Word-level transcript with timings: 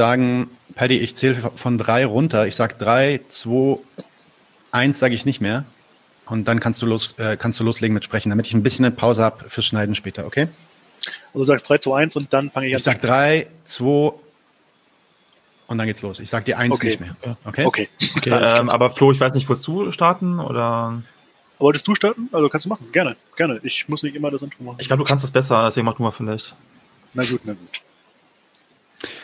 sagen, 0.00 0.48
Paddy, 0.76 0.98
ich 0.98 1.16
zähle 1.16 1.50
von 1.54 1.76
drei 1.76 2.06
runter. 2.06 2.46
Ich 2.46 2.54
sage 2.54 2.76
drei, 2.78 3.20
zwei, 3.28 3.78
eins 4.70 5.00
sage 5.00 5.14
ich 5.14 5.26
nicht 5.26 5.40
mehr. 5.40 5.64
Und 6.26 6.46
dann 6.46 6.60
kannst 6.60 6.80
du, 6.80 6.86
los, 6.86 7.14
äh, 7.18 7.36
kannst 7.36 7.58
du 7.58 7.64
loslegen 7.64 7.92
mit 7.92 8.04
Sprechen, 8.04 8.30
damit 8.30 8.46
ich 8.46 8.54
ein 8.54 8.62
bisschen 8.62 8.84
eine 8.84 8.94
Pause 8.94 9.24
habe 9.24 9.50
fürs 9.50 9.66
Schneiden 9.66 9.96
später, 9.96 10.26
okay? 10.26 10.46
Also 11.32 11.40
du 11.40 11.44
sagst 11.44 11.68
3 11.68 11.78
zu 11.78 11.92
1 11.92 12.14
und 12.14 12.32
dann 12.32 12.50
fange 12.52 12.68
ich 12.68 12.74
an. 12.74 12.76
Ich 12.76 12.84
sag 12.84 13.02
3, 13.02 13.48
2 13.64 14.12
und 15.66 15.78
dann 15.78 15.88
geht's 15.88 16.02
los. 16.02 16.20
Ich 16.20 16.30
sag 16.30 16.44
dir 16.44 16.56
1 16.56 16.72
Okay. 16.72 16.86
nicht 16.86 17.00
mehr. 17.00 17.16
Okay? 17.44 17.64
Okay. 17.64 17.88
Okay, 18.16 18.30
ähm, 18.30 18.68
aber 18.68 18.90
Flo, 18.90 19.10
ich 19.10 19.18
weiß 19.18 19.34
nicht, 19.34 19.48
wolltest 19.48 19.66
du 19.66 19.90
starten 19.90 20.38
oder? 20.38 21.02
Wolltest 21.58 21.88
du 21.88 21.96
starten? 21.96 22.28
Also 22.30 22.48
kannst 22.48 22.66
du 22.66 22.68
machen. 22.68 22.86
Gerne, 22.92 23.16
gerne. 23.36 23.58
Ich 23.64 23.88
muss 23.88 24.04
nicht 24.04 24.14
immer 24.14 24.30
das 24.30 24.40
Intro 24.40 24.62
machen. 24.62 24.76
Ich 24.78 24.86
glaube, 24.86 25.02
du 25.02 25.08
kannst 25.08 25.24
es 25.24 25.32
besser, 25.32 25.64
deswegen 25.66 25.84
mach 25.84 25.94
du 25.94 26.04
mal 26.04 26.12
vielleicht. 26.12 26.54
Na 27.12 27.24
gut, 27.24 27.40
na 27.44 27.54
gut. 27.54 27.80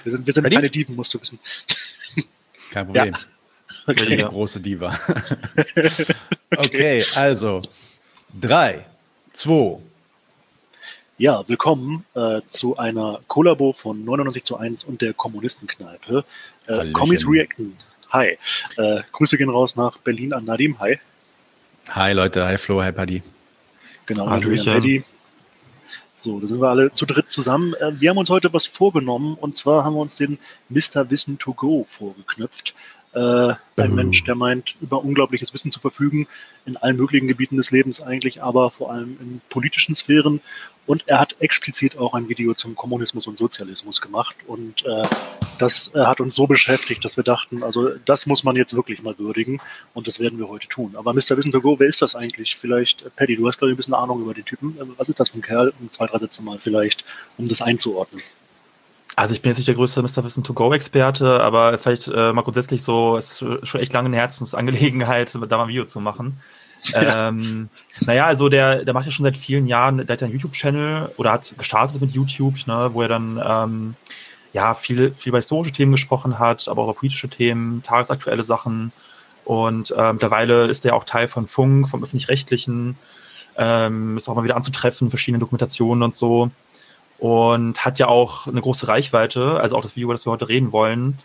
Wir 0.05 0.13
sind, 0.13 0.27
wir 0.27 0.33
sind 0.33 0.51
keine 0.51 0.71
Dieven, 0.71 0.97
musst 0.97 1.13
du 1.15 1.21
wissen. 1.21 1.39
Kein 2.71 2.87
Problem. 2.87 3.15
Okay. 3.87 4.17
Die 4.17 4.23
große 4.23 4.61
Diva. 4.61 4.99
okay, 6.57 7.05
also 7.15 7.63
3, 8.41 8.85
2, 9.33 9.79
Ja, 11.19 11.45
willkommen 11.49 12.05
äh, 12.15 12.41
zu 12.49 12.77
einer 12.77 13.21
Kollabo 13.29 13.73
von 13.73 14.05
99 14.05 14.45
zu 14.45 14.57
1 14.57 14.85
und 14.85 15.03
der 15.03 15.15
Kommunistenkneipe. 15.15 16.25
Äh, 16.67 16.73
Hallöchen. 16.73 16.93
Kommis 16.93 17.29
Reacten. 17.29 17.77
Hi. 18.11 18.39
Äh, 18.77 19.03
Grüße 19.13 19.37
gehen 19.37 19.51
raus 19.51 19.77
nach 19.77 19.99
Berlin 19.99 20.33
an 20.33 20.45
Nadim. 20.45 20.79
Hi. 20.81 20.99
Hi 21.91 22.13
Leute, 22.13 22.45
hi 22.45 22.59
Flo, 22.59 22.83
hi 22.83 22.93
Paddy. 22.93 23.23
Genau, 24.07 24.29
Hallöchen. 24.29 24.73
Paddy. 24.73 25.05
So, 26.19 26.41
da 26.41 26.47
sind 26.47 26.63
wir 26.63 26.71
alle 26.71 26.91
zu 26.93 27.05
dritt 27.05 27.31
zusammen. 27.31 27.75
Äh, 27.75 28.01
wir 28.01 28.09
haben 28.09 28.17
uns 28.17 28.31
heute 28.31 28.51
was 28.55 28.67
vorgenommen 28.67 29.37
und 29.39 29.59
zwar 29.59 29.85
haben 29.85 29.95
wir 29.95 30.01
uns 30.01 30.17
den 30.17 30.39
Mr. 30.71 31.11
Wissen 31.11 31.39
to 31.39 31.53
Go 31.53 31.85
vorgeknüpft. 31.87 32.75
Äh, 33.17 33.55
ein 33.79 33.93
Oh. 33.93 33.95
Mensch, 33.95 34.25
der 34.25 34.35
meint, 34.35 34.75
über 34.83 35.03
unglaubliches 35.03 35.55
Wissen 35.55 35.73
zu 35.73 35.81
verfügen, 35.81 36.27
in 36.67 36.77
allen 36.77 36.99
möglichen 36.99 37.29
Gebieten 37.29 37.57
des 37.57 37.71
Lebens 37.71 38.03
eigentlich, 38.03 38.43
aber 38.43 38.71
vor 38.71 38.93
allem 38.93 39.17
in 39.21 39.41
politischen 39.49 39.95
Sphären. 39.97 40.43
Und 40.87 41.05
er 41.07 41.19
hat 41.19 41.35
explizit 41.41 41.97
auch 41.97 42.13
ein 42.13 42.29
Video 42.29 42.53
zum 42.53 42.77
Kommunismus 42.77 43.27
und 43.27 43.39
Sozialismus 43.39 44.03
gemacht. 44.03 44.37
Und 44.47 44.85
äh, 44.85 45.03
das 45.59 45.91
äh, 45.95 46.01
hat 46.01 46.21
uns 46.21 46.35
so 46.35 46.47
beschäftigt, 46.47 47.05
dass 47.07 47.17
wir 47.17 47.25
dachten, 47.25 47.63
also 47.63 47.91
das 48.05 48.27
muss 48.27 48.45
man 48.45 48.55
jetzt 48.55 48.77
wirklich 48.77 49.03
mal 49.03 49.19
würdigen. 49.19 49.61
Und 49.95 50.07
das 50.07 50.21
werden 50.21 50.39
wir 50.39 50.49
heute 50.49 50.69
tun. 50.69 50.95
Aber 50.97 51.15
Mr. 51.15 51.37
Wissen 51.39 51.53
to 51.53 51.61
Go, 51.63 51.79
wer 51.81 51.89
ist 51.89 52.03
das 52.03 52.15
eigentlich? 52.15 52.57
Vielleicht, 52.57 53.03
äh, 53.03 53.11
Paddy, 53.17 53.37
du 53.37 53.49
hast, 53.49 53.57
glaube 53.59 53.71
ich, 53.73 53.75
ein 53.75 53.79
bisschen 53.79 53.95
Ahnung 53.95 54.21
über 54.21 54.35
den 54.35 54.45
Typen. 54.45 54.77
Äh, 54.79 54.85
Was 54.99 55.09
ist 55.09 55.19
das 55.19 55.31
für 55.31 55.39
ein 55.39 55.43
Kerl? 55.43 55.73
Um 55.81 55.91
zwei, 55.91 56.07
drei 56.07 56.19
Sätze 56.19 56.43
mal 56.43 56.59
vielleicht, 56.59 57.05
um 57.39 57.49
das 57.49 57.63
einzuordnen. 57.63 58.23
Also 59.19 59.33
ich 59.33 59.41
bin 59.41 59.49
jetzt 59.49 59.57
nicht 59.57 59.69
der 59.69 59.75
größte 59.75 60.03
Mr. 60.03 60.23
Wissen 60.25 60.45
to 60.45 60.53
Go 60.53 60.75
Experte, 60.75 61.43
aber 61.43 61.79
vielleicht 61.79 62.07
äh, 62.07 62.35
mal 62.35 62.43
grundsätzlich 62.43 62.83
so, 62.83 63.17
es 63.17 63.41
ist 63.41 63.67
schon 63.67 63.81
echt 63.81 63.95
lange 63.95 64.09
eine 64.09 64.19
Herzensangelegenheit, 64.19 65.35
da 65.49 65.57
mal 65.57 65.65
ein 65.65 65.69
Video 65.69 65.87
zu 65.87 66.01
machen. 66.01 66.39
ähm, 66.95 67.71
naja, 68.01 68.27
also 68.27 68.51
der, 68.51 68.85
der 68.85 68.93
macht 68.93 69.07
ja 69.07 69.11
schon 69.11 69.25
seit 69.25 69.39
vielen 69.39 69.67
Jahren, 69.67 69.97
der 69.97 70.07
hat 70.07 70.21
ja 70.21 70.27
einen 70.27 70.35
YouTube-Channel 70.35 71.13
oder 71.17 71.33
hat 71.33 71.55
gestartet 71.57 71.99
mit 71.99 72.11
YouTube, 72.11 72.67
ne, 72.67 72.91
wo 72.93 73.01
er 73.01 73.09
dann 73.09 73.43
ähm, 73.43 73.95
ja 74.53 74.75
viel, 74.75 75.15
viel 75.15 75.31
über 75.31 75.39
historische 75.39 75.73
Themen 75.73 75.93
gesprochen 75.93 76.39
hat, 76.39 76.69
aber 76.69 76.83
auch 76.83 76.91
über 76.91 76.99
politische 76.99 77.29
Themen, 77.29 77.83
tagesaktuelle 77.83 78.43
Sachen. 78.43 78.93
Und 79.47 79.93
äh, 79.97 80.13
mittlerweile 80.13 80.67
ist 80.67 80.85
er 80.85 80.95
auch 80.95 81.05
Teil 81.05 81.29
von 81.29 81.47
Funk, 81.47 81.89
vom 81.89 82.03
öffentlich-rechtlichen, 82.03 82.99
ähm, 83.57 84.19
ist 84.19 84.29
auch 84.29 84.35
mal 84.35 84.45
wieder 84.45 84.57
anzutreffen, 84.57 85.09
verschiedene 85.09 85.41
Dokumentationen 85.41 86.03
und 86.03 86.15
so 86.15 86.51
und 87.19 87.85
hat 87.85 87.99
ja 87.99 88.09
auch 88.09 88.47
eine 88.47 88.61
große 88.61 88.89
Reichweite, 88.89 89.61
also 89.61 89.77
auch 89.77 89.83
das 89.83 89.97
Video, 89.97 90.07
über 90.07 90.15
das 90.15 90.27
wir 90.27 90.33
heute 90.33 90.49
reden 90.49 90.73
wollen, 90.73 91.19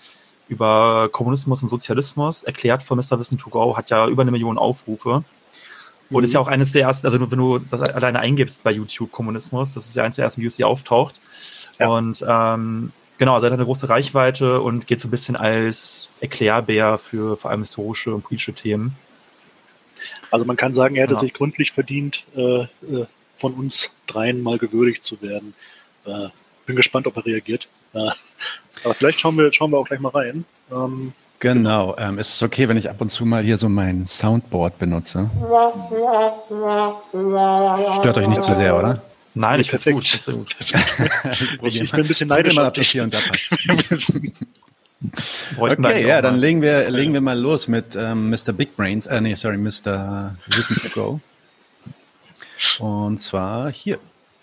über 0.47 1.09
Kommunismus 1.11 1.61
und 1.63 1.69
Sozialismus, 1.69 2.43
erklärt 2.43 2.83
von 2.83 2.97
Mr. 2.97 3.19
Wissen 3.19 3.37
to 3.37 3.49
Go, 3.49 3.77
hat 3.77 3.89
ja 3.89 4.07
über 4.07 4.21
eine 4.21 4.31
Million 4.31 4.57
Aufrufe. 4.57 5.23
Und 6.09 6.17
Mhm. 6.19 6.23
ist 6.25 6.33
ja 6.33 6.39
auch 6.41 6.47
eines 6.49 6.73
der 6.73 6.81
ersten, 6.83 7.07
also 7.07 7.31
wenn 7.31 7.37
du 7.39 7.59
das 7.59 7.81
alleine 7.93 8.19
eingibst 8.19 8.63
bei 8.63 8.71
YouTube 8.71 9.11
Kommunismus, 9.13 9.73
das 9.73 9.85
ist 9.87 9.95
ja 9.95 10.03
eines 10.03 10.17
der 10.17 10.25
ersten 10.25 10.41
Videos, 10.41 10.57
die 10.57 10.65
auftaucht. 10.65 11.21
Ja. 11.79 11.87
Und 11.87 12.23
ähm, 12.27 12.91
genau, 13.17 13.33
also 13.35 13.45
er 13.45 13.51
hat 13.51 13.57
eine 13.59 13.65
große 13.65 13.87
Reichweite 13.87 14.59
und 14.61 14.87
geht 14.87 14.99
so 14.99 15.07
ein 15.07 15.11
bisschen 15.11 15.37
als 15.37 16.09
Erklärbär 16.19 16.97
für 16.97 17.37
vor 17.37 17.49
allem 17.51 17.61
historische 17.61 18.13
und 18.13 18.23
politische 18.23 18.51
Themen. 18.53 18.97
Also 20.31 20.45
man 20.45 20.57
kann 20.57 20.73
sagen, 20.73 20.95
er 20.95 21.03
hätte 21.03 21.13
Ja. 21.13 21.19
sich 21.19 21.33
gründlich 21.33 21.71
verdient, 21.71 22.25
äh, 22.35 22.63
äh, 22.63 22.67
von 23.37 23.53
uns 23.53 23.91
dreien 24.07 24.43
mal 24.43 24.57
gewürdigt 24.57 25.03
zu 25.03 25.21
werden. 25.21 25.53
Äh, 26.05 26.29
bin 26.65 26.75
gespannt, 26.75 27.07
ob 27.07 27.17
er 27.17 27.25
reagiert. 27.25 27.67
Äh, 27.93 28.09
aber 28.83 28.93
vielleicht 28.93 29.19
schauen 29.19 29.37
wir, 29.37 29.51
schauen 29.53 29.71
wir 29.71 29.77
auch 29.77 29.87
gleich 29.87 29.99
mal 29.99 30.09
rein. 30.09 30.45
Ähm, 30.71 31.13
Genau, 31.41 31.95
ähm, 31.97 32.19
ist 32.19 32.35
es 32.35 32.43
okay, 32.43 32.69
wenn 32.69 32.77
ich 32.77 32.87
ab 32.87 33.01
und 33.01 33.09
zu 33.09 33.25
mal 33.25 33.41
hier 33.41 33.57
so 33.57 33.67
mein 33.67 34.05
Soundboard 34.05 34.77
benutze? 34.77 35.27
Stört 37.99 38.17
euch 38.17 38.27
nicht 38.27 38.43
zu 38.43 38.53
sehr, 38.53 38.77
oder? 38.77 39.01
Nein, 39.33 39.59
ich 39.59 39.71
finde 39.71 39.89
es 39.89 39.95
gut. 39.95 40.03
ich 40.03 40.11
find's 40.11 40.25
sehr 40.25 40.35
gut. 41.57 41.67
ich, 41.73 41.81
ich 41.81 41.91
bin 41.91 42.01
ein 42.01 42.07
bisschen 42.07 42.29
neidisch 42.29 42.53
mal, 42.53 42.61
auf 42.61 42.67
ob 42.67 42.73
das 42.75 42.83
dich. 42.83 42.91
hier 42.91 43.01
und 43.03 43.13
da 43.13 43.19
passt. 43.19 44.13
Okay, 45.57 46.05
ja, 46.05 46.21
dann 46.21 46.37
legen 46.37 46.61
wir, 46.61 46.91
legen 46.91 47.13
wir 47.13 47.21
mal 47.21 47.35
los 47.37 47.67
mit 47.67 47.95
ähm, 47.95 48.29
Mr. 48.29 48.53
Big 48.53 48.77
Brains, 48.77 49.07
äh, 49.07 49.19
nee, 49.19 49.33
sorry, 49.33 49.57
Mr. 49.57 50.35
Wissen 50.45 50.75
to 50.75 50.89
Go. 50.89 51.19
Und 52.77 53.17
zwar 53.17 53.71
hier. 53.71 53.97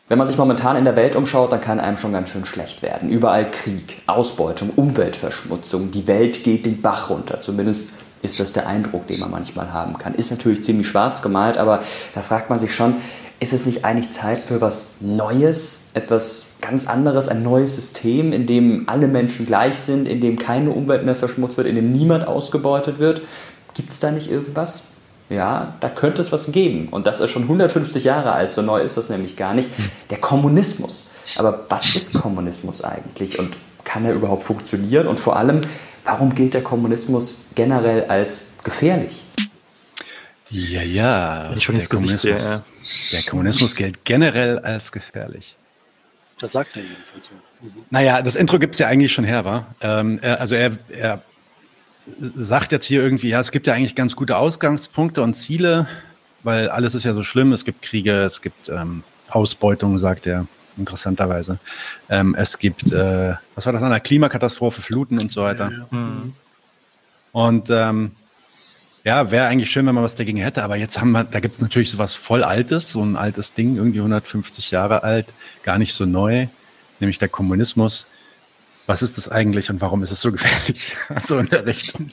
Wenn 0.09 0.17
man 0.17 0.27
sich 0.27 0.39
momentan 0.39 0.77
in 0.77 0.87
der 0.87 0.97
Welt 0.97 1.17
umschaut, 1.17 1.53
dann 1.53 1.61
kann 1.61 1.81
einem 1.81 1.99
schon 1.99 2.15
ganz 2.15 2.31
schön 2.31 2.47
schlecht 2.47 2.83
werden. 2.83 3.11
Überall 3.11 3.51
Krieg, 3.51 4.01
Ausbeutung, 4.07 4.71
Umweltverschmutzung, 4.75 5.91
die 5.91 6.07
Welt 6.07 6.45
geht 6.45 6.65
den 6.65 6.81
Bach 6.81 7.11
runter. 7.11 7.43
Zumindest 7.43 7.91
ist 8.23 8.41
das 8.41 8.55
der 8.55 8.67
Eindruck, 8.67 9.07
den 9.07 9.21
man 9.21 9.31
manchmal 9.31 9.71
haben 9.71 9.99
kann. 9.99 10.15
Ist 10.15 10.31
natürlich 10.31 10.65
ziemlich 10.65 10.89
schwarz 10.89 11.21
gemalt, 11.21 11.59
aber 11.59 11.81
da 12.15 12.23
fragt 12.23 12.49
man 12.49 12.59
sich 12.59 12.75
schon, 12.75 12.97
ist 13.39 13.53
es 13.53 13.67
nicht 13.67 13.85
eigentlich 13.85 14.11
Zeit 14.11 14.45
für 14.47 14.63
was 14.63 14.95
Neues, 15.01 15.81
etwas 15.93 16.47
ganz 16.63 16.89
anderes, 16.89 17.29
ein 17.29 17.43
neues 17.43 17.77
System, 17.77 18.33
in 18.33 18.47
dem 18.47 18.89
alle 18.89 19.09
Menschen 19.09 19.45
gleich 19.45 19.79
sind, 19.79 20.09
in 20.09 20.23
dem 20.23 20.39
keine 20.39 20.71
Umwelt 20.71 21.05
mehr 21.05 21.17
verschmutzt 21.17 21.59
wird, 21.59 21.69
in 21.69 21.77
dem 21.77 21.93
niemand 21.93 22.27
ausgebeutet 22.27 22.99
wird? 22.99 23.21
Gibt 23.75 23.93
es 23.93 24.01
da 24.01 24.11
nicht 24.11 24.31
irgendwas? 24.31 24.85
Ja, 25.31 25.75
da 25.81 25.89
könnte 25.91 26.23
es 26.23 26.33
was 26.33 26.51
geben. 26.53 26.89
Und 26.91 27.07
das 27.07 27.21
ist 27.21 27.31
schon 27.31 27.43
150 27.43 28.05
Jahre 28.05 28.33
alt, 28.33 28.51
so 28.51 28.63
neu 28.63 28.81
ist 28.81 28.97
das 28.97 29.11
nämlich 29.11 29.37
gar 29.37 29.55
nicht. 29.55 29.69
Der 30.11 30.19
Kommunismus. 30.19 31.11
Aber 31.37 31.67
was 31.69 31.95
ist 31.95 32.15
Kommunismus 32.15 32.83
eigentlich? 32.83 33.39
Und 33.39 33.57
kann 33.85 34.05
er 34.07 34.15
überhaupt 34.15 34.43
funktionieren? 34.43 35.07
Und 35.07 35.21
vor 35.21 35.37
allem, 35.37 35.61
warum 36.05 36.35
gilt 36.35 36.55
der 36.55 36.63
Kommunismus 36.63 37.39
generell 37.55 38.05
als 38.05 38.45
gefährlich? 38.65 39.25
Ja, 40.51 40.83
ja. 40.83 41.47
Wenn 41.51 41.59
ich 41.59 41.65
schon 41.65 41.75
der 41.75 41.87
Gesicht 41.87 41.91
Kommunismus, 41.91 42.51
ja. 42.51 42.63
der 43.13 43.23
Kommunismus 43.25 43.75
gilt 43.75 44.05
generell 44.05 44.59
als 44.61 44.91
gefährlich. 44.93 45.57
Das 46.41 46.53
sagt 46.53 46.77
er 46.77 46.83
jedenfalls 46.83 47.27
so. 47.27 47.35
Mhm. 47.61 47.85
Naja, 47.91 48.23
das 48.23 48.37
Intro 48.37 48.59
gibt's 48.59 48.79
ja 48.79 48.87
eigentlich 48.87 49.13
schon 49.13 49.25
her, 49.25 49.45
war. 49.45 49.75
Ähm, 49.81 50.19
er, 50.23 50.41
also 50.41 50.55
er, 50.55 50.79
er 50.89 51.23
sagt 52.19 52.73
jetzt 52.73 52.85
hier 52.85 53.03
irgendwie, 53.03 53.29
ja, 53.29 53.41
es 53.41 53.53
gibt 53.53 53.67
ja 53.67 53.75
eigentlich 53.75 53.95
ganz 53.95 54.17
gute 54.17 54.37
Ausgangspunkte 54.37 55.23
und 55.23 55.35
Ziele, 55.35 55.89
weil 56.43 56.69
alles 56.69 56.95
ist 56.95 57.05
ja 57.05 57.15
so 57.15 57.23
schlimm. 57.23 57.53
Es 57.53 57.65
gibt 57.65 57.83
Kriege, 57.83 58.13
es 58.23 58.41
gibt 58.41 58.69
ähm, 58.69 59.03
Ausbeutung, 59.29 59.99
sagt 59.99 60.27
er 60.27 60.47
interessanterweise. 60.77 61.59
Ähm, 62.09 62.35
es 62.39 62.59
gibt, 62.59 62.93
äh, 62.93 63.35
was 63.55 63.67
war 63.67 63.73
das, 63.73 63.83
eine 63.83 64.01
Klimakatastrophe, 64.01 64.81
Fluten 64.81 65.19
und 65.19 65.31
so 65.31 65.43
weiter. 65.43 65.71
Mhm. 65.91 66.35
Und 67.33 67.71
ähm, 67.71 68.13
ja, 69.05 69.31
wäre 69.31 69.47
eigentlich 69.47 69.71
schön, 69.71 69.87
wenn 69.87 69.95
man 69.95 70.05
was 70.05 70.17
dagegen 70.17 70.39
hätte, 70.39 70.63
aber 70.63 70.77
jetzt 70.77 71.01
haben 71.01 71.13
wir, 71.13 71.25
da 71.25 71.41
gibt's 71.41 71.61
natürlich 71.61 71.91
sowas 71.91 72.15
voll 72.15 72.45
Altes, 72.45 72.91
so 72.91 73.03
ein 73.03 73.17
altes 73.17 73.55
Ding, 73.55 73.77
irgendwie 73.77 73.99
150 73.99 74.71
Jahre 74.71 75.03
alt, 75.03 75.33
gar 75.63 75.79
nicht 75.79 75.95
so 75.95 76.05
neu, 76.05 76.49
nämlich 77.01 77.19
der 77.19 77.29
Kommunismus. 77.29 78.07
Was 78.89 79.03
ist 79.03 79.19
das 79.19 79.29
eigentlich 79.29 79.69
und 79.69 79.83
warum 79.83 80.03
ist 80.03 80.11
es 80.11 80.23
so 80.23 80.33
gefährlich? 80.33 80.97
so 81.21 81.39
in 81.39 81.51
der 81.51 81.67
Richtung. 81.67 82.11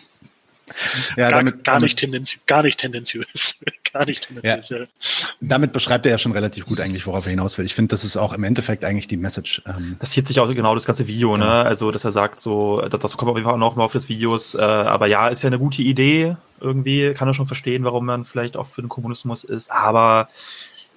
Ja, 1.15 1.29
gar, 1.29 1.39
damit, 1.39 1.63
gar, 1.63 1.79
nicht 1.79 1.97
tendenzi 1.97 2.37
gar 2.47 2.63
nicht 2.63 2.77
tendenziös. 2.77 3.63
gar 3.93 4.05
nicht 4.05 4.27
tendenziös. 4.27 4.69
Ja. 4.69 5.27
damit 5.39 5.71
beschreibt 5.71 6.05
er 6.05 6.11
ja 6.11 6.17
schon 6.17 6.33
relativ 6.33 6.65
gut 6.65 6.81
eigentlich, 6.81 7.07
worauf 7.07 7.25
er 7.27 7.29
hinaus 7.29 7.57
will. 7.57 7.65
Ich 7.65 7.75
finde, 7.75 7.93
das 7.93 8.03
ist 8.03 8.17
auch 8.17 8.33
im 8.33 8.43
Endeffekt 8.43 8.83
eigentlich 8.83 9.07
die 9.07 9.15
Message. 9.15 9.61
Ähm, 9.65 9.95
Das 9.99 10.11
hielt 10.11 10.27
sich 10.27 10.41
auch 10.41 10.53
genau 10.53 10.75
das 10.75 10.83
ganze 10.83 11.07
Video, 11.07 11.37
ne? 11.37 11.49
Also, 11.49 11.91
dass 11.91 12.03
er 12.03 12.11
sagt, 12.11 12.41
so, 12.41 12.81
das, 12.81 12.99
das 12.99 13.15
kommt 13.15 13.31
auf 13.31 13.37
jeden 13.37 13.47
Fall 13.47 13.57
noch 13.57 13.73
im 13.73 13.79
Laufe 13.79 13.97
des 13.97 14.09
Videos. 14.09 14.53
Äh, 14.53 14.59
aber 14.59 15.07
ja, 15.07 15.29
ist 15.29 15.43
ja 15.43 15.47
eine 15.47 15.59
gute 15.59 15.81
Idee. 15.81 16.35
Irgendwie 16.59 17.13
kann 17.13 17.29
er 17.29 17.33
schon 17.33 17.47
verstehen, 17.47 17.85
warum 17.85 18.05
man 18.05 18.25
vielleicht 18.25 18.57
auch 18.57 18.67
für 18.67 18.81
den 18.81 18.89
Kommunismus 18.89 19.45
ist. 19.45 19.71
Aber 19.71 20.27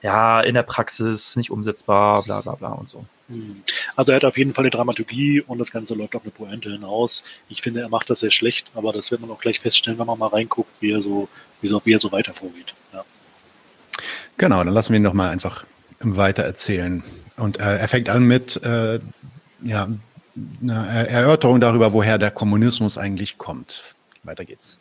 ja, 0.02 0.40
in 0.40 0.54
der 0.54 0.62
Praxis 0.62 1.36
nicht 1.36 1.50
umsetzbar, 1.50 2.22
bla 2.22 2.40
bla 2.40 2.54
bla 2.54 2.68
und 2.68 2.88
so. 2.88 3.04
Hm. 3.28 3.62
Also 3.96 4.12
er 4.12 4.16
hat 4.16 4.24
auf 4.24 4.38
jeden 4.38 4.54
Fall 4.54 4.64
eine 4.64 4.70
Dramaturgie 4.70 5.40
und 5.42 5.58
das 5.58 5.70
Ganze 5.70 5.94
läuft 5.94 6.16
auf 6.16 6.22
eine 6.22 6.30
Pointe 6.30 6.70
hinaus. 6.70 7.24
Ich 7.48 7.62
finde, 7.62 7.80
er 7.80 7.88
macht 7.88 8.08
das 8.10 8.20
sehr 8.20 8.30
schlecht, 8.30 8.70
aber 8.74 8.92
das 8.92 9.10
wird 9.10 9.20
man 9.20 9.30
auch 9.30 9.40
gleich 9.40 9.60
feststellen, 9.60 9.98
wenn 9.98 10.06
man 10.06 10.18
mal 10.18 10.28
reinguckt, 10.28 10.70
wie 10.80 10.92
er 10.92 11.02
so, 11.02 11.28
wie 11.60 11.68
so, 11.68 11.80
wie 11.84 11.92
er 11.92 11.98
so 11.98 12.12
weiter 12.12 12.32
vorgeht. 12.32 12.74
Ja. 12.92 13.04
Genau, 14.36 14.64
dann 14.64 14.72
lassen 14.72 14.92
wir 14.92 14.98
ihn 14.98 15.04
doch 15.04 15.12
mal 15.12 15.28
einfach 15.28 15.64
weiter 16.00 16.44
erzählen. 16.44 17.02
Und 17.36 17.60
äh, 17.60 17.78
er 17.78 17.88
fängt 17.88 18.08
an 18.08 18.24
mit, 18.24 18.62
äh, 18.62 19.00
ja, 19.62 19.88
eine 20.62 21.08
Erörterung 21.08 21.60
darüber, 21.60 21.92
woher 21.92 22.18
der 22.18 22.30
Kommunismus 22.30 22.96
eigentlich 22.96 23.38
kommt. 23.38 23.82
Weiter 24.22 24.44
geht's. 24.44 24.78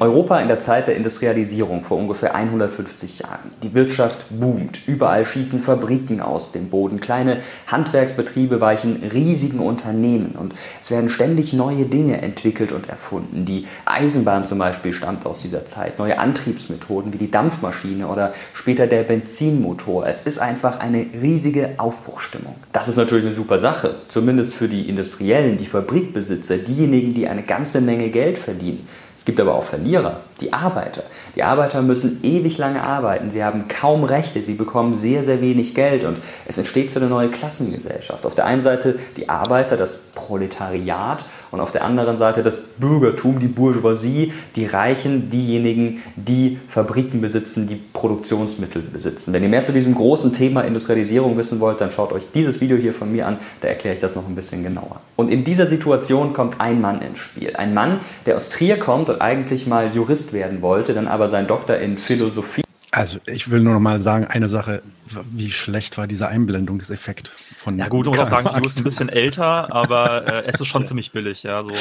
Europa 0.00 0.40
in 0.40 0.48
der 0.48 0.60
Zeit 0.60 0.88
der 0.88 0.96
Industrialisierung 0.96 1.84
vor 1.84 1.98
ungefähr 1.98 2.34
150 2.34 3.18
Jahren. 3.18 3.50
Die 3.62 3.74
Wirtschaft 3.74 4.24
boomt. 4.30 4.88
Überall 4.88 5.26
schießen 5.26 5.60
Fabriken 5.60 6.22
aus 6.22 6.52
dem 6.52 6.70
Boden. 6.70 7.00
Kleine 7.00 7.36
Handwerksbetriebe 7.66 8.62
weichen 8.62 9.02
riesigen 9.12 9.58
Unternehmen. 9.58 10.36
Und 10.38 10.54
es 10.80 10.90
werden 10.90 11.10
ständig 11.10 11.52
neue 11.52 11.84
Dinge 11.84 12.22
entwickelt 12.22 12.72
und 12.72 12.88
erfunden. 12.88 13.44
Die 13.44 13.66
Eisenbahn 13.84 14.46
zum 14.46 14.56
Beispiel 14.58 14.94
stammt 14.94 15.26
aus 15.26 15.42
dieser 15.42 15.66
Zeit. 15.66 15.98
Neue 15.98 16.18
Antriebsmethoden 16.18 17.12
wie 17.12 17.18
die 17.18 17.30
Dampfmaschine 17.30 18.08
oder 18.08 18.32
später 18.54 18.86
der 18.86 19.02
Benzinmotor. 19.02 20.06
Es 20.06 20.22
ist 20.22 20.38
einfach 20.38 20.80
eine 20.80 21.08
riesige 21.20 21.74
Aufbruchstimmung. 21.76 22.54
Das 22.72 22.88
ist 22.88 22.96
natürlich 22.96 23.26
eine 23.26 23.34
super 23.34 23.58
Sache. 23.58 23.96
Zumindest 24.08 24.54
für 24.54 24.66
die 24.66 24.88
Industriellen, 24.88 25.58
die 25.58 25.66
Fabrikbesitzer, 25.66 26.56
diejenigen, 26.56 27.12
die 27.12 27.28
eine 27.28 27.42
ganze 27.42 27.82
Menge 27.82 28.08
Geld 28.08 28.38
verdienen. 28.38 28.88
Es 29.20 29.26
gibt 29.26 29.38
aber 29.38 29.54
auch 29.54 29.64
Verlierer, 29.64 30.20
die 30.40 30.54
Arbeiter. 30.54 31.02
Die 31.36 31.42
Arbeiter 31.42 31.82
müssen 31.82 32.20
ewig 32.22 32.56
lange 32.56 32.82
arbeiten, 32.82 33.30
sie 33.30 33.44
haben 33.44 33.68
kaum 33.68 34.04
Rechte, 34.04 34.42
sie 34.42 34.54
bekommen 34.54 34.96
sehr, 34.96 35.24
sehr 35.24 35.42
wenig 35.42 35.74
Geld 35.74 36.04
und 36.04 36.16
es 36.46 36.56
entsteht 36.56 36.90
so 36.90 36.98
eine 36.98 37.10
neue 37.10 37.28
Klassengesellschaft. 37.28 38.24
Auf 38.24 38.34
der 38.34 38.46
einen 38.46 38.62
Seite 38.62 38.98
die 39.18 39.28
Arbeiter, 39.28 39.76
das 39.76 39.98
Proletariat 40.14 41.26
und 41.50 41.60
auf 41.60 41.72
der 41.72 41.84
anderen 41.84 42.16
Seite 42.16 42.42
das 42.42 42.60
Bürgertum, 42.78 43.40
die 43.40 43.48
Bourgeoisie, 43.48 44.32
die 44.56 44.66
Reichen, 44.66 45.30
diejenigen, 45.30 46.02
die 46.16 46.58
Fabriken 46.68 47.20
besitzen, 47.20 47.66
die 47.66 47.76
Produktionsmittel 47.76 48.82
besitzen. 48.82 49.32
Wenn 49.32 49.42
ihr 49.42 49.48
mehr 49.48 49.64
zu 49.64 49.72
diesem 49.72 49.94
großen 49.94 50.32
Thema 50.32 50.62
Industrialisierung 50.62 51.36
wissen 51.36 51.60
wollt, 51.60 51.80
dann 51.80 51.90
schaut 51.90 52.12
euch 52.12 52.28
dieses 52.32 52.60
Video 52.60 52.76
hier 52.76 52.94
von 52.94 53.10
mir 53.12 53.26
an, 53.26 53.38
da 53.60 53.68
erkläre 53.68 53.94
ich 53.94 54.00
das 54.00 54.16
noch 54.16 54.26
ein 54.26 54.34
bisschen 54.34 54.62
genauer. 54.62 55.00
Und 55.16 55.30
in 55.30 55.44
dieser 55.44 55.66
Situation 55.66 56.32
kommt 56.32 56.60
ein 56.60 56.80
Mann 56.80 57.02
ins 57.02 57.18
Spiel. 57.18 57.56
Ein 57.56 57.74
Mann, 57.74 58.00
der 58.26 58.36
aus 58.36 58.50
Trier 58.50 58.78
kommt 58.78 59.10
und 59.10 59.20
eigentlich 59.20 59.66
mal 59.66 59.90
Jurist 59.94 60.32
werden 60.32 60.62
wollte, 60.62 60.94
dann 60.94 61.08
aber 61.08 61.28
seinen 61.28 61.46
Doktor 61.46 61.76
in 61.76 61.98
Philosophie 61.98 62.62
also 62.92 63.18
ich 63.26 63.50
will 63.50 63.60
nur 63.60 63.74
noch 63.74 63.80
mal 63.80 64.00
sagen, 64.00 64.24
eine 64.24 64.48
Sache, 64.48 64.82
wie 65.30 65.52
schlecht 65.52 65.96
war 65.96 66.06
dieser 66.06 66.28
Einblendungseffekt 66.28 67.30
von 67.62 67.78
Ja 67.78 67.88
gut, 67.88 68.06
man 68.06 68.16
muss 68.16 68.26
auch 68.26 68.30
sagen, 68.30 68.50
die 68.60 68.66
ist 68.66 68.78
ein 68.78 68.84
bisschen 68.84 69.08
älter, 69.08 69.72
aber 69.72 70.26
äh, 70.26 70.46
es 70.46 70.60
ist 70.60 70.66
schon 70.68 70.86
ziemlich 70.86 71.12
billig, 71.12 71.42
ja. 71.42 71.62
So, 71.62 71.70
äh, 71.70 71.74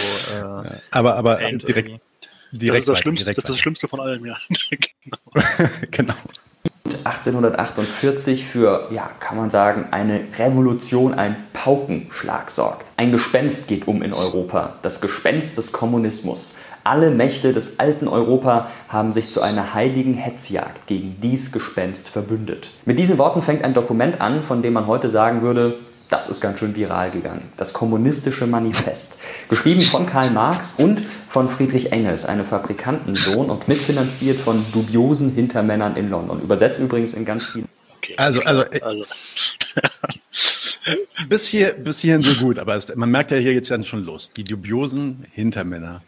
aber 0.92 1.16
aber 1.16 1.38
direkt, 1.38 2.02
direkt, 2.52 2.78
das 2.78 2.80
ist 2.80 2.90
das, 2.90 3.00
Schlimmste, 3.00 3.26
das 3.26 3.38
ist 3.38 3.50
das 3.50 3.60
Schlimmste 3.60 3.88
von 3.88 4.00
allem, 4.00 4.26
ja. 4.26 4.36
genau. 4.70 5.18
genau. 5.92 6.14
1848 7.04 8.46
für, 8.46 8.88
ja, 8.92 9.10
kann 9.20 9.38
man 9.38 9.50
sagen, 9.50 9.88
eine 9.92 10.22
Revolution, 10.38 11.14
ein 11.14 11.36
Paukenschlag 11.54 12.50
sorgt. 12.50 12.92
Ein 12.98 13.12
Gespenst 13.12 13.68
geht 13.68 13.88
um 13.88 14.02
in 14.02 14.14
Europa, 14.14 14.76
das 14.81 15.00
Gespenst 15.00 15.58
des 15.58 15.72
Kommunismus. 15.72 16.56
Alle 16.90 17.12
Mächte 17.12 17.54
des 17.54 17.78
alten 17.78 18.08
Europa 18.08 18.68
haben 18.88 19.14
sich 19.14 19.30
zu 19.30 19.44
einer 19.44 19.76
heiligen 19.76 20.16
Hetzjagd 20.16 20.88
gegen 20.88 21.18
dies 21.22 21.52
Gespenst 21.52 22.10
verbündet. 22.10 22.72
Mit 22.86 22.98
diesen 22.98 23.20
Worten 23.20 23.44
fängt 23.44 23.64
ein 23.64 23.76
Dokument 23.76 24.22
an, 24.22 24.42
von 24.42 24.64
dem 24.64 24.74
man 24.74 24.88
heute 24.88 25.12
sagen 25.12 25.44
würde, 25.44 25.78
das 26.10 26.28
ist 26.32 26.42
ganz 26.42 26.58
schön 26.58 26.76
viral 26.76 27.12
gegangen. 27.12 27.44
Das 27.58 27.74
Kommunistische 27.74 28.48
Manifest. 28.48 29.20
Geschrieben 29.50 29.84
von 29.84 30.08
Karl 30.08 30.32
Marx 30.32 30.74
und 30.80 31.04
von 31.28 31.48
Friedrich 31.48 31.92
Engels, 31.92 32.26
einem 32.26 32.44
Fabrikantensohn 32.44 33.52
und 33.52 33.68
mitfinanziert 33.68 34.40
von 34.40 34.66
dubiosen 34.72 35.32
Hintermännern 35.32 35.96
in 35.96 36.10
London. 36.10 36.42
Übersetzt 36.42 36.80
übrigens 36.80 37.14
in 37.14 37.24
ganz 37.24 37.46
vielen. 37.46 37.68
Okay, 37.98 38.16
also, 38.18 38.42
also, 38.42 38.64
also. 38.82 39.06
bis, 41.30 41.46
hier, 41.46 41.74
bis 41.74 42.00
hierhin 42.00 42.24
so 42.24 42.34
gut, 42.44 42.58
aber 42.58 42.74
es, 42.74 42.96
man 42.96 43.12
merkt 43.12 43.30
ja 43.30 43.38
hier 43.38 43.54
jetzt 43.54 43.72
schon 43.88 44.04
los. 44.04 44.34
Die 44.34 44.44
dubiosen 44.44 45.28
Hintermänner. 45.34 46.02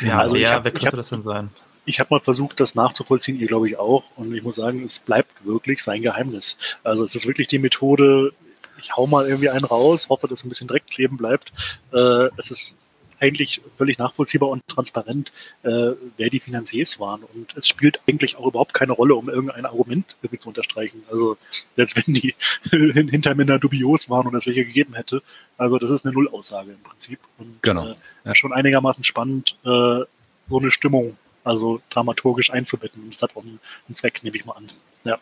Ja, 0.00 0.20
also 0.20 0.36
wer, 0.36 0.52
hab, 0.52 0.64
wer 0.64 0.72
könnte 0.72 0.86
hab, 0.88 0.96
das 0.96 1.10
denn 1.10 1.22
sein? 1.22 1.50
Ich 1.86 2.00
habe 2.00 2.08
mal 2.14 2.20
versucht, 2.20 2.60
das 2.60 2.74
nachzuvollziehen, 2.74 3.38
ihr 3.38 3.46
glaube 3.46 3.68
ich 3.68 3.78
auch. 3.78 4.04
Und 4.16 4.34
ich 4.34 4.42
muss 4.42 4.56
sagen, 4.56 4.84
es 4.84 4.98
bleibt 4.98 5.44
wirklich 5.44 5.82
sein 5.82 6.02
Geheimnis. 6.02 6.58
Also 6.82 7.04
es 7.04 7.14
ist 7.14 7.26
wirklich 7.26 7.48
die 7.48 7.58
Methode, 7.58 8.32
ich 8.78 8.96
hau 8.96 9.06
mal 9.06 9.26
irgendwie 9.26 9.50
einen 9.50 9.64
raus, 9.64 10.08
hoffe, 10.08 10.28
dass 10.28 10.44
ein 10.44 10.48
bisschen 10.48 10.68
Dreck 10.68 10.86
kleben 10.86 11.16
bleibt. 11.16 11.52
Äh, 11.92 12.28
es 12.36 12.50
ist 12.50 12.76
eigentlich 13.24 13.62
völlig 13.76 13.98
nachvollziehbar 13.98 14.48
und 14.48 14.66
transparent, 14.68 15.32
äh, 15.62 15.92
wer 16.16 16.30
die 16.30 16.40
Finanziers 16.40 17.00
waren. 17.00 17.22
Und 17.22 17.56
es 17.56 17.66
spielt 17.66 18.00
eigentlich 18.06 18.36
auch 18.36 18.46
überhaupt 18.46 18.74
keine 18.74 18.92
Rolle, 18.92 19.14
um 19.14 19.28
irgendein 19.28 19.66
Argument 19.66 20.16
irgendwie 20.22 20.38
zu 20.38 20.48
unterstreichen. 20.48 21.02
Also 21.10 21.36
selbst 21.74 21.96
wenn 21.96 22.14
die 22.14 22.34
Hintermänner 22.70 23.58
dubios 23.58 24.10
waren 24.10 24.26
und 24.26 24.34
es 24.34 24.46
welche 24.46 24.64
gegeben 24.64 24.94
hätte, 24.94 25.22
also 25.56 25.78
das 25.78 25.90
ist 25.90 26.04
eine 26.04 26.14
Nullaussage 26.14 26.72
im 26.72 26.82
Prinzip. 26.82 27.18
Und 27.38 27.62
genau. 27.62 27.88
Äh, 27.88 27.96
ja. 28.24 28.34
schon 28.34 28.52
einigermaßen 28.52 29.04
spannend, 29.04 29.56
äh, 29.64 30.04
so 30.48 30.58
eine 30.58 30.70
Stimmung 30.70 31.16
also 31.44 31.80
dramaturgisch 31.90 32.50
einzubetten. 32.50 33.02
Das 33.10 33.22
hat 33.22 33.36
auch 33.36 33.42
einen, 33.42 33.60
einen 33.86 33.94
Zweck, 33.94 34.22
nehme 34.22 34.36
ich 34.36 34.44
mal 34.44 34.54
an. 34.54 34.70
Ja. 35.04 35.18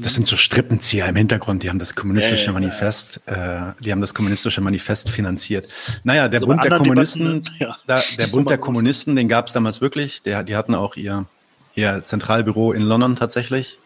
Das 0.00 0.14
sind 0.14 0.26
so 0.26 0.36
Strippenzieher 0.36 1.06
im 1.06 1.16
Hintergrund, 1.16 1.62
die 1.62 1.70
haben 1.70 1.78
das 1.78 1.94
kommunistische 1.94 2.46
ja, 2.46 2.46
ja, 2.46 2.52
Manifest, 2.52 3.20
ja. 3.26 3.70
Äh, 3.70 3.72
die 3.80 3.92
haben 3.92 4.00
das 4.00 4.12
kommunistische 4.14 4.60
Manifest 4.60 5.10
finanziert. 5.10 5.68
Naja, 6.04 6.28
der 6.28 6.40
also 6.40 6.46
Bund 6.48 6.64
der 6.64 6.76
Kommunisten, 6.76 7.44
Debatten, 7.44 7.82
da, 7.86 8.02
der 8.18 8.26
Bund 8.28 8.50
der 8.50 8.58
Kommunisten, 8.58 9.16
den 9.16 9.28
gab 9.28 9.46
es 9.46 9.54
damals 9.54 9.80
wirklich. 9.80 10.22
Der, 10.22 10.42
die 10.44 10.56
hatten 10.56 10.74
auch 10.74 10.96
ihr, 10.96 11.24
ihr 11.74 12.04
Zentralbüro 12.04 12.72
in 12.72 12.82
London 12.82 13.16
tatsächlich. 13.16 13.78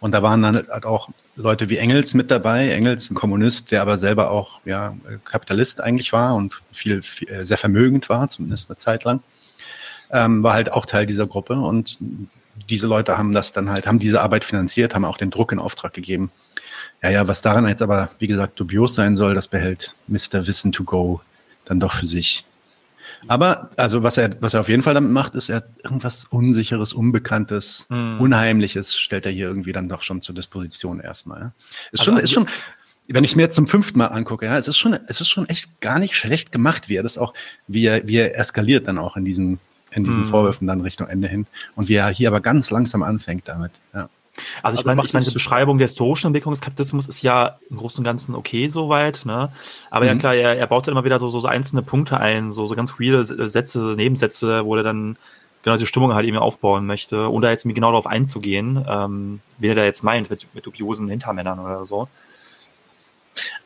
Und 0.00 0.12
da 0.12 0.22
waren 0.22 0.42
dann 0.42 0.56
halt 0.56 0.84
auch 0.84 1.08
Leute 1.36 1.70
wie 1.70 1.78
Engels 1.78 2.12
mit 2.12 2.30
dabei. 2.30 2.68
Engels, 2.68 3.10
ein 3.10 3.14
Kommunist, 3.14 3.70
der 3.70 3.80
aber 3.80 3.96
selber 3.96 4.30
auch 4.30 4.60
ja, 4.64 4.96
Kapitalist 5.24 5.80
eigentlich 5.80 6.12
war 6.12 6.34
und 6.34 6.60
viel, 6.72 7.00
viel 7.02 7.28
äh, 7.30 7.44
sehr 7.44 7.56
vermögend 7.56 8.08
war, 8.08 8.28
zumindest 8.28 8.68
eine 8.68 8.76
Zeit 8.76 9.04
lang. 9.04 9.22
Ähm, 10.10 10.42
war 10.42 10.54
halt 10.54 10.72
auch 10.72 10.84
Teil 10.84 11.06
dieser 11.06 11.26
Gruppe 11.26 11.54
und 11.54 11.98
diese 12.68 12.86
Leute 12.86 13.18
haben 13.18 13.32
das 13.32 13.52
dann 13.52 13.70
halt, 13.70 13.86
haben 13.86 13.98
diese 13.98 14.20
Arbeit 14.20 14.44
finanziert, 14.44 14.94
haben 14.94 15.04
auch 15.04 15.18
den 15.18 15.30
Druck 15.30 15.52
in 15.52 15.58
Auftrag 15.58 15.92
gegeben. 15.92 16.30
Ja, 17.02 17.10
ja, 17.10 17.28
was 17.28 17.42
daran 17.42 17.68
jetzt 17.68 17.82
aber, 17.82 18.10
wie 18.18 18.26
gesagt, 18.26 18.58
dubios 18.58 18.94
sein 18.94 19.16
soll, 19.16 19.34
das 19.34 19.48
behält 19.48 19.94
Mr. 20.06 20.46
Wissen 20.46 20.72
to 20.72 20.84
go 20.84 21.20
dann 21.64 21.80
doch 21.80 21.92
für 21.92 22.06
sich. 22.06 22.44
Aber, 23.26 23.70
also, 23.76 24.02
was 24.02 24.18
er, 24.18 24.30
was 24.40 24.54
er 24.54 24.60
auf 24.60 24.68
jeden 24.68 24.82
Fall 24.82 24.94
damit 24.94 25.10
macht, 25.10 25.34
ist, 25.34 25.48
er 25.48 25.64
irgendwas 25.82 26.26
Unsicheres, 26.30 26.92
Unbekanntes, 26.92 27.86
mhm. 27.88 28.20
Unheimliches 28.20 28.96
stellt 28.96 29.26
er 29.26 29.32
hier 29.32 29.46
irgendwie 29.46 29.72
dann 29.72 29.88
doch 29.88 30.02
schon 30.02 30.22
zur 30.22 30.34
Disposition 30.34 31.00
erstmal. 31.00 31.40
Ja. 31.40 31.52
Ist 31.92 32.00
also 32.00 32.12
schon, 32.12 32.18
ist 32.18 32.32
schon, 32.32 32.46
wenn 33.08 33.24
ich 33.24 33.32
es 33.32 33.36
mir 33.36 33.42
jetzt 33.42 33.54
zum 33.54 33.66
fünften 33.66 33.98
Mal 33.98 34.06
angucke, 34.08 34.46
ja, 34.46 34.56
es 34.58 34.68
ist 34.68 34.78
schon, 34.78 34.98
es 35.06 35.20
ist 35.20 35.28
schon 35.28 35.48
echt 35.48 35.80
gar 35.80 35.98
nicht 35.98 36.16
schlecht 36.16 36.52
gemacht, 36.52 36.88
wie 36.88 36.96
er 36.96 37.02
das 37.02 37.18
auch, 37.18 37.34
wie 37.66 37.86
er, 37.86 38.06
wie 38.06 38.16
er 38.16 38.38
eskaliert 38.38 38.88
dann 38.88 38.98
auch 38.98 39.16
in 39.16 39.24
diesen, 39.24 39.58
in 39.94 40.04
diesen 40.04 40.24
mhm. 40.24 40.28
Vorwürfen 40.28 40.66
dann 40.66 40.80
Richtung 40.80 41.08
Ende 41.08 41.28
hin. 41.28 41.46
Und 41.76 41.88
wie 41.88 41.94
er 41.94 42.08
hier 42.08 42.28
aber 42.28 42.40
ganz 42.40 42.70
langsam 42.70 43.02
anfängt 43.02 43.48
damit. 43.48 43.72
Ja. 43.94 44.08
Also 44.62 44.78
ich 44.78 44.84
meine, 44.84 45.04
ich 45.04 45.12
meine, 45.12 45.24
die 45.24 45.30
Beschreibung 45.30 45.78
der 45.78 45.86
historischen 45.86 46.28
Entwicklung 46.28 46.52
des 46.52 46.60
Kapitalismus 46.60 47.06
ist 47.06 47.22
ja 47.22 47.58
im 47.70 47.76
Großen 47.76 47.98
und 47.98 48.04
Ganzen 48.04 48.34
okay 48.34 48.66
soweit, 48.68 49.22
ne? 49.24 49.50
Aber 49.90 50.04
mhm. 50.04 50.10
ja 50.10 50.14
klar, 50.16 50.34
er, 50.34 50.56
er 50.56 50.66
baut 50.66 50.86
dann 50.86 50.92
immer 50.92 51.04
wieder 51.04 51.20
so, 51.20 51.28
so, 51.28 51.38
so 51.38 51.46
einzelne 51.46 51.82
Punkte 51.82 52.18
ein, 52.18 52.50
so, 52.50 52.66
so 52.66 52.74
ganz 52.74 52.98
reale 52.98 53.24
Sätze, 53.24 53.94
Nebensätze, 53.96 54.64
wo 54.64 54.74
er 54.74 54.82
dann 54.82 55.16
genau 55.62 55.76
diese 55.76 55.86
Stimmung 55.86 56.14
halt 56.14 56.26
eben 56.26 56.36
aufbauen 56.36 56.84
möchte, 56.84 57.30
ohne 57.30 57.46
da 57.46 57.50
jetzt 57.50 57.64
genau 57.64 57.90
darauf 57.90 58.06
einzugehen, 58.06 58.84
ähm, 58.88 59.40
wen 59.58 59.70
er 59.70 59.76
da 59.76 59.84
jetzt 59.84 60.02
meint, 60.02 60.30
mit, 60.30 60.46
mit 60.52 60.66
dubiosen 60.66 61.08
Hintermännern 61.08 61.60
oder 61.60 61.84
so. 61.84 62.08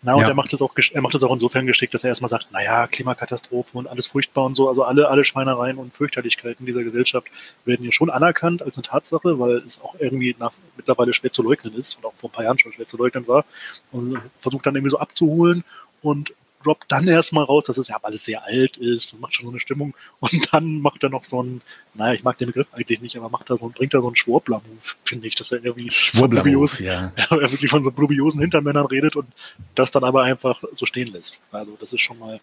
Na, 0.02 0.14
und 0.14 0.22
ja. 0.22 0.28
er 0.28 0.34
macht 0.34 0.52
es 0.52 0.62
auch, 0.62 0.74
er 0.76 1.02
macht 1.02 1.14
es 1.14 1.22
auch 1.22 1.32
insofern 1.32 1.66
geschickt, 1.66 1.92
dass 1.94 2.04
er 2.04 2.08
erstmal 2.08 2.28
sagt, 2.28 2.50
naja, 2.52 2.86
Klimakatastrophe 2.86 3.76
und 3.76 3.86
alles 3.86 4.08
furchtbar 4.08 4.44
und 4.44 4.54
so, 4.54 4.68
also 4.68 4.84
alle, 4.84 5.08
alle 5.08 5.24
Schweinereien 5.24 5.76
und 5.76 5.92
Fürchterlichkeiten 5.92 6.66
dieser 6.66 6.84
Gesellschaft 6.84 7.28
werden 7.64 7.82
hier 7.82 7.92
schon 7.92 8.10
anerkannt 8.10 8.62
als 8.62 8.76
eine 8.76 8.82
Tatsache, 8.82 9.38
weil 9.38 9.56
es 9.58 9.80
auch 9.82 9.94
irgendwie 9.98 10.34
nach, 10.38 10.52
mittlerweile 10.76 11.12
schwer 11.12 11.32
zu 11.32 11.42
leugnen 11.42 11.74
ist 11.74 11.96
und 11.96 12.06
auch 12.06 12.14
vor 12.14 12.30
ein 12.30 12.32
paar 12.32 12.44
Jahren 12.44 12.58
schon 12.58 12.72
schwer 12.72 12.86
zu 12.86 12.96
leugnen 12.96 13.26
war 13.26 13.44
und 13.92 14.20
versucht 14.40 14.66
dann 14.66 14.74
irgendwie 14.74 14.90
so 14.90 14.98
abzuholen 14.98 15.64
und 16.02 16.32
droppt 16.64 16.90
dann 16.90 17.08
erstmal 17.08 17.44
raus, 17.44 17.64
dass 17.64 17.78
es 17.78 17.88
ja 17.88 17.98
alles 18.02 18.24
sehr 18.24 18.44
alt 18.44 18.76
ist 18.76 19.14
und 19.14 19.20
macht 19.20 19.34
schon 19.34 19.46
so 19.46 19.50
eine 19.50 19.60
Stimmung. 19.60 19.94
Und 20.20 20.52
dann 20.52 20.80
macht 20.80 21.02
er 21.02 21.08
noch 21.08 21.24
so 21.24 21.42
ein, 21.42 21.60
naja, 21.94 22.14
ich 22.14 22.22
mag 22.22 22.38
den 22.38 22.48
Begriff 22.48 22.68
eigentlich 22.72 23.00
nicht, 23.00 23.16
aber 23.16 23.28
macht 23.28 23.50
er 23.50 23.58
so, 23.58 23.68
bringt 23.68 23.94
er 23.94 24.00
so 24.00 24.08
einen 24.08 24.16
Schwurbler-Move, 24.16 24.94
finde 25.04 25.26
ich, 25.26 25.34
dass 25.34 25.52
er 25.52 25.64
irgendwie 25.64 25.90
Schwurbler-Move, 25.90 26.82
ja. 26.82 27.12
ja. 27.16 27.26
Er 27.30 27.52
wirklich 27.52 27.70
von 27.70 27.82
so 27.82 27.90
dubiosen 27.90 28.40
Hintermännern 28.40 28.86
redet 28.86 29.16
und 29.16 29.26
das 29.74 29.90
dann 29.90 30.04
aber 30.04 30.22
einfach 30.22 30.62
so 30.72 30.86
stehen 30.86 31.12
lässt. 31.12 31.40
Also 31.52 31.76
das 31.78 31.92
ist 31.92 32.00
schon 32.00 32.18
mal 32.18 32.40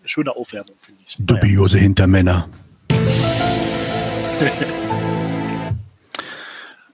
eine 0.00 0.08
schöne 0.08 0.34
Aufwärmung, 0.34 0.76
finde 0.80 1.00
ich. 1.06 1.16
Dubiose 1.18 1.74
naja. 1.74 1.84
Hintermänner. 1.84 2.48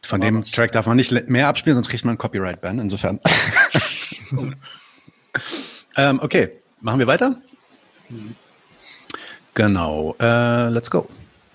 Von 0.06 0.20
dem 0.20 0.44
Track 0.44 0.70
darf 0.70 0.86
man 0.86 0.96
nicht 0.96 1.10
mehr 1.28 1.48
abspielen, 1.48 1.76
sonst 1.76 1.88
kriegt 1.88 2.04
man 2.04 2.12
einen 2.12 2.18
Copyright-Ban, 2.18 2.78
insofern. 2.78 3.18
ähm, 5.96 6.20
okay, 6.22 6.50
Machen 6.80 6.98
wir 6.98 7.06
weiter? 7.06 7.36
Genau, 9.54 10.14
äh, 10.20 10.68
let's 10.68 10.90
go. 10.90 11.08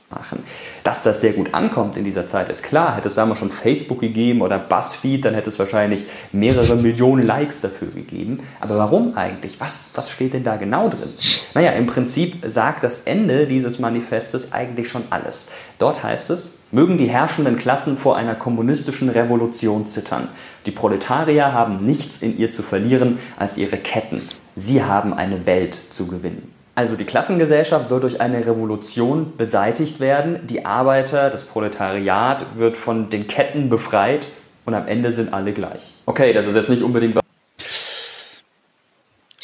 machen. 0.10 0.44
Dass 0.84 1.04
das 1.04 1.22
sehr 1.22 1.34
gut 1.34 1.54
ankommt 1.54 1.96
in 1.96 2.04
dieser 2.04 2.28
Zeit, 2.28 2.50
ist 2.50 2.64
klar. 2.64 2.98
Hätte 2.98 3.08
es 3.08 3.16
damals 3.16 3.40
schon 3.40 3.52
Facebook 3.52 4.00
gegeben 4.02 4.42
oder 4.42 4.60
BuzzFeed, 4.60 5.24
dann 5.24 5.36
hätte 5.36 5.50
es 5.50 5.58
wahrscheinlich 5.58 6.06
mehrere 6.34 6.76
Millionen 6.76 7.26
Likes 7.26 7.62
dafür 7.62 7.90
gegeben. 7.90 8.40
Aber 8.60 8.78
warum 8.78 9.16
eigentlich? 9.16 9.62
Was, 9.62 9.92
was 9.94 10.10
steht 10.10 10.34
denn 10.34 10.44
da 10.44 10.58
genau 10.58 10.90
drin? 10.90 11.14
Naja, 11.54 11.72
im 11.72 11.88
Prinzip 11.88 12.44
sagt 12.46 12.84
das 12.84 13.04
Ende 13.06 13.48
dieses 13.48 13.80
Manifestes 13.80 14.52
eigentlich 14.52 14.90
schon 14.90 15.04
alles. 15.12 15.48
Dort 15.78 16.04
heißt 16.04 16.30
es, 16.32 16.56
mögen 16.72 16.98
die 16.98 17.08
herrschenden 17.08 17.58
Klassen 17.58 17.98
vor 17.98 18.18
einer 18.18 18.36
kommunistischen 18.36 19.10
Revolution 19.10 19.88
zittern. 19.88 20.30
Die 20.66 20.72
Proletarier 20.72 21.54
haben 21.54 21.86
nichts 21.86 22.18
in 22.18 22.38
ihr 22.38 22.52
zu 22.52 22.64
verlieren 22.64 23.20
als 23.38 23.58
ihre 23.58 23.78
Ketten. 23.78 24.22
Sie 24.56 24.84
haben 24.84 25.14
eine 25.14 25.46
Welt 25.46 25.80
zu 25.90 26.08
gewinnen. 26.08 26.52
Also 26.76 26.96
die 26.96 27.04
Klassengesellschaft 27.04 27.88
soll 27.88 28.00
durch 28.00 28.22
eine 28.22 28.46
Revolution 28.46 29.34
beseitigt 29.38 30.00
werden. 30.00 30.48
Die 30.48 30.66
Arbeiter, 30.66 31.30
das 31.30 31.44
Proletariat 31.44 32.46
wird 32.58 32.78
von 32.78 33.10
den 33.10 33.28
Ketten 33.28 33.70
befreit 33.70 34.28
und 34.66 34.74
am 34.74 34.88
Ende 34.88 35.12
sind 35.12 35.34
alle 35.34 35.54
gleich. 35.54 35.94
Okay, 36.06 36.34
das 36.34 36.46
ist 36.46 36.56
jetzt 36.56 36.70
nicht 36.70 36.82
unbedingt. 36.82 37.20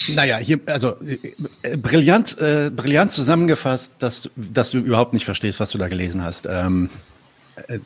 Naja, 0.10 0.38
hier, 0.38 0.60
also 0.68 0.96
äh, 1.64 1.76
brillant, 1.76 2.40
äh, 2.40 2.72
brillant 2.74 3.12
zusammengefasst, 3.12 3.94
dass, 4.00 4.30
dass 4.36 4.72
du 4.72 4.78
überhaupt 4.78 5.14
nicht 5.14 5.26
verstehst, 5.26 5.60
was 5.60 5.72
du 5.72 5.78
da 5.78 5.90
gelesen 5.90 6.24
hast. 6.24 6.48
Ähm, 6.50 6.90
äh, 6.94 7.17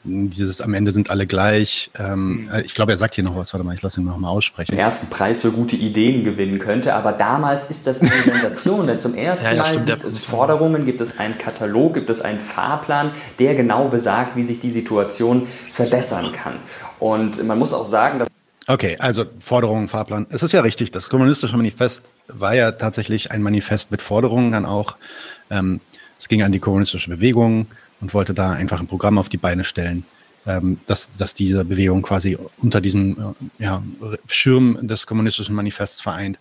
dieses 0.04 0.62
am 0.62 0.74
Ende 0.74 0.92
sind 0.92 1.10
alle 1.10 1.26
gleich. 1.26 1.92
Ähm, 1.98 2.44
mhm. 2.46 2.50
Ich 2.66 2.74
glaube, 2.74 2.92
er 2.92 2.98
sagt 2.98 3.16
hier 3.16 3.24
noch 3.24 3.36
was. 3.36 3.54
Warte 3.54 3.66
mal, 3.66 3.74
ich 3.74 3.82
lasse 3.82 4.02
ihn 4.02 4.06
noch 4.06 4.18
mal 4.18 4.30
aussprechen. 4.30 4.72
Den 4.72 4.80
ersten 4.80 5.08
Preis 5.08 5.42
für 5.42 5.52
gute 5.52 5.76
Ideen 5.76 6.24
gewinnen 6.24 6.60
könnte, 6.60 6.94
aber 6.94 7.14
damals 7.14 7.66
ist 7.66 7.88
das 7.88 8.02
eine 8.02 8.12
Sensation, 8.12 8.88
denn 8.88 9.00
zum 9.00 9.16
ersten 9.16 9.46
ja, 9.46 9.54
ja, 9.54 9.64
Mal 9.64 9.86
gibt 9.86 10.04
es 10.04 10.20
Forderungen, 10.20 10.86
gibt 10.86 11.02
es 11.02 11.20
einen 11.20 11.38
Katalog, 11.38 11.94
gibt 11.94 12.10
es 12.10 12.22
einen 12.22 12.40
Fahrplan, 12.40 13.12
der 13.40 13.56
genau 13.56 13.88
besagt, 13.88 14.36
wie 14.36 14.44
sich 14.44 14.60
die 14.60 14.72
Situation 14.72 15.48
verbessern 15.68 16.32
kann. 16.34 16.56
Und 17.00 17.44
man 17.46 17.58
muss 17.58 17.74
auch 17.74 17.86
sagen, 17.86 18.20
dass 18.20 18.28
Okay, 18.68 18.96
also 19.00 19.26
Forderungen, 19.40 19.88
Fahrplan. 19.88 20.28
Es 20.30 20.44
ist 20.44 20.52
ja 20.52 20.62
richtig, 20.62 20.92
das 20.92 21.10
kommunistische 21.10 21.58
Manifest 21.58 22.10
war 22.28 22.54
ja 22.54 22.72
tatsächlich 22.72 23.32
ein 23.32 23.42
Manifest 23.42 23.92
mit 23.92 24.02
Forderungen 24.02 24.52
dann 24.52 24.66
auch. 24.66 24.98
Ähm, 25.50 25.82
es 26.20 26.28
ging 26.30 26.44
an 26.44 26.52
die 26.52 26.60
kommunistische 26.60 27.10
Bewegung, 27.10 27.66
und 28.02 28.14
wollte 28.14 28.34
da 28.34 28.52
einfach 28.52 28.80
ein 28.80 28.88
Programm 28.88 29.18
auf 29.18 29.30
die 29.30 29.38
Beine 29.38 29.64
stellen, 29.64 30.06
ähm, 30.46 30.80
dass, 30.88 31.12
dass 31.16 31.34
diese 31.34 31.64
Bewegung 31.64 32.02
quasi 32.02 32.38
unter 32.58 32.82
diesem 32.82 33.36
äh, 33.60 33.64
ja, 33.64 33.84
Schirm 34.28 34.88
des 34.88 35.06
kommunistischen 35.06 35.56
Manifests 35.56 36.02
vereint. 36.02 36.40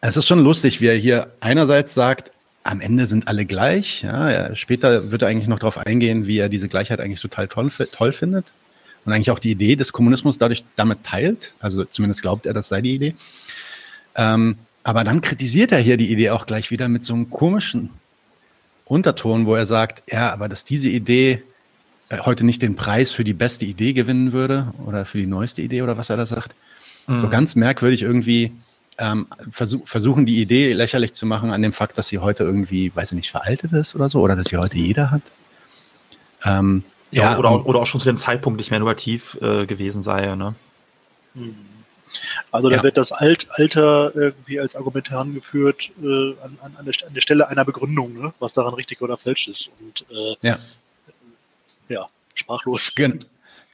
Es 0.00 0.16
ist 0.16 0.26
schon 0.26 0.42
lustig, 0.42 0.80
wie 0.80 0.86
er 0.86 0.96
hier 0.96 1.32
einerseits 1.40 1.94
sagt, 1.94 2.32
am 2.62 2.80
Ende 2.80 3.06
sind 3.06 3.28
alle 3.28 3.46
gleich. 3.46 4.02
Ja, 4.02 4.54
später 4.54 5.10
wird 5.10 5.22
er 5.22 5.28
eigentlich 5.28 5.48
noch 5.48 5.58
darauf 5.58 5.78
eingehen, 5.78 6.26
wie 6.26 6.38
er 6.38 6.48
diese 6.48 6.68
Gleichheit 6.68 7.00
eigentlich 7.00 7.20
total 7.20 7.48
toll, 7.48 7.70
toll 7.90 8.12
findet 8.12 8.52
und 9.04 9.12
eigentlich 9.12 9.30
auch 9.30 9.38
die 9.38 9.50
Idee 9.50 9.76
des 9.76 9.92
Kommunismus 9.92 10.38
dadurch 10.38 10.64
damit 10.76 11.04
teilt. 11.04 11.52
Also 11.60 11.84
zumindest 11.84 12.22
glaubt 12.22 12.46
er, 12.46 12.52
das 12.52 12.68
sei 12.68 12.82
die 12.82 12.94
Idee. 12.94 13.14
Ähm, 14.14 14.56
aber 14.82 15.04
dann 15.04 15.20
kritisiert 15.20 15.72
er 15.72 15.78
hier 15.78 15.96
die 15.96 16.10
Idee 16.10 16.30
auch 16.30 16.46
gleich 16.46 16.70
wieder 16.70 16.88
mit 16.88 17.04
so 17.04 17.14
einem 17.14 17.30
komischen 17.30 17.90
Unterton, 18.90 19.46
wo 19.46 19.54
er 19.54 19.66
sagt, 19.66 20.02
ja, 20.10 20.32
aber 20.32 20.48
dass 20.48 20.64
diese 20.64 20.88
Idee 20.88 21.42
äh, 22.08 22.18
heute 22.18 22.44
nicht 22.44 22.60
den 22.60 22.74
Preis 22.74 23.12
für 23.12 23.22
die 23.22 23.32
beste 23.32 23.64
Idee 23.64 23.92
gewinnen 23.92 24.32
würde 24.32 24.74
oder 24.84 25.04
für 25.04 25.18
die 25.18 25.28
neueste 25.28 25.62
Idee 25.62 25.82
oder 25.82 25.96
was 25.96 26.10
er 26.10 26.16
da 26.16 26.26
sagt. 26.26 26.56
Mhm. 27.06 27.20
So 27.20 27.28
ganz 27.28 27.54
merkwürdig 27.54 28.02
irgendwie 28.02 28.52
ähm, 28.98 29.28
versuch, 29.52 29.86
versuchen, 29.86 30.26
die 30.26 30.40
Idee 30.40 30.72
lächerlich 30.72 31.12
zu 31.12 31.24
machen 31.24 31.52
an 31.52 31.62
dem 31.62 31.72
Fakt, 31.72 31.98
dass 31.98 32.08
sie 32.08 32.18
heute 32.18 32.42
irgendwie, 32.42 32.90
weiß 32.92 33.12
ich 33.12 33.16
nicht, 33.16 33.30
veraltet 33.30 33.72
ist 33.72 33.94
oder 33.94 34.08
so 34.08 34.20
oder 34.20 34.34
dass 34.34 34.48
sie 34.48 34.56
heute 34.56 34.76
jeder 34.76 35.12
hat. 35.12 35.22
Ähm, 36.44 36.82
ja, 37.12 37.32
ja, 37.32 37.38
oder, 37.38 37.50
auch, 37.50 37.64
oder 37.66 37.78
auch 37.78 37.86
schon 37.86 38.00
zu 38.00 38.08
dem 38.08 38.16
Zeitpunkt 38.16 38.58
nicht 38.58 38.70
mehr 38.70 38.78
innovativ 38.78 39.38
äh, 39.40 39.66
gewesen 39.66 40.02
sei. 40.02 40.34
Ne? 40.34 40.56
Mhm. 41.34 41.54
Also 42.52 42.68
da 42.68 42.76
ja. 42.76 42.82
wird 42.82 42.96
das 42.96 43.12
Alt, 43.12 43.46
Alter 43.50 44.14
irgendwie 44.14 44.60
als 44.60 44.76
Argument 44.76 45.10
herangeführt 45.10 45.90
äh, 46.02 46.34
an, 46.42 46.58
an, 46.62 46.76
an, 46.78 46.84
der, 46.84 46.94
an, 47.06 47.14
der, 47.14 47.20
Stelle 47.20 47.48
einer 47.48 47.64
Begründung, 47.64 48.14
ne? 48.14 48.32
was 48.38 48.52
daran 48.52 48.74
richtig 48.74 49.00
oder 49.02 49.16
falsch 49.16 49.48
ist. 49.48 49.70
Und 49.80 50.04
äh, 50.10 50.36
ja. 50.42 50.58
ja, 51.88 52.08
sprachlos. 52.34 52.94
Gen 52.94 53.24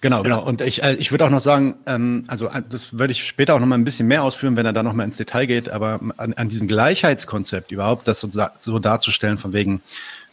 genau, 0.00 0.22
genau. 0.22 0.44
Und 0.44 0.60
ich, 0.60 0.82
äh, 0.82 0.94
ich 0.94 1.10
würde 1.10 1.24
auch 1.24 1.30
noch 1.30 1.40
sagen, 1.40 1.76
ähm, 1.86 2.24
also 2.28 2.48
äh, 2.48 2.62
das 2.68 2.98
würde 2.98 3.12
ich 3.12 3.26
später 3.26 3.54
auch 3.54 3.60
noch 3.60 3.66
mal 3.66 3.76
ein 3.76 3.84
bisschen 3.84 4.08
mehr 4.08 4.22
ausführen, 4.22 4.56
wenn 4.56 4.66
er 4.66 4.72
da 4.72 4.82
noch 4.82 4.92
mal 4.92 5.04
ins 5.04 5.16
Detail 5.16 5.46
geht, 5.46 5.68
aber 5.68 6.00
an, 6.16 6.34
an 6.34 6.48
diesem 6.48 6.68
Gleichheitskonzept 6.68 7.72
überhaupt, 7.72 8.06
das 8.08 8.20
so, 8.20 8.28
so 8.54 8.78
darzustellen, 8.78 9.38
von 9.38 9.52
wegen 9.52 9.82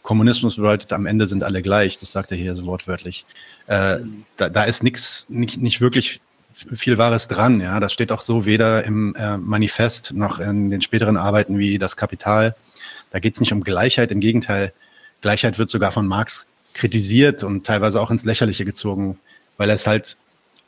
Kommunismus 0.02 0.56
bedeutet, 0.56 0.92
am 0.92 1.06
Ende 1.06 1.26
sind 1.26 1.42
alle 1.42 1.62
gleich, 1.62 1.96
das 1.96 2.12
sagt 2.12 2.30
er 2.30 2.36
hier 2.36 2.54
so 2.54 2.66
wortwörtlich. 2.66 3.24
Äh, 3.66 4.00
mhm. 4.00 4.24
da, 4.36 4.50
da 4.50 4.64
ist 4.64 4.82
nichts, 4.82 5.26
nicht, 5.30 5.60
nicht 5.62 5.80
wirklich 5.80 6.20
viel 6.54 6.98
Wahres 6.98 7.28
dran. 7.28 7.60
Ja, 7.60 7.80
das 7.80 7.92
steht 7.92 8.12
auch 8.12 8.20
so 8.20 8.46
weder 8.46 8.84
im 8.84 9.14
äh, 9.16 9.36
Manifest 9.36 10.12
noch 10.12 10.38
in 10.38 10.70
den 10.70 10.82
späteren 10.82 11.16
Arbeiten 11.16 11.58
wie 11.58 11.78
das 11.78 11.96
Kapital. 11.96 12.54
Da 13.10 13.18
geht 13.18 13.34
es 13.34 13.40
nicht 13.40 13.52
um 13.52 13.62
Gleichheit. 13.62 14.10
Im 14.12 14.20
Gegenteil, 14.20 14.72
Gleichheit 15.20 15.58
wird 15.58 15.70
sogar 15.70 15.92
von 15.92 16.06
Marx 16.06 16.46
kritisiert 16.72 17.44
und 17.44 17.66
teilweise 17.66 18.00
auch 18.00 18.10
ins 18.10 18.24
Lächerliche 18.24 18.64
gezogen, 18.64 19.18
weil 19.56 19.68
er 19.68 19.76
es 19.76 19.86
halt 19.86 20.16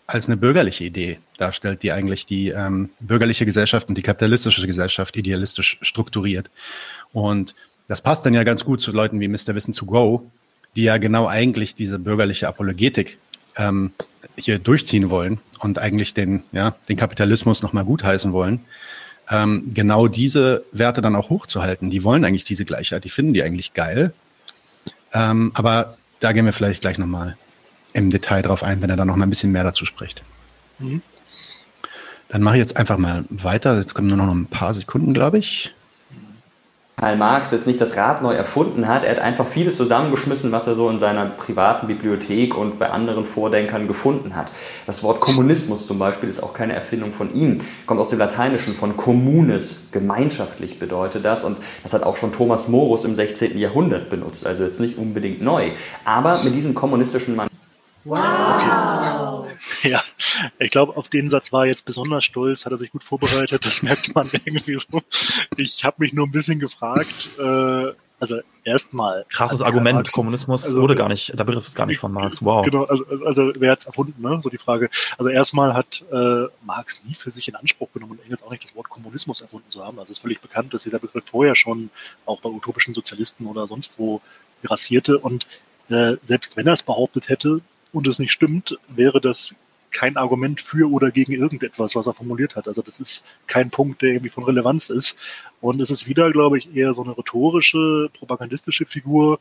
als 0.06 0.26
eine 0.26 0.36
bürgerliche 0.36 0.84
Idee 0.84 1.18
darstellt, 1.36 1.82
die 1.82 1.92
eigentlich 1.92 2.26
die 2.26 2.48
ähm, 2.48 2.90
bürgerliche 3.00 3.44
Gesellschaft 3.44 3.88
und 3.88 3.98
die 3.98 4.02
kapitalistische 4.02 4.66
Gesellschaft 4.66 5.16
idealistisch 5.16 5.78
strukturiert. 5.82 6.48
Und 7.12 7.54
das 7.88 8.00
passt 8.00 8.24
dann 8.24 8.34
ja 8.34 8.44
ganz 8.44 8.64
gut 8.64 8.80
zu 8.80 8.92
Leuten 8.92 9.20
wie 9.20 9.28
Mr. 9.28 9.54
Wissen 9.54 9.72
to 9.72 9.86
Go, 9.86 10.30
die 10.76 10.84
ja 10.84 10.98
genau 10.98 11.26
eigentlich 11.26 11.74
diese 11.74 11.98
bürgerliche 11.98 12.46
Apologetik 12.48 13.18
ähm, 13.56 13.92
hier 14.36 14.58
durchziehen 14.58 15.10
wollen 15.10 15.38
und 15.60 15.78
eigentlich 15.78 16.14
den, 16.14 16.42
ja, 16.52 16.74
den 16.88 16.96
Kapitalismus 16.96 17.62
nochmal 17.62 17.84
gutheißen 17.84 18.32
wollen, 18.32 18.60
ähm, 19.30 19.72
genau 19.74 20.08
diese 20.08 20.64
Werte 20.72 21.02
dann 21.02 21.16
auch 21.16 21.30
hochzuhalten. 21.30 21.90
Die 21.90 22.04
wollen 22.04 22.24
eigentlich 22.24 22.44
diese 22.44 22.64
Gleichheit, 22.64 23.04
die 23.04 23.10
finden 23.10 23.34
die 23.34 23.42
eigentlich 23.42 23.74
geil. 23.74 24.12
Ähm, 25.12 25.50
aber 25.54 25.96
da 26.20 26.32
gehen 26.32 26.44
wir 26.44 26.52
vielleicht 26.52 26.80
gleich 26.80 26.98
nochmal 26.98 27.36
im 27.92 28.10
Detail 28.10 28.42
drauf 28.42 28.62
ein, 28.62 28.82
wenn 28.82 28.90
er 28.90 28.96
dann 28.96 29.08
nochmal 29.08 29.26
ein 29.26 29.30
bisschen 29.30 29.52
mehr 29.52 29.64
dazu 29.64 29.86
spricht. 29.86 30.22
Mhm. 30.78 31.02
Dann 32.28 32.42
mache 32.42 32.56
ich 32.56 32.60
jetzt 32.60 32.76
einfach 32.76 32.98
mal 32.98 33.24
weiter. 33.30 33.76
Jetzt 33.78 33.94
kommen 33.94 34.08
nur 34.08 34.16
noch 34.16 34.28
ein 34.28 34.46
paar 34.46 34.74
Sekunden, 34.74 35.14
glaube 35.14 35.38
ich. 35.38 35.74
Karl 36.98 37.16
Marx 37.16 37.50
jetzt 37.50 37.66
nicht 37.66 37.78
das 37.78 37.98
Rad 37.98 38.22
neu 38.22 38.32
erfunden 38.32 38.88
hat. 38.88 39.04
Er 39.04 39.10
hat 39.10 39.18
einfach 39.18 39.46
vieles 39.46 39.76
zusammengeschmissen, 39.76 40.50
was 40.50 40.66
er 40.66 40.74
so 40.74 40.88
in 40.88 40.98
seiner 40.98 41.26
privaten 41.26 41.88
Bibliothek 41.88 42.56
und 42.56 42.78
bei 42.78 42.88
anderen 42.88 43.26
Vordenkern 43.26 43.86
gefunden 43.86 44.34
hat. 44.34 44.50
Das 44.86 45.02
Wort 45.02 45.20
Kommunismus 45.20 45.86
zum 45.86 45.98
Beispiel 45.98 46.30
ist 46.30 46.42
auch 46.42 46.54
keine 46.54 46.72
Erfindung 46.72 47.12
von 47.12 47.34
ihm, 47.34 47.58
kommt 47.84 48.00
aus 48.00 48.08
dem 48.08 48.18
Lateinischen 48.18 48.72
von 48.72 48.96
communis, 48.96 49.80
gemeinschaftlich 49.92 50.78
bedeutet 50.78 51.26
das. 51.26 51.44
Und 51.44 51.58
das 51.82 51.92
hat 51.92 52.02
auch 52.02 52.16
schon 52.16 52.32
Thomas 52.32 52.68
Morus 52.68 53.04
im 53.04 53.14
16. 53.14 53.58
Jahrhundert 53.58 54.08
benutzt, 54.08 54.46
also 54.46 54.64
jetzt 54.64 54.80
nicht 54.80 54.96
unbedingt 54.96 55.42
neu. 55.42 55.72
Aber 56.06 56.42
mit 56.44 56.54
diesem 56.54 56.74
kommunistischen 56.74 57.36
Mann. 57.36 57.48
Wow! 58.06 59.46
Ja, 59.82 60.00
ich 60.60 60.70
glaube, 60.70 60.96
auf 60.96 61.08
den 61.08 61.28
Satz 61.28 61.52
war 61.52 61.64
er 61.64 61.70
jetzt 61.70 61.84
besonders 61.84 62.24
stolz, 62.24 62.64
hat 62.64 62.72
er 62.72 62.76
sich 62.76 62.92
gut 62.92 63.02
vorbereitet, 63.02 63.66
das 63.66 63.82
merkt 63.82 64.14
man 64.14 64.28
irgendwie 64.32 64.76
so. 64.76 65.02
Ich 65.56 65.84
habe 65.84 65.96
mich 65.98 66.12
nur 66.12 66.26
ein 66.26 66.30
bisschen 66.30 66.60
gefragt, 66.60 67.30
äh, 67.38 67.92
also 68.20 68.40
erstmal. 68.62 69.26
Krasses 69.28 69.60
Argument, 69.60 69.96
Marx, 69.96 70.12
Kommunismus 70.12 70.64
also, 70.64 70.80
wurde 70.80 70.94
gar 70.94 71.08
nicht, 71.08 71.36
der 71.36 71.42
Begriff 71.44 71.66
ist 71.66 71.74
gar 71.74 71.86
nicht 71.86 71.98
von 71.98 72.12
Marx, 72.12 72.42
wow. 72.44 72.64
Genau, 72.64 72.84
also, 72.84 73.04
also, 73.06 73.26
also 73.26 73.52
wer 73.58 73.72
hat's 73.72 73.86
erfunden, 73.86 74.22
ne? 74.22 74.40
So 74.40 74.50
die 74.50 74.58
Frage. 74.58 74.88
Also 75.18 75.30
erstmal 75.30 75.74
hat 75.74 76.04
äh, 76.12 76.44
Marx 76.64 77.02
nie 77.04 77.14
für 77.14 77.30
sich 77.30 77.48
in 77.48 77.56
Anspruch 77.56 77.92
genommen 77.92 78.12
und 78.12 78.24
Engels 78.24 78.44
auch 78.44 78.50
nicht 78.50 78.62
das 78.62 78.76
Wort 78.76 78.88
Kommunismus 78.88 79.40
erfunden 79.40 79.68
zu 79.70 79.84
haben. 79.84 79.98
Also 79.98 80.12
es 80.12 80.18
ist 80.18 80.22
völlig 80.22 80.40
bekannt, 80.40 80.72
dass 80.72 80.84
dieser 80.84 81.00
Begriff 81.00 81.24
vorher 81.26 81.56
schon 81.56 81.90
auch 82.24 82.40
bei 82.40 82.48
utopischen 82.48 82.94
Sozialisten 82.94 83.46
oder 83.46 83.66
sonst 83.66 83.94
wo 83.96 84.22
grassierte 84.62 85.18
und 85.18 85.46
äh, 85.90 86.16
selbst 86.22 86.56
wenn 86.56 86.66
er 86.66 86.72
es 86.72 86.82
behauptet 86.82 87.28
hätte 87.28 87.60
und 87.96 88.06
es 88.06 88.18
nicht 88.18 88.32
stimmt, 88.32 88.78
wäre 88.88 89.20
das 89.20 89.54
kein 89.90 90.18
Argument 90.18 90.60
für 90.60 90.90
oder 90.90 91.10
gegen 91.10 91.32
irgendetwas, 91.32 91.96
was 91.96 92.06
er 92.06 92.12
formuliert 92.12 92.54
hat. 92.54 92.68
Also 92.68 92.82
das 92.82 93.00
ist 93.00 93.24
kein 93.46 93.70
Punkt, 93.70 94.02
der 94.02 94.10
irgendwie 94.10 94.28
von 94.28 94.44
Relevanz 94.44 94.90
ist. 94.90 95.16
Und 95.62 95.80
es 95.80 95.90
ist 95.90 96.06
wieder, 96.06 96.30
glaube 96.30 96.58
ich, 96.58 96.76
eher 96.76 96.92
so 96.92 97.02
eine 97.02 97.16
rhetorische, 97.16 98.10
propagandistische 98.12 98.84
Figur, 98.84 99.40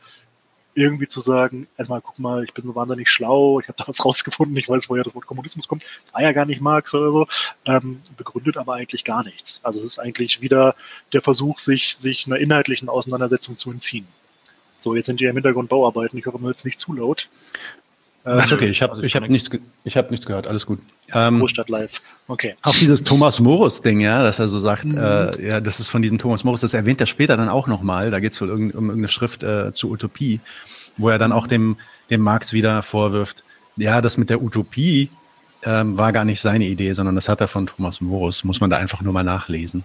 irgendwie 0.73 1.07
zu 1.07 1.19
sagen, 1.19 1.67
erstmal 1.77 2.01
guck 2.01 2.19
mal, 2.19 2.43
ich 2.43 2.53
bin 2.53 2.65
so 2.65 2.75
wahnsinnig 2.75 3.09
schlau, 3.09 3.59
ich 3.59 3.67
habe 3.67 3.77
da 3.77 3.87
was 3.87 4.03
rausgefunden, 4.03 4.55
ich 4.57 4.69
weiß, 4.69 4.89
woher 4.89 5.03
das 5.03 5.15
Wort 5.15 5.25
Kommunismus 5.25 5.67
kommt, 5.67 5.83
war 6.11 6.21
ja 6.21 6.33
gar 6.33 6.45
nicht 6.45 6.61
Marx 6.61 6.93
oder 6.93 7.11
so, 7.11 7.27
ähm, 7.65 8.01
begründet 8.17 8.57
aber 8.57 8.75
eigentlich 8.75 9.03
gar 9.03 9.23
nichts. 9.23 9.61
Also 9.63 9.79
es 9.79 9.85
ist 9.85 9.99
eigentlich 9.99 10.41
wieder 10.41 10.75
der 11.13 11.21
Versuch, 11.21 11.59
sich, 11.59 11.95
sich 11.95 12.25
einer 12.27 12.37
inhaltlichen 12.37 12.89
Auseinandersetzung 12.89 13.57
zu 13.57 13.71
entziehen. 13.71 14.07
So, 14.77 14.95
jetzt 14.95 15.07
sind 15.07 15.19
hier 15.19 15.29
im 15.29 15.35
Hintergrund 15.35 15.69
Bauarbeiten, 15.69 16.17
ich 16.17 16.25
hoffe, 16.25 16.37
man 16.37 16.47
hört 16.47 16.59
es 16.59 16.65
nicht 16.65 16.79
zu 16.79 16.93
laut. 16.93 17.29
Das 18.25 18.47
ist 18.47 18.53
okay, 18.53 18.69
ich 18.69 18.81
habe 18.81 18.93
also 18.93 19.03
ich 19.03 19.15
hab 19.15 19.29
nichts, 19.29 19.51
ich 19.83 19.95
hab 19.95 20.09
nichts 20.09 20.25
gehört, 20.25 20.47
alles 20.47 20.65
gut. 20.65 20.79
Ähm, 21.13 21.39
Großstadt 21.39 21.69
live, 21.69 22.01
okay. 22.27 22.55
Auch 22.63 22.73
dieses 22.73 23.03
Thomas 23.03 23.39
Morus-Ding, 23.39 23.99
ja, 23.99 24.23
dass 24.23 24.39
er 24.39 24.49
so 24.49 24.57
sagt, 24.57 24.85
mhm. 24.85 24.97
äh, 24.97 25.47
ja, 25.47 25.61
das 25.61 25.79
ist 25.79 25.89
von 25.89 26.01
diesem 26.01 26.17
Thomas 26.17 26.43
Morus, 26.43 26.61
das 26.61 26.73
erwähnt 26.73 26.99
er 26.99 27.05
später 27.05 27.37
dann 27.37 27.49
auch 27.49 27.67
nochmal, 27.67 28.09
da 28.09 28.19
geht 28.19 28.33
es 28.33 28.41
wohl 28.41 28.49
um, 28.49 28.55
um 28.55 28.85
irgendeine 28.87 29.09
Schrift 29.09 29.43
äh, 29.43 29.71
zu 29.73 29.91
Utopie. 29.91 30.39
wo 30.97 31.09
er 31.09 31.19
dann 31.19 31.31
auch 31.31 31.45
dem, 31.45 31.77
dem 32.09 32.21
Marx 32.21 32.51
wieder 32.51 32.81
vorwirft, 32.81 33.43
ja, 33.75 34.01
das 34.01 34.17
mit 34.17 34.31
der 34.31 34.41
Utopie 34.41 35.11
ähm, 35.63 35.97
war 35.97 36.11
gar 36.11 36.25
nicht 36.25 36.41
seine 36.41 36.65
Idee, 36.65 36.93
sondern 36.93 37.15
das 37.15 37.29
hat 37.29 37.41
er 37.41 37.47
von 37.47 37.67
Thomas 37.67 38.01
Morus, 38.01 38.43
muss 38.43 38.59
man 38.59 38.69
da 38.69 38.77
einfach 38.77 39.01
nur 39.01 39.13
mal 39.13 39.23
nachlesen. 39.23 39.83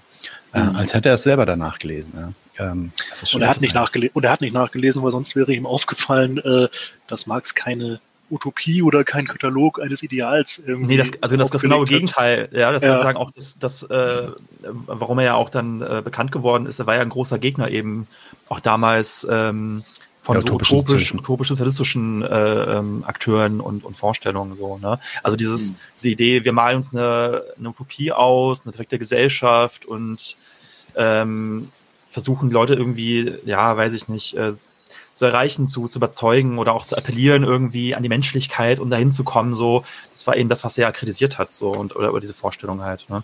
Äh, 0.53 0.63
mhm. 0.63 0.77
als 0.77 0.95
hätte 0.95 1.09
er 1.09 1.17
es 1.17 1.23
selber 1.23 1.47
danach 1.47 1.79
gelesen. 1.79 2.13
Ja. 2.59 2.73
Ähm, 2.73 2.93
und, 3.33 3.43
er 3.43 3.49
hat 3.49 3.61
nicht 3.61 3.75
nachgelesen, 3.75 4.15
und 4.15 4.25
er 4.25 4.33
hat 4.33 4.41
nicht 4.41 4.53
nachgelesen, 4.53 5.03
weil 5.03 5.11
sonst 5.11 5.37
wäre 5.37 5.53
ihm 5.53 5.67
aufgefallen, 5.67 6.39
äh, 6.39 6.69
dass 7.07 7.27
Marx 7.27 7.55
keine 7.55 8.01
Utopie 8.31 8.83
oder 8.83 9.05
kein 9.05 9.27
Katalog 9.27 9.81
eines 9.81 10.03
Ideals 10.03 10.63
irgendwie. 10.65 10.97
Nee, 10.97 10.97
das, 10.99 11.11
also 11.21 11.37
das, 11.37 11.51
das 11.51 11.63
genaue 11.63 11.85
Gegenteil. 11.85 12.49
Ja, 12.53 12.73
das 12.73 12.83
ja. 12.83 12.97
sagen 12.97 13.19
auch, 13.19 13.31
das, 13.33 13.59
das 13.59 13.83
äh, 13.85 14.29
warum 14.63 15.19
er 15.19 15.25
ja 15.25 15.35
auch 15.35 15.51
dann 15.51 15.83
äh, 15.83 16.03
bekannt 16.05 16.33
geworden 16.33 16.67
ist, 16.67 16.79
er 16.79 16.87
war 16.87 16.95
ja 16.95 17.03
ein 17.03 17.09
großer 17.09 17.39
Gegner 17.39 17.71
eben 17.71 18.07
auch 18.49 18.61
damals 18.61 19.27
ähm, 19.31 19.85
von 20.21 20.37
ja, 20.37 20.43
so 20.43 20.55
utopisch, 20.55 21.15
utopisch-sozialistischen 21.15 22.23
äh, 22.23 22.79
ähm, 22.79 23.05
Akteuren 23.07 23.61
und, 23.61 23.85
und 23.85 23.97
Vorstellungen 23.97 24.55
so. 24.55 24.79
Ne? 24.79 24.99
Also 25.23 25.37
dieses, 25.37 25.71
mhm. 25.71 25.77
diese 25.97 26.09
Idee, 26.11 26.45
wir 26.45 26.53
malen 26.53 26.77
uns 26.77 26.95
eine, 26.95 27.43
eine 27.59 27.71
Utopie 27.71 28.13
aus, 28.13 28.65
eine 28.65 28.73
direkte 28.73 28.99
Gesellschaft 28.99 29.87
und 29.87 30.37
ähm, 30.95 31.71
versuchen 32.09 32.51
Leute 32.51 32.75
irgendwie, 32.75 33.35
ja, 33.45 33.77
weiß 33.77 33.95
ich 33.95 34.09
nicht, 34.09 34.35
äh, 34.35 34.53
zu 35.21 35.27
erreichen, 35.27 35.67
zu, 35.67 35.87
zu 35.87 35.99
überzeugen 35.99 36.57
oder 36.57 36.73
auch 36.73 36.87
zu 36.87 36.97
appellieren 36.97 37.45
irgendwie 37.45 37.95
an 37.95 38.03
die 38.03 38.09
Menschlichkeit, 38.09 38.81
um 38.81 38.89
dahin 38.89 39.13
zu 39.13 39.23
kommen. 39.23 39.55
So, 39.55 39.85
das 40.11 40.27
war 40.27 40.35
eben 40.35 40.49
das, 40.49 40.65
was 40.65 40.79
er 40.79 40.91
kritisiert 40.93 41.37
hat, 41.37 41.51
so 41.51 41.73
und 41.73 41.95
oder, 41.95 42.13
oder 42.13 42.21
diese 42.21 42.33
Vorstellung 42.33 42.81
halt. 42.81 43.05
Ne? 43.11 43.23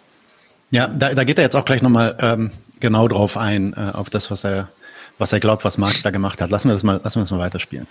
Ja, 0.70 0.88
da, 0.88 1.14
da 1.14 1.24
geht 1.24 1.38
er 1.38 1.44
jetzt 1.44 1.56
auch 1.56 1.64
gleich 1.64 1.80
nochmal 1.80 2.14
ähm, 2.20 2.50
genau 2.80 3.08
drauf 3.08 3.38
ein, 3.38 3.72
äh, 3.72 3.92
auf 3.94 4.10
das, 4.10 4.30
was 4.30 4.44
er 4.44 4.68
was 5.16 5.32
er 5.32 5.40
glaubt, 5.40 5.64
was 5.64 5.78
Marx 5.78 6.02
da 6.02 6.10
gemacht 6.10 6.42
hat. 6.42 6.50
Lassen 6.50 6.68
wir 6.68 6.74
das 6.74 6.84
mal, 6.84 7.00
lassen 7.02 7.18
wir 7.18 7.22
das 7.22 7.30
mal 7.30 7.38
weiterspielen 7.38 7.86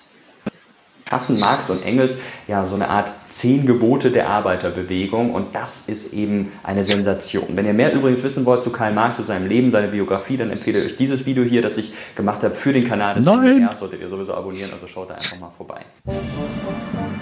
schaffen 1.07 1.39
Marx 1.39 1.69
und 1.69 1.83
Engels 1.85 2.17
ja 2.47 2.65
so 2.65 2.75
eine 2.75 2.89
Art 2.89 3.11
zehn 3.29 3.65
Gebote 3.65 4.11
der 4.11 4.29
Arbeiterbewegung 4.29 5.33
und 5.33 5.53
das 5.53 5.83
ist 5.87 6.13
eben 6.13 6.51
eine 6.63 6.83
Sensation. 6.83 7.49
Wenn 7.49 7.65
ihr 7.65 7.73
mehr 7.73 7.93
übrigens 7.93 8.23
wissen 8.23 8.45
wollt 8.45 8.63
zu 8.63 8.71
Karl 8.71 8.93
Marx, 8.93 9.17
zu 9.17 9.23
seinem 9.23 9.47
Leben, 9.47 9.71
seiner 9.71 9.87
Biografie, 9.87 10.37
dann 10.37 10.49
empfehle 10.49 10.79
ich 10.79 10.85
euch 10.85 10.97
dieses 10.97 11.25
Video 11.25 11.43
hier, 11.43 11.61
das 11.61 11.77
ich 11.77 11.93
gemacht 12.15 12.43
habe 12.43 12.55
für 12.55 12.73
den 12.73 12.87
Kanal 12.87 13.15
des 13.15 13.25
Nein. 13.25 13.57
NDR. 13.57 13.77
Solltet 13.77 14.01
ihr 14.01 14.09
sowieso 14.09 14.33
abonnieren, 14.33 14.71
also 14.73 14.87
schaut 14.87 15.09
da 15.09 15.15
einfach 15.15 15.39
mal 15.39 15.51
vorbei. 15.55 15.81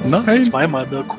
Nein. 0.05 0.41
Zweimal 0.41 0.87
Mirko. 0.87 1.17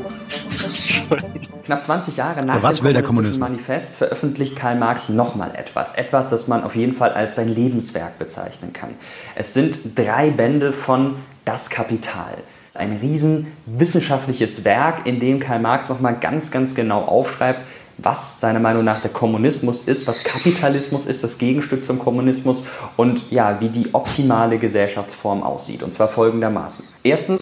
Knapp 1.65 1.83
20 1.83 2.17
Jahre 2.17 2.45
nach 2.45 2.63
Was 2.63 2.81
dem 2.81 3.03
Kommunistischen 3.03 3.41
Manifest 3.41 3.95
veröffentlicht 3.95 4.57
Karl 4.57 4.77
Marx 4.77 5.09
nochmal 5.09 5.53
etwas. 5.55 5.95
Etwas, 5.95 6.31
das 6.31 6.49
man 6.49 6.63
auf 6.65 6.77
jeden 6.77 6.95
Fall 6.95 7.13
als 7.13 7.37
sein 7.37 7.49
Lebenswerk 7.49 8.19
bezeichnen 8.19 8.73
kann. 8.73 8.91
Es 9.35 9.55
sind 9.55 9.81
drei 9.97 10.31
Bände 10.31 10.73
von 10.73 11.17
Das 11.45 11.71
Kapital. 11.71 12.37
Ein 12.75 12.99
riesen 13.01 13.53
wissenschaftliches 13.67 14.65
Werk, 14.65 15.07
in 15.07 15.21
dem 15.21 15.39
Karl 15.39 15.61
Marx 15.61 15.89
nochmal 15.89 16.17
ganz, 16.21 16.51
ganz 16.51 16.75
genau 16.75 17.03
aufschreibt, 17.03 17.65
was 17.99 18.41
seiner 18.41 18.59
Meinung 18.59 18.85
nach 18.85 19.01
der 19.01 19.13
Kommunismus 19.13 19.83
ist, 19.83 20.09
was 20.09 20.25
Kapitalismus 20.25 21.07
ist, 21.07 21.23
das 21.23 21.39
Gegenstück 21.39 21.85
zum 21.85 22.01
Kommunismus 22.01 22.65
und 22.97 23.31
ja, 23.31 23.61
wie 23.61 23.69
die 23.69 23.95
optimale 23.95 24.59
Gesellschaftsform 24.59 25.45
aussieht. 25.45 25.85
Und 25.85 25.95
zwar 25.95 26.09
folgendermaßen. 26.09 26.85
Erstens 27.05 27.41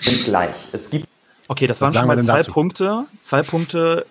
sind 0.00 0.24
gleich. 0.24 0.68
Es 0.72 0.90
gibt 0.90 1.08
Okay, 1.50 1.66
das 1.66 1.80
waren 1.80 1.94
schon 1.94 2.06
mal 2.06 2.22
zwei 2.22 2.38
dazu? 2.38 2.52
Punkte. 2.52 3.04
Zwei 3.20 3.42
Punkte, 3.42 4.04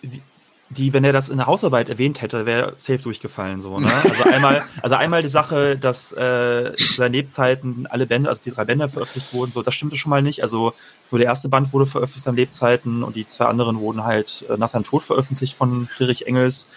die, 0.70 0.92
wenn 0.94 1.04
er 1.04 1.14
das 1.14 1.30
in 1.30 1.38
der 1.38 1.48
Hausarbeit 1.48 1.88
erwähnt 1.88 2.22
hätte, 2.22 2.46
wäre 2.46 2.74
safe 2.78 3.00
durchgefallen. 3.00 3.62
So, 3.62 3.80
ne? 3.80 3.90
Also 3.92 4.24
einmal, 4.26 4.64
also 4.82 4.96
einmal 4.96 5.22
die 5.22 5.30
Sache, 5.30 5.78
dass 5.78 6.12
äh, 6.12 6.74
zu 6.76 6.96
seinen 6.96 7.14
Lebzeiten 7.14 7.88
alle 7.88 8.06
Bände, 8.06 8.30
also 8.30 8.44
die 8.44 8.52
drei 8.52 8.66
Bände 8.66 8.90
veröffentlicht 8.90 9.34
wurden, 9.34 9.52
so, 9.54 9.62
das 9.62 9.76
stimmte 9.76 9.96
schon 9.96 10.10
mal 10.10 10.22
nicht. 10.22 10.44
Also 10.44 10.74
nur 11.10 11.20
der 11.20 11.28
erste 11.28 11.48
Band 11.48 11.72
wurde 11.72 11.86
veröffentlicht 11.86 12.24
zu 12.24 12.26
seinen 12.26 12.36
Lebzeiten 12.36 13.04
und 13.04 13.16
die 13.16 13.28
zwei 13.28 13.46
anderen 13.46 13.80
wurden 13.80 14.04
halt 14.04 14.44
äh, 14.50 14.58
nach 14.58 14.68
seinem 14.68 14.84
Tod 14.84 15.04
veröffentlicht 15.04 15.56
von 15.56 15.88
Friedrich 15.88 16.28
Engels. 16.28 16.68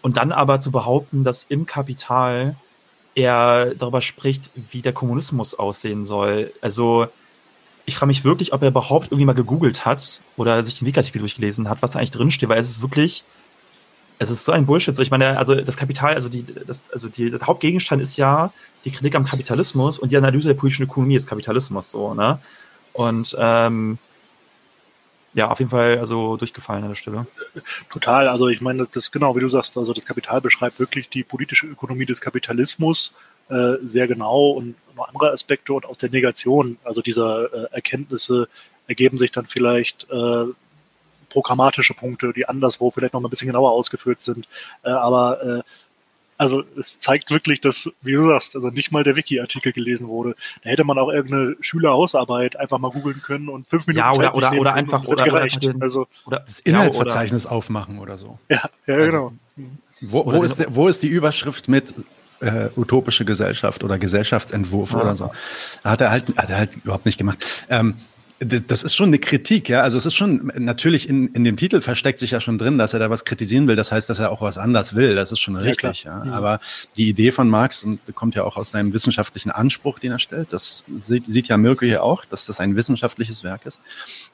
Und 0.00 0.16
dann 0.16 0.32
aber 0.32 0.60
zu 0.60 0.70
behaupten, 0.70 1.24
dass 1.24 1.46
im 1.48 1.66
Kapital 1.66 2.56
er 3.14 3.74
darüber 3.74 4.00
spricht, 4.00 4.50
wie 4.54 4.82
der 4.82 4.92
Kommunismus 4.92 5.54
aussehen 5.54 6.04
soll. 6.04 6.52
Also 6.60 7.08
ich 7.86 7.96
frage 7.96 8.08
mich 8.08 8.24
wirklich, 8.24 8.52
ob 8.52 8.62
er 8.62 8.68
überhaupt 8.68 9.08
irgendwie 9.08 9.26
mal 9.26 9.34
gegoogelt 9.34 9.84
hat 9.84 10.20
oder 10.36 10.62
sich 10.62 10.78
den 10.78 10.86
Wikiartikel 10.86 11.20
durchgelesen 11.20 11.68
hat, 11.68 11.82
was 11.82 11.92
da 11.92 11.98
eigentlich 11.98 12.10
drinsteht, 12.10 12.48
weil 12.48 12.58
es 12.58 12.70
ist 12.70 12.82
wirklich, 12.82 13.24
es 14.18 14.30
ist 14.30 14.44
so 14.44 14.52
ein 14.52 14.66
Bullshit. 14.66 14.94
So, 14.94 15.02
ich 15.02 15.10
meine, 15.10 15.38
also 15.38 15.54
das 15.54 15.76
Kapital, 15.76 16.14
also 16.14 16.28
die, 16.28 16.44
das, 16.66 16.82
also 16.92 17.08
die, 17.08 17.30
der 17.30 17.40
Hauptgegenstand 17.40 18.02
ist 18.02 18.16
ja 18.16 18.52
die 18.84 18.90
Kritik 18.90 19.14
am 19.14 19.24
Kapitalismus 19.24 19.98
und 19.98 20.12
die 20.12 20.16
Analyse 20.16 20.48
der 20.48 20.54
politischen 20.54 20.84
Ökonomie 20.84 21.14
des 21.14 21.26
Kapitalismus, 21.26 21.90
so, 21.90 22.14
ne? 22.14 22.38
Und 22.92 23.36
ähm, 23.38 23.98
ja, 25.34 25.50
auf 25.50 25.58
jeden 25.58 25.70
Fall 25.70 25.98
also 25.98 26.36
durchgefallen 26.36 26.84
an 26.84 26.90
der 26.90 26.96
Stelle. 26.96 27.26
Total, 27.90 28.28
also 28.28 28.48
ich 28.48 28.60
meine, 28.60 28.80
das, 28.80 28.90
das 28.90 29.10
genau, 29.10 29.34
wie 29.34 29.40
du 29.40 29.48
sagst, 29.48 29.76
also 29.76 29.92
das 29.92 30.06
Kapital 30.06 30.40
beschreibt 30.40 30.78
wirklich 30.78 31.08
die 31.08 31.24
politische 31.24 31.66
Ökonomie 31.66 32.06
des 32.06 32.20
Kapitalismus 32.20 33.16
äh, 33.48 33.74
sehr 33.84 34.06
genau 34.06 34.50
und 34.50 34.76
noch 34.96 35.08
andere 35.08 35.32
Aspekte 35.32 35.72
und 35.72 35.86
aus 35.86 35.98
der 35.98 36.10
Negation, 36.10 36.78
also 36.84 37.02
dieser 37.02 37.52
äh, 37.52 37.66
Erkenntnisse 37.72 38.48
ergeben 38.86 39.18
sich 39.18 39.32
dann 39.32 39.46
vielleicht 39.46 40.06
äh, 40.10 40.44
programmatische 41.34 41.94
Punkte, 41.94 42.32
die 42.32 42.48
anderswo 42.48 42.90
vielleicht 42.90 43.12
noch 43.12 43.20
mal 43.20 43.28
ein 43.28 43.30
bisschen 43.30 43.48
genauer 43.48 43.72
ausgeführt 43.72 44.20
sind. 44.20 44.46
Äh, 44.84 44.90
aber 44.90 45.58
äh, 45.58 45.62
also 46.38 46.62
es 46.78 47.00
zeigt 47.00 47.30
wirklich, 47.30 47.60
dass, 47.60 47.90
wie 48.02 48.12
du 48.12 48.28
sagst, 48.28 48.54
also 48.56 48.70
nicht 48.70 48.92
mal 48.92 49.04
der 49.04 49.16
Wiki-Artikel 49.16 49.72
gelesen 49.72 50.08
wurde. 50.08 50.36
Da 50.62 50.70
hätte 50.70 50.84
man 50.84 50.98
auch 50.98 51.10
irgendeine 51.10 51.56
Schülerhausarbeit 51.60 52.56
einfach 52.56 52.78
mal 52.78 52.90
googeln 52.90 53.20
können 53.20 53.48
und 53.48 53.68
fünf 53.68 53.86
Minuten 53.86 54.06
ja, 54.06 54.12
oder, 54.12 54.32
Zeit 54.32 54.36
oder, 54.36 54.52
oder 54.52 54.74
einfach 54.74 55.04
oder, 55.04 55.24
gereicht. 55.24 55.66
Oder, 55.66 55.82
also, 55.82 56.06
oder 56.24 56.40
das 56.40 56.60
Inhaltsverzeichnis 56.60 57.46
aufmachen 57.46 57.98
oder 57.98 58.16
so. 58.16 58.38
Ja, 58.48 58.62
ja 58.86 58.94
also, 58.94 59.32
genau. 59.56 59.72
Wo, 60.00 60.24
wo, 60.26 60.42
ist, 60.42 60.64
wo 60.68 60.88
ist 60.88 61.02
die 61.02 61.08
Überschrift 61.08 61.68
mit 61.68 61.94
äh, 62.40 62.68
utopische 62.76 63.24
Gesellschaft 63.24 63.82
oder 63.82 63.98
Gesellschaftsentwurf 63.98 64.92
ja. 64.92 65.00
oder 65.00 65.16
so. 65.16 65.30
Hat 65.82 66.00
er 66.00 66.10
halt, 66.10 66.24
hat 66.36 66.50
er 66.50 66.58
halt 66.58 66.76
überhaupt 66.76 67.06
nicht 67.06 67.18
gemacht. 67.18 67.66
Ähm, 67.70 67.94
das 68.40 68.82
ist 68.82 68.94
schon 68.94 69.08
eine 69.08 69.18
Kritik, 69.18 69.68
ja. 69.68 69.82
Also 69.82 69.96
es 69.96 70.06
ist 70.06 70.14
schon, 70.14 70.50
natürlich 70.56 71.08
in, 71.08 71.28
in 71.28 71.44
dem 71.44 71.56
Titel 71.56 71.80
versteckt 71.80 72.18
sich 72.18 72.32
ja 72.32 72.40
schon 72.40 72.58
drin, 72.58 72.78
dass 72.78 72.92
er 72.92 72.98
da 72.98 73.08
was 73.08 73.24
kritisieren 73.24 73.68
will. 73.68 73.76
Das 73.76 73.92
heißt, 73.92 74.10
dass 74.10 74.18
er 74.18 74.32
auch 74.32 74.40
was 74.40 74.58
anders 74.58 74.96
will. 74.96 75.14
Das 75.14 75.30
ist 75.30 75.38
schon 75.38 75.56
richtig, 75.56 76.04
ja. 76.04 76.24
ja. 76.24 76.32
Aber 76.32 76.60
die 76.96 77.08
Idee 77.08 77.30
von 77.30 77.48
Marx 77.48 77.84
und 77.84 78.00
kommt 78.14 78.34
ja 78.34 78.42
auch 78.42 78.56
aus 78.56 78.70
seinem 78.70 78.92
wissenschaftlichen 78.92 79.50
Anspruch, 79.50 80.00
den 80.00 80.12
er 80.12 80.18
stellt. 80.18 80.52
Das 80.52 80.82
sieht, 81.00 81.26
sieht 81.26 81.46
ja 81.48 81.56
Mirko 81.56 81.86
hier 81.86 82.02
auch, 82.02 82.24
dass 82.24 82.46
das 82.46 82.58
ein 82.58 82.74
wissenschaftliches 82.74 83.44
Werk 83.44 83.66
ist. 83.66 83.80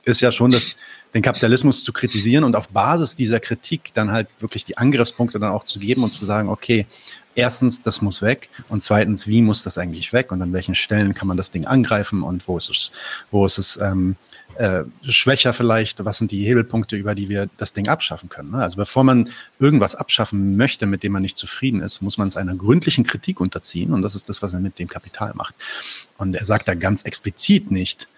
Ist 0.05 0.23
ja 0.23 0.33
schon 0.33 0.51
das, 0.51 0.77
den 1.13 1.23
Kapitalismus 1.23 1.85
zu 1.85 1.93
kritisieren 1.93 2.45
und 2.45 2.57
auf 2.57 2.69
Basis 2.69 3.17
dieser 3.17 3.39
Kritik 3.39 3.93
dann 3.93 4.13
halt 4.13 4.29
wirklich 4.41 4.65
die 4.65 4.79
Angriffspunkte 4.79 5.39
dann 5.39 5.53
auch 5.53 5.65
zu 5.65 5.79
geben 5.79 6.05
und 6.05 6.13
zu 6.13 6.25
sagen, 6.25 6.49
okay, 6.49 6.87
erstens, 7.35 7.83
das 7.83 8.03
muss 8.03 8.23
weg 8.23 8.49
und 8.69 8.83
zweitens, 8.83 9.27
wie 9.27 9.43
muss 9.43 9.63
das 9.63 9.79
eigentlich 9.79 10.13
weg 10.13 10.33
und 10.33 10.43
an 10.43 10.53
welchen 10.53 10.75
Stellen 10.75 11.15
kann 11.15 11.29
man 11.29 11.37
das 11.37 11.51
Ding 11.51 11.67
angreifen 11.67 12.23
und 12.23 12.47
wo 12.49 12.59
ist 12.59 12.71
es, 12.71 12.93
wo 13.31 13.47
ist 13.47 13.59
es 13.59 13.77
ähm, 13.77 14.17
äh, 14.57 14.85
schwächer 15.03 15.55
vielleicht, 15.55 16.05
was 16.05 16.19
sind 16.19 16.31
die 16.31 16.45
Hebelpunkte, 16.45 16.97
über 16.97 17.15
die 17.15 17.29
wir 17.29 17.49
das 17.57 17.73
Ding 17.73 17.89
abschaffen 17.89 18.29
können. 18.29 18.51
Ne? 18.51 18.59
Also 18.59 18.77
bevor 18.77 19.05
man 19.05 19.31
irgendwas 19.59 19.95
abschaffen 19.95 20.57
möchte, 20.57 20.87
mit 20.87 21.03
dem 21.03 21.13
man 21.13 21.23
nicht 21.23 21.37
zufrieden 21.37 21.81
ist, 21.81 22.03
muss 22.03 22.19
man 22.19 22.29
es 22.29 22.37
einer 22.37 22.55
gründlichen 22.55 23.05
Kritik 23.05 23.41
unterziehen 23.41 23.93
und 23.93 24.03
das 24.03 24.15
ist 24.15 24.29
das, 24.29 24.43
was 24.43 24.53
er 24.53 24.61
mit 24.61 24.79
dem 24.79 24.89
Kapital 24.89 25.33
macht. 25.35 25.55
Und 26.19 26.35
er 26.35 26.45
sagt 26.45 26.69
da 26.69 26.75
ganz 26.75 27.03
explizit 27.03 27.71
nicht 27.71 28.09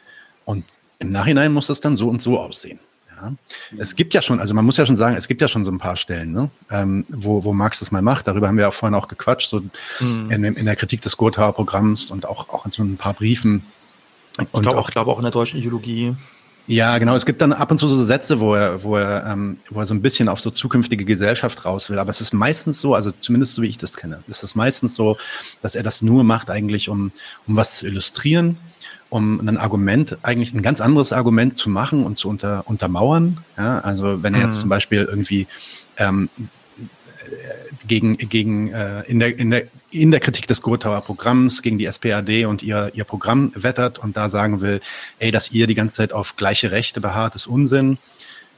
und 0.44 0.64
im 0.98 1.10
Nachhinein 1.10 1.52
muss 1.52 1.66
das 1.66 1.80
dann 1.80 1.96
so 1.96 2.08
und 2.08 2.22
so 2.22 2.38
aussehen. 2.38 2.80
Ja. 3.22 3.78
Es 3.78 3.96
gibt 3.96 4.14
ja 4.14 4.22
schon, 4.22 4.40
also 4.40 4.54
man 4.54 4.64
muss 4.64 4.76
ja 4.76 4.86
schon 4.86 4.96
sagen, 4.96 5.16
es 5.16 5.28
gibt 5.28 5.40
ja 5.40 5.48
schon 5.48 5.64
so 5.64 5.70
ein 5.70 5.78
paar 5.78 5.96
Stellen, 5.96 6.32
ne, 6.32 6.50
ähm, 6.70 7.04
wo, 7.08 7.44
wo 7.44 7.52
Marx 7.52 7.78
das 7.78 7.90
mal 7.90 8.02
macht. 8.02 8.26
Darüber 8.26 8.48
haben 8.48 8.56
wir 8.56 8.64
ja 8.64 8.70
vorhin 8.70 8.94
auch 8.94 9.08
gequatscht, 9.08 9.48
so 9.48 9.62
mhm. 10.00 10.30
in, 10.30 10.44
in, 10.44 10.66
der 10.66 10.76
Kritik 10.76 11.00
des 11.02 11.16
Gothaer 11.16 11.52
Programms 11.52 12.10
und 12.10 12.26
auch, 12.26 12.48
auch 12.48 12.64
in 12.64 12.72
so 12.72 12.82
ein 12.82 12.96
paar 12.96 13.14
Briefen. 13.14 13.64
Und 14.38 14.48
ich 14.52 14.62
glaube 14.62 14.78
auch, 14.78 14.90
glaub 14.90 15.08
auch 15.08 15.18
in 15.18 15.22
der 15.22 15.32
deutschen 15.32 15.58
Ideologie. 15.58 16.14
Ja, 16.66 16.98
genau. 16.98 17.16
Es 17.16 17.26
gibt 17.26 17.40
dann 17.42 17.52
ab 17.52 17.70
und 17.70 17.78
zu 17.78 17.88
so 17.88 18.02
Sätze, 18.02 18.38
wo 18.38 18.54
er, 18.54 18.84
wo 18.84 18.96
er, 18.96 19.26
ähm, 19.26 19.58
wo 19.68 19.80
er 19.80 19.86
so 19.86 19.94
ein 19.94 20.02
bisschen 20.02 20.28
auf 20.28 20.40
so 20.40 20.50
zukünftige 20.50 21.04
Gesellschaft 21.04 21.64
raus 21.64 21.90
will. 21.90 21.98
Aber 21.98 22.10
es 22.10 22.20
ist 22.20 22.32
meistens 22.32 22.80
so, 22.80 22.94
also 22.94 23.10
zumindest 23.10 23.54
so 23.54 23.62
wie 23.62 23.66
ich 23.66 23.78
das 23.78 23.96
kenne, 23.96 24.22
ist 24.28 24.44
es 24.44 24.54
meistens 24.54 24.94
so, 24.94 25.16
dass 25.60 25.74
er 25.74 25.82
das 25.82 26.02
nur 26.02 26.22
macht 26.22 26.50
eigentlich, 26.50 26.88
um, 26.88 27.10
um 27.48 27.56
was 27.56 27.78
zu 27.78 27.86
illustrieren 27.86 28.58
um 29.12 29.46
ein 29.46 29.58
Argument, 29.58 30.16
eigentlich 30.22 30.54
ein 30.54 30.62
ganz 30.62 30.80
anderes 30.80 31.12
Argument 31.12 31.58
zu 31.58 31.68
machen 31.68 32.04
und 32.04 32.16
zu 32.16 32.30
unter, 32.30 32.62
untermauern. 32.66 33.36
Ja, 33.58 33.80
also 33.80 34.22
wenn 34.22 34.32
er 34.32 34.40
jetzt 34.40 34.56
mhm. 34.56 34.60
zum 34.60 34.68
Beispiel 34.70 35.04
irgendwie 35.04 35.46
ähm, 35.98 36.30
gegen, 37.86 38.16
gegen 38.16 38.72
äh, 38.72 39.02
in, 39.02 39.18
der, 39.18 39.38
in, 39.38 39.50
der, 39.50 39.64
in 39.90 40.12
der 40.12 40.20
Kritik 40.20 40.46
des 40.46 40.62
Gotauer 40.62 41.02
Programms 41.02 41.60
gegen 41.60 41.76
die 41.76 41.92
SPAD 41.92 42.46
und 42.46 42.62
ihr, 42.62 42.90
ihr 42.94 43.04
Programm 43.04 43.52
wettert 43.54 43.98
und 43.98 44.16
da 44.16 44.30
sagen 44.30 44.62
will, 44.62 44.80
ey, 45.18 45.30
dass 45.30 45.50
ihr 45.50 45.66
die 45.66 45.74
ganze 45.74 45.96
Zeit 45.96 46.14
auf 46.14 46.36
gleiche 46.36 46.70
Rechte 46.70 47.02
beharrt, 47.02 47.34
ist 47.34 47.46
Unsinn. 47.46 47.98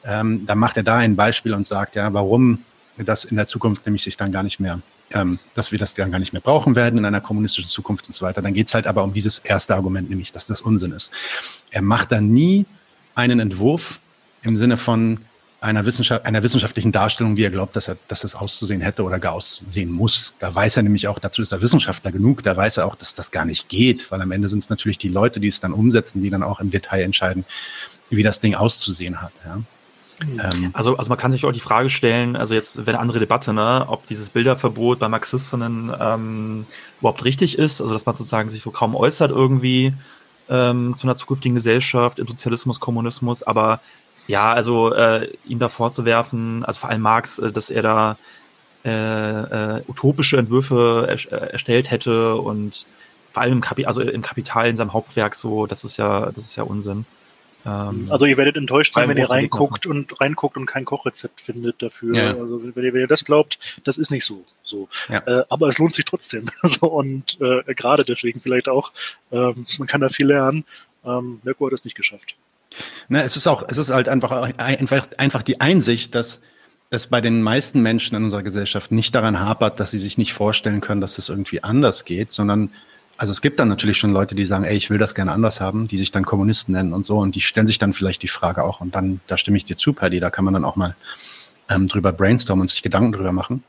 Ähm, 0.04 0.46
dann 0.46 0.58
macht 0.58 0.76
er 0.76 0.84
da 0.84 0.98
ein 0.98 1.16
Beispiel 1.16 1.52
und 1.52 1.66
sagt, 1.66 1.96
ja, 1.96 2.12
warum 2.14 2.60
das 2.96 3.24
in 3.24 3.36
der 3.36 3.46
Zukunft 3.46 3.86
nämlich 3.86 4.04
sich 4.04 4.16
dann 4.16 4.30
gar 4.30 4.44
nicht 4.44 4.60
mehr 4.60 4.80
ähm, 5.10 5.38
dass 5.54 5.72
wir 5.72 5.78
das 5.78 5.94
dann 5.94 6.10
gar 6.10 6.18
nicht 6.18 6.32
mehr 6.32 6.42
brauchen 6.42 6.76
werden 6.76 6.98
in 6.98 7.04
einer 7.04 7.20
kommunistischen 7.20 7.70
Zukunft 7.70 8.06
und 8.06 8.12
so 8.12 8.24
weiter. 8.24 8.42
Dann 8.42 8.54
geht 8.54 8.68
es 8.68 8.74
halt 8.74 8.86
aber 8.86 9.04
um 9.04 9.12
dieses 9.12 9.38
erste 9.38 9.74
Argument, 9.74 10.10
nämlich, 10.10 10.32
dass 10.32 10.46
das 10.46 10.60
Unsinn 10.60 10.92
ist. 10.92 11.10
Er 11.70 11.82
macht 11.82 12.12
da 12.12 12.20
nie 12.20 12.66
einen 13.14 13.40
Entwurf 13.40 14.00
im 14.42 14.56
Sinne 14.56 14.76
von 14.76 15.18
einer, 15.60 15.86
Wissenschaft, 15.86 16.26
einer 16.26 16.42
wissenschaftlichen 16.42 16.92
Darstellung, 16.92 17.36
wie 17.36 17.44
er 17.44 17.50
glaubt, 17.50 17.74
dass 17.74 17.88
er, 17.88 17.96
dass 18.08 18.22
es 18.22 18.34
auszusehen 18.34 18.82
hätte 18.82 19.02
oder 19.02 19.18
gar 19.18 19.32
aussehen 19.32 19.90
muss. 19.90 20.34
Da 20.38 20.54
weiß 20.54 20.76
er 20.76 20.82
nämlich 20.82 21.08
auch, 21.08 21.18
dazu 21.18 21.42
ist 21.42 21.52
er 21.52 21.62
Wissenschaftler 21.62 22.12
genug, 22.12 22.42
da 22.42 22.56
weiß 22.56 22.76
er 22.76 22.86
auch, 22.86 22.94
dass 22.94 23.14
das 23.14 23.30
gar 23.30 23.44
nicht 23.44 23.68
geht, 23.68 24.10
weil 24.10 24.20
am 24.20 24.30
Ende 24.30 24.48
sind 24.48 24.58
es 24.58 24.68
natürlich 24.68 24.98
die 24.98 25.08
Leute, 25.08 25.40
die 25.40 25.48
es 25.48 25.60
dann 25.60 25.72
umsetzen, 25.72 26.22
die 26.22 26.30
dann 26.30 26.42
auch 26.42 26.60
im 26.60 26.70
Detail 26.70 27.02
entscheiden, 27.02 27.44
wie 28.10 28.22
das 28.22 28.40
Ding 28.40 28.54
auszusehen 28.54 29.22
hat. 29.22 29.32
Ja. 29.44 29.60
Ähm, 30.42 30.70
also, 30.72 30.96
also 30.96 31.08
man 31.08 31.18
kann 31.18 31.32
sich 31.32 31.44
auch 31.44 31.52
die 31.52 31.60
Frage 31.60 31.90
stellen, 31.90 32.36
also 32.36 32.54
jetzt 32.54 32.76
wäre 32.76 32.90
eine 32.90 33.00
andere 33.00 33.18
Debatte, 33.18 33.52
ne, 33.52 33.84
ob 33.86 34.06
dieses 34.06 34.30
Bilderverbot 34.30 34.98
bei 34.98 35.08
Marxistinnen 35.08 35.92
ähm, 36.00 36.66
überhaupt 37.00 37.24
richtig 37.24 37.58
ist, 37.58 37.80
also 37.80 37.92
dass 37.92 38.06
man 38.06 38.14
sozusagen 38.14 38.48
sich 38.48 38.62
so 38.62 38.70
kaum 38.70 38.94
äußert 38.94 39.30
irgendwie 39.30 39.92
ähm, 40.48 40.94
zu 40.94 41.06
einer 41.06 41.16
zukünftigen 41.16 41.54
Gesellschaft, 41.54 42.18
im 42.18 42.26
Sozialismus, 42.26 42.80
Kommunismus, 42.80 43.42
aber 43.42 43.80
ja, 44.26 44.52
also 44.52 44.92
äh, 44.94 45.28
ihm 45.46 45.58
da 45.58 45.68
vorzuwerfen, 45.68 46.64
also 46.64 46.80
vor 46.80 46.90
allem 46.90 47.02
Marx, 47.02 47.38
äh, 47.38 47.52
dass 47.52 47.70
er 47.70 47.82
da 47.82 48.16
äh, 48.84 48.90
äh, 49.78 49.82
utopische 49.88 50.36
Entwürfe 50.36 51.06
er, 51.08 51.32
äh, 51.32 51.52
erstellt 51.52 51.90
hätte 51.90 52.36
und 52.36 52.86
vor 53.32 53.42
allem 53.42 53.54
im, 53.54 53.60
Kapi 53.60 53.86
also 53.86 54.00
im 54.00 54.22
Kapital 54.22 54.68
in 54.68 54.76
seinem 54.76 54.92
Hauptwerk 54.92 55.34
so, 55.34 55.66
das 55.66 55.84
ist 55.84 55.96
ja, 55.96 56.26
das 56.26 56.44
ist 56.44 56.56
ja 56.56 56.62
Unsinn. 56.62 57.04
Ähm, 57.66 58.06
also 58.10 58.26
ihr 58.26 58.36
werdet 58.36 58.56
enttäuscht 58.56 58.94
sein, 58.94 59.08
wenn 59.08 59.16
ihr 59.16 59.30
reinguckt 59.30 59.86
und 59.86 60.20
reinguckt 60.20 60.56
und 60.56 60.66
kein 60.66 60.84
Kochrezept 60.84 61.40
findet 61.40 61.82
dafür. 61.82 62.16
Ja. 62.16 62.28
Also 62.30 62.62
wenn 62.74 62.84
ihr, 62.84 62.92
wenn 62.92 63.00
ihr, 63.00 63.06
das 63.06 63.24
glaubt, 63.24 63.58
das 63.84 63.98
ist 63.98 64.10
nicht 64.10 64.24
so. 64.24 64.44
so. 64.62 64.88
Ja. 65.08 65.22
Äh, 65.26 65.44
aber 65.48 65.68
es 65.68 65.78
lohnt 65.78 65.94
sich 65.94 66.04
trotzdem. 66.04 66.46
so, 66.62 66.86
und 66.86 67.38
äh, 67.40 67.74
gerade 67.74 68.04
deswegen 68.04 68.40
vielleicht 68.40 68.68
auch, 68.68 68.92
ähm, 69.32 69.66
man 69.78 69.88
kann 69.88 70.00
da 70.00 70.08
viel 70.08 70.26
lernen. 70.26 70.64
Ähm, 71.04 71.40
Mirko 71.42 71.66
hat 71.66 71.72
es 71.72 71.84
nicht 71.84 71.96
geschafft. 71.96 72.34
Na, 73.08 73.22
es 73.22 73.36
ist 73.36 73.46
auch, 73.46 73.64
es 73.68 73.78
ist 73.78 73.90
halt 73.90 74.08
einfach, 74.08 74.32
einfach, 74.58 75.06
einfach 75.18 75.42
die 75.42 75.60
Einsicht, 75.60 76.14
dass 76.14 76.40
es 76.90 77.06
bei 77.06 77.20
den 77.20 77.42
meisten 77.42 77.82
Menschen 77.82 78.16
in 78.16 78.24
unserer 78.24 78.42
Gesellschaft 78.42 78.92
nicht 78.92 79.14
daran 79.14 79.40
hapert, 79.40 79.80
dass 79.80 79.90
sie 79.90 79.98
sich 79.98 80.18
nicht 80.18 80.32
vorstellen 80.32 80.80
können, 80.80 81.00
dass 81.00 81.18
es 81.18 81.28
irgendwie 81.28 81.62
anders 81.62 82.04
geht, 82.04 82.32
sondern 82.32 82.70
also 83.24 83.30
es 83.30 83.40
gibt 83.40 83.58
dann 83.58 83.68
natürlich 83.68 83.96
schon 83.96 84.12
Leute, 84.12 84.34
die 84.34 84.44
sagen, 84.44 84.64
ey, 84.64 84.76
ich 84.76 84.90
will 84.90 84.98
das 84.98 85.14
gerne 85.14 85.32
anders 85.32 85.58
haben, 85.58 85.86
die 85.86 85.96
sich 85.96 86.10
dann 86.10 86.26
Kommunisten 86.26 86.74
nennen 86.74 86.92
und 86.92 87.06
so 87.06 87.16
und 87.16 87.34
die 87.34 87.40
stellen 87.40 87.66
sich 87.66 87.78
dann 87.78 87.94
vielleicht 87.94 88.22
die 88.22 88.28
Frage 88.28 88.62
auch 88.62 88.82
und 88.82 88.94
dann, 88.94 89.20
da 89.28 89.38
stimme 89.38 89.56
ich 89.56 89.64
dir 89.64 89.76
zu, 89.76 89.94
Paddy, 89.94 90.20
da 90.20 90.28
kann 90.28 90.44
man 90.44 90.52
dann 90.52 90.62
auch 90.66 90.76
mal 90.76 90.94
ähm, 91.70 91.88
drüber 91.88 92.12
brainstormen 92.12 92.60
und 92.60 92.68
sich 92.68 92.82
Gedanken 92.82 93.12
drüber 93.12 93.32
machen. 93.32 93.64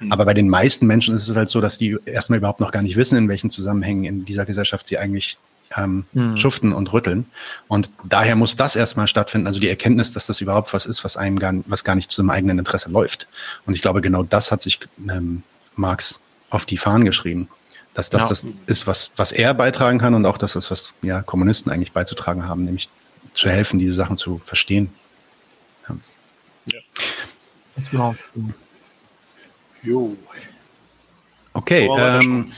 Mhm. 0.00 0.12
Aber 0.12 0.26
bei 0.26 0.34
den 0.34 0.50
meisten 0.50 0.86
Menschen 0.86 1.14
ist 1.14 1.26
es 1.26 1.34
halt 1.34 1.48
so, 1.48 1.62
dass 1.62 1.78
die 1.78 1.96
erstmal 2.04 2.36
überhaupt 2.36 2.60
noch 2.60 2.70
gar 2.70 2.82
nicht 2.82 2.96
wissen, 2.96 3.16
in 3.16 3.30
welchen 3.30 3.48
Zusammenhängen 3.48 4.04
in 4.04 4.26
dieser 4.26 4.44
Gesellschaft 4.44 4.86
sie 4.86 4.98
eigentlich 4.98 5.38
ähm, 5.74 6.04
mhm. 6.12 6.36
schuften 6.36 6.74
und 6.74 6.92
rütteln. 6.92 7.24
Und 7.66 7.90
daher 8.04 8.36
muss 8.36 8.56
das 8.56 8.76
erstmal 8.76 9.08
stattfinden, 9.08 9.46
also 9.46 9.58
die 9.58 9.70
Erkenntnis, 9.70 10.12
dass 10.12 10.26
das 10.26 10.42
überhaupt 10.42 10.74
was 10.74 10.84
ist, 10.84 11.02
was 11.02 11.16
einem 11.16 11.38
gar, 11.38 11.54
was 11.64 11.82
gar 11.82 11.94
nicht 11.94 12.10
zu 12.10 12.20
seinem 12.20 12.28
eigenen 12.28 12.58
Interesse 12.58 12.90
läuft. 12.90 13.26
Und 13.64 13.72
ich 13.72 13.80
glaube, 13.80 14.02
genau 14.02 14.22
das 14.22 14.52
hat 14.52 14.60
sich 14.60 14.80
ähm, 14.98 15.44
Marx 15.76 16.20
auf 16.50 16.66
die 16.66 16.76
Fahnen 16.76 17.06
geschrieben 17.06 17.48
dass 17.98 18.10
das 18.10 18.22
ja. 18.22 18.28
das 18.28 18.46
ist, 18.66 18.86
was, 18.86 19.10
was 19.16 19.32
er 19.32 19.54
beitragen 19.54 19.98
kann 19.98 20.14
und 20.14 20.24
auch 20.24 20.38
das 20.38 20.54
ist, 20.54 20.70
was 20.70 20.94
ja, 21.02 21.20
Kommunisten 21.20 21.72
eigentlich 21.72 21.90
beizutragen 21.90 22.46
haben, 22.46 22.62
nämlich 22.64 22.88
zu 23.32 23.50
helfen, 23.50 23.80
diese 23.80 23.92
Sachen 23.92 24.16
zu 24.16 24.40
verstehen. 24.44 24.90
Ja. 25.88 25.96
ja. 26.66 26.80
Genau. 27.90 28.14
Jo. 29.82 30.16
Okay, 31.54 31.90
ähm, 31.98 32.52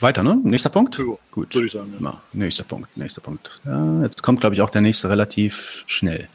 weiter, 0.00 0.22
ne? 0.22 0.38
Nächster 0.44 0.68
Punkt? 0.68 0.98
Jo, 0.98 1.18
Gut. 1.30 1.54
Würde 1.54 1.66
ich 1.66 1.72
sagen. 1.72 1.94
Ja. 1.98 2.20
nächster 2.34 2.64
Punkt, 2.64 2.94
nächster 2.94 3.22
Punkt. 3.22 3.60
Ja, 3.64 4.02
jetzt 4.02 4.22
kommt, 4.22 4.40
glaube 4.40 4.54
ich, 4.54 4.60
auch 4.60 4.68
der 4.68 4.82
nächste 4.82 5.08
relativ 5.08 5.84
schnell. 5.86 6.28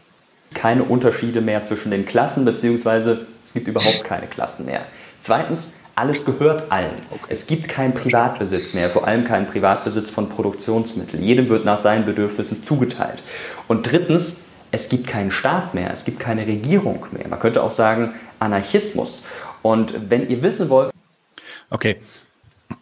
Keine 0.55 0.85
Unterschiede 0.85 1.41
mehr 1.41 1.63
zwischen 1.63 1.91
den 1.91 2.03
Klassen, 2.03 2.45
beziehungsweise 2.45 3.27
es 3.45 3.53
gibt 3.53 3.67
überhaupt 3.67 4.03
keine 4.03 4.25
Klassen 4.25 4.65
mehr. 4.65 4.87
Zweitens, 5.19 5.73
alles 5.99 6.23
gehört 6.23 6.71
allen. 6.71 6.95
Okay. 7.11 7.25
Es 7.27 7.45
gibt 7.45 7.67
keinen 7.67 7.93
Privatbesitz 7.93 8.73
mehr, 8.73 8.89
vor 8.89 9.05
allem 9.05 9.25
keinen 9.25 9.47
Privatbesitz 9.47 10.09
von 10.09 10.29
Produktionsmitteln. 10.29 11.21
Jedem 11.21 11.49
wird 11.49 11.65
nach 11.65 11.77
seinen 11.77 12.05
Bedürfnissen 12.05 12.63
zugeteilt. 12.63 13.21
Und 13.67 13.83
drittens, 13.83 14.41
es 14.71 14.87
gibt 14.87 15.07
keinen 15.07 15.31
Staat 15.31 15.73
mehr, 15.73 15.91
es 15.91 16.05
gibt 16.05 16.19
keine 16.19 16.47
Regierung 16.47 17.05
mehr. 17.11 17.27
Man 17.27 17.39
könnte 17.39 17.61
auch 17.61 17.71
sagen 17.71 18.13
Anarchismus. 18.39 19.23
Und 19.61 20.09
wenn 20.09 20.29
ihr 20.29 20.41
wissen 20.41 20.69
wollt. 20.69 20.91
Okay. 21.69 21.97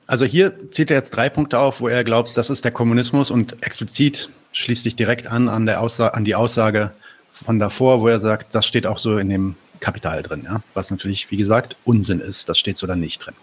Also 0.06 0.26
hier 0.26 0.72
zieht 0.72 0.92
er 0.92 0.98
jetzt 0.98 1.12
drei 1.12 1.30
Punkte 1.30 1.60
auf, 1.60 1.82
wo 1.82 1.88
er 1.88 2.04
glaubt, 2.04 2.38
das 2.38 2.50
ist 2.50 2.64
der 2.66 2.72
Kommunismus 2.72 3.32
und 3.32 3.64
explizit 3.66 4.30
schließt 4.52 4.84
sich 4.84 4.96
direkt 4.96 5.28
an 5.28 5.50
an, 5.50 5.66
der 5.66 5.82
Aussage, 5.82 6.14
an 6.14 6.24
die 6.24 6.36
Aussage 6.36 6.92
von 7.34 7.60
davor, 7.60 8.02
wo 8.02 8.08
er 8.08 8.20
sagt, 8.20 8.54
das 8.54 8.66
steht 8.66 8.86
auch 8.86 9.00
so 9.00 9.18
in 9.18 9.30
dem 9.30 9.56
Kapital 9.80 10.24
drin, 10.24 10.44
ja? 10.44 10.62
was 10.74 10.92
natürlich, 10.92 11.30
wie 11.32 11.38
gesagt, 11.38 11.76
Unsinn 11.84 12.20
ist. 12.20 12.50
Das 12.50 12.58
steht 12.58 12.78
so 12.78 12.88
dann 12.88 13.00
nicht 13.00 13.26
drin. 13.26 13.36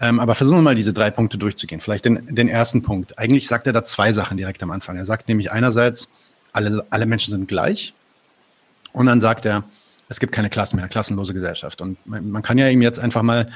Ähm, 0.00 0.20
aber 0.20 0.34
versuchen 0.34 0.58
wir 0.58 0.62
mal 0.62 0.74
diese 0.74 0.92
drei 0.92 1.10
Punkte 1.10 1.38
durchzugehen. 1.38 1.80
Vielleicht 1.80 2.04
den, 2.04 2.34
den 2.34 2.48
ersten 2.48 2.82
Punkt. 2.82 3.18
Eigentlich 3.18 3.46
sagt 3.46 3.66
er 3.66 3.72
da 3.72 3.84
zwei 3.84 4.12
Sachen 4.12 4.36
direkt 4.36 4.62
am 4.62 4.70
Anfang. 4.70 4.96
Er 4.96 5.06
sagt 5.06 5.28
nämlich 5.28 5.52
einerseits, 5.52 6.08
alle, 6.52 6.84
alle 6.90 7.06
Menschen 7.06 7.30
sind 7.30 7.48
gleich. 7.48 7.94
Und 8.92 9.06
dann 9.06 9.20
sagt 9.20 9.46
er, 9.46 9.64
es 10.08 10.20
gibt 10.20 10.32
keine 10.32 10.50
Klassen 10.50 10.76
mehr, 10.76 10.88
klassenlose 10.88 11.34
Gesellschaft. 11.34 11.80
Und 11.80 12.04
man, 12.06 12.30
man 12.30 12.42
kann 12.42 12.58
ja 12.58 12.68
ihm 12.68 12.82
jetzt 12.82 12.98
einfach 12.98 13.22
mal 13.22 13.50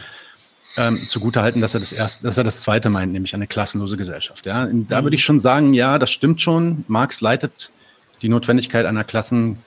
ähm, 0.76 1.06
zugutehalten, 1.08 1.60
dass 1.60 1.74
er 1.74 1.80
das 1.80 1.92
erste, 1.92 2.22
dass 2.24 2.36
er 2.36 2.44
das 2.44 2.60
zweite 2.60 2.90
meint, 2.90 3.12
nämlich 3.12 3.34
eine 3.34 3.46
klassenlose 3.46 3.96
Gesellschaft. 3.96 4.46
Ja, 4.46 4.68
da 4.70 5.02
würde 5.02 5.16
ich 5.16 5.24
schon 5.24 5.40
sagen, 5.40 5.74
ja, 5.74 5.98
das 5.98 6.10
stimmt 6.10 6.40
schon. 6.40 6.84
Marx 6.88 7.20
leitet 7.20 7.70
die 8.22 8.28
Notwendigkeit 8.28 8.86
einer 8.86 9.04
Klassen, 9.04 9.58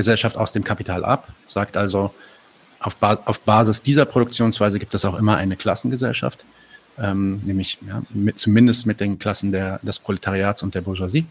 Gesellschaft 0.00 0.36
aus 0.36 0.52
dem 0.52 0.64
Kapital 0.64 1.04
ab, 1.04 1.28
sagt 1.46 1.76
also, 1.76 2.12
auf, 2.80 2.96
Bas 2.96 3.18
auf 3.26 3.40
Basis 3.40 3.82
dieser 3.82 4.06
Produktionsweise 4.06 4.78
gibt 4.78 4.94
es 4.94 5.04
auch 5.04 5.18
immer 5.18 5.36
eine 5.36 5.56
Klassengesellschaft, 5.56 6.44
ähm, 6.98 7.40
nämlich 7.44 7.78
ja, 7.86 8.02
mit, 8.08 8.38
zumindest 8.38 8.86
mit 8.86 9.00
den 9.00 9.18
Klassen 9.18 9.52
der, 9.52 9.78
des 9.82 9.98
Proletariats 9.98 10.62
und 10.62 10.74
der 10.74 10.80
Bourgeoisie. 10.80 11.26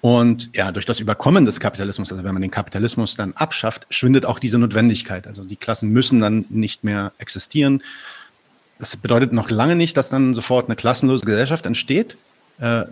Und 0.00 0.50
ja, 0.54 0.72
durch 0.72 0.86
das 0.86 1.00
Überkommen 1.00 1.44
des 1.44 1.60
Kapitalismus, 1.60 2.10
also 2.10 2.24
wenn 2.24 2.32
man 2.32 2.42
den 2.42 2.50
Kapitalismus 2.50 3.16
dann 3.16 3.32
abschafft, 3.34 3.86
schwindet 3.90 4.24
auch 4.24 4.38
diese 4.38 4.56
Notwendigkeit. 4.56 5.26
Also 5.26 5.44
die 5.44 5.56
Klassen 5.56 5.90
müssen 5.90 6.20
dann 6.20 6.46
nicht 6.48 6.84
mehr 6.84 7.12
existieren. 7.18 7.82
Das 8.78 8.96
bedeutet 8.96 9.32
noch 9.32 9.50
lange 9.50 9.76
nicht, 9.76 9.96
dass 9.96 10.08
dann 10.08 10.34
sofort 10.34 10.66
eine 10.66 10.76
klassenlose 10.76 11.26
Gesellschaft 11.26 11.66
entsteht. 11.66 12.16
Äh, 12.60 12.84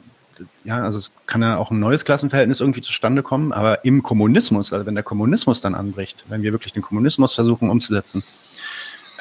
ja, 0.65 0.83
also 0.83 0.99
es 0.99 1.13
kann 1.27 1.43
ja 1.43 1.57
auch 1.57 1.71
ein 1.71 1.79
neues 1.79 2.05
Klassenverhältnis 2.05 2.61
irgendwie 2.61 2.81
zustande 2.81 3.23
kommen, 3.23 3.53
aber 3.53 3.85
im 3.85 4.03
Kommunismus, 4.03 4.73
also 4.73 4.87
wenn 4.87 4.95
der 4.95 5.05
Kommunismus 5.05 5.61
dann 5.61 5.75
anbricht, 5.75 6.25
wenn 6.29 6.43
wir 6.43 6.53
wirklich 6.53 6.73
den 6.73 6.83
Kommunismus 6.83 7.35
versuchen 7.35 7.71
umzusetzen, 7.71 8.23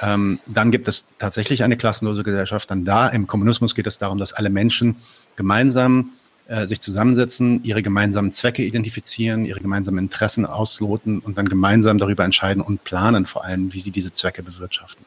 ähm, 0.01 0.39
dann 0.45 0.71
gibt 0.71 0.87
es 0.87 1.07
tatsächlich 1.17 1.63
eine 1.63 1.77
klassenlose 1.77 2.23
Gesellschaft. 2.23 2.69
Dann 2.69 2.85
da 2.85 3.07
im 3.07 3.27
Kommunismus 3.27 3.75
geht 3.75 3.87
es 3.87 3.97
darum, 3.97 4.17
dass 4.17 4.33
alle 4.33 4.49
Menschen 4.49 4.97
gemeinsam 5.35 6.11
äh, 6.47 6.67
sich 6.67 6.79
zusammensetzen, 6.79 7.63
ihre 7.63 7.81
gemeinsamen 7.81 8.31
Zwecke 8.31 8.63
identifizieren, 8.63 9.45
ihre 9.45 9.61
gemeinsamen 9.61 9.97
Interessen 9.97 10.45
ausloten 10.45 11.17
und 11.17 11.39
dann 11.39 11.49
gemeinsam 11.49 11.97
darüber 11.97 12.23
entscheiden 12.23 12.61
und 12.61 12.83
planen 12.83 13.25
vor 13.25 13.43
allem, 13.43 13.73
wie 13.73 13.79
sie 13.79 13.89
diese 13.89 14.11
Zwecke 14.11 14.43
bewirtschaften. 14.43 15.03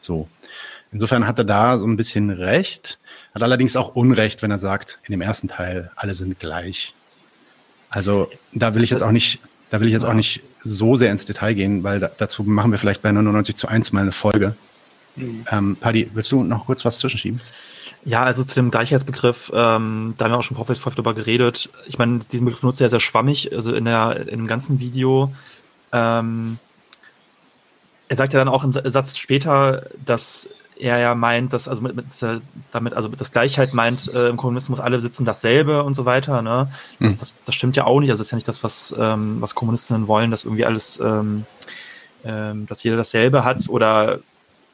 So. 0.00 0.28
Insofern 0.92 1.26
hat 1.26 1.38
er 1.38 1.44
da 1.44 1.76
so 1.76 1.86
ein 1.86 1.96
bisschen 1.96 2.30
recht. 2.30 2.99
Hat 3.34 3.42
allerdings 3.42 3.76
auch 3.76 3.94
Unrecht, 3.94 4.42
wenn 4.42 4.50
er 4.50 4.58
sagt, 4.58 4.98
in 5.04 5.12
dem 5.12 5.20
ersten 5.20 5.48
Teil, 5.48 5.90
alle 5.96 6.14
sind 6.14 6.40
gleich. 6.40 6.94
Also 7.90 8.30
da 8.52 8.74
will 8.74 8.82
ich 8.82 8.90
jetzt 8.90 9.02
auch 9.02 9.12
nicht, 9.12 9.40
da 9.70 9.80
will 9.80 9.86
ich 9.86 9.92
jetzt 9.92 10.04
auch 10.04 10.14
nicht 10.14 10.42
so 10.64 10.96
sehr 10.96 11.10
ins 11.10 11.24
Detail 11.24 11.54
gehen, 11.54 11.82
weil 11.82 12.00
da, 12.00 12.10
dazu 12.16 12.42
machen 12.44 12.70
wir 12.70 12.78
vielleicht 12.78 13.02
bei 13.02 13.12
99 13.12 13.56
zu 13.56 13.68
1 13.68 13.92
mal 13.92 14.02
eine 14.02 14.12
Folge. 14.12 14.54
Mhm. 15.16 15.44
Ähm, 15.50 15.76
Paddy, 15.76 16.10
willst 16.14 16.30
du 16.32 16.42
noch 16.42 16.66
kurz 16.66 16.84
was 16.84 16.98
zwischenschieben? 16.98 17.40
Ja, 18.04 18.22
also 18.22 18.42
zu 18.42 18.54
dem 18.54 18.70
Gleichheitsbegriff, 18.70 19.50
ähm, 19.54 20.14
da 20.16 20.24
haben 20.24 20.32
wir 20.32 20.38
auch 20.38 20.42
schon 20.42 20.56
im 20.56 20.64
Vorfeld 20.64 20.96
darüber 20.96 21.14
geredet. 21.14 21.68
Ich 21.86 21.98
meine, 21.98 22.20
diesen 22.20 22.46
Begriff 22.46 22.62
nutzt 22.62 22.80
er 22.80 22.88
sehr 22.88 23.00
schwammig, 23.00 23.52
also 23.52 23.74
in, 23.74 23.84
der, 23.84 24.28
in 24.28 24.38
dem 24.38 24.46
ganzen 24.46 24.80
Video. 24.80 25.34
Ähm, 25.92 26.58
er 28.08 28.16
sagt 28.16 28.32
ja 28.32 28.38
dann 28.38 28.48
auch 28.48 28.64
im 28.64 28.72
Satz 28.72 29.18
später, 29.18 29.86
dass 30.04 30.48
er 30.80 30.98
ja 30.98 31.14
meint, 31.14 31.52
dass 31.52 31.68
also 31.68 31.82
mit, 31.82 31.94
mit 31.94 32.06
damit 32.72 32.94
also 32.94 33.08
das 33.08 33.30
Gleichheit 33.30 33.74
meint 33.74 34.12
äh, 34.12 34.28
im 34.28 34.36
Kommunismus 34.36 34.80
alle 34.80 35.00
sitzen 35.00 35.24
dasselbe 35.24 35.82
und 35.82 35.94
so 35.94 36.04
weiter. 36.04 36.42
Ne? 36.42 36.68
Das, 36.98 37.14
mhm. 37.14 37.18
das, 37.18 37.34
das, 37.44 37.54
stimmt 37.54 37.76
ja 37.76 37.84
auch 37.84 38.00
nicht. 38.00 38.10
Also 38.10 38.20
das 38.20 38.28
ist 38.28 38.32
ja 38.32 38.36
nicht 38.36 38.48
das, 38.48 38.64
was 38.64 38.94
was, 38.96 39.40
was 39.40 39.54
Kommunistinnen 39.54 40.08
wollen, 40.08 40.30
dass 40.30 40.44
irgendwie 40.44 40.64
alles, 40.64 40.98
ähm, 41.02 41.44
ähm, 42.24 42.66
dass 42.66 42.82
jeder 42.82 42.96
dasselbe 42.96 43.44
hat 43.44 43.68
oder 43.68 44.20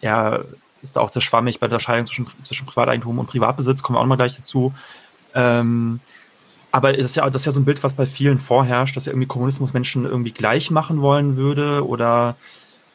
ja 0.00 0.40
ist 0.82 0.96
da 0.96 1.00
auch 1.00 1.08
sehr 1.08 1.22
schwammig 1.22 1.58
bei 1.58 1.68
der 1.68 1.80
Scheidung 1.80 2.06
zwischen, 2.06 2.26
zwischen 2.44 2.66
Privateigentum 2.66 3.18
und 3.18 3.26
Privatbesitz. 3.26 3.82
Kommen 3.82 3.96
wir 3.96 4.00
auch 4.00 4.04
noch 4.04 4.10
mal 4.10 4.16
gleich 4.16 4.36
dazu. 4.36 4.72
Ähm, 5.34 6.00
aber 6.70 6.92
das 6.92 7.04
ist, 7.06 7.16
ja, 7.16 7.28
das 7.28 7.42
ist 7.42 7.46
ja 7.46 7.52
so 7.52 7.60
ein 7.60 7.64
Bild, 7.64 7.82
was 7.82 7.94
bei 7.94 8.06
vielen 8.06 8.38
vorherrscht, 8.38 8.96
dass 8.96 9.06
ja 9.06 9.12
irgendwie 9.12 9.26
Kommunismus 9.26 9.72
Menschen 9.72 10.04
irgendwie 10.04 10.32
gleich 10.32 10.70
machen 10.70 11.00
wollen 11.00 11.36
würde 11.36 11.86
oder 11.86 12.36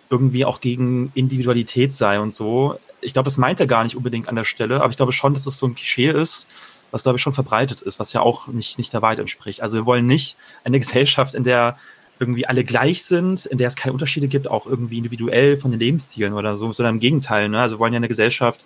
irgendwie 0.10 0.46
auch 0.46 0.62
gegen 0.62 1.12
Individualität 1.16 1.94
sei 1.94 2.20
und 2.20 2.32
so. 2.34 2.78
Ich 3.02 3.14
glaube, 3.14 3.26
das 3.26 3.38
meint 3.38 3.60
er 3.60 3.68
gar 3.68 3.84
nicht 3.84 3.96
unbedingt 3.96 4.30
an 4.30 4.36
der 4.36 4.44
Stelle, 4.44 4.82
aber 4.82 4.92
ich 4.92 4.98
glaube 4.98 5.12
schon, 5.12 5.34
dass 5.34 5.46
es 5.46 5.58
so 5.58 5.66
ein 5.66 5.76
Klischee 5.76 6.10
ist, 6.10 6.48
was 6.92 7.04
glaube 7.04 7.18
ich 7.18 7.22
schon 7.22 7.34
verbreitet 7.34 7.82
ist, 7.82 8.00
was 8.00 8.14
ja 8.14 8.22
auch 8.22 8.48
nicht, 8.48 8.78
nicht 8.78 8.94
der 8.94 9.02
Wahrheit 9.02 9.20
entspricht. 9.20 9.62
Also 9.62 9.78
wir 9.78 9.86
wollen 9.86 10.08
nicht 10.08 10.38
eine 10.64 10.80
Gesellschaft, 10.80 11.34
in 11.36 11.44
der 11.44 11.78
irgendwie 12.20 12.46
alle 12.46 12.64
gleich 12.64 13.04
sind, 13.04 13.48
in 13.48 13.58
der 13.58 13.68
es 13.68 13.76
keine 13.76 13.94
Unterschiede 13.94 14.28
gibt, 14.28 14.48
auch 14.48 14.68
irgendwie 14.68 15.00
individuell 15.00 15.58
von 15.58 15.72
den 15.72 15.80
Lebensstilen 15.80 16.34
oder 16.34 16.56
so, 16.56 16.72
sondern 16.72 16.96
im 16.96 17.00
Gegenteil. 17.00 17.50
Ne? 17.50 17.60
Also 17.60 17.76
wir 17.76 17.80
wollen 17.80 17.94
ja 17.94 17.98
eine 17.98 18.08
Gesellschaft, 18.08 18.64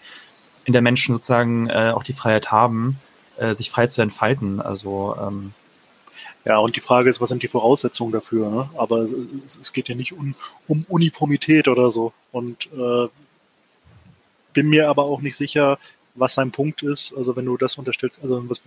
in 0.65 0.73
der 0.73 0.81
Menschen 0.81 1.15
sozusagen 1.15 1.69
äh, 1.69 1.93
auch 1.95 2.03
die 2.03 2.13
Freiheit 2.13 2.51
haben, 2.51 2.97
äh, 3.37 3.53
sich 3.53 3.69
frei 3.69 3.87
zu 3.87 4.01
entfalten. 4.01 4.59
Also 4.59 5.15
ähm, 5.21 5.53
ja, 6.43 6.57
und 6.57 6.75
die 6.75 6.81
Frage 6.81 7.09
ist, 7.09 7.21
was 7.21 7.29
sind 7.29 7.43
die 7.43 7.47
Voraussetzungen 7.47 8.11
dafür? 8.11 8.49
Ne? 8.49 8.69
Aber 8.77 9.07
es, 9.45 9.57
es, 9.59 9.73
geht 9.73 9.89
ja 9.89 9.95
nicht 9.95 10.13
um, 10.13 10.35
um 10.67 10.85
Uniformität 10.89 11.67
oder 11.67 11.91
so. 11.91 12.13
Und 12.31 12.67
äh, 12.77 13.07
bin 14.55 14.69
mir 14.69 14.89
aber 14.89 15.03
auch 15.03 15.21
nicht 15.21 15.37
sicher, 15.37 15.77
was 16.15 16.33
sein 16.33 16.49
Punkt 16.49 16.81
ist. 16.81 17.13
Also 17.15 17.35
wenn 17.35 17.45
du 17.45 17.57
das 17.57 17.75
unterstellst, 17.75 18.19
also 18.23 18.49
was, 18.49 18.59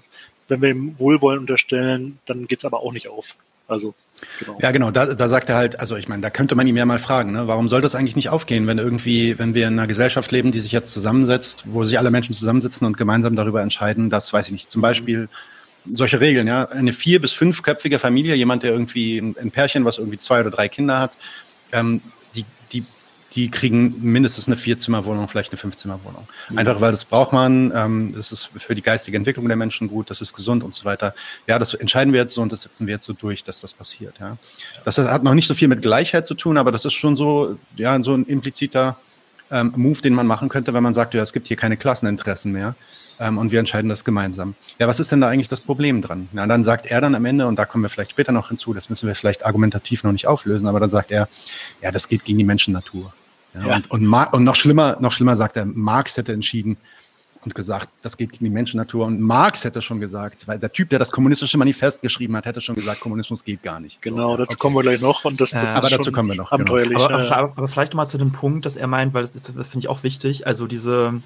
wenn 0.46 0.62
wir 0.62 0.70
ihm 0.70 0.94
Wohlwollen 0.98 1.40
unterstellen, 1.40 2.20
dann 2.26 2.46
geht's 2.46 2.64
aber 2.64 2.80
auch 2.80 2.92
nicht 2.92 3.08
auf. 3.08 3.34
Also 3.66 3.94
Genau. 4.40 4.58
Ja, 4.60 4.70
genau. 4.70 4.90
Da, 4.90 5.14
da 5.14 5.28
sagt 5.28 5.48
er 5.48 5.56
halt, 5.56 5.80
also 5.80 5.96
ich 5.96 6.08
meine, 6.08 6.22
da 6.22 6.30
könnte 6.30 6.54
man 6.54 6.66
ihm 6.66 6.76
ja 6.76 6.84
mal 6.86 6.98
fragen, 6.98 7.32
ne? 7.32 7.46
warum 7.46 7.68
soll 7.68 7.80
das 7.80 7.94
eigentlich 7.94 8.16
nicht 8.16 8.30
aufgehen, 8.30 8.66
wenn 8.66 8.78
irgendwie, 8.78 9.38
wenn 9.38 9.54
wir 9.54 9.68
in 9.68 9.74
einer 9.74 9.86
Gesellschaft 9.86 10.30
leben, 10.32 10.52
die 10.52 10.60
sich 10.60 10.72
jetzt 10.72 10.92
zusammensetzt, 10.92 11.64
wo 11.66 11.84
sich 11.84 11.98
alle 11.98 12.10
Menschen 12.10 12.34
zusammensitzen 12.34 12.86
und 12.86 12.96
gemeinsam 12.96 13.36
darüber 13.36 13.62
entscheiden, 13.62 14.10
dass, 14.10 14.32
weiß 14.32 14.46
ich 14.46 14.52
nicht, 14.52 14.70
zum 14.70 14.82
Beispiel 14.82 15.28
solche 15.92 16.20
Regeln, 16.20 16.46
ja, 16.46 16.68
eine 16.68 16.92
vier- 16.92 17.20
bis 17.20 17.32
fünfköpfige 17.32 17.98
Familie, 17.98 18.34
jemand, 18.34 18.62
der 18.62 18.72
irgendwie 18.72 19.18
ein 19.18 19.50
Pärchen, 19.50 19.84
was 19.84 19.98
irgendwie 19.98 20.18
zwei 20.18 20.40
oder 20.40 20.50
drei 20.50 20.68
Kinder 20.68 20.98
hat, 20.98 21.12
ähm, 21.72 22.02
die 23.34 23.50
kriegen 23.50 23.94
mindestens 24.00 24.46
eine 24.46 24.56
Vierzimmerwohnung, 24.56 25.28
vielleicht 25.28 25.52
eine 25.52 25.58
Fünfzimmerwohnung. 25.58 26.26
Einfach 26.56 26.80
weil 26.80 26.92
das 26.92 27.04
braucht 27.04 27.32
man, 27.32 27.72
ähm, 27.74 28.12
das 28.14 28.32
ist 28.32 28.50
für 28.56 28.74
die 28.74 28.82
geistige 28.82 29.16
Entwicklung 29.16 29.46
der 29.48 29.56
Menschen 29.56 29.88
gut, 29.88 30.10
das 30.10 30.20
ist 30.20 30.32
gesund 30.34 30.64
und 30.64 30.72
so 30.72 30.84
weiter. 30.84 31.14
Ja, 31.46 31.58
das 31.58 31.74
entscheiden 31.74 32.12
wir 32.12 32.20
jetzt 32.20 32.34
so 32.34 32.40
und 32.40 32.50
das 32.52 32.62
setzen 32.62 32.86
wir 32.86 32.94
jetzt 32.94 33.04
so 33.04 33.12
durch, 33.12 33.44
dass 33.44 33.60
das 33.60 33.74
passiert. 33.74 34.14
Ja, 34.18 34.38
das 34.84 34.96
hat 34.98 35.22
noch 35.22 35.34
nicht 35.34 35.46
so 35.46 35.54
viel 35.54 35.68
mit 35.68 35.82
Gleichheit 35.82 36.26
zu 36.26 36.34
tun, 36.34 36.56
aber 36.56 36.72
das 36.72 36.84
ist 36.84 36.94
schon 36.94 37.16
so, 37.16 37.58
ja, 37.76 38.02
so 38.02 38.14
ein 38.14 38.24
impliziter 38.24 38.98
ähm, 39.50 39.72
Move, 39.76 40.00
den 40.00 40.14
man 40.14 40.26
machen 40.26 40.48
könnte, 40.48 40.72
wenn 40.72 40.82
man 40.82 40.94
sagt, 40.94 41.14
ja, 41.14 41.22
es 41.22 41.32
gibt 41.32 41.48
hier 41.48 41.56
keine 41.56 41.76
Klasseninteressen 41.76 42.50
mehr 42.50 42.74
ähm, 43.20 43.36
und 43.36 43.52
wir 43.52 43.58
entscheiden 43.58 43.90
das 43.90 44.04
gemeinsam. 44.04 44.54
Ja, 44.78 44.88
was 44.88 45.00
ist 45.00 45.12
denn 45.12 45.20
da 45.20 45.28
eigentlich 45.28 45.48
das 45.48 45.60
Problem 45.60 46.00
dran? 46.00 46.28
Na, 46.32 46.46
dann 46.46 46.64
sagt 46.64 46.86
er 46.86 47.00
dann 47.00 47.14
am 47.14 47.24
Ende, 47.24 47.46
und 47.46 47.58
da 47.58 47.66
kommen 47.66 47.84
wir 47.84 47.90
vielleicht 47.90 48.12
später 48.12 48.32
noch 48.32 48.48
hinzu, 48.48 48.72
das 48.72 48.88
müssen 48.88 49.06
wir 49.06 49.14
vielleicht 49.14 49.44
argumentativ 49.44 50.02
noch 50.02 50.12
nicht 50.12 50.26
auflösen, 50.26 50.66
aber 50.66 50.80
dann 50.80 50.90
sagt 50.90 51.10
er, 51.10 51.28
ja, 51.82 51.90
das 51.90 52.08
geht 52.08 52.24
gegen 52.24 52.38
die 52.38 52.44
Menschennatur. 52.44 53.12
Ja, 53.58 53.68
ja. 53.68 53.76
Und, 53.76 53.90
und, 53.90 54.14
und, 54.32 54.44
noch 54.44 54.54
schlimmer, 54.54 54.96
noch 55.00 55.12
schlimmer 55.12 55.36
sagt 55.36 55.56
er, 55.56 55.64
Marx 55.64 56.16
hätte 56.16 56.32
entschieden 56.32 56.76
und 57.44 57.54
gesagt, 57.54 57.88
das 58.02 58.16
geht 58.16 58.32
gegen 58.32 58.44
die 58.44 58.50
Menschennatur. 58.50 59.06
Und 59.06 59.20
Marx 59.20 59.64
hätte 59.64 59.80
schon 59.80 60.00
gesagt, 60.00 60.46
weil 60.48 60.58
der 60.58 60.72
Typ, 60.72 60.90
der 60.90 60.98
das 60.98 61.10
kommunistische 61.10 61.56
Manifest 61.56 62.02
geschrieben 62.02 62.36
hat, 62.36 62.46
hätte 62.46 62.60
schon 62.60 62.74
gesagt, 62.74 63.00
Kommunismus 63.00 63.44
geht 63.44 63.62
gar 63.62 63.80
nicht. 63.80 64.02
Genau, 64.02 64.36
dazu 64.36 64.50
okay. 64.50 64.56
kommen 64.58 64.76
wir 64.76 64.82
gleich 64.82 65.00
noch. 65.00 65.24
Und 65.24 65.40
das, 65.40 65.50
das 65.50 65.72
äh, 65.72 65.76
aber 65.76 65.88
dazu 65.88 66.12
kommen 66.12 66.28
wir 66.28 66.36
noch. 66.36 66.50
Genau. 66.50 66.76
Aber, 66.76 67.14
aber, 67.14 67.52
aber, 67.56 67.68
vielleicht 67.68 67.92
nochmal 67.92 68.08
zu 68.08 68.18
dem 68.18 68.32
Punkt, 68.32 68.66
dass 68.66 68.76
er 68.76 68.86
meint, 68.86 69.14
weil 69.14 69.22
das, 69.22 69.32
das 69.32 69.68
finde 69.68 69.78
ich 69.78 69.88
auch 69.88 70.02
wichtig, 70.02 70.46
also 70.46 70.66
diese, 70.66 71.22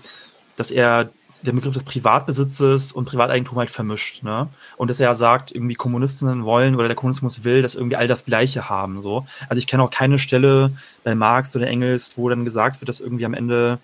dass 0.56 0.70
er 0.70 1.10
der 1.42 1.52
Begriff 1.52 1.74
des 1.74 1.84
Privatbesitzes 1.84 2.92
und 2.92 3.04
Privateigentum 3.04 3.58
halt 3.58 3.70
vermischt, 3.70 4.22
ne? 4.22 4.48
Und 4.76 4.88
dass 4.88 5.00
er 5.00 5.08
ja 5.08 5.14
sagt, 5.14 5.52
irgendwie 5.52 5.74
Kommunistinnen 5.74 6.44
wollen 6.44 6.74
oder 6.74 6.86
der 6.86 6.96
Kommunismus 6.96 7.44
will, 7.44 7.62
dass 7.62 7.74
irgendwie 7.74 7.96
all 7.96 8.08
das 8.08 8.24
Gleiche 8.24 8.68
haben, 8.68 9.02
so. 9.02 9.26
Also 9.48 9.58
ich 9.58 9.66
kenne 9.66 9.82
auch 9.82 9.90
keine 9.90 10.18
Stelle 10.18 10.72
bei 11.04 11.14
Marx 11.14 11.54
oder 11.56 11.66
Engels, 11.66 12.12
wo 12.16 12.28
dann 12.28 12.44
gesagt 12.44 12.80
wird, 12.80 12.88
dass 12.88 13.00
irgendwie 13.00 13.26
am 13.26 13.34
Ende 13.34 13.78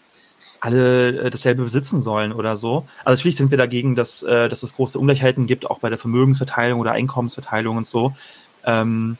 alle 0.60 1.20
äh, 1.20 1.30
dasselbe 1.30 1.62
besitzen 1.64 2.00
sollen 2.00 2.32
oder 2.32 2.56
so. 2.56 2.86
Also 3.04 3.18
natürlich 3.18 3.36
sind 3.36 3.50
wir 3.50 3.58
dagegen, 3.58 3.94
dass, 3.94 4.22
äh, 4.22 4.48
dass 4.48 4.62
es 4.62 4.74
große 4.74 4.98
Ungleichheiten 4.98 5.46
gibt, 5.46 5.70
auch 5.70 5.78
bei 5.80 5.88
der 5.88 5.98
Vermögensverteilung 5.98 6.80
oder 6.80 6.92
Einkommensverteilung 6.92 7.76
und 7.76 7.86
so. 7.86 8.14
Ähm, 8.64 9.18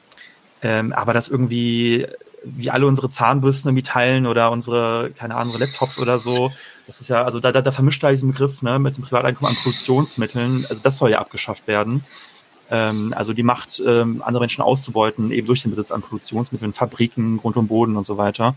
ähm, 0.62 0.92
aber 0.92 1.14
dass 1.14 1.29
irgendwie 1.29 2.07
wie 2.56 2.70
alle 2.70 2.87
unsere 2.87 3.08
Zahnbürsten 3.08 3.68
irgendwie 3.70 3.82
teilen 3.82 4.26
oder 4.26 4.50
unsere, 4.50 5.11
keine 5.16 5.37
Ahnung, 5.37 5.58
Laptops 5.58 5.98
oder 5.98 6.18
so, 6.18 6.52
das 6.87 7.00
ist 7.00 7.08
ja, 7.08 7.22
also 7.22 7.38
da, 7.38 7.52
da, 7.52 7.61
da 7.61 7.70
vermischt 7.70 8.02
er 8.02 8.11
diesen 8.11 8.30
Begriff 8.30 8.62
ne, 8.62 8.78
mit 8.78 8.96
dem 8.96 9.04
Privateinkommen 9.04 9.54
an 9.54 9.62
Produktionsmitteln. 9.62 10.66
Also 10.70 10.82
das 10.82 10.96
soll 10.96 11.11
ja 11.11 11.18
abgeschafft 11.18 11.66
werden. 11.66 12.02
Ähm, 12.70 13.12
also 13.16 13.32
die 13.34 13.42
Macht, 13.42 13.82
ähm, 13.87 14.22
andere 14.24 14.40
Menschen 14.40 14.62
auszubeuten, 14.62 15.30
eben 15.30 15.46
durch 15.46 15.62
den 15.62 15.70
Besitz 15.70 15.90
an 15.90 16.00
Produktionsmitteln, 16.00 16.72
Fabriken, 16.72 17.37
Grund 17.38 17.56
und 17.56 17.68
Boden 17.68 17.96
und 17.96 18.04
so 18.04 18.16
weiter. 18.16 18.54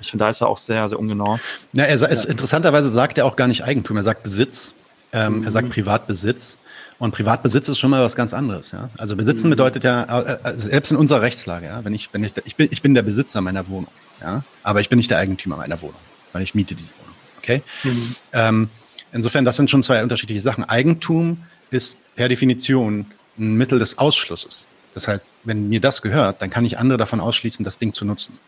Ich 0.00 0.10
finde, 0.10 0.24
da 0.24 0.30
ist 0.30 0.40
er 0.40 0.48
auch 0.48 0.56
sehr, 0.56 0.88
sehr 0.88 0.98
ungenau. 0.98 1.38
Ja, 1.72 1.84
er, 1.84 1.94
ist, 1.94 2.24
interessanterweise 2.24 2.90
sagt 2.90 3.18
er 3.18 3.24
auch 3.24 3.36
gar 3.36 3.48
nicht 3.48 3.64
Eigentum, 3.64 3.96
er 3.96 4.02
sagt 4.02 4.22
Besitz. 4.22 4.74
Ähm, 5.12 5.38
mhm. 5.38 5.44
Er 5.44 5.50
sagt 5.50 5.70
Privatbesitz. 5.70 6.56
Und 7.02 7.10
Privatbesitz 7.10 7.66
ist 7.66 7.80
schon 7.80 7.90
mal 7.90 8.04
was 8.04 8.14
ganz 8.14 8.32
anderes. 8.32 8.70
Ja? 8.70 8.88
Also 8.96 9.16
besitzen 9.16 9.48
mhm. 9.48 9.50
bedeutet 9.50 9.82
ja, 9.82 10.04
äh, 10.04 10.38
äh, 10.44 10.54
selbst 10.54 10.92
in 10.92 10.96
unserer 10.96 11.20
Rechtslage, 11.20 11.66
ja, 11.66 11.84
wenn 11.84 11.96
ich, 11.96 12.10
wenn 12.14 12.22
ich, 12.22 12.32
ich 12.44 12.54
bin, 12.54 12.68
ich 12.70 12.80
bin 12.80 12.94
der 12.94 13.02
Besitzer 13.02 13.40
meiner 13.40 13.66
Wohnung, 13.66 13.90
ja, 14.20 14.44
aber 14.62 14.80
ich 14.80 14.88
bin 14.88 14.98
nicht 14.98 15.10
der 15.10 15.18
Eigentümer 15.18 15.56
meiner 15.56 15.82
Wohnung, 15.82 15.98
weil 16.32 16.44
ich 16.44 16.54
miete 16.54 16.76
diese 16.76 16.90
Wohnung. 16.90 17.16
Okay? 17.38 17.62
Mhm. 17.82 18.14
Ähm, 18.32 18.70
insofern, 19.10 19.44
das 19.44 19.56
sind 19.56 19.68
schon 19.68 19.82
zwei 19.82 20.00
unterschiedliche 20.00 20.40
Sachen. 20.40 20.62
Eigentum 20.62 21.38
ist 21.72 21.96
per 22.14 22.28
Definition 22.28 23.06
ein 23.36 23.54
Mittel 23.54 23.80
des 23.80 23.98
Ausschlusses. 23.98 24.66
Das 24.94 25.08
heißt, 25.08 25.26
wenn 25.42 25.68
mir 25.68 25.80
das 25.80 26.02
gehört, 26.02 26.40
dann 26.40 26.50
kann 26.50 26.64
ich 26.64 26.78
andere 26.78 26.98
davon 26.98 27.18
ausschließen, 27.18 27.64
das 27.64 27.78
Ding 27.78 27.92
zu 27.92 28.04
nutzen. 28.04 28.38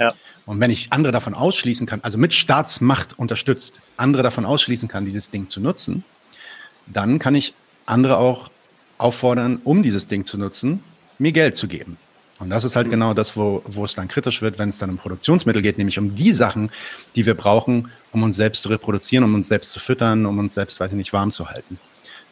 Ja. 0.00 0.14
Und 0.46 0.58
wenn 0.58 0.72
ich 0.72 0.92
andere 0.92 1.12
davon 1.12 1.34
ausschließen 1.34 1.86
kann, 1.86 2.00
also 2.02 2.18
mit 2.18 2.34
Staatsmacht 2.34 3.16
unterstützt, 3.20 3.80
andere 3.96 4.24
davon 4.24 4.44
ausschließen 4.44 4.88
kann, 4.88 5.04
dieses 5.04 5.30
Ding 5.30 5.48
zu 5.48 5.60
nutzen, 5.60 6.02
dann 6.88 7.20
kann 7.20 7.36
ich 7.36 7.54
andere 7.90 8.18
auch 8.18 8.50
auffordern, 8.98 9.60
um 9.64 9.82
dieses 9.82 10.08
Ding 10.08 10.24
zu 10.24 10.38
nutzen, 10.38 10.82
mir 11.18 11.32
Geld 11.32 11.56
zu 11.56 11.68
geben. 11.68 11.96
Und 12.38 12.48
das 12.48 12.64
ist 12.64 12.74
halt 12.74 12.86
mhm. 12.86 12.92
genau 12.92 13.14
das, 13.14 13.36
wo, 13.36 13.62
wo 13.66 13.84
es 13.84 13.94
dann 13.94 14.08
kritisch 14.08 14.40
wird, 14.40 14.58
wenn 14.58 14.70
es 14.70 14.78
dann 14.78 14.90
um 14.90 14.96
Produktionsmittel 14.96 15.62
geht, 15.62 15.78
nämlich 15.78 15.98
um 15.98 16.14
die 16.14 16.32
Sachen, 16.32 16.70
die 17.14 17.26
wir 17.26 17.34
brauchen, 17.34 17.90
um 18.12 18.22
uns 18.22 18.36
selbst 18.36 18.62
zu 18.62 18.70
reproduzieren, 18.70 19.24
um 19.24 19.34
uns 19.34 19.48
selbst 19.48 19.72
zu 19.72 19.78
füttern, 19.78 20.26
um 20.26 20.38
uns 20.38 20.54
selbst, 20.54 20.80
weiß 20.80 20.90
ich 20.90 20.96
nicht, 20.96 21.12
warm 21.12 21.30
zu 21.30 21.50
halten. 21.50 21.78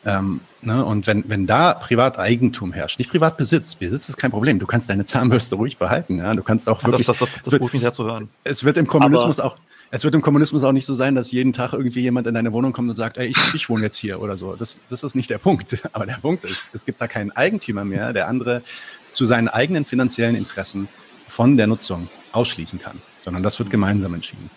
Ähm, 0.07 0.41
ne? 0.63 0.85
Und 0.85 1.07
wenn, 1.07 1.25
wenn 1.29 1.47
da 1.47 1.75
Privateigentum 1.75 2.73
herrscht, 2.73 2.99
nicht 2.99 3.11
Privatbesitz, 3.11 3.75
Besitz 3.75 4.09
ist 4.09 4.17
kein 4.17 4.31
Problem. 4.31 4.59
Du 4.59 4.67
kannst 4.67 4.89
deine 4.89 5.05
Zahnbürste 5.05 5.57
ruhig 5.57 5.77
behalten. 5.77 6.19
Ja? 6.19 6.35
Du 6.35 6.43
kannst 6.43 6.69
auch 6.69 6.83
wirklich. 6.85 7.07
Das, 7.07 7.19
das, 7.19 7.31
das, 7.31 7.43
das 7.43 7.53
wird, 7.53 7.73
mich 7.73 7.83
ja 7.83 7.93
zu 7.93 8.05
hören. 8.05 8.29
Es 8.45 8.65
wird 8.65 8.77
im 8.77 8.87
Kommunismus 8.87 9.41
Aber 9.41 9.53
auch. 9.53 9.57
Es 9.91 10.05
wird 10.05 10.15
im 10.15 10.21
Kommunismus 10.21 10.65
auch 10.65 10.73
nicht 10.73 10.85
so 10.85 10.95
sein, 10.95 11.15
dass 11.15 11.33
jeden 11.33 11.55
Tag 11.55 11.73
irgendwie 11.73 12.01
jemand 12.01 12.27
in 12.27 12.35
deine 12.35 12.53
Wohnung 12.53 12.73
kommt 12.73 12.91
und 12.91 12.97
sagt, 12.97 13.17
ey, 13.17 13.27
ich, 13.29 13.55
ich 13.55 13.69
wohne 13.71 13.85
jetzt 13.85 13.97
hier 13.97 14.21
oder 14.21 14.37
so. 14.37 14.55
Das, 14.55 14.81
das 14.91 15.03
ist 15.03 15.15
nicht 15.15 15.31
der 15.31 15.39
Punkt. 15.39 15.79
Aber 15.93 16.05
der 16.05 16.19
Punkt 16.21 16.45
ist, 16.45 16.69
es 16.75 16.85
gibt 16.85 17.01
da 17.01 17.09
keinen 17.09 17.31
Eigentümer 17.31 17.85
mehr, 17.85 18.13
der 18.13 18.29
andere 18.29 18.63
zu 19.11 19.25
seinen 19.25 19.49
eigenen 19.49 19.87
finanziellen 19.87 20.37
Interessen 20.37 20.89
von 21.29 21.57
der 21.57 21.67
Nutzung 21.67 22.09
ausschließen 22.33 22.79
kann, 22.81 22.99
sondern 23.23 23.43
das 23.43 23.59
wird 23.59 23.71
gemeinsam 23.71 24.13
entschieden. 24.13 24.51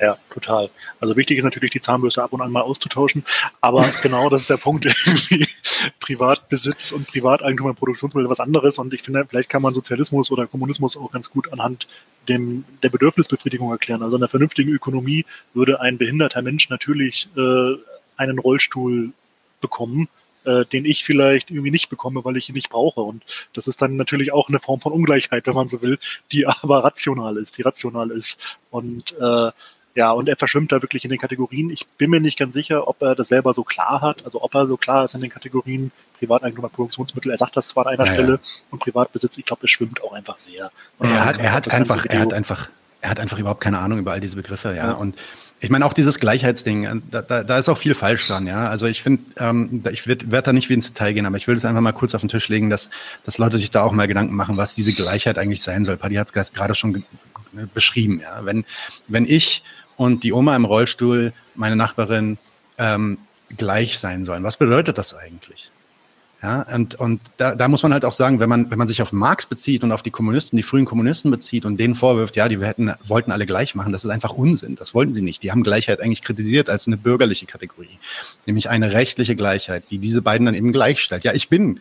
Ja, 0.00 0.16
total. 0.30 0.70
Also 1.00 1.16
wichtig 1.16 1.38
ist 1.38 1.44
natürlich, 1.44 1.70
die 1.70 1.80
Zahnbürste 1.80 2.22
ab 2.22 2.32
und 2.32 2.40
an 2.40 2.52
mal 2.52 2.60
auszutauschen. 2.60 3.24
Aber 3.60 3.84
genau 4.02 4.28
das 4.28 4.42
ist 4.42 4.50
der 4.50 4.56
Punkt. 4.56 4.86
Irgendwie 5.06 5.48
Privatbesitz 6.00 6.92
und 6.92 7.08
Privateigentum 7.08 7.68
an 7.68 7.74
Produktionsmitteln 7.74 8.30
was 8.30 8.40
anderes. 8.40 8.78
Und 8.78 8.94
ich 8.94 9.02
finde, 9.02 9.26
vielleicht 9.28 9.48
kann 9.48 9.62
man 9.62 9.74
Sozialismus 9.74 10.30
oder 10.30 10.46
Kommunismus 10.46 10.96
auch 10.96 11.10
ganz 11.10 11.30
gut 11.30 11.52
anhand 11.52 11.88
dem, 12.28 12.64
der 12.82 12.90
Bedürfnisbefriedigung 12.90 13.70
erklären. 13.70 14.02
Also 14.02 14.16
in 14.16 14.22
einer 14.22 14.28
vernünftigen 14.28 14.70
Ökonomie 14.70 15.24
würde 15.54 15.80
ein 15.80 15.98
behinderter 15.98 16.42
Mensch 16.42 16.68
natürlich 16.68 17.28
äh, 17.36 17.74
einen 18.16 18.38
Rollstuhl 18.38 19.12
bekommen 19.60 20.08
äh, 20.48 20.64
den 20.64 20.84
ich 20.84 21.04
vielleicht 21.04 21.50
irgendwie 21.50 21.70
nicht 21.70 21.90
bekomme, 21.90 22.24
weil 22.24 22.36
ich 22.36 22.48
ihn 22.48 22.54
nicht 22.54 22.70
brauche. 22.70 23.02
Und 23.02 23.22
das 23.52 23.68
ist 23.68 23.82
dann 23.82 23.96
natürlich 23.96 24.32
auch 24.32 24.48
eine 24.48 24.60
Form 24.60 24.80
von 24.80 24.92
Ungleichheit, 24.92 25.46
wenn 25.46 25.54
man 25.54 25.68
so 25.68 25.82
will, 25.82 25.98
die 26.32 26.46
aber 26.62 26.82
rational 26.82 27.36
ist, 27.36 27.58
die 27.58 27.62
rational 27.62 28.10
ist. 28.10 28.40
Und 28.70 29.14
äh, 29.20 29.50
ja, 29.94 30.12
und 30.12 30.28
er 30.28 30.36
verschwimmt 30.36 30.70
da 30.70 30.80
wirklich 30.80 31.04
in 31.04 31.10
den 31.10 31.18
Kategorien. 31.18 31.70
Ich 31.70 31.86
bin 31.86 32.10
mir 32.10 32.20
nicht 32.20 32.38
ganz 32.38 32.54
sicher, 32.54 32.86
ob 32.86 33.02
er 33.02 33.14
das 33.14 33.28
selber 33.28 33.52
so 33.52 33.64
klar 33.64 34.00
hat, 34.00 34.24
also 34.24 34.42
ob 34.42 34.54
er 34.54 34.66
so 34.66 34.76
klar 34.76 35.04
ist 35.04 35.14
in 35.14 35.20
den 35.20 35.30
Kategorien 35.30 35.90
Privateigentum 36.18 36.70
Produktionsmittel. 36.70 37.32
Er 37.32 37.36
sagt 37.36 37.56
das 37.56 37.68
zwar 37.68 37.86
an 37.86 37.94
einer 37.94 38.06
ja, 38.06 38.12
Stelle 38.12 38.32
ja. 38.32 38.38
und 38.70 38.78
Privatbesitz, 38.78 39.38
ich 39.38 39.44
glaube, 39.44 39.62
das 39.62 39.70
schwimmt 39.70 40.02
auch 40.02 40.12
einfach 40.12 40.38
sehr. 40.38 40.70
er 41.00 41.24
hat, 41.24 41.38
er 41.38 41.52
hat 41.52 41.74
einfach, 41.74 42.06
er 42.06 42.20
hat 42.20 42.32
einfach, 42.32 42.68
er 43.00 43.10
hat 43.10 43.20
einfach 43.20 43.38
überhaupt 43.38 43.60
keine 43.60 43.78
Ahnung 43.78 43.98
über 43.98 44.12
all 44.12 44.20
diese 44.20 44.36
Begriffe, 44.36 44.68
ja. 44.68 44.88
ja. 44.88 44.92
Und 44.92 45.16
ich 45.60 45.70
meine, 45.70 45.84
auch 45.84 45.92
dieses 45.92 46.20
Gleichheitsding, 46.20 46.84
äh, 46.84 46.94
da, 47.10 47.22
da, 47.22 47.44
da 47.44 47.58
ist 47.58 47.68
auch 47.68 47.78
viel 47.78 47.94
falsch 47.94 48.28
dran, 48.28 48.46
ja. 48.46 48.68
Also 48.68 48.86
ich 48.86 49.02
finde, 49.02 49.22
ähm, 49.38 49.82
ich 49.90 50.06
werde 50.06 50.30
werd 50.30 50.46
da 50.46 50.52
nicht 50.52 50.68
wie 50.68 50.74
ins 50.74 50.92
Detail 50.92 51.12
gehen, 51.12 51.26
aber 51.26 51.36
ich 51.36 51.48
will 51.48 51.56
es 51.56 51.64
einfach 51.64 51.80
mal 51.80 51.92
kurz 51.92 52.14
auf 52.14 52.20
den 52.20 52.28
Tisch 52.28 52.48
legen, 52.48 52.70
dass, 52.70 52.90
dass 53.24 53.38
Leute 53.38 53.58
sich 53.58 53.70
da 53.70 53.82
auch 53.82 53.92
mal 53.92 54.06
Gedanken 54.06 54.34
machen, 54.34 54.56
was 54.56 54.74
diese 54.74 54.92
Gleichheit 54.92 55.38
eigentlich 55.38 55.62
sein 55.62 55.84
soll. 55.84 55.96
Paddy 55.96 56.14
hat 56.16 56.34
es 56.34 56.52
gerade 56.52 56.74
schon 56.74 57.04
beschrieben, 57.74 58.20
ja. 58.20 58.44
Wenn, 58.44 58.64
wenn 59.08 59.24
ich 59.24 59.62
und 59.96 60.22
die 60.22 60.32
Oma 60.32 60.54
im 60.54 60.64
Rollstuhl, 60.64 61.32
meine 61.54 61.76
Nachbarin, 61.76 62.38
ähm, 62.78 63.18
gleich 63.56 63.98
sein 63.98 64.24
sollen, 64.24 64.44
was 64.44 64.58
bedeutet 64.58 64.98
das 64.98 65.14
eigentlich? 65.14 65.70
Ja, 66.40 66.62
und, 66.72 66.94
und 66.94 67.20
da, 67.36 67.56
da 67.56 67.66
muss 67.66 67.82
man 67.82 67.92
halt 67.92 68.04
auch 68.04 68.12
sagen, 68.12 68.38
wenn 68.38 68.48
man, 68.48 68.70
wenn 68.70 68.78
man 68.78 68.86
sich 68.86 69.02
auf 69.02 69.12
Marx 69.12 69.46
bezieht 69.46 69.82
und 69.82 69.90
auf 69.90 70.04
die 70.04 70.12
Kommunisten, 70.12 70.56
die 70.56 70.62
frühen 70.62 70.84
Kommunisten 70.84 71.32
bezieht 71.32 71.64
und 71.64 71.78
denen 71.78 71.96
vorwirft, 71.96 72.36
ja, 72.36 72.48
die 72.48 72.64
hätten, 72.64 72.92
wollten 73.04 73.32
alle 73.32 73.44
gleich 73.44 73.74
machen, 73.74 73.92
das 73.92 74.04
ist 74.04 74.10
einfach 74.10 74.30
Unsinn. 74.30 74.76
Das 74.76 74.94
wollten 74.94 75.12
sie 75.12 75.22
nicht. 75.22 75.42
Die 75.42 75.50
haben 75.50 75.64
Gleichheit 75.64 76.00
eigentlich 76.00 76.22
kritisiert 76.22 76.70
als 76.70 76.86
eine 76.86 76.96
bürgerliche 76.96 77.46
Kategorie, 77.46 77.98
nämlich 78.46 78.70
eine 78.70 78.92
rechtliche 78.92 79.34
Gleichheit, 79.34 79.84
die 79.90 79.98
diese 79.98 80.22
beiden 80.22 80.46
dann 80.46 80.54
eben 80.54 80.72
gleichstellt. 80.72 81.24
Ja, 81.24 81.34
ich 81.34 81.48
bin 81.48 81.80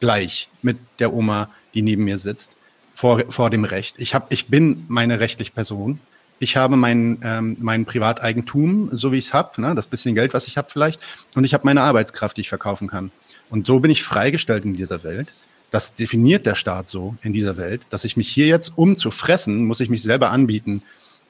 gleich 0.00 0.48
mit 0.60 0.78
der 0.98 1.12
Oma, 1.12 1.50
die 1.74 1.82
neben 1.82 2.02
mir 2.02 2.18
sitzt, 2.18 2.56
vor, 2.96 3.22
vor 3.28 3.48
dem 3.50 3.62
Recht. 3.62 3.94
Ich, 3.98 4.12
hab, 4.12 4.32
ich 4.32 4.48
bin 4.48 4.86
meine 4.88 5.20
rechtliche 5.20 5.52
Person. 5.52 6.00
Ich 6.40 6.56
habe 6.56 6.76
mein, 6.76 7.18
ähm, 7.22 7.56
mein 7.60 7.84
Privateigentum, 7.84 8.88
so 8.92 9.12
wie 9.12 9.18
ich 9.18 9.26
es 9.26 9.32
habe, 9.32 9.60
ne, 9.60 9.74
das 9.76 9.86
bisschen 9.86 10.16
Geld, 10.16 10.34
was 10.34 10.48
ich 10.48 10.56
habe 10.56 10.68
vielleicht, 10.68 11.00
und 11.36 11.44
ich 11.44 11.54
habe 11.54 11.64
meine 11.64 11.82
Arbeitskraft, 11.82 12.36
die 12.36 12.40
ich 12.40 12.48
verkaufen 12.48 12.88
kann. 12.88 13.12
Und 13.54 13.66
so 13.66 13.78
bin 13.78 13.90
ich 13.92 14.02
freigestellt 14.02 14.64
in 14.64 14.74
dieser 14.74 15.04
Welt. 15.04 15.32
Das 15.70 15.94
definiert 15.94 16.44
der 16.44 16.56
Staat 16.56 16.88
so 16.88 17.14
in 17.22 17.32
dieser 17.32 17.56
Welt, 17.56 17.92
dass 17.92 18.04
ich 18.04 18.16
mich 18.16 18.28
hier 18.28 18.48
jetzt, 18.48 18.72
um 18.74 18.96
zu 18.96 19.12
fressen, 19.12 19.64
muss 19.64 19.78
ich 19.78 19.88
mich 19.88 20.02
selber 20.02 20.32
anbieten, 20.32 20.82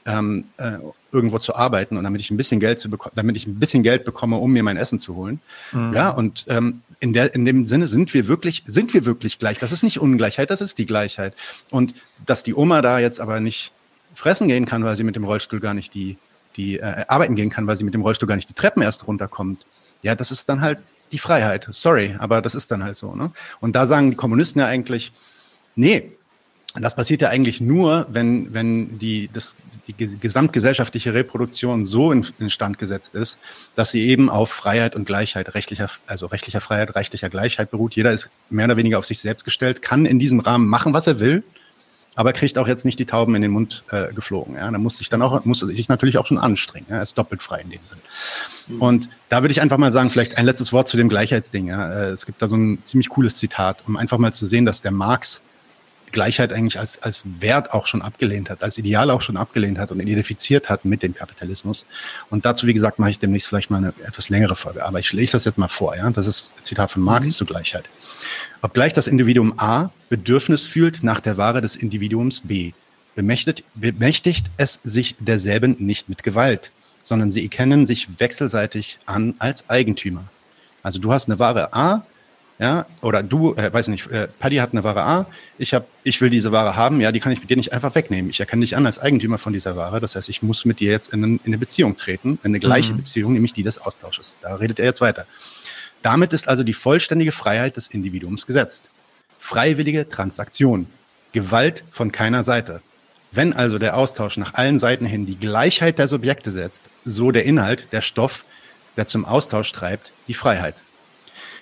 ähm, 0.07 0.47
äh, 0.57 0.79
irgendwo 1.13 1.39
zu 1.39 1.55
arbeiten 1.55 1.99
und 1.99 2.05
damit 2.05 2.23
ich 2.23 2.31
ein 2.31 2.39
bisschen 2.39 2.61
Geld 2.61 2.81
zu 2.81 2.89
bekommen, 2.89 3.13
damit 3.15 3.37
ich 3.37 3.47
ein 3.47 3.59
bisschen 3.59 3.83
Geld 3.83 4.07
bekomme, 4.07 4.39
um 4.39 4.51
mir 4.51 4.63
mein 4.63 4.79
Essen 4.79 5.01
zu 5.01 5.17
holen. 5.17 5.39
Mhm. 5.73 5.93
Ja, 5.93 6.09
und 6.09 6.47
ähm, 6.49 6.81
in 6.99 7.13
der, 7.13 7.35
in 7.35 7.45
dem 7.45 7.67
Sinne 7.67 7.87
sind 7.89 8.15
wir 8.15 8.27
wirklich, 8.27 8.63
sind 8.65 8.95
wir 8.95 9.05
wirklich 9.05 9.39
gleich. 9.39 9.59
Das 9.59 9.71
ist 9.71 9.83
nicht 9.83 10.01
Ungleichheit, 10.01 10.51
das 10.51 10.63
ist 10.63 10.79
die 10.79 10.87
Gleichheit. 10.87 11.35
Und 11.69 11.95
dass 12.25 12.43
die 12.43 12.55
Oma 12.55 12.81
da 12.81 13.01
jetzt 13.01 13.21
aber 13.21 13.41
nicht 13.41 13.71
fressen 14.15 14.49
gehen 14.49 14.65
kann, 14.65 14.83
weil 14.83 14.97
sie 14.97 15.05
mit 15.05 15.15
dem 15.15 15.25
Rollstuhl 15.25 15.61
gar 15.61 15.75
nicht 15.75 15.93
die, 15.93 16.17
die 16.57 16.79
äh, 16.79 17.05
arbeiten 17.07 17.35
gehen 17.35 17.51
kann, 17.51 17.67
weil 17.67 17.77
sie 17.77 17.85
mit 17.85 17.93
dem 17.93 18.01
Rollstuhl 18.01 18.29
gar 18.29 18.37
nicht 18.37 18.49
die 18.49 18.55
Treppen 18.55 18.81
erst 18.81 19.07
runterkommt. 19.07 19.67
Ja, 20.01 20.15
das 20.15 20.31
ist 20.31 20.49
dann 20.49 20.63
halt 20.63 20.79
die 21.15 21.19
Freiheit. 21.19 21.69
Sorry, 21.71 22.17
aber 22.19 22.43
das 22.43 22.55
ist 22.55 22.71
dann 22.71 22.85
halt 22.85 22.97
so. 22.97 23.15
Ne? 23.15 23.31
Und 23.61 23.77
da 23.77 23.87
sagen 23.87 24.11
die 24.11 24.17
Kommunisten 24.17 24.61
ja 24.61 24.67
eigentlich, 24.67 25.13
nee, 25.77 26.11
das 26.75 26.97
passiert 26.97 27.23
ja 27.23 27.29
eigentlich 27.29 27.61
nur, 27.61 28.07
wenn, 28.11 28.53
wenn 28.53 28.99
die, 28.99 29.31
das, 29.33 29.55
die 29.87 29.95
gesamtgesellschaftliche 29.95 31.15
Reproduktion 31.15 31.87
so 31.87 32.11
in, 32.11 32.27
instand 32.41 32.79
gesetzt 32.79 33.15
ist, 33.15 33.39
dass 33.77 33.93
sie 33.93 34.09
eben 34.09 34.29
auf 34.29 34.51
Freiheit 34.51 34.97
und 34.97 35.05
Gleichheit, 35.05 35.55
rechtlicher, 35.55 35.89
also 36.07 36.27
rechtlicher 36.27 36.61
Freiheit, 36.61 36.97
rechtlicher 36.97 37.31
Gleichheit 37.31 37.71
beruht. 37.71 37.95
Jeder 37.95 38.11
ist 38.11 38.31
mehr 38.51 38.65
oder 38.65 38.77
weniger 38.77 38.99
auf 38.99 39.07
sich 39.07 39.21
selbst 39.21 39.45
gestellt, 39.45 39.83
kann 39.83 40.05
in 40.05 40.19
diesem 40.19 40.41
Rahmen 40.41 40.67
machen, 40.67 40.95
was 40.95 41.07
er 41.07 41.21
will 41.21 41.45
aber 42.15 42.33
kriegt 42.33 42.59
auch 42.59 42.69
jetzt 42.69 42.85
nicht 42.85 42.99
die 42.99 43.07
Tauben 43.07 43.35
in 43.35 43.43
den 43.43 43.51
Mund 43.51 43.85
äh, 43.91 44.13
geflogen. 44.13 44.57
Ja, 44.57 44.71
da 44.71 44.79
muss 44.79 44.99
sich 44.99 45.09
dann 45.09 45.23
auch 45.23 45.45
muss 45.45 45.61
sich 45.61 45.89
natürlich 45.89 46.19
auch 46.19 46.27
schon 46.27 46.39
anstrengen. 46.39 46.87
Ja, 46.89 47.03
ist 47.03 47.19
doppelt 47.19 47.43
frei 47.43 47.61
in 47.61 47.71
dem 47.71 47.81
Sinn. 47.85 47.99
Mhm. 48.69 48.83
Und 48.83 49.09
da 49.29 49.43
würde 49.43 49.53
ich 49.53 49.61
einfach 49.61 49.79
mal 49.79 49.93
sagen, 49.93 50.11
vielleicht 50.11 50.39
ein 50.39 50.45
letztes 50.45 50.73
Wort 50.73 50.89
zu 50.89 50.97
dem 50.97 51.09
Gleichheitsding. 51.09 51.69
Ja. 51.69 51.93
Äh, 51.93 52.11
es 52.11 52.27
gibt 52.27 52.41
da 52.41 52.49
so 52.49 52.57
ein 52.57 52.79
ziemlich 52.85 53.09
cooles 53.09 53.37
Zitat, 53.37 53.85
um 53.87 53.97
einfach 53.97 54.19
mal 54.19 54.33
zu 54.33 54.47
sehen, 54.47 54.65
dass 54.65 54.83
der 54.83 54.93
Marx 54.93 55.43
Gleichheit 56.15 56.53
eigentlich 56.55 56.79
als, 56.79 57.03
als 57.03 57.25
Wert 57.41 57.73
auch 57.73 57.87
schon 57.87 58.01
abgelehnt 58.01 58.49
hat, 58.49 58.63
als 58.63 58.79
Ideal 58.79 59.11
auch 59.11 59.21
schon 59.21 59.37
abgelehnt 59.37 59.79
hat 59.79 59.93
und 59.93 60.01
identifiziert 60.01 60.71
hat 60.71 60.87
mit 60.87 61.03
dem 61.03 61.13
Kapitalismus. 61.13 61.85
Und 62.31 62.47
dazu, 62.47 62.67
wie 62.67 62.73
gesagt, 62.73 62.99
mache 62.99 63.11
ich 63.11 63.19
demnächst 63.19 63.49
vielleicht 63.49 63.71
mal 63.71 63.77
eine 63.79 63.93
etwas 64.07 64.31
längere 64.31 64.57
Folge. 64.57 64.87
Aber 64.87 64.99
ich 65.01 65.13
lese 65.13 65.33
das 65.33 65.45
jetzt 65.45 65.59
mal 65.59 65.69
vor. 65.69 65.95
Ja? 65.97 66.09
Das 66.11 66.27
ist 66.27 66.57
ein 66.59 66.65
Zitat 66.65 66.91
von 66.91 67.03
Marx 67.03 67.29
mhm. 67.29 67.33
zu 67.33 67.45
Gleichheit. 67.45 67.85
Obgleich 68.63 68.95
das 68.95 69.09
Individuum 69.09 69.59
A 69.59 69.91
Bedürfnis 70.09 70.63
fühlt 70.65 71.03
nach 71.03 71.21
der 71.21 71.37
Ware 71.37 71.61
des 71.61 71.77
Individuums 71.77 72.41
B, 72.43 72.73
bemächtigt, 73.15 73.65
bemächtigt 73.75 74.47
es 74.57 74.81
sich 74.85 75.17
derselben 75.19 75.77
nicht 75.81 76.09
mit 76.09 76.23
Gewalt, 76.23 76.71
sondern 77.03 77.31
sie 77.31 77.43
erkennen 77.43 77.87
sich 77.87 78.09
wechselseitig 78.21 79.01
an 79.05 79.35
als 79.39 79.69
Eigentümer. 79.69 80.25
Also 80.83 80.99
du 80.99 81.13
hast 81.13 81.29
eine 81.29 81.39
Ware 81.39 81.75
A, 81.75 82.07
ja, 82.59 82.87
oder 83.03 83.23
du, 83.23 83.55
äh, 83.55 83.73
weiß 83.73 83.89
nicht, 83.89 84.07
äh, 84.11 84.29
Paddy 84.39 84.57
hat 84.57 84.73
eine 84.73 84.85
Ware 84.85 85.03
A, 85.03 85.27
ich 85.59 85.75
hab, 85.75 85.89
ich 86.05 86.21
will 86.21 86.31
diese 86.31 86.53
Ware 86.53 86.77
haben, 86.77 87.01
ja, 87.01 87.11
die 87.11 87.19
kann 87.19 87.33
ich 87.33 87.41
mit 87.41 87.51
dir 87.51 87.57
nicht 87.57 87.73
einfach 87.73 87.95
wegnehmen. 87.97 88.31
Ich 88.31 88.39
erkenne 88.39 88.61
dich 88.65 88.77
an 88.77 88.87
als 88.87 89.01
Eigentümer 89.01 89.39
von 89.39 89.53
dieser 89.53 89.75
Ware, 89.77 90.01
das 90.01 90.15
heißt, 90.15 90.29
ich 90.29 90.43
muss 90.43 90.65
mit 90.65 90.79
dir 90.79 90.91
jetzt 90.91 91.13
in, 91.13 91.23
in 91.25 91.41
eine 91.45 91.59
Beziehung 91.59 91.97
treten, 91.97 92.39
in 92.45 92.51
eine 92.53 92.61
gleiche 92.61 92.93
mhm. 92.93 92.99
Beziehung, 92.99 93.33
nämlich 93.33 93.53
die 93.53 93.65
des 93.65 93.79
Austausches. 93.79 94.37
Da 94.41 94.55
redet 94.55 94.79
er 94.79 94.85
jetzt 94.85 95.01
weiter. 95.01 95.27
Damit 96.03 96.33
ist 96.33 96.49
also 96.49 96.63
die 96.63 96.75
vollständige 96.75 97.33
Freiheit 97.33 97.77
des 97.77 97.89
Individuums 97.89 98.47
gesetzt. 98.47 98.91
Freiwillige 99.39 100.09
Transaktion. 100.09 100.87
Gewalt 101.33 101.83
von 101.91 102.13
keiner 102.13 102.45
Seite. 102.45 102.83
Wenn 103.33 103.53
also 103.53 103.81
der 103.81 103.97
Austausch 103.97 104.37
nach 104.37 104.55
allen 104.55 104.79
Seiten 104.79 105.07
hin 105.07 105.27
die 105.27 105.39
Gleichheit 105.39 105.99
der 105.99 106.07
Subjekte 106.07 106.53
setzt, 106.53 106.91
so 107.05 107.33
der 107.33 107.45
Inhalt, 107.45 107.89
der 107.91 108.01
Stoff, 108.01 108.45
der 108.97 109.07
zum 109.07 109.25
Austausch 109.25 109.73
treibt, 109.73 110.13
die 110.29 110.35
Freiheit. 110.35 110.77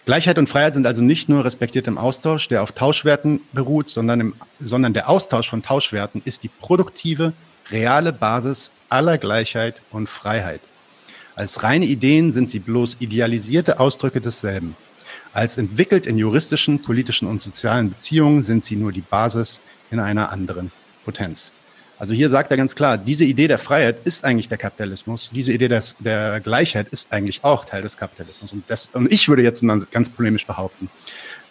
Gleichheit 0.04 0.36
und 0.36 0.48
Freiheit 0.48 0.74
sind 0.74 0.84
also 0.84 1.00
nicht 1.00 1.28
nur 1.28 1.44
respektiert 1.44 1.86
im 1.86 1.96
Austausch, 1.96 2.48
der 2.48 2.64
auf 2.64 2.72
Tauschwerten 2.72 3.40
beruht, 3.52 3.88
sondern, 3.88 4.20
im, 4.20 4.34
sondern 4.58 4.94
der 4.94 5.08
Austausch 5.08 5.48
von 5.48 5.62
Tauschwerten 5.62 6.22
ist 6.24 6.42
die 6.42 6.48
produktive, 6.48 7.32
reale 7.70 8.12
Basis 8.12 8.72
aller 8.88 9.16
Gleichheit 9.16 9.80
und 9.90 10.08
Freiheit. 10.08 10.60
Als 11.36 11.62
reine 11.62 11.86
Ideen 11.86 12.32
sind 12.32 12.50
sie 12.50 12.58
bloß 12.58 12.96
idealisierte 12.98 13.78
Ausdrücke 13.78 14.20
desselben. 14.20 14.76
Als 15.32 15.56
entwickelt 15.56 16.06
in 16.06 16.18
juristischen, 16.18 16.82
politischen 16.82 17.28
und 17.28 17.40
sozialen 17.40 17.88
Beziehungen 17.88 18.42
sind 18.42 18.64
sie 18.64 18.76
nur 18.76 18.90
die 18.90 19.00
Basis 19.00 19.60
in 19.90 20.00
einer 20.00 20.32
anderen 20.32 20.72
Potenz. 21.04 21.52
Also 22.02 22.14
hier 22.14 22.30
sagt 22.30 22.50
er 22.50 22.56
ganz 22.56 22.74
klar, 22.74 22.98
diese 22.98 23.24
Idee 23.24 23.46
der 23.46 23.58
Freiheit 23.58 24.00
ist 24.04 24.24
eigentlich 24.24 24.48
der 24.48 24.58
Kapitalismus. 24.58 25.30
Diese 25.32 25.52
Idee 25.52 25.68
des, 25.68 25.94
der 26.00 26.40
Gleichheit 26.40 26.88
ist 26.88 27.12
eigentlich 27.12 27.44
auch 27.44 27.64
Teil 27.64 27.82
des 27.82 27.96
Kapitalismus. 27.96 28.52
Und, 28.52 28.64
das, 28.66 28.88
und 28.92 29.12
ich 29.12 29.28
würde 29.28 29.44
jetzt 29.44 29.62
mal 29.62 29.78
ganz 29.92 30.10
polemisch 30.10 30.44
behaupten, 30.44 30.90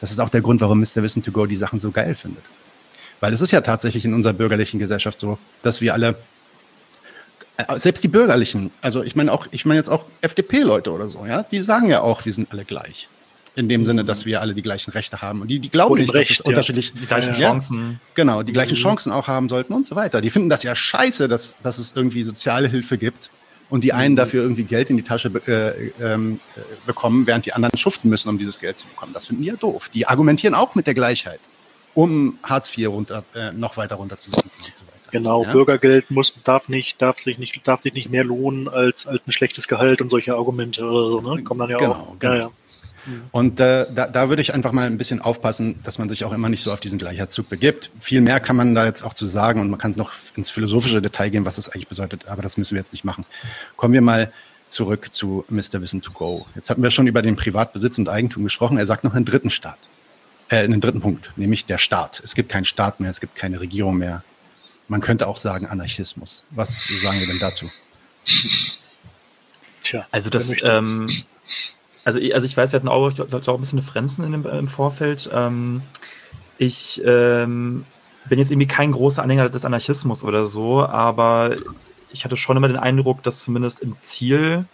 das 0.02 0.12
ist 0.12 0.20
auch 0.20 0.28
der 0.28 0.42
Grund, 0.42 0.60
warum 0.60 0.82
Mr. 0.82 1.04
Wissen 1.04 1.24
to 1.24 1.32
Go 1.32 1.46
die 1.46 1.56
Sachen 1.56 1.80
so 1.80 1.92
geil 1.92 2.16
findet. 2.16 2.44
Weil 3.22 3.32
es 3.32 3.40
ist 3.40 3.52
ja 3.52 3.62
tatsächlich 3.62 4.04
in 4.04 4.14
unserer 4.14 4.34
bürgerlichen 4.34 4.78
Gesellschaft 4.78 5.22
so, 5.22 5.38
dass 5.62 5.80
wir 5.80 5.94
alle, 5.94 6.18
äh, 7.56 7.80
selbst 7.80 8.04
die 8.04 8.10
Bürgerlichen, 8.10 8.72
also 8.82 9.04
ich 9.04 9.16
meine 9.16 9.32
auch, 9.32 9.48
ich 9.52 9.66
meine 9.66 9.78
jetzt 9.78 9.90
auch 9.90 10.04
FDP-Leute 10.20 10.92
oder 10.92 11.08
so, 11.08 11.26
ja, 11.26 11.44
die 11.44 11.64
sagen 11.64 11.90
ja 11.90 12.02
auch, 12.02 12.26
wir 12.26 12.34
sind 12.34 12.52
alle 12.52 12.66
gleich. 12.66 13.08
In 13.54 13.68
dem 13.68 13.86
Sinne, 13.86 14.06
dass 14.06 14.26
wir 14.26 14.40
alle 14.40 14.54
die 14.54 14.62
gleichen 14.62 14.92
Rechte 14.92 15.22
haben. 15.22 15.42
Und 15.42 15.50
die, 15.50 15.60
die 15.60 15.70
glauben 15.70 15.96
nicht, 15.96 16.14
Recht, 16.14 16.30
dass 16.30 16.40
es 16.40 16.46
ja. 16.46 16.50
unterschiedlich 16.50 16.94
die 16.94 17.06
gleichen 17.06 17.34
ja, 17.34 17.50
Chancen. 17.50 18.00
Genau, 18.16 18.44
die 18.44 18.54
gleichen 18.54 18.76
mhm. 18.76 18.82
Chancen 18.82 19.12
auch 19.12 19.28
haben 19.28 19.50
sollten 19.50 19.74
und 19.74 19.86
so 19.86 19.96
weiter. 19.96 20.22
Die 20.22 20.30
finden 20.30 20.50
das 20.50 20.64
ja 20.64 20.74
scheiße, 20.74 21.28
dass, 21.28 21.58
dass 21.62 21.78
es 21.78 21.94
irgendwie 21.94 22.24
soziale 22.24 22.70
Hilfe 22.70 22.98
gibt 22.98 23.30
und 23.70 23.84
die 23.84 23.94
einen 23.94 24.14
mhm. 24.14 24.18
dafür 24.18 24.44
irgendwie 24.44 24.64
Geld 24.64 24.90
in 24.90 24.98
die 24.98 25.04
Tasche 25.04 25.30
äh, 25.48 25.92
ähm, 26.02 26.40
äh, 26.56 26.62
bekommen, 26.86 27.28
während 27.28 27.46
die 27.46 27.54
anderen 27.54 27.78
schuften 27.78 28.10
müssen, 28.10 28.30
um 28.30 28.38
dieses 28.38 28.60
Geld 28.60 28.78
zu 28.78 28.88
bekommen. 28.88 29.14
Das 29.14 29.28
finden 29.28 29.42
die 29.42 29.50
ja 29.50 29.56
doof. 29.56 29.90
Die 29.94 30.08
argumentieren 30.08 30.54
auch 30.54 30.76
mit 30.76 30.88
der 30.88 30.94
Gleichheit, 30.94 31.40
um 31.94 32.38
Hartz 32.44 32.76
IV 32.78 32.88
runter, 32.88 33.24
äh, 33.34 33.52
noch 33.52 33.78
weiter 33.78 33.96
runterzusenken 33.96 34.52
und 34.66 34.76
so 34.76 34.84
weiter. 34.84 34.98
Genau, 35.12 35.44
ja? 35.44 35.52
Bürgergeld 35.52 36.10
muss, 36.10 36.34
darf 36.44 36.70
nicht, 36.70 37.02
darf 37.02 37.20
sich 37.20 37.38
nicht, 37.38 37.68
darf 37.68 37.82
sich 37.82 37.94
nicht 37.94 38.10
mehr 38.10 38.24
lohnen 38.24 38.70
als, 38.70 39.08
als 39.08 39.22
ein 39.28 39.32
schlechtes 39.32 39.68
Gehalt 39.68 40.02
und 40.02 40.10
solche 40.10 40.36
Argumente 40.36 40.84
oder 40.84 41.12
so, 41.12 41.22
ne? 41.22 41.44
Kommen 41.44 41.60
dann 41.60 41.70
ja 41.70 41.78
genau, 41.78 41.92
auch. 41.92 42.20
Genau. 42.20 42.34
Ja, 42.34 42.40
ja. 42.40 42.52
Mhm. 43.06 43.24
Und 43.32 43.60
äh, 43.60 43.88
da, 43.94 44.08
da 44.08 44.30
würde 44.30 44.42
ich 44.42 44.54
einfach 44.54 44.72
mal 44.72 44.86
ein 44.86 44.98
bisschen 44.98 45.22
aufpassen, 45.22 45.80
dass 45.84 45.98
man 45.98 46.10
sich 46.10 46.24
auch 46.26 46.34
immer 46.34 46.50
nicht 46.50 46.64
so 46.64 46.72
auf 46.72 46.80
diesen 46.80 47.00
Gleichheitszug 47.00 47.50
begibt. 47.50 47.90
Viel 48.00 48.22
mehr 48.22 48.40
kann 48.40 48.56
man 48.56 48.76
da 48.76 48.86
jetzt 48.86 49.04
auch 49.04 49.14
zu 49.14 49.28
sagen 49.28 49.60
und 49.60 49.70
man 49.70 49.80
kann 49.80 49.92
es 49.92 49.98
noch 49.98 50.12
ins 50.36 50.50
philosophische 50.50 51.02
Detail 51.02 51.30
gehen, 51.30 51.46
was 51.46 51.56
das 51.56 51.70
eigentlich 51.70 51.88
bedeutet, 51.88 52.28
aber 52.28 52.42
das 52.42 52.58
müssen 52.58 52.76
wir 52.76 52.80
jetzt 52.80 52.94
nicht 52.94 53.04
machen. 53.04 53.26
Kommen 53.76 53.94
wir 53.94 54.02
mal 54.02 54.32
zurück 54.68 55.14
zu 55.14 55.46
Mr. 55.50 55.82
Wissen 55.82 56.02
to 56.02 56.12
Go. 56.12 56.46
Jetzt 56.56 56.70
hatten 56.70 56.82
wir 56.82 56.92
schon 56.92 57.08
über 57.08 57.22
den 57.22 57.36
Privatbesitz 57.36 57.98
und 57.98 58.10
Eigentum 58.10 58.44
gesprochen. 58.44 58.78
Er 58.78 58.86
sagt 58.86 59.04
noch 59.04 59.14
einen 59.14 59.26
dritten 59.26 59.50
Staat, 59.50 59.78
äh, 60.50 60.58
einen 60.58 60.82
dritten 60.82 61.02
Punkt, 61.02 61.32
nämlich 61.36 61.66
der 61.66 61.78
Staat. 61.78 62.22
Es 62.24 62.36
gibt 62.36 62.50
keinen 62.50 62.66
Staat 62.66 63.00
mehr, 63.00 63.10
es 63.10 63.20
gibt 63.20 63.36
keine 63.36 63.60
Regierung 63.60 63.98
mehr. 63.98 64.24
Man 64.88 65.02
könnte 65.02 65.28
auch 65.28 65.38
sagen 65.38 65.68
Anarchismus. 65.68 66.44
Was 66.50 66.86
sagen 67.02 67.20
wir 67.20 67.28
denn 67.28 67.40
dazu? 67.40 67.70
Tja, 69.84 70.06
also 70.12 70.30
das, 70.30 70.54
ähm, 70.64 71.10
also, 72.04 72.20
also 72.34 72.46
ich 72.46 72.58
weiß, 72.58 72.72
wir 72.72 72.78
hatten 72.78 72.88
auch, 72.88 73.12
auch 73.20 73.56
ein 73.56 73.60
bisschen 73.60 73.80
Differenzen 73.80 74.26
in 74.26 74.32
dem, 74.32 74.46
im 74.46 74.68
Vorfeld. 74.68 75.30
Ähm, 75.34 75.82
ich 76.58 77.02
ähm, 77.06 77.86
bin 78.30 78.40
jetzt 78.40 78.52
irgendwie 78.52 78.68
kein 78.68 78.92
großer 78.92 79.24
Anhänger 79.24 79.50
des 79.50 79.66
Anarchismus 79.66 80.24
oder 80.24 80.46
so, 80.46 80.86
aber 80.86 81.56
ich 82.12 82.26
hatte 82.26 82.38
schon 82.38 82.58
immer 82.58 82.68
den 82.68 82.78
Eindruck, 82.78 83.24
dass 83.24 83.44
zumindest 83.44 83.80
im 83.80 83.98
Ziel, 83.98 84.66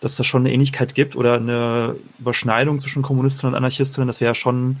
dass 0.00 0.16
das 0.16 0.26
schon 0.26 0.42
eine 0.42 0.52
Ähnlichkeit 0.52 0.94
gibt 0.94 1.16
oder 1.16 1.34
eine 1.34 1.96
Überschneidung 2.18 2.80
zwischen 2.80 3.02
Kommunisten 3.02 3.48
und 3.48 3.54
Anarchistinnen, 3.54 4.06
dass 4.06 4.20
wir 4.20 4.28
ja 4.28 4.34
schon 4.34 4.78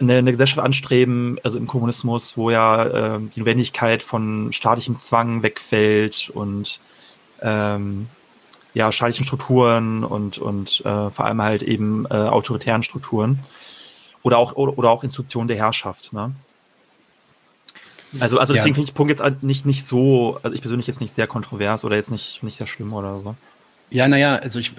eine, 0.00 0.18
eine 0.18 0.30
Gesellschaft 0.30 0.60
anstreben, 0.60 1.38
also 1.42 1.58
im 1.58 1.66
Kommunismus, 1.66 2.36
wo 2.36 2.50
ja 2.50 3.16
äh, 3.16 3.20
die 3.34 3.40
Notwendigkeit 3.40 4.02
von 4.02 4.52
staatlichem 4.52 4.96
Zwang 4.96 5.42
wegfällt 5.42 6.30
und 6.34 6.80
ähm, 7.42 8.08
ja, 8.76 8.92
staatlichen 8.92 9.24
Strukturen 9.24 10.04
und, 10.04 10.36
und 10.36 10.80
äh, 10.80 11.08
vor 11.10 11.24
allem 11.24 11.40
halt 11.40 11.62
eben 11.62 12.04
äh, 12.10 12.12
autoritären 12.12 12.82
Strukturen 12.82 13.38
oder 14.22 14.36
auch, 14.36 14.54
oder, 14.54 14.76
oder 14.76 14.90
auch 14.90 15.02
Institutionen 15.02 15.48
der 15.48 15.56
Herrschaft. 15.56 16.12
Ne? 16.12 16.32
Also, 18.20 18.38
also 18.38 18.52
deswegen 18.52 18.74
ja. 18.74 18.74
finde 18.74 18.90
ich 18.90 18.94
Punkt 18.94 19.18
jetzt 19.18 19.42
nicht, 19.42 19.64
nicht 19.64 19.86
so, 19.86 20.38
also 20.42 20.54
ich 20.54 20.60
persönlich 20.60 20.86
jetzt 20.86 21.00
nicht 21.00 21.14
sehr 21.14 21.26
kontrovers 21.26 21.86
oder 21.86 21.96
jetzt 21.96 22.10
nicht, 22.10 22.42
nicht 22.42 22.58
sehr 22.58 22.66
schlimm 22.66 22.92
oder 22.92 23.18
so. 23.18 23.34
Ja, 23.88 24.08
naja, 24.08 24.36
also 24.36 24.58
ich, 24.58 24.74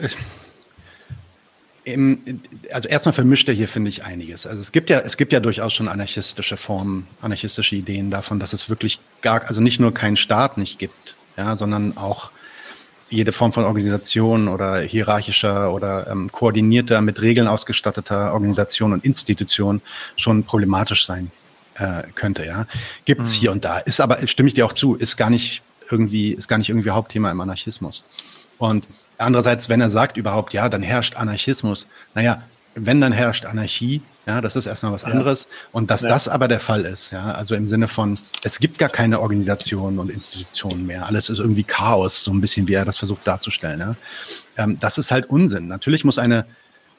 im, 1.85 2.41
also 2.71 2.87
erstmal 2.87 3.13
vermischt 3.13 3.49
er 3.49 3.55
hier, 3.55 3.67
finde 3.67 3.89
ich, 3.89 4.03
einiges. 4.03 4.45
Also 4.45 4.61
es 4.61 4.71
gibt 4.71 4.91
ja, 4.91 4.99
es 4.99 5.17
gibt 5.17 5.33
ja 5.33 5.39
durchaus 5.39 5.73
schon 5.73 5.87
anarchistische 5.87 6.57
Formen, 6.57 7.07
anarchistische 7.19 7.75
Ideen 7.75 8.11
davon, 8.11 8.39
dass 8.39 8.53
es 8.53 8.69
wirklich 8.69 8.99
gar, 9.23 9.41
also 9.47 9.59
nicht 9.59 9.79
nur 9.79 9.91
keinen 9.91 10.17
Staat 10.17 10.59
nicht 10.59 10.77
gibt, 10.77 11.15
ja, 11.35 11.55
sondern 11.55 11.97
auch 11.97 12.29
jede 13.09 13.31
Form 13.31 13.53
von 13.53 13.63
Organisation 13.63 14.47
oder 14.47 14.79
hierarchischer 14.79 15.73
oder 15.73 16.07
ähm, 16.07 16.31
koordinierter, 16.31 17.01
mit 17.01 17.21
Regeln 17.21 17.47
ausgestatteter 17.47 18.33
Organisation 18.33 18.93
und 18.93 19.05
Institution 19.05 19.81
schon 20.17 20.43
problematisch 20.43 21.05
sein 21.05 21.31
äh, 21.75 22.03
könnte, 22.15 22.45
ja. 22.45 22.65
Gibt 23.05 23.21
es 23.21 23.35
mhm. 23.35 23.39
hier 23.39 23.51
und 23.51 23.65
da. 23.65 23.77
Ist 23.79 24.01
aber, 24.01 24.25
stimme 24.27 24.47
ich 24.47 24.55
dir 24.55 24.65
auch 24.65 24.73
zu, 24.73 24.95
ist 24.95 25.15
gar 25.15 25.29
nicht 25.29 25.61
irgendwie, 25.89 26.33
ist 26.33 26.47
gar 26.47 26.57
nicht 26.57 26.69
irgendwie 26.69 26.91
Hauptthema 26.91 27.31
im 27.31 27.39
Anarchismus. 27.39 28.03
Und 28.57 28.87
andererseits, 29.17 29.69
wenn 29.69 29.81
er 29.81 29.89
sagt 29.89 30.17
überhaupt, 30.17 30.53
ja, 30.53 30.69
dann 30.69 30.81
herrscht 30.81 31.15
Anarchismus, 31.15 31.87
naja, 32.13 32.43
wenn 32.79 33.01
dann 33.01 33.11
herrscht 33.11 33.45
Anarchie, 33.45 34.01
ja, 34.25 34.41
das 34.41 34.55
ist 34.55 34.65
erstmal 34.65 34.91
was 34.91 35.03
anderes. 35.03 35.47
Ja. 35.49 35.69
Und 35.71 35.89
dass 35.89 36.01
ja. 36.01 36.09
das 36.09 36.27
aber 36.27 36.47
der 36.47 36.59
Fall 36.59 36.85
ist, 36.85 37.11
ja, 37.11 37.31
also 37.31 37.55
im 37.55 37.67
Sinne 37.67 37.87
von, 37.87 38.19
es 38.43 38.59
gibt 38.59 38.77
gar 38.77 38.89
keine 38.89 39.19
Organisationen 39.19 39.99
und 39.99 40.11
Institutionen 40.11 40.85
mehr. 40.85 41.05
Alles 41.05 41.29
ist 41.29 41.39
irgendwie 41.39 41.63
Chaos, 41.63 42.23
so 42.23 42.31
ein 42.31 42.41
bisschen 42.41 42.67
wie 42.67 42.73
er 42.73 42.85
das 42.85 42.97
versucht 42.97 43.25
darzustellen. 43.25 43.79
Ja. 43.79 43.95
Ähm, 44.57 44.77
das 44.79 44.97
ist 44.97 45.11
halt 45.11 45.29
Unsinn. 45.29 45.67
Natürlich 45.67 46.03
muss 46.03 46.19
eine, 46.19 46.45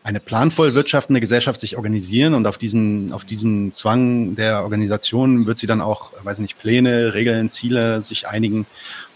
eine 0.03 0.21
planvoll 0.21 0.75
wirtschaftende 0.75 1.21
Gesellschaft 1.21 1.61
sich 1.61 1.77
organisieren 1.77 2.35
und 2.35 2.47
auf 2.47 2.59
diesen, 2.59 3.13
auf 3.13 3.25
diesen 3.25 3.73
Zwang 3.73 4.35
der 4.35 4.63
Organisation 4.63 5.47
wird 5.47 5.59
sie 5.59 5.67
dann 5.67 5.81
auch, 5.81 6.13
weiß 6.25 6.39
nicht, 6.39 6.59
Pläne, 6.59 7.15
Regeln, 7.15 7.51
Ziele 7.51 8.01
sich 8.03 8.27
einigen. 8.27 8.67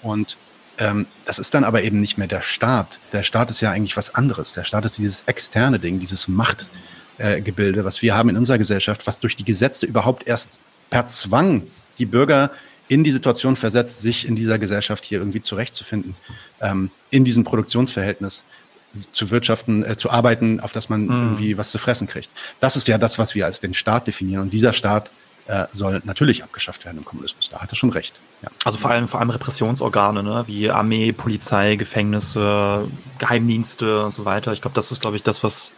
Und 0.03 0.37
ähm, 0.83 1.07
das 1.27 1.39
ist 1.39 1.55
dann 1.55 1.63
aber 1.63 1.83
eben 1.83 2.01
nicht 2.01 2.19
mehr 2.19 2.27
der 2.27 2.43
Staat. 2.43 2.99
Der 3.13 3.23
Staat 3.23 3.51
ist 3.51 3.61
ja 3.61 3.71
eigentlich 3.71 3.97
was 3.97 4.15
anderes. 4.17 4.53
Der 4.55 4.65
Staat 4.65 4.85
ist 4.85 4.99
dieses 4.99 5.23
externe 5.27 5.79
Ding, 5.79 6.01
dieses 6.01 6.27
Machtgebilde, 6.27 7.81
äh, 7.81 7.85
was 7.85 8.03
wir 8.03 8.17
haben 8.17 8.31
in 8.31 8.37
unserer 8.37 8.59
Gesellschaft, 8.59 9.07
was 9.07 9.21
durch 9.21 9.37
die 9.37 9.45
Gesetze 9.45 9.87
überhaupt 9.87 10.27
erst 10.27 10.59
per 10.91 11.07
Zwang 11.07 11.63
die 11.99 12.07
Bürger 12.07 12.51
in 12.89 13.05
die 13.05 13.13
Situation 13.13 13.55
versetzt, 13.55 14.01
sich 14.01 14.27
in 14.27 14.35
dieser 14.35 14.59
Gesellschaft 14.59 15.05
hier 15.05 15.19
irgendwie 15.19 15.41
zurechtzufinden, 15.41 16.17
ähm, 16.61 16.91
in 17.11 17.25
diesem 17.25 17.45
Produktionsverhältnis 17.45 18.43
zu 19.13 19.31
wirtschaften, 19.31 19.85
äh, 19.85 19.97
zu 19.97 20.11
arbeiten, 20.11 20.59
auf 20.59 20.73
das 20.73 20.89
man 20.89 21.05
mhm. 21.05 21.11
irgendwie 21.11 21.57
was 21.57 21.71
zu 21.71 21.79
fressen 21.79 22.09
kriegt. 22.09 22.29
Das 22.59 22.77
ist 22.77 22.89
ja 22.89 22.99
das, 22.99 23.19
was 23.19 23.37
wir 23.37 23.47
als 23.47 23.61
den 23.61 23.73
Staat 23.73 24.09
definieren. 24.09 24.43
Und 24.43 24.53
dieser 24.53 24.73
Staat 24.73 25.13
äh, 25.47 25.67
soll 25.73 26.01
natürlich 26.05 26.45
abgeschafft 26.45 26.85
werden 26.85 26.99
im 26.99 27.05
Kommunismus. 27.05 27.49
Da 27.51 27.61
hat 27.61 27.71
er 27.71 27.77
schon 27.77 27.91
recht. 27.91 28.21
Ja. 28.43 28.49
Also 28.65 28.79
vor 28.79 28.91
allem 28.91 29.09
vor 29.09 29.21
allem 29.21 29.31
Repressionsorgane, 29.31 30.23
ne? 30.23 30.45
wie 30.47 30.71
Armee, 30.71 31.13
Polizei, 31.13 31.77
Gefängnisse, 31.77 32.89
Geheimdienste 33.19 34.05
und 34.05 34.13
so 34.15 34.25
weiter. 34.25 34.53
Ich 34.53 34.61
glaube, 34.61 34.75
das 34.75 34.93
ist, 34.93 35.01
glaube 35.01 35.17
ich, 35.17 35.23
das, 35.23 35.43
was 35.43 35.73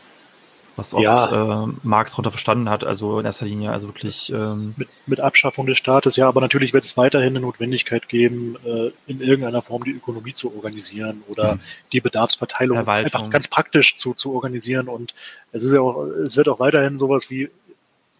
was 0.76 0.92
oft 0.92 1.04
ja. 1.04 1.64
äh, 1.64 1.68
Marx 1.82 2.12
darunter 2.12 2.30
verstanden 2.30 2.68
hat, 2.68 2.84
also 2.84 3.20
in 3.20 3.26
erster 3.26 3.46
Linie, 3.46 3.70
also 3.70 3.88
wirklich. 3.88 4.32
Ähm 4.32 4.74
mit, 4.76 4.88
mit 5.06 5.20
Abschaffung 5.20 5.66
des 5.66 5.78
Staates, 5.78 6.16
ja, 6.16 6.26
aber 6.26 6.40
natürlich 6.40 6.72
wird 6.72 6.84
es 6.84 6.96
weiterhin 6.96 7.30
eine 7.30 7.40
Notwendigkeit 7.40 8.08
geben, 8.08 8.56
äh, 8.64 8.90
in 9.06 9.20
irgendeiner 9.20 9.62
Form 9.62 9.84
die 9.84 9.92
Ökonomie 9.92 10.34
zu 10.34 10.54
organisieren 10.54 11.22
oder 11.28 11.54
mhm. 11.54 11.60
die 11.92 12.00
Bedarfsverteilung 12.00 12.78
einfach 12.88 13.30
ganz 13.30 13.48
praktisch 13.48 13.96
zu, 13.96 14.14
zu 14.14 14.34
organisieren. 14.34 14.88
Und 14.88 15.14
es 15.52 15.62
ist 15.62 15.72
ja 15.72 15.80
auch, 15.80 16.02
es 16.04 16.36
wird 16.36 16.48
auch 16.48 16.58
weiterhin 16.58 16.98
sowas 16.98 17.30
wie 17.30 17.50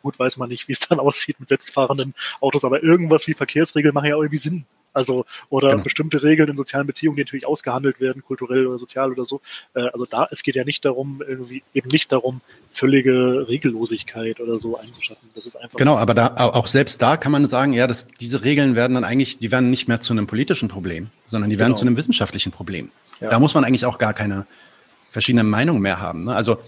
Gut, 0.04 0.18
weiß 0.18 0.36
man 0.36 0.50
nicht, 0.50 0.68
wie 0.68 0.72
es 0.72 0.80
dann 0.80 1.00
aussieht 1.00 1.40
mit 1.40 1.48
selbstfahrenden 1.48 2.14
Autos, 2.40 2.64
aber 2.64 2.82
irgendwas 2.82 3.26
wie 3.26 3.32
Verkehrsregeln 3.32 3.94
machen 3.94 4.10
ja 4.10 4.16
irgendwie 4.16 4.36
Sinn. 4.36 4.66
Also, 4.92 5.24
oder 5.48 5.70
genau. 5.70 5.82
bestimmte 5.82 6.22
Regeln 6.22 6.50
in 6.50 6.56
sozialen 6.56 6.86
Beziehungen, 6.86 7.16
die 7.16 7.22
natürlich 7.22 7.46
ausgehandelt 7.46 8.00
werden, 8.00 8.22
kulturell 8.22 8.66
oder 8.66 8.78
sozial 8.78 9.10
oder 9.10 9.24
so. 9.24 9.40
Äh, 9.74 9.88
also 9.88 10.06
da, 10.06 10.28
es 10.30 10.44
geht 10.44 10.54
ja 10.54 10.64
nicht 10.64 10.84
darum, 10.84 11.22
irgendwie, 11.26 11.64
eben 11.72 11.88
nicht 11.88 12.12
darum, 12.12 12.42
völlige 12.70 13.48
Regellosigkeit 13.48 14.40
oder 14.40 14.60
so 14.60 14.78
einzuschaffen. 14.78 15.30
Das 15.34 15.46
ist 15.46 15.56
einfach. 15.56 15.78
Genau, 15.78 15.96
aber 15.96 16.14
da, 16.14 16.36
auch 16.36 16.68
selbst 16.68 17.02
da 17.02 17.16
kann 17.16 17.32
man 17.32 17.48
sagen, 17.48 17.72
ja, 17.72 17.88
dass 17.88 18.06
diese 18.06 18.44
Regeln 18.44 18.76
werden 18.76 18.94
dann 18.94 19.04
eigentlich, 19.04 19.38
die 19.38 19.50
werden 19.50 19.70
nicht 19.70 19.88
mehr 19.88 20.00
zu 20.00 20.12
einem 20.12 20.28
politischen 20.28 20.68
Problem, 20.68 21.08
sondern 21.26 21.50
die 21.50 21.58
werden 21.58 21.70
genau. 21.70 21.78
zu 21.78 21.86
einem 21.86 21.96
wissenschaftlichen 21.96 22.52
Problem. 22.52 22.92
Ja. 23.20 23.30
Da 23.30 23.40
muss 23.40 23.54
man 23.54 23.64
eigentlich 23.64 23.86
auch 23.86 23.98
gar 23.98 24.14
keine 24.14 24.46
verschiedenen 25.10 25.48
Meinungen 25.48 25.82
mehr 25.82 25.98
haben. 25.98 26.26
Ne? 26.26 26.36
Also 26.36 26.58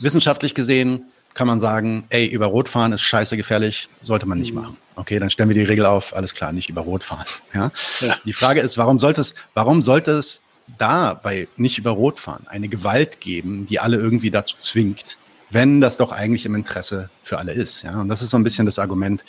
wissenschaftlich 0.00 0.54
gesehen, 0.54 1.04
kann 1.34 1.46
man 1.46 1.60
sagen, 1.60 2.04
ey, 2.08 2.26
über 2.26 2.46
Rot 2.46 2.68
fahren 2.68 2.92
ist 2.92 3.02
scheiße 3.02 3.36
gefährlich, 3.36 3.88
sollte 4.02 4.26
man 4.26 4.38
nicht 4.38 4.54
mhm. 4.54 4.62
machen. 4.62 4.76
Okay, 4.96 5.18
dann 5.18 5.30
stellen 5.30 5.48
wir 5.48 5.54
die 5.54 5.62
Regel 5.62 5.86
auf, 5.86 6.14
alles 6.14 6.34
klar, 6.34 6.52
nicht 6.52 6.68
über 6.68 6.82
Rot 6.82 7.04
fahren. 7.04 7.26
Ja? 7.54 7.70
ja. 8.00 8.16
Die 8.24 8.32
Frage 8.32 8.60
ist, 8.60 8.78
warum 8.78 8.98
sollte 8.98 9.20
es, 9.20 9.34
warum 9.54 9.82
sollte 9.82 10.12
es 10.12 10.42
da 10.78 11.14
bei 11.14 11.48
nicht 11.56 11.78
über 11.78 11.90
Rot 11.90 12.20
fahren 12.20 12.46
eine 12.46 12.68
Gewalt 12.68 13.20
geben, 13.20 13.66
die 13.66 13.80
alle 13.80 13.96
irgendwie 13.96 14.30
dazu 14.30 14.56
zwingt, 14.56 15.16
wenn 15.50 15.80
das 15.80 15.96
doch 15.96 16.12
eigentlich 16.12 16.46
im 16.46 16.54
Interesse 16.54 17.10
für 17.22 17.38
alle 17.38 17.52
ist. 17.52 17.82
Ja? 17.82 18.00
Und 18.00 18.08
das 18.08 18.22
ist 18.22 18.30
so 18.30 18.36
ein 18.36 18.44
bisschen 18.44 18.66
das 18.66 18.78
Argument 18.78 19.24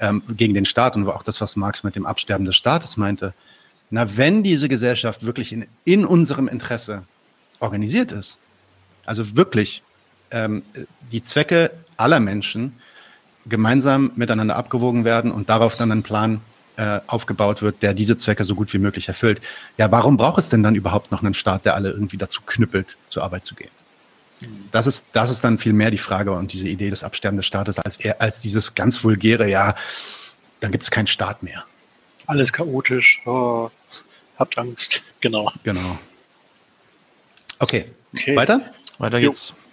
ähm, 0.00 0.22
gegen 0.28 0.54
den 0.54 0.66
Staat 0.66 0.96
und 0.96 1.08
auch 1.08 1.22
das, 1.22 1.40
was 1.40 1.56
Marx 1.56 1.84
mit 1.84 1.96
dem 1.96 2.06
Absterben 2.06 2.44
des 2.44 2.56
Staates 2.56 2.96
meinte. 2.96 3.34
Na, 3.90 4.16
wenn 4.16 4.42
diese 4.42 4.68
Gesellschaft 4.68 5.24
wirklich 5.24 5.52
in, 5.52 5.66
in 5.84 6.04
unserem 6.04 6.48
Interesse 6.48 7.04
organisiert 7.60 8.12
ist, 8.12 8.38
also 9.06 9.36
wirklich 9.36 9.82
ähm, 10.30 10.62
die 11.12 11.22
Zwecke 11.22 11.70
aller 11.96 12.20
Menschen 12.20 12.78
gemeinsam 13.46 14.12
miteinander 14.16 14.56
abgewogen 14.56 15.04
werden 15.04 15.30
und 15.30 15.48
darauf 15.48 15.76
dann 15.76 15.92
ein 15.92 16.02
Plan 16.02 16.40
äh, 16.76 17.00
aufgebaut 17.06 17.62
wird, 17.62 17.82
der 17.82 17.94
diese 17.94 18.16
Zwecke 18.16 18.44
so 18.44 18.54
gut 18.54 18.72
wie 18.72 18.78
möglich 18.78 19.08
erfüllt. 19.08 19.40
Ja, 19.76 19.92
warum 19.92 20.16
braucht 20.16 20.38
es 20.38 20.48
denn 20.48 20.62
dann 20.62 20.74
überhaupt 20.74 21.12
noch 21.12 21.22
einen 21.22 21.34
Staat, 21.34 21.64
der 21.64 21.74
alle 21.74 21.90
irgendwie 21.90 22.16
dazu 22.16 22.42
knüppelt, 22.44 22.96
zur 23.06 23.22
Arbeit 23.22 23.44
zu 23.44 23.54
gehen? 23.54 23.70
Das 24.72 24.86
ist, 24.86 25.06
das 25.12 25.30
ist 25.30 25.44
dann 25.44 25.58
viel 25.58 25.72
mehr 25.72 25.90
die 25.90 25.98
Frage 25.98 26.32
und 26.32 26.52
diese 26.52 26.68
Idee 26.68 26.90
des 26.90 27.04
Absterben 27.04 27.36
des 27.36 27.46
Staates 27.46 27.78
als, 27.78 27.98
eher, 27.98 28.20
als 28.20 28.40
dieses 28.40 28.74
ganz 28.74 29.02
vulgäre, 29.04 29.48
ja, 29.48 29.74
dann 30.60 30.72
gibt 30.72 30.84
es 30.84 30.90
keinen 30.90 31.06
Staat 31.06 31.42
mehr. 31.42 31.64
Alles 32.26 32.52
chaotisch, 32.52 33.22
oh, 33.26 33.70
habt 34.36 34.58
Angst, 34.58 35.02
genau. 35.20 35.52
Genau. 35.62 35.98
Okay, 37.58 37.86
okay. 38.14 38.36
weiter? 38.36 38.60
Weiter 38.98 39.20
geht's. 39.20 39.50
Jo. 39.50 39.63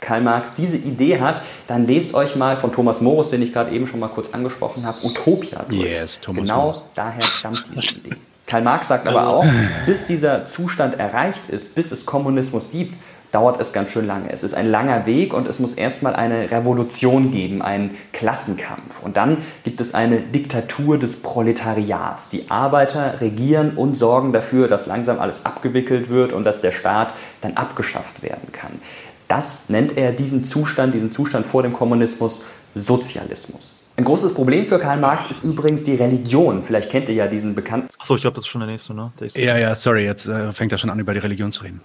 Karl 0.00 0.20
Marx 0.20 0.54
diese 0.54 0.76
Idee 0.76 1.20
hat, 1.20 1.42
dann 1.68 1.86
lest 1.86 2.14
euch 2.14 2.36
mal 2.36 2.56
von 2.56 2.72
Thomas 2.72 3.00
Morus, 3.00 3.30
den 3.30 3.42
ich 3.42 3.52
gerade 3.52 3.70
eben 3.70 3.86
schon 3.86 4.00
mal 4.00 4.08
kurz 4.08 4.34
angesprochen 4.34 4.84
habe, 4.84 4.98
Utopia 5.04 5.64
durch. 5.68 5.92
Yes, 5.92 6.20
Thomas 6.20 6.42
genau 6.42 6.62
Morus. 6.62 6.84
daher 6.94 7.22
stammt 7.22 7.64
diese 7.74 7.96
Idee. 7.96 8.16
Karl 8.46 8.62
Marx 8.62 8.88
sagt 8.88 9.08
aber 9.08 9.26
auch, 9.26 9.44
bis 9.86 10.04
dieser 10.04 10.44
Zustand 10.44 11.00
erreicht 11.00 11.48
ist, 11.48 11.74
bis 11.74 11.90
es 11.90 12.06
Kommunismus 12.06 12.70
gibt, 12.70 12.96
dauert 13.32 13.60
es 13.60 13.72
ganz 13.72 13.90
schön 13.90 14.06
lange. 14.06 14.32
Es 14.32 14.44
ist 14.44 14.54
ein 14.54 14.70
langer 14.70 15.04
Weg 15.04 15.34
und 15.34 15.48
es 15.48 15.58
muss 15.58 15.74
erstmal 15.74 16.14
eine 16.14 16.50
Revolution 16.50 17.32
geben, 17.32 17.60
einen 17.60 17.96
Klassenkampf. 18.12 19.02
Und 19.02 19.16
dann 19.16 19.38
gibt 19.64 19.80
es 19.80 19.94
eine 19.94 20.20
Diktatur 20.20 20.98
des 20.98 21.22
Proletariats. 21.22 22.28
Die 22.28 22.50
Arbeiter 22.50 23.20
regieren 23.20 23.72
und 23.76 23.94
sorgen 23.94 24.32
dafür, 24.32 24.68
dass 24.68 24.86
langsam 24.86 25.18
alles 25.18 25.44
abgewickelt 25.44 26.08
wird 26.08 26.32
und 26.32 26.44
dass 26.44 26.60
der 26.60 26.72
Staat 26.72 27.14
dann 27.40 27.56
abgeschafft 27.56 28.22
werden 28.22 28.52
kann. 28.52 28.80
Das 29.28 29.68
nennt 29.68 29.96
er 29.96 30.12
diesen 30.12 30.44
Zustand, 30.44 30.94
diesen 30.94 31.12
Zustand 31.12 31.46
vor 31.46 31.62
dem 31.62 31.72
Kommunismus 31.72 32.44
Sozialismus. 32.74 33.80
Ein 33.96 34.04
großes 34.04 34.34
Problem 34.34 34.66
für 34.66 34.78
Karl 34.78 34.98
Marx 34.98 35.30
ist 35.30 35.42
übrigens 35.42 35.84
die 35.84 35.94
Religion. 35.94 36.62
Vielleicht 36.62 36.90
kennt 36.90 37.08
ihr 37.08 37.14
ja 37.14 37.26
diesen 37.26 37.54
bekannten. 37.54 37.88
Achso, 37.98 38.14
ich 38.14 38.20
glaube, 38.20 38.34
das 38.34 38.44
ist 38.44 38.48
schon 38.48 38.60
der 38.60 38.68
nächste, 38.68 38.92
ne? 38.92 39.10
Der 39.18 39.28
ja, 39.42 39.56
ja, 39.56 39.74
sorry, 39.74 40.04
jetzt 40.04 40.26
äh, 40.26 40.52
fängt 40.52 40.70
er 40.72 40.78
schon 40.78 40.90
an, 40.90 40.98
über 40.98 41.14
die 41.14 41.20
Religion 41.20 41.50
zu 41.50 41.62
reden. 41.62 41.80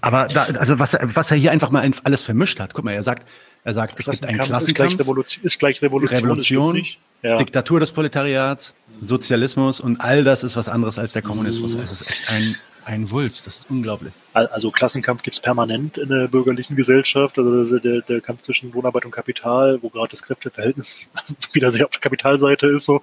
Aber 0.00 0.28
da, 0.28 0.44
also 0.44 0.78
was, 0.78 0.96
was 1.02 1.30
er 1.30 1.36
hier 1.36 1.50
einfach 1.50 1.70
mal 1.70 1.90
alles 2.04 2.22
vermischt 2.22 2.60
hat, 2.60 2.72
guck 2.72 2.84
mal, 2.84 2.92
er 2.92 3.02
sagt, 3.02 3.26
er 3.64 3.74
sagt, 3.74 3.98
es 3.98 4.06
gibt 4.06 4.24
einen 4.24 4.38
Klassenkampf. 4.38 4.68
Ist 4.68 4.96
gleich 4.96 5.00
Revolution, 5.00 5.44
ist 5.44 5.58
gleich 5.58 5.82
Revolution, 5.82 6.16
Revolution 6.16 6.86
ja. 7.22 7.36
Diktatur 7.36 7.80
des 7.80 7.90
Proletariats, 7.90 8.74
Sozialismus 9.02 9.80
und 9.80 10.00
all 10.00 10.24
das 10.24 10.42
ist 10.42 10.56
was 10.56 10.68
anderes 10.68 10.98
als 10.98 11.12
der 11.12 11.22
Kommunismus. 11.22 11.74
Mhm. 11.74 11.80
Es 11.80 11.92
ist 11.92 12.02
echt 12.02 12.30
ein 12.30 12.56
ein 12.90 13.10
Wulst, 13.10 13.46
das 13.46 13.60
ist 13.60 13.70
unglaublich. 13.70 14.12
Also 14.32 14.70
Klassenkampf 14.70 15.22
gibt 15.22 15.34
es 15.34 15.40
permanent 15.40 15.96
in 15.96 16.08
der 16.08 16.26
bürgerlichen 16.26 16.74
Gesellschaft, 16.74 17.38
also 17.38 17.78
der, 17.78 18.00
der 18.02 18.20
Kampf 18.20 18.42
zwischen 18.42 18.72
Lohnarbeit 18.72 19.04
und 19.04 19.12
Kapital, 19.12 19.78
wo 19.80 19.90
gerade 19.90 20.08
das 20.08 20.22
Kräfteverhältnis 20.22 21.08
wieder 21.52 21.70
sehr 21.70 21.84
auf 21.84 21.92
der 21.92 22.00
Kapitalseite 22.00 22.66
ist. 22.66 22.86
So. 22.86 23.00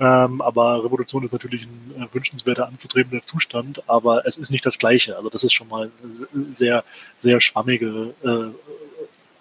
Ähm, 0.00 0.40
aber 0.40 0.84
Revolution 0.84 1.24
ist 1.24 1.32
natürlich 1.32 1.62
ein 1.62 2.02
äh, 2.02 2.14
wünschenswerter 2.14 2.66
anzutretender 2.66 3.24
Zustand, 3.24 3.82
aber 3.88 4.26
es 4.26 4.36
ist 4.36 4.50
nicht 4.50 4.66
das 4.66 4.78
Gleiche. 4.78 5.16
Also 5.16 5.30
das 5.30 5.44
ist 5.44 5.52
schon 5.52 5.68
mal 5.68 5.90
eine 6.02 6.52
sehr, 6.52 6.84
sehr 7.16 7.40
schwammige 7.40 8.14
äh, 8.24 8.52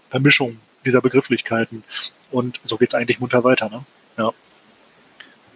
Vermischung 0.09 0.57
dieser 0.85 1.01
Begrifflichkeiten. 1.01 1.83
Und 2.29 2.59
so 2.63 2.77
geht 2.77 2.89
es 2.89 2.95
eigentlich 2.95 3.19
munter 3.19 3.43
weiter. 3.43 3.69
Ne? 3.69 3.83
Ja. 4.17 4.31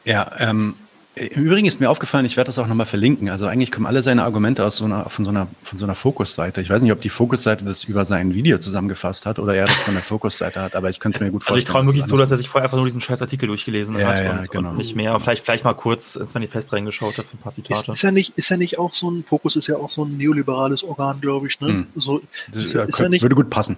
Ja, 0.04 0.32
ähm, 0.40 0.76
Im 1.16 1.44
Übrigen 1.44 1.68
ist 1.68 1.82
mir 1.82 1.90
aufgefallen, 1.90 2.26
ich 2.26 2.38
werde 2.38 2.48
das 2.48 2.58
auch 2.58 2.68
nochmal 2.68 2.86
verlinken. 2.86 3.30
Also 3.30 3.46
eigentlich 3.46 3.70
kommen 3.70 3.86
alle 3.86 4.02
seine 4.02 4.24
Argumente 4.24 4.66
aus 4.66 4.78
so 4.78 4.86
einer, 4.86 5.10
von 5.10 5.26
so 5.26 5.32
einer, 5.32 5.48
von 5.62 5.78
so 5.78 5.84
einer 5.84 5.94
Fokusseite. 5.94 6.62
Ich 6.62 6.70
weiß 6.70 6.82
nicht, 6.82 6.94
ob 6.94 7.02
die 7.02 7.10
Fokusseite 7.10 7.66
das 7.66 7.84
über 7.84 8.06
sein 8.06 8.34
Video 8.34 8.58
zusammengefasst 8.58 9.26
hat 9.26 9.38
oder 9.38 9.54
er 9.54 9.66
das 9.66 9.76
von 9.76 9.94
der 9.94 10.04
Fokusseite 10.04 10.62
hat, 10.62 10.74
aber 10.74 10.90
ich 10.90 11.02
könnte 11.02 11.18
es 11.18 11.22
mir 11.22 11.30
gut 11.30 11.44
vorstellen. 11.44 11.58
Also 11.58 11.68
ich 11.68 11.74
traue 11.74 11.86
wirklich 11.86 12.06
so, 12.06 12.16
dass 12.16 12.32
er 12.32 12.38
sich 12.38 12.48
vorher 12.48 12.66
einfach 12.66 12.78
nur 12.78 12.86
diesen 12.86 13.02
scheiß 13.02 13.22
Artikel 13.22 13.48
durchgelesen 13.48 14.00
ja, 14.00 14.08
hat 14.08 14.24
ja, 14.24 14.40
und, 14.40 14.52
genau. 14.52 14.70
und 14.70 14.78
nicht 14.78 14.96
mehr. 14.96 15.20
Vielleicht, 15.20 15.44
vielleicht 15.44 15.66
mal 15.66 15.74
kurz 15.74 16.16
ins 16.16 16.34
Manifest 16.34 16.72
reingeschaut 16.72 17.18
hat 17.18 17.26
für 17.26 17.36
ein 17.36 17.40
paar 17.40 17.52
Ist, 17.52 17.56
Zitate. 17.58 17.92
ist, 17.92 18.02
ja 18.04 18.12
nicht, 18.12 18.38
ist 18.38 18.50
ja 18.50 18.56
nicht 18.56 18.80
auch 18.80 18.94
so 18.94 19.12
ein, 19.12 19.26
Fokus 19.26 19.58
ist 19.58 19.68
ja 19.68 19.76
auch 19.76 19.90
so 19.90 20.06
ein 20.06 20.16
neoliberales 20.16 20.82
Organ, 20.82 21.20
glaube 21.20 21.48
ich, 21.48 21.60
ne? 21.60 21.68
Hm. 21.68 21.88
So, 21.96 22.22
Das 22.48 22.64
ist, 22.64 22.74
ja, 22.74 22.84
ist, 22.84 23.00
ja 23.00 23.10
nicht, 23.10 23.22
würde 23.22 23.36
gut 23.36 23.50
passen. 23.50 23.76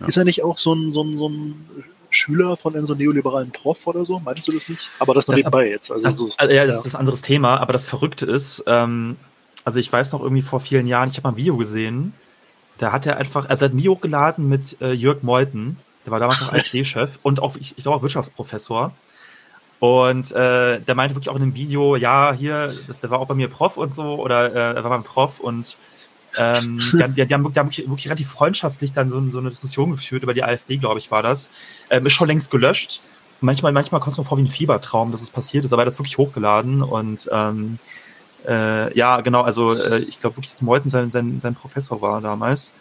Ja. 0.00 0.06
ist 0.08 0.16
ja 0.16 0.24
nicht 0.24 0.42
auch 0.42 0.58
so 0.58 0.74
ein, 0.74 0.92
so 0.92 1.02
ein, 1.02 1.16
so 1.16 1.30
ein 1.30 1.54
Schüler 2.10 2.56
von 2.56 2.74
einem 2.74 2.86
so 2.86 2.94
neoliberalen 2.94 3.50
Prof 3.50 3.86
oder 3.86 4.04
so? 4.04 4.18
Meintest 4.20 4.48
du 4.48 4.52
das 4.52 4.68
nicht? 4.68 4.88
Aber 4.98 5.14
das 5.14 5.26
nur 5.26 5.34
Das- 5.36 5.44
nebenbei 5.44 5.68
jetzt. 5.70 5.90
Also, 5.90 6.04
Das, 6.04 6.16
so, 6.16 6.30
also, 6.36 6.52
ja, 6.54 6.66
das 6.66 6.84
ist 6.86 6.94
ein 6.94 7.00
anderes 7.00 7.22
Thema, 7.22 7.58
aber 7.60 7.72
das 7.72 7.86
Verrückte 7.86 8.26
ist, 8.26 8.64
ähm, 8.66 9.16
also 9.64 9.78
ich 9.78 9.92
weiß 9.92 10.12
noch 10.12 10.22
irgendwie 10.22 10.42
vor 10.42 10.60
vielen 10.60 10.86
Jahren, 10.86 11.08
ich 11.08 11.16
habe 11.16 11.28
mal 11.28 11.32
ein 11.32 11.36
Video 11.36 11.56
gesehen, 11.56 12.12
da 12.78 12.92
hat 12.92 13.06
er 13.06 13.16
einfach, 13.16 13.48
also 13.48 13.64
er 13.64 13.68
hat 13.68 13.74
ein 13.74 13.78
Video 13.78 13.94
hochgeladen 13.94 14.48
mit 14.48 14.80
äh, 14.80 14.92
Jörg 14.92 15.22
Meuthen, 15.22 15.78
der 16.04 16.12
war 16.12 16.20
damals 16.20 16.40
noch 16.40 16.52
AfD-Chef 16.52 17.18
und 17.22 17.40
auch, 17.42 17.56
ich, 17.56 17.74
ich 17.76 17.82
glaube 17.82 17.98
auch 17.98 18.02
Wirtschaftsprofessor. 18.02 18.92
Und 19.78 20.32
äh, 20.32 20.80
der 20.80 20.94
meinte 20.94 21.14
wirklich 21.14 21.28
auch 21.28 21.36
in 21.36 21.42
dem 21.42 21.54
Video, 21.54 21.96
ja, 21.96 22.32
hier, 22.32 22.72
der 23.02 23.10
war 23.10 23.18
auch 23.20 23.26
bei 23.26 23.34
mir 23.34 23.48
Prof 23.48 23.76
und 23.76 23.94
so, 23.94 24.14
oder 24.14 24.54
äh, 24.54 24.74
er 24.76 24.82
war 24.84 24.90
beim 24.90 25.04
Prof 25.04 25.38
und 25.40 25.76
ähm, 26.36 26.80
die, 26.92 27.02
haben, 27.02 27.14
die, 27.14 27.26
die 27.26 27.34
haben 27.34 27.44
wirklich, 27.54 27.88
wirklich 27.88 28.06
relativ 28.06 28.30
freundschaftlich 28.30 28.92
dann 28.92 29.08
so, 29.08 29.30
so 29.30 29.38
eine 29.38 29.50
Diskussion 29.50 29.90
geführt 29.90 30.22
über 30.22 30.34
die 30.34 30.44
AfD, 30.44 30.76
glaube 30.76 30.98
ich, 30.98 31.10
war 31.10 31.22
das. 31.22 31.50
Ähm, 31.90 32.06
ist 32.06 32.12
schon 32.12 32.28
längst 32.28 32.50
gelöscht. 32.50 33.00
Manchmal, 33.40 33.72
manchmal 33.72 34.00
kommt 34.00 34.12
es 34.12 34.18
mir 34.18 34.24
vor 34.24 34.38
wie 34.38 34.42
ein 34.42 34.48
Fiebertraum, 34.48 35.12
dass 35.12 35.22
es 35.22 35.30
passiert 35.30 35.64
ist, 35.64 35.72
aber 35.72 35.82
er 35.82 35.86
hat 35.86 35.92
das 35.92 35.98
wirklich 35.98 36.16
hochgeladen 36.16 36.82
und 36.82 37.28
ähm, 37.30 37.78
äh, 38.46 38.96
ja, 38.96 39.20
genau, 39.20 39.42
also 39.42 39.74
äh, 39.74 39.98
ich 39.98 40.20
glaube 40.20 40.36
wirklich, 40.36 40.52
dass 40.52 40.62
Meuthen 40.62 40.90
sein, 40.90 41.10
sein, 41.10 41.40
sein 41.40 41.54
Professor 41.54 42.00
war 42.00 42.20
damals. 42.20 42.72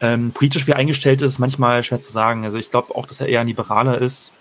Ähm, 0.00 0.32
politisch 0.32 0.66
wie 0.66 0.72
er 0.72 0.78
eingestellt 0.78 1.22
ist, 1.22 1.38
manchmal 1.38 1.82
schwer 1.84 2.00
zu 2.00 2.12
sagen. 2.12 2.44
Also 2.44 2.58
ich 2.58 2.70
glaube 2.70 2.94
auch, 2.94 3.06
dass 3.06 3.20
er 3.20 3.28
eher 3.28 3.40
ein 3.40 3.46
Liberaler 3.46 3.98
ist, 3.98 4.32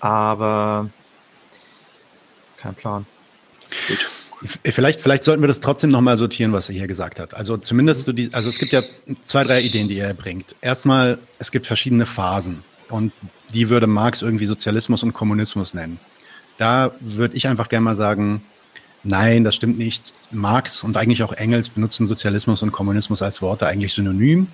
aber 0.00 0.88
kein 2.56 2.74
Plan. 2.74 3.06
Vielleicht, 4.64 5.00
vielleicht 5.00 5.24
sollten 5.24 5.42
wir 5.42 5.48
das 5.48 5.60
trotzdem 5.60 5.90
nochmal 5.90 6.16
sortieren, 6.16 6.52
was 6.52 6.68
er 6.68 6.74
hier 6.74 6.86
gesagt 6.86 7.18
hat. 7.18 7.34
Also 7.34 7.56
zumindest 7.56 8.04
so 8.04 8.12
die, 8.12 8.32
also 8.32 8.48
es 8.48 8.58
gibt 8.58 8.72
ja 8.72 8.82
zwei, 9.24 9.42
drei 9.44 9.60
Ideen, 9.62 9.88
die 9.88 9.98
er 9.98 10.14
bringt. 10.14 10.54
Erstmal, 10.60 11.18
es 11.38 11.50
gibt 11.50 11.66
verschiedene 11.66 12.06
Phasen 12.06 12.62
und 12.88 13.12
die 13.52 13.68
würde 13.68 13.86
Marx 13.86 14.22
irgendwie 14.22 14.46
Sozialismus 14.46 15.02
und 15.02 15.12
Kommunismus 15.12 15.74
nennen. 15.74 15.98
Da 16.56 16.92
würde 17.00 17.36
ich 17.36 17.48
einfach 17.48 17.68
gerne 17.68 17.84
mal 17.84 17.96
sagen, 17.96 18.42
nein, 19.02 19.44
das 19.44 19.56
stimmt 19.56 19.78
nicht. 19.78 20.12
Marx 20.30 20.84
und 20.84 20.96
eigentlich 20.96 21.22
auch 21.22 21.32
Engels 21.32 21.70
benutzen 21.70 22.06
Sozialismus 22.06 22.62
und 22.62 22.72
Kommunismus 22.72 23.22
als 23.22 23.42
Worte 23.42 23.66
eigentlich 23.66 23.92
synonym. 23.92 24.48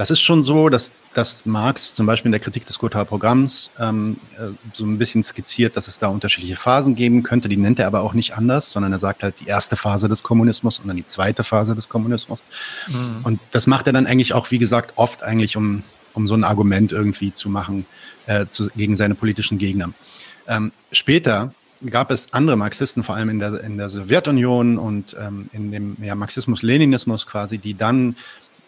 Das 0.00 0.10
ist 0.10 0.22
schon 0.22 0.42
so, 0.42 0.70
dass, 0.70 0.94
dass 1.12 1.44
Marx 1.44 1.92
zum 1.92 2.06
Beispiel 2.06 2.28
in 2.28 2.32
der 2.32 2.40
Kritik 2.40 2.64
des 2.64 2.78
Gothaer 2.78 3.04
Programms 3.04 3.70
ähm, 3.78 4.16
äh, 4.38 4.46
so 4.72 4.86
ein 4.86 4.96
bisschen 4.96 5.22
skizziert, 5.22 5.76
dass 5.76 5.88
es 5.88 5.98
da 5.98 6.08
unterschiedliche 6.08 6.56
Phasen 6.56 6.94
geben 6.94 7.22
könnte. 7.22 7.50
Die 7.50 7.58
nennt 7.58 7.78
er 7.78 7.86
aber 7.86 8.00
auch 8.00 8.14
nicht 8.14 8.32
anders, 8.32 8.72
sondern 8.72 8.92
er 8.92 8.98
sagt 8.98 9.22
halt 9.22 9.40
die 9.40 9.46
erste 9.46 9.76
Phase 9.76 10.08
des 10.08 10.22
Kommunismus 10.22 10.78
und 10.78 10.88
dann 10.88 10.96
die 10.96 11.04
zweite 11.04 11.44
Phase 11.44 11.74
des 11.74 11.90
Kommunismus. 11.90 12.44
Mhm. 12.88 13.20
Und 13.24 13.40
das 13.50 13.66
macht 13.66 13.88
er 13.88 13.92
dann 13.92 14.06
eigentlich 14.06 14.32
auch, 14.32 14.50
wie 14.50 14.56
gesagt, 14.56 14.92
oft 14.96 15.22
eigentlich, 15.22 15.58
um, 15.58 15.82
um 16.14 16.26
so 16.26 16.32
ein 16.32 16.44
Argument 16.44 16.92
irgendwie 16.92 17.34
zu 17.34 17.50
machen 17.50 17.84
äh, 18.24 18.46
zu, 18.46 18.70
gegen 18.70 18.96
seine 18.96 19.14
politischen 19.14 19.58
Gegner. 19.58 19.90
Ähm, 20.48 20.72
später 20.92 21.52
gab 21.88 22.10
es 22.10 22.32
andere 22.32 22.56
Marxisten, 22.56 23.02
vor 23.02 23.16
allem 23.16 23.28
in 23.28 23.38
der, 23.38 23.62
in 23.62 23.76
der 23.76 23.90
Sowjetunion 23.90 24.78
und 24.78 25.14
ähm, 25.18 25.50
in 25.52 25.70
dem 25.70 25.96
ja, 26.02 26.14
Marxismus-Leninismus 26.14 27.26
quasi, 27.26 27.58
die 27.58 27.74
dann 27.76 28.16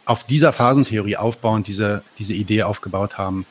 auf 0.05 0.25
dieser 0.25 0.53
Phasentheorie 0.53 1.17
aufbauend 1.17 1.67
diese, 1.67 2.03
diese 2.19 2.35
Idee 2.35 2.65
aufgebaut 2.65 3.19
haben, 3.19 3.47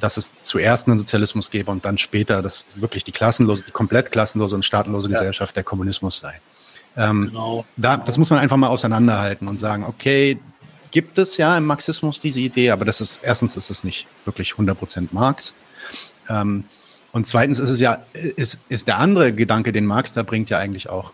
dass 0.00 0.16
es 0.16 0.34
zuerst 0.42 0.86
einen 0.86 0.98
Sozialismus 0.98 1.50
gäbe 1.50 1.70
und 1.70 1.84
dann 1.84 1.98
später, 1.98 2.42
dass 2.42 2.64
wirklich 2.74 3.04
die 3.04 3.12
klassenlose, 3.12 3.64
die 3.66 3.70
komplett 3.70 4.12
klassenlose 4.12 4.54
und 4.54 4.64
staatenlose 4.64 5.08
Ja. 5.08 5.18
Gesellschaft 5.18 5.56
der 5.56 5.64
Kommunismus 5.64 6.18
sei. 6.18 6.40
Ähm, 6.96 7.26
genau. 7.28 7.64
da, 7.76 7.96
das 7.96 8.18
muss 8.18 8.30
man 8.30 8.38
einfach 8.38 8.56
mal 8.56 8.68
auseinanderhalten 8.68 9.46
und 9.46 9.58
sagen, 9.58 9.84
okay, 9.84 10.38
gibt 10.90 11.18
es 11.18 11.36
ja 11.36 11.56
im 11.56 11.64
Marxismus 11.66 12.20
diese 12.20 12.40
Idee, 12.40 12.70
aber 12.70 12.84
das 12.84 13.00
ist, 13.00 13.20
erstens 13.22 13.56
ist 13.56 13.70
es 13.70 13.84
nicht 13.84 14.06
wirklich 14.24 14.52
100% 14.52 15.08
Marx. 15.12 15.54
Ähm, 16.28 16.64
und 17.12 17.26
zweitens 17.26 17.58
ist 17.58 17.70
es 17.70 17.80
ja, 17.80 17.98
ist, 18.12 18.58
ist 18.68 18.88
der 18.88 18.98
andere 18.98 19.32
Gedanke, 19.32 19.72
den 19.72 19.86
Marx 19.86 20.12
da 20.12 20.22
bringt, 20.22 20.50
ja 20.50 20.58
eigentlich 20.58 20.90
auch 20.90 21.12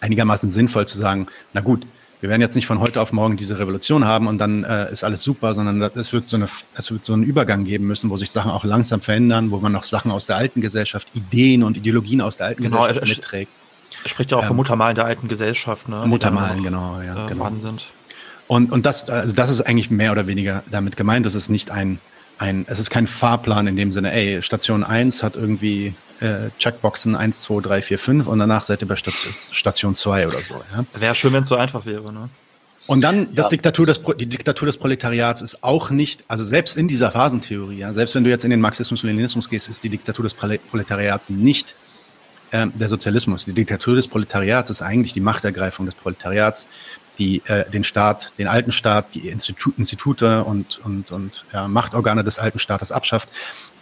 einigermaßen 0.00 0.50
sinnvoll 0.50 0.86
zu 0.86 0.98
sagen, 0.98 1.26
na 1.52 1.60
gut, 1.60 1.86
wir 2.22 2.28
werden 2.30 2.40
jetzt 2.40 2.54
nicht 2.54 2.66
von 2.66 2.78
heute 2.78 3.00
auf 3.00 3.12
morgen 3.12 3.36
diese 3.36 3.58
Revolution 3.58 4.06
haben 4.06 4.28
und 4.28 4.38
dann 4.38 4.62
äh, 4.62 4.92
ist 4.92 5.02
alles 5.02 5.24
super, 5.24 5.56
sondern 5.56 5.82
es 5.96 6.12
wird, 6.12 6.28
so 6.28 6.36
eine, 6.36 6.46
es 6.76 6.92
wird 6.92 7.04
so 7.04 7.14
einen 7.14 7.24
Übergang 7.24 7.64
geben 7.64 7.88
müssen, 7.88 8.10
wo 8.10 8.16
sich 8.16 8.30
Sachen 8.30 8.52
auch 8.52 8.62
langsam 8.62 9.00
verändern, 9.00 9.50
wo 9.50 9.58
man 9.58 9.72
noch 9.72 9.82
Sachen 9.82 10.12
aus 10.12 10.26
der 10.26 10.36
alten 10.36 10.60
Gesellschaft, 10.60 11.08
Ideen 11.14 11.64
und 11.64 11.76
Ideologien 11.76 12.20
aus 12.20 12.36
der 12.36 12.46
alten 12.46 12.62
Genau, 12.62 12.86
Gesellschaft 12.86 13.08
mitträgt. 13.08 13.50
Er 14.04 14.08
spricht 14.08 14.30
ja 14.30 14.36
auch 14.36 14.42
Ähm, 14.42 14.48
vom 14.48 14.56
Muttermalen 14.56 14.94
der 14.94 15.04
alten 15.04 15.26
Gesellschaft, 15.26 15.88
ne? 15.88 16.04
Muttermalen, 16.06 16.62
genau, 16.62 17.00
ja, 17.00 17.26
äh, 17.26 17.28
genau. 17.28 17.50
sind. 17.58 17.86
Und, 18.46 18.70
und 18.70 18.86
das, 18.86 19.10
also 19.10 19.34
das 19.34 19.50
ist 19.50 19.62
eigentlich 19.62 19.90
mehr 19.90 20.12
oder 20.12 20.28
weniger 20.28 20.62
damit 20.70 20.96
gemeint. 20.96 21.26
Das 21.26 21.34
ist 21.34 21.48
nicht 21.48 21.72
ein, 21.72 21.98
ein, 22.38 22.66
es 22.68 22.78
ist 22.78 22.90
kein 22.90 23.08
Fahrplan 23.08 23.66
in 23.66 23.74
dem 23.74 23.90
Sinne, 23.90 24.12
ey, 24.12 24.42
Station 24.42 24.84
1 24.84 25.24
hat 25.24 25.34
irgendwie 25.34 25.94
äh, 26.22 26.50
Checkboxen 26.58 27.14
1, 27.16 27.42
2, 27.42 27.60
3, 27.60 27.82
4, 27.82 27.98
5 27.98 28.26
und 28.28 28.38
danach 28.38 28.62
seid 28.62 28.80
ihr 28.82 28.88
bei 28.88 28.96
Station, 28.96 29.34
Station 29.52 29.94
2 29.94 30.28
oder 30.28 30.38
so. 30.40 30.54
Ja? 30.74 30.84
Wäre 31.00 31.14
schön, 31.14 31.32
wenn 31.32 31.42
es 31.42 31.48
so 31.48 31.56
einfach 31.56 31.84
wäre, 31.86 32.12
ne? 32.12 32.28
Und 32.88 33.02
dann 33.02 33.32
das 33.34 33.46
Ja. 33.46 33.50
Diktatur 33.50 33.86
des, 33.86 34.00
die 34.18 34.26
Diktatur 34.26 34.66
des 34.66 34.76
Proletariats 34.76 35.40
ist 35.40 35.62
auch 35.62 35.90
nicht, 35.90 36.24
also 36.26 36.42
selbst 36.42 36.76
in 36.76 36.88
dieser 36.88 37.12
Phasentheorie, 37.12 37.78
ja, 37.78 37.92
selbst 37.92 38.14
wenn 38.16 38.24
du 38.24 38.30
jetzt 38.30 38.44
in 38.44 38.50
den 38.50 38.60
Marxismus 38.60 39.04
und 39.04 39.08
Leninismus 39.08 39.48
gehst, 39.48 39.68
ist 39.68 39.84
die 39.84 39.88
Diktatur 39.88 40.24
des 40.24 40.34
Prole- 40.34 40.58
Proletariats 40.58 41.30
nicht 41.30 41.74
ähm, 42.50 42.72
der 42.74 42.88
Sozialismus. 42.88 43.44
Die 43.44 43.52
Diktatur 43.52 43.94
des 43.94 44.08
Proletariats 44.08 44.68
ist 44.68 44.82
eigentlich 44.82 45.12
die 45.12 45.20
Machtergreifung 45.20 45.86
des 45.86 45.94
Proletariats, 45.94 46.66
die 47.18 47.40
äh, 47.46 47.70
den 47.70 47.84
Staat, 47.84 48.32
den 48.38 48.48
alten 48.48 48.72
Staat, 48.72 49.14
die 49.14 49.28
Institu 49.28 49.70
Institute 49.78 50.42
und, 50.42 50.80
und, 50.84 51.12
und 51.12 51.44
ja, 51.52 51.68
Machtorgane 51.68 52.24
des 52.24 52.40
alten 52.40 52.58
Staates 52.58 52.90
abschafft 52.90 53.28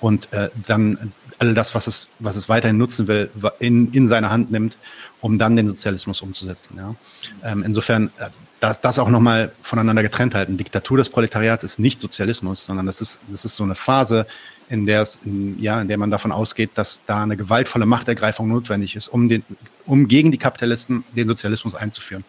und 0.00 0.30
äh, 0.32 0.50
dann 0.66 1.12
all 1.40 1.54
das, 1.54 1.74
was 1.74 1.86
es, 1.86 2.10
was 2.18 2.36
es 2.36 2.48
weiterhin 2.48 2.76
nutzen 2.76 3.08
will, 3.08 3.30
in, 3.58 3.92
in 3.92 4.08
seine 4.08 4.30
Hand 4.30 4.50
nimmt, 4.50 4.76
um 5.20 5.38
dann 5.38 5.56
den 5.56 5.68
Sozialismus 5.68 6.20
umzusetzen. 6.20 6.76
Ja. 6.76 6.94
Ähm, 7.42 7.64
insofern, 7.64 8.10
also, 8.18 8.38
das, 8.60 8.80
das 8.80 8.98
auch 8.98 9.08
nochmal 9.08 9.52
voneinander 9.62 10.02
getrennt 10.02 10.34
halten. 10.34 10.58
Diktatur 10.58 10.98
des 10.98 11.08
Proletariats 11.08 11.64
ist 11.64 11.78
nicht 11.78 12.00
Sozialismus, 12.00 12.66
sondern 12.66 12.84
das 12.84 13.00
ist, 13.00 13.18
das 13.28 13.46
ist 13.46 13.56
so 13.56 13.64
eine 13.64 13.74
Phase, 13.74 14.26
in 14.68 14.84
der 14.84 15.02
es, 15.02 15.18
in, 15.24 15.58
ja, 15.58 15.80
in 15.80 15.88
der 15.88 15.96
man 15.96 16.10
davon 16.10 16.30
ausgeht, 16.30 16.72
dass 16.74 17.00
da 17.06 17.22
eine 17.22 17.38
gewaltvolle 17.38 17.86
Machtergreifung 17.86 18.46
notwendig 18.46 18.94
ist, 18.94 19.08
um 19.08 19.28
den, 19.30 19.42
um 19.86 20.08
gegen 20.08 20.30
die 20.30 20.38
Kapitalisten 20.38 21.04
den 21.16 21.26
Sozialismus 21.26 21.74
einzuführen. 21.74 22.24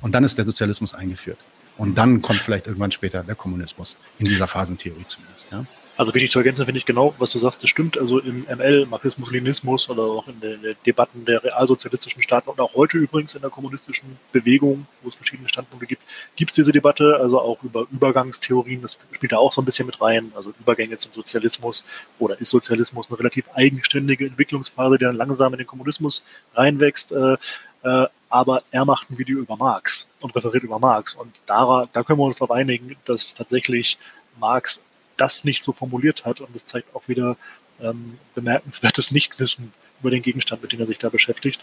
Und 0.00 0.12
dann 0.12 0.24
ist 0.24 0.38
der 0.38 0.46
Sozialismus 0.46 0.94
eingeführt. 0.94 1.38
Und 1.76 1.96
dann 1.98 2.22
kommt 2.22 2.40
vielleicht 2.40 2.66
irgendwann 2.66 2.92
später 2.92 3.22
der 3.22 3.34
Kommunismus. 3.34 3.96
In 4.18 4.26
dieser 4.26 4.48
Phasentheorie 4.48 5.04
zumindest, 5.06 5.48
ja. 5.52 5.64
Also 5.96 6.12
wichtig 6.12 6.30
zu 6.32 6.40
ergänzen 6.40 6.64
finde 6.64 6.78
ich 6.78 6.86
genau, 6.86 7.14
was 7.18 7.30
du 7.30 7.38
sagst, 7.38 7.62
das 7.62 7.70
stimmt. 7.70 7.96
Also 7.96 8.18
im 8.18 8.44
ML, 8.48 8.86
Marxismus, 8.86 9.30
Leninismus 9.30 9.88
oder 9.88 10.02
auch 10.02 10.26
in 10.26 10.40
den 10.40 10.76
Debatten 10.84 11.24
der 11.24 11.44
realsozialistischen 11.44 12.20
Staaten 12.20 12.50
und 12.50 12.58
auch 12.60 12.74
heute 12.74 12.98
übrigens 12.98 13.34
in 13.34 13.42
der 13.42 13.50
kommunistischen 13.50 14.18
Bewegung, 14.32 14.86
wo 15.02 15.08
es 15.08 15.14
verschiedene 15.14 15.48
Standpunkte 15.48 15.86
gibt, 15.86 16.02
gibt 16.34 16.50
es 16.50 16.56
diese 16.56 16.72
Debatte, 16.72 17.16
also 17.20 17.40
auch 17.40 17.62
über 17.62 17.86
Übergangstheorien, 17.92 18.82
das 18.82 18.98
spielt 19.12 19.30
da 19.30 19.38
auch 19.38 19.52
so 19.52 19.62
ein 19.62 19.64
bisschen 19.64 19.86
mit 19.86 20.00
rein, 20.00 20.32
also 20.34 20.52
Übergänge 20.58 20.96
zum 20.96 21.12
Sozialismus 21.12 21.84
oder 22.18 22.40
ist 22.40 22.50
Sozialismus 22.50 23.08
eine 23.08 23.18
relativ 23.20 23.48
eigenständige 23.54 24.26
Entwicklungsphase, 24.26 24.98
die 24.98 25.04
dann 25.04 25.16
langsam 25.16 25.52
in 25.52 25.58
den 25.58 25.66
Kommunismus 25.66 26.24
reinwächst. 26.54 27.12
Äh, 27.12 27.36
äh, 27.84 28.08
aber 28.30 28.62
er 28.72 28.84
macht 28.84 29.10
ein 29.10 29.18
Video 29.18 29.38
über 29.38 29.56
Marx 29.56 30.08
und 30.20 30.34
referiert 30.34 30.64
über 30.64 30.80
Marx. 30.80 31.14
Und 31.14 31.32
da, 31.46 31.86
da 31.92 32.02
können 32.02 32.18
wir 32.18 32.24
uns 32.24 32.38
darauf 32.38 32.50
einigen, 32.50 32.96
dass 33.04 33.34
tatsächlich 33.34 33.96
Marx 34.40 34.82
das 35.16 35.44
nicht 35.44 35.62
so 35.62 35.72
formuliert 35.72 36.24
hat. 36.24 36.40
Und 36.40 36.54
das 36.54 36.66
zeigt 36.66 36.94
auch 36.94 37.08
wieder 37.08 37.36
ähm, 37.80 38.18
bemerkenswertes 38.34 39.10
Nichtwissen 39.10 39.72
über 40.00 40.10
den 40.10 40.22
Gegenstand, 40.22 40.62
mit 40.62 40.72
dem 40.72 40.80
er 40.80 40.86
sich 40.86 40.98
da 40.98 41.08
beschäftigt. 41.08 41.60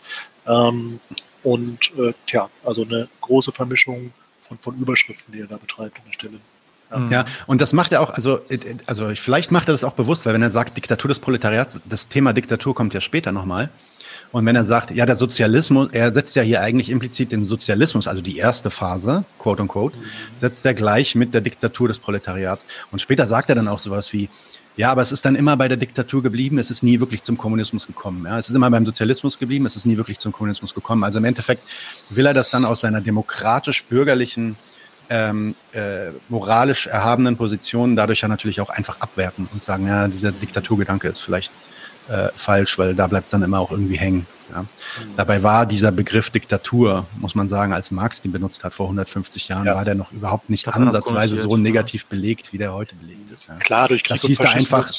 Ähm, 0.47 0.99
und 1.43 1.91
äh, 1.97 2.13
tja, 2.27 2.49
also 2.63 2.83
eine 2.83 3.07
große 3.21 3.51
Vermischung 3.51 4.13
von, 4.41 4.57
von 4.59 4.77
Überschriften, 4.77 5.33
die 5.33 5.41
er 5.41 5.47
da 5.47 5.57
betreibt 5.57 5.97
an 5.97 6.03
der 6.07 6.13
Stelle. 6.13 6.39
Ja, 7.09 7.25
und 7.47 7.61
das 7.61 7.71
macht 7.71 7.93
er 7.93 8.01
auch, 8.01 8.09
also, 8.09 8.41
also 8.85 9.15
vielleicht 9.15 9.49
macht 9.49 9.69
er 9.69 9.71
das 9.71 9.85
auch 9.85 9.93
bewusst, 9.93 10.25
weil 10.25 10.33
wenn 10.33 10.41
er 10.41 10.49
sagt, 10.49 10.75
Diktatur 10.75 11.07
des 11.07 11.19
Proletariats, 11.19 11.79
das 11.85 12.09
Thema 12.09 12.33
Diktatur 12.33 12.75
kommt 12.75 12.93
ja 12.93 12.99
später 12.99 13.31
nochmal. 13.31 13.69
Und 14.31 14.45
wenn 14.45 14.55
er 14.55 14.63
sagt, 14.63 14.91
ja, 14.91 15.05
der 15.05 15.17
Sozialismus, 15.17 15.89
er 15.91 16.11
setzt 16.13 16.35
ja 16.35 16.41
hier 16.41 16.61
eigentlich 16.61 16.89
implizit 16.89 17.31
den 17.31 17.43
Sozialismus, 17.43 18.07
also 18.07 18.21
die 18.21 18.37
erste 18.37 18.69
Phase, 18.69 19.25
quote 19.39 19.61
unquote, 19.61 19.97
setzt 20.37 20.65
er 20.65 20.73
gleich 20.73 21.15
mit 21.15 21.33
der 21.33 21.41
Diktatur 21.41 21.89
des 21.89 21.99
Proletariats. 21.99 22.65
Und 22.91 23.01
später 23.01 23.25
sagt 23.25 23.49
er 23.49 23.55
dann 23.55 23.67
auch 23.67 23.79
sowas 23.79 24.13
wie, 24.13 24.29
Ja, 24.77 24.89
aber 24.89 25.01
es 25.01 25.11
ist 25.11 25.25
dann 25.25 25.35
immer 25.35 25.57
bei 25.57 25.67
der 25.67 25.75
Diktatur 25.75 26.23
geblieben, 26.23 26.57
es 26.57 26.71
ist 26.71 26.81
nie 26.81 26.99
wirklich 27.01 27.23
zum 27.23 27.37
Kommunismus 27.37 27.87
gekommen. 27.87 28.25
Ja, 28.25 28.37
es 28.39 28.47
ist 28.47 28.55
immer 28.55 28.71
beim 28.71 28.85
Sozialismus 28.85 29.37
geblieben, 29.37 29.65
es 29.65 29.75
ist 29.75 29.85
nie 29.85 29.97
wirklich 29.97 30.17
zum 30.17 30.31
Kommunismus 30.31 30.73
gekommen. 30.73 31.03
Also 31.03 31.19
im 31.19 31.25
Endeffekt 31.25 31.63
will 32.09 32.25
er 32.25 32.33
das 32.33 32.51
dann 32.51 32.63
aus 32.63 32.79
seiner 32.79 33.01
demokratisch-bürgerlichen, 33.01 34.55
ähm, 35.09 35.55
äh, 35.73 36.11
moralisch 36.29 36.87
erhabenen 36.87 37.35
Position 37.35 37.97
dadurch 37.97 38.21
ja 38.21 38.29
natürlich 38.29 38.61
auch 38.61 38.69
einfach 38.69 39.01
abwerten 39.01 39.49
und 39.51 39.61
sagen, 39.61 39.87
ja, 39.87 40.07
dieser 40.07 40.31
Diktaturgedanke 40.31 41.09
ist 41.09 41.19
vielleicht 41.19 41.51
äh, 42.11 42.29
falsch, 42.35 42.77
weil 42.77 42.93
da 42.93 43.07
bleibt 43.07 43.25
es 43.25 43.31
dann 43.31 43.41
immer 43.41 43.59
auch 43.59 43.71
irgendwie 43.71 43.97
hängen. 43.97 44.25
Ja. 44.51 44.61
Mhm. 44.61 44.65
Dabei 45.15 45.43
war 45.43 45.65
dieser 45.65 45.91
Begriff 45.91 46.29
Diktatur, 46.29 47.05
muss 47.17 47.35
man 47.35 47.47
sagen, 47.47 47.73
als 47.73 47.89
Marx 47.91 48.21
den 48.21 48.31
benutzt 48.31 48.63
hat 48.63 48.73
vor 48.73 48.87
150 48.87 49.47
Jahren, 49.47 49.65
ja. 49.65 49.75
war 49.75 49.85
der 49.85 49.95
noch 49.95 50.11
überhaupt 50.11 50.49
nicht 50.49 50.67
das 50.67 50.75
ansatzweise 50.75 51.37
so 51.37 51.55
negativ 51.55 52.05
belegt, 52.07 52.51
wie 52.51 52.57
der 52.57 52.73
heute 52.73 52.95
belegt 52.95 53.31
ist. 53.31 53.47
Ja. 53.47 53.55
Klar, 53.55 53.87
durch 53.87 54.03
Krieg 54.03 54.15
das 54.15 54.21
hieß 54.23 54.39
da 54.39 54.51
einfach, 54.51 54.91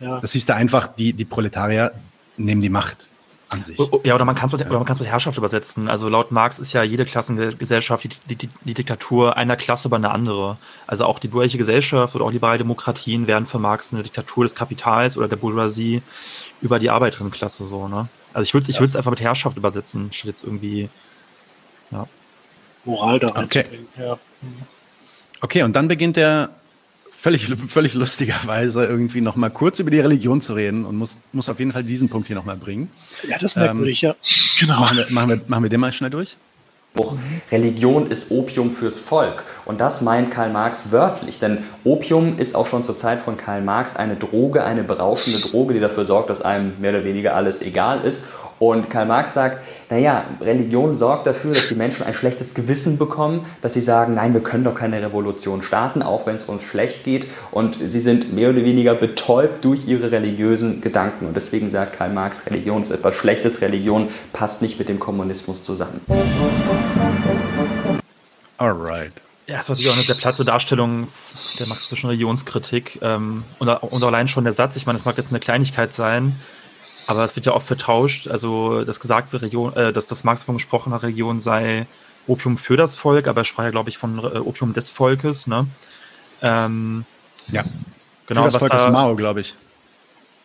Das 0.00 0.32
hieß 0.32 0.46
da 0.46 0.54
einfach, 0.56 0.88
die, 0.88 1.12
die 1.12 1.24
Proletarier 1.24 1.92
nehmen 2.36 2.60
die 2.60 2.68
Macht 2.68 3.06
an 3.48 3.62
sich. 3.62 3.78
Oh, 3.78 3.88
oh, 3.90 4.00
ja, 4.04 4.14
oder 4.14 4.24
man 4.24 4.34
kann 4.34 4.48
es 4.48 4.52
mit, 4.52 4.68
mit 4.68 5.08
Herrschaft 5.08 5.38
übersetzen. 5.38 5.88
Also 5.88 6.08
laut 6.08 6.32
Marx 6.32 6.58
ist 6.58 6.72
ja 6.72 6.82
jede 6.82 7.04
Klassengesellschaft 7.04 8.04
die, 8.28 8.34
die, 8.34 8.48
die, 8.64 8.74
Diktatur 8.74 9.36
einer 9.36 9.56
Klasse 9.56 9.88
über 9.88 9.96
eine 9.96 10.10
andere. 10.10 10.56
Also 10.86 11.04
auch 11.04 11.18
die 11.18 11.28
bürgerliche 11.28 11.58
Gesellschaft 11.58 12.14
oder 12.16 12.24
auch 12.24 12.32
liberale 12.32 12.58
Demokratien 12.58 13.26
werden 13.26 13.46
für 13.46 13.58
Marx 13.58 13.92
eine 13.92 14.02
Diktatur 14.02 14.44
des 14.44 14.54
Kapitals 14.54 15.16
oder 15.16 15.28
der 15.28 15.36
Bourgeoisie 15.36 16.02
über 16.60 16.78
die 16.78 16.90
Arbeiterinnenklasse 16.90 17.64
so, 17.64 17.88
ne? 17.88 18.08
Also 18.32 18.48
ich 18.48 18.54
würde 18.54 18.70
es 18.70 18.76
ja. 18.76 18.98
einfach 18.98 19.10
mit 19.10 19.20
Herrschaft 19.20 19.56
übersetzen, 19.56 20.12
statt 20.12 20.28
jetzt 20.28 20.44
irgendwie, 20.44 20.88
ja. 21.90 22.06
Moral 22.84 23.18
da 23.18 23.28
okay. 23.28 23.64
Ja. 23.98 24.18
Okay, 25.40 25.62
und 25.62 25.74
dann 25.74 25.88
beginnt 25.88 26.16
er 26.16 26.50
völlig, 27.10 27.46
völlig 27.68 27.94
lustigerweise 27.94 28.84
irgendwie 28.84 29.20
noch 29.20 29.36
mal 29.36 29.50
kurz 29.50 29.78
über 29.78 29.90
die 29.90 30.00
Religion 30.00 30.40
zu 30.40 30.54
reden 30.54 30.84
und 30.84 30.96
muss, 30.96 31.16
muss 31.32 31.48
auf 31.48 31.58
jeden 31.58 31.72
Fall 31.72 31.84
diesen 31.84 32.08
Punkt 32.08 32.26
hier 32.26 32.36
noch 32.36 32.44
mal 32.44 32.56
bringen. 32.56 32.90
Ja, 33.28 33.38
das 33.38 33.56
merkwürdig, 33.56 34.02
ähm, 34.02 34.10
ja. 34.10 34.16
Genau. 34.60 34.80
Machen 34.80 34.96
wir, 34.98 35.06
machen, 35.10 35.28
wir, 35.30 35.40
machen 35.46 35.62
wir 35.64 35.70
den 35.70 35.80
mal 35.80 35.92
schnell 35.92 36.10
durch. 36.10 36.36
Religion 37.50 38.10
ist 38.10 38.30
Opium 38.30 38.70
fürs 38.70 38.98
Volk. 38.98 39.44
Und 39.64 39.80
das 39.80 40.00
meint 40.00 40.30
Karl 40.30 40.50
Marx 40.50 40.90
wörtlich. 40.90 41.38
Denn 41.38 41.64
Opium 41.84 42.38
ist 42.38 42.54
auch 42.54 42.66
schon 42.66 42.84
zur 42.84 42.96
Zeit 42.96 43.20
von 43.22 43.36
Karl 43.36 43.62
Marx 43.62 43.96
eine 43.96 44.16
Droge, 44.16 44.64
eine 44.64 44.84
berauschende 44.84 45.40
Droge, 45.40 45.74
die 45.74 45.80
dafür 45.80 46.04
sorgt, 46.04 46.30
dass 46.30 46.42
einem 46.42 46.74
mehr 46.80 46.92
oder 46.92 47.04
weniger 47.04 47.34
alles 47.34 47.62
egal 47.62 48.02
ist 48.04 48.24
und 48.58 48.88
Karl 48.88 49.06
Marx 49.06 49.34
sagt, 49.34 49.62
naja, 49.90 50.24
Religion 50.40 50.94
sorgt 50.94 51.26
dafür, 51.26 51.52
dass 51.52 51.68
die 51.68 51.74
Menschen 51.74 52.04
ein 52.06 52.14
schlechtes 52.14 52.54
Gewissen 52.54 52.96
bekommen, 52.96 53.44
dass 53.60 53.74
sie 53.74 53.82
sagen, 53.82 54.14
nein, 54.14 54.32
wir 54.32 54.42
können 54.42 54.64
doch 54.64 54.74
keine 54.74 55.02
Revolution 55.02 55.60
starten, 55.62 56.02
auch 56.02 56.26
wenn 56.26 56.36
es 56.36 56.44
uns 56.44 56.62
schlecht 56.62 57.04
geht. 57.04 57.26
Und 57.50 57.78
sie 57.90 58.00
sind 58.00 58.32
mehr 58.32 58.50
oder 58.50 58.64
weniger 58.64 58.94
betäubt 58.94 59.64
durch 59.64 59.86
ihre 59.86 60.10
religiösen 60.10 60.80
Gedanken. 60.80 61.26
Und 61.26 61.36
deswegen 61.36 61.70
sagt 61.70 61.98
Karl 61.98 62.12
Marx, 62.12 62.46
Religion 62.46 62.80
ist 62.80 62.90
etwas 62.90 63.14
Schlechtes, 63.14 63.60
Religion 63.60 64.08
passt 64.32 64.62
nicht 64.62 64.78
mit 64.78 64.88
dem 64.88 64.98
Kommunismus 64.98 65.62
zusammen. 65.62 66.00
Alright. 68.56 69.12
Ja, 69.46 69.58
das 69.58 69.68
war 69.68 69.74
natürlich 69.74 69.90
auch 69.90 69.96
eine 69.96 70.02
sehr 70.02 70.16
platte 70.16 70.44
Darstellung 70.44 71.06
der 71.58 71.66
marxistischen 71.68 72.08
Religionskritik. 72.08 72.98
Ähm, 73.02 73.44
und, 73.58 73.68
und 73.68 74.02
allein 74.02 74.26
schon 74.26 74.42
der 74.42 74.52
Satz, 74.52 74.74
ich 74.76 74.86
meine, 74.86 74.98
das 74.98 75.04
mag 75.04 75.16
jetzt 75.18 75.30
eine 75.30 75.38
Kleinigkeit 75.38 75.94
sein, 75.94 76.34
aber 77.06 77.24
es 77.24 77.36
wird 77.36 77.46
ja 77.46 77.52
oft 77.52 77.66
vertauscht, 77.66 78.28
also 78.28 78.84
dass 78.84 79.00
gesagt 79.00 79.32
wird, 79.32 79.42
Region, 79.42 79.74
äh, 79.74 79.92
dass 79.92 80.06
das 80.06 80.24
Marx 80.24 80.40
davon 80.40 80.56
gesprochen 80.56 80.92
hat, 80.92 81.02
Region 81.02 81.40
sei 81.40 81.86
Opium 82.26 82.58
für 82.58 82.76
das 82.76 82.96
Volk, 82.96 83.28
aber 83.28 83.42
er 83.42 83.44
sprach 83.44 83.64
ja, 83.64 83.70
glaube 83.70 83.90
ich, 83.90 83.98
von 83.98 84.18
äh, 84.18 84.38
Opium 84.38 84.72
des 84.72 84.90
Volkes, 84.90 85.46
ne? 85.46 85.66
Ähm, 86.42 87.04
ja. 87.48 87.64
Genau, 88.26 88.44
für 88.44 88.50
das 88.50 88.56
Volk 88.56 88.74
ist 88.74 88.90
Mao, 88.90 89.14
glaube 89.14 89.40
ich. 89.40 89.54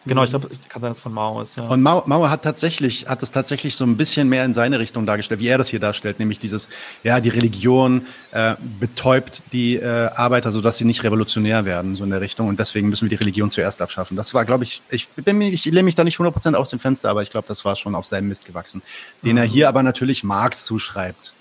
Genau, 0.04 0.24
ich 0.24 0.32
glaube, 0.32 0.50
kann 0.68 0.82
sein, 0.82 0.90
dass 0.90 0.98
es 0.98 1.04
von 1.04 1.14
Mao 1.14 1.42
ist, 1.42 1.58
ja. 1.58 1.68
Und 1.68 1.84
Mao, 1.84 2.02
Mao 2.08 2.28
hat 2.28 2.42
tatsächlich, 2.42 3.08
hat 3.08 3.22
es 3.22 3.32
tatsächlich 3.32 3.76
so 3.76 3.84
ein 3.84 3.98
bisschen 3.98 4.28
mehr 4.30 4.44
in 4.46 4.56
seine 4.56 4.80
Richtung 4.80 5.06
dargestellt, 5.06 5.40
wie 5.40 5.48
er 5.48 5.60
das 5.60 5.70
hier 5.70 5.80
darstellt, 5.80 6.18
nämlich 6.18 6.40
dieses, 6.40 6.70
ja, 7.04 7.20
die 7.20 7.30
Religion 7.30 8.08
äh, 8.32 8.56
betäubt 8.80 9.44
die 9.54 9.76
äh, 9.76 10.10
Arbeiter, 10.16 10.52
sodass 10.52 10.80
sie 10.80 10.86
nicht 10.86 11.04
revolutionär 11.04 11.66
werden, 11.66 11.96
so 11.96 12.04
in 12.04 12.10
der 12.10 12.20
Richtung. 12.20 12.48
Und 12.48 12.60
deswegen 12.60 12.90
müssen 12.90 13.10
wir 13.10 13.16
die 13.16 13.24
Religion 13.24 13.52
zuerst 13.52 13.80
abschaffen. 13.80 14.18
Das 14.18 14.34
war, 14.34 14.44
glaube 14.44 14.64
ich, 14.64 14.82
ich 14.90 15.08
bin 15.10 15.38
mir, 15.38 15.50
ich 15.50 15.66
lehne 15.66 15.84
mich 15.84 15.96
da 15.96 16.04
nicht 16.04 16.18
100% 16.18 16.56
aus 16.56 16.72
dem 16.72 16.80
Fenster, 16.80 17.12
aber 17.12 17.22
ich 17.22 17.30
glaube, 17.30 17.48
das 17.48 17.64
war 17.64 17.76
schon 17.76 17.94
auf 17.94 18.08
seinem 18.08 18.28
Mist 18.28 18.46
gewachsen. 18.46 18.82
Den 19.24 19.34
mhm. 19.34 19.38
er 19.38 19.44
hier 19.44 19.70
aber 19.70 19.84
natürlich 19.84 20.24
Marx 20.24 20.66
zuschreibt. 20.66 21.34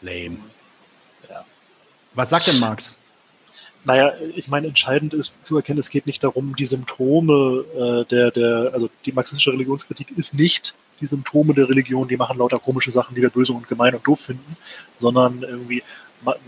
Lame. 0.00 0.36
Ja. 1.28 1.44
Was 2.14 2.30
sagt 2.30 2.46
denn 2.46 2.60
Marx? 2.60 2.95
Naja, 3.86 4.12
ich 4.34 4.48
meine, 4.48 4.66
entscheidend 4.66 5.14
ist 5.14 5.46
zu 5.46 5.56
erkennen, 5.56 5.78
es 5.78 5.90
geht 5.90 6.06
nicht 6.06 6.24
darum, 6.24 6.56
die 6.56 6.66
Symptome 6.66 7.64
äh, 7.72 8.04
der, 8.10 8.32
der, 8.32 8.70
also 8.74 8.90
die 9.04 9.12
marxistische 9.12 9.52
Religionskritik 9.52 10.08
ist 10.18 10.34
nicht 10.34 10.74
die 11.00 11.06
Symptome 11.06 11.54
der 11.54 11.68
Religion, 11.68 12.08
die 12.08 12.16
machen 12.16 12.36
lauter 12.36 12.58
komische 12.58 12.90
Sachen, 12.90 13.14
die 13.14 13.22
wir 13.22 13.30
böse 13.30 13.52
und 13.52 13.68
gemein 13.68 13.94
und 13.94 14.04
doof 14.04 14.20
finden, 14.20 14.56
sondern 14.98 15.42
irgendwie 15.42 15.84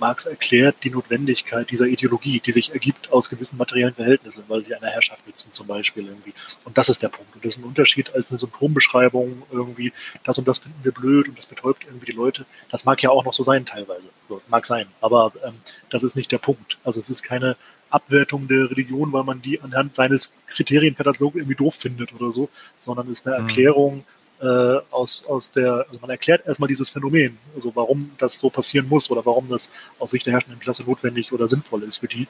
Marx 0.01 0.27
erklärt 0.27 0.77
die 0.83 0.91
Notwendigkeit 0.91 1.71
dieser 1.71 1.87
Ideologie, 1.87 2.41
die 2.41 2.51
sich 2.51 2.73
ergibt 2.73 3.13
aus 3.13 3.29
gewissen 3.29 3.57
materiellen 3.57 3.95
Verhältnissen, 3.95 4.43
weil 4.49 4.63
die 4.63 4.75
einer 4.75 4.89
Herrschaft 4.89 5.25
nützen 5.25 5.53
zum 5.53 5.69
Beispiel 5.69 6.07
irgendwie. 6.07 6.35
Und 6.65 6.77
das 6.77 6.89
ist 6.89 7.05
der 7.05 7.09
Punkt. 7.09 7.37
Und 7.37 7.45
das 7.45 7.55
ist 7.55 7.63
ein 7.63 7.69
Unterschied 7.69 8.13
als 8.15 8.31
eine 8.31 8.41
Symptombeschreibung 8.41 9.43
irgendwie, 9.53 9.93
das 10.25 10.39
und 10.39 10.49
das 10.49 10.59
finden 10.59 10.83
wir 10.83 10.93
blöd 10.93 11.29
und 11.29 11.39
das 11.39 11.47
betäubt 11.47 11.85
irgendwie 11.85 12.07
die 12.07 12.17
Leute. 12.17 12.47
Das 12.71 12.85
mag 12.85 13.01
ja 13.03 13.11
auch 13.11 13.25
noch 13.25 13.35
so 13.35 13.45
sein 13.45 13.65
teilweise. 13.65 14.09
So, 14.29 14.43
mag 14.49 14.67
sein. 14.67 14.87
Aber 15.01 15.33
ähm, 15.45 15.55
das 15.91 16.03
ist 16.03 16.17
nicht 16.17 16.31
der 16.31 16.39
Punkt. 16.39 16.79
Also 16.85 17.01
es 17.01 17.11
ist 17.11 17.23
keine 17.23 17.57
Abwertung 17.91 18.49
der 18.49 18.71
Religion, 18.71 19.13
weil 19.13 19.25
man 19.25 19.41
die 19.41 19.61
anhand 19.61 19.95
seines 19.95 20.35
Kriterienkatalogs 20.49 21.37
irgendwie 21.37 21.55
doof 21.55 21.75
findet 21.75 22.13
oder 22.15 22.31
so, 22.33 22.51
sondern 22.81 23.07
es 23.07 23.21
ist 23.21 23.27
eine 23.27 23.39
mhm. 23.39 23.49
Erklärung, 23.49 24.05
äh, 24.41 24.79
aus, 24.91 25.25
aus 25.27 25.51
der, 25.51 25.87
also 25.89 25.99
man 26.01 26.11
erklärt 26.11 26.47
erstmal 26.47 26.69
dieses 26.69 26.91
Phänomen, 26.91 27.37
also 27.55 27.75
warum 27.75 28.13
das 28.19 28.39
so 28.39 28.51
passieren 28.51 28.89
muss 28.89 29.11
oder 29.11 29.27
warum 29.27 29.49
das 29.49 29.71
aus 29.99 30.13
Sicht 30.13 30.27
der 30.27 30.35
herrschenden 30.35 30.61
Klasse 30.61 30.85
notwendig 30.85 31.33
oder 31.33 31.49
sinnvoll 31.49 31.83
ist 31.83 31.97
für 31.97 32.07
die, 32.07 32.29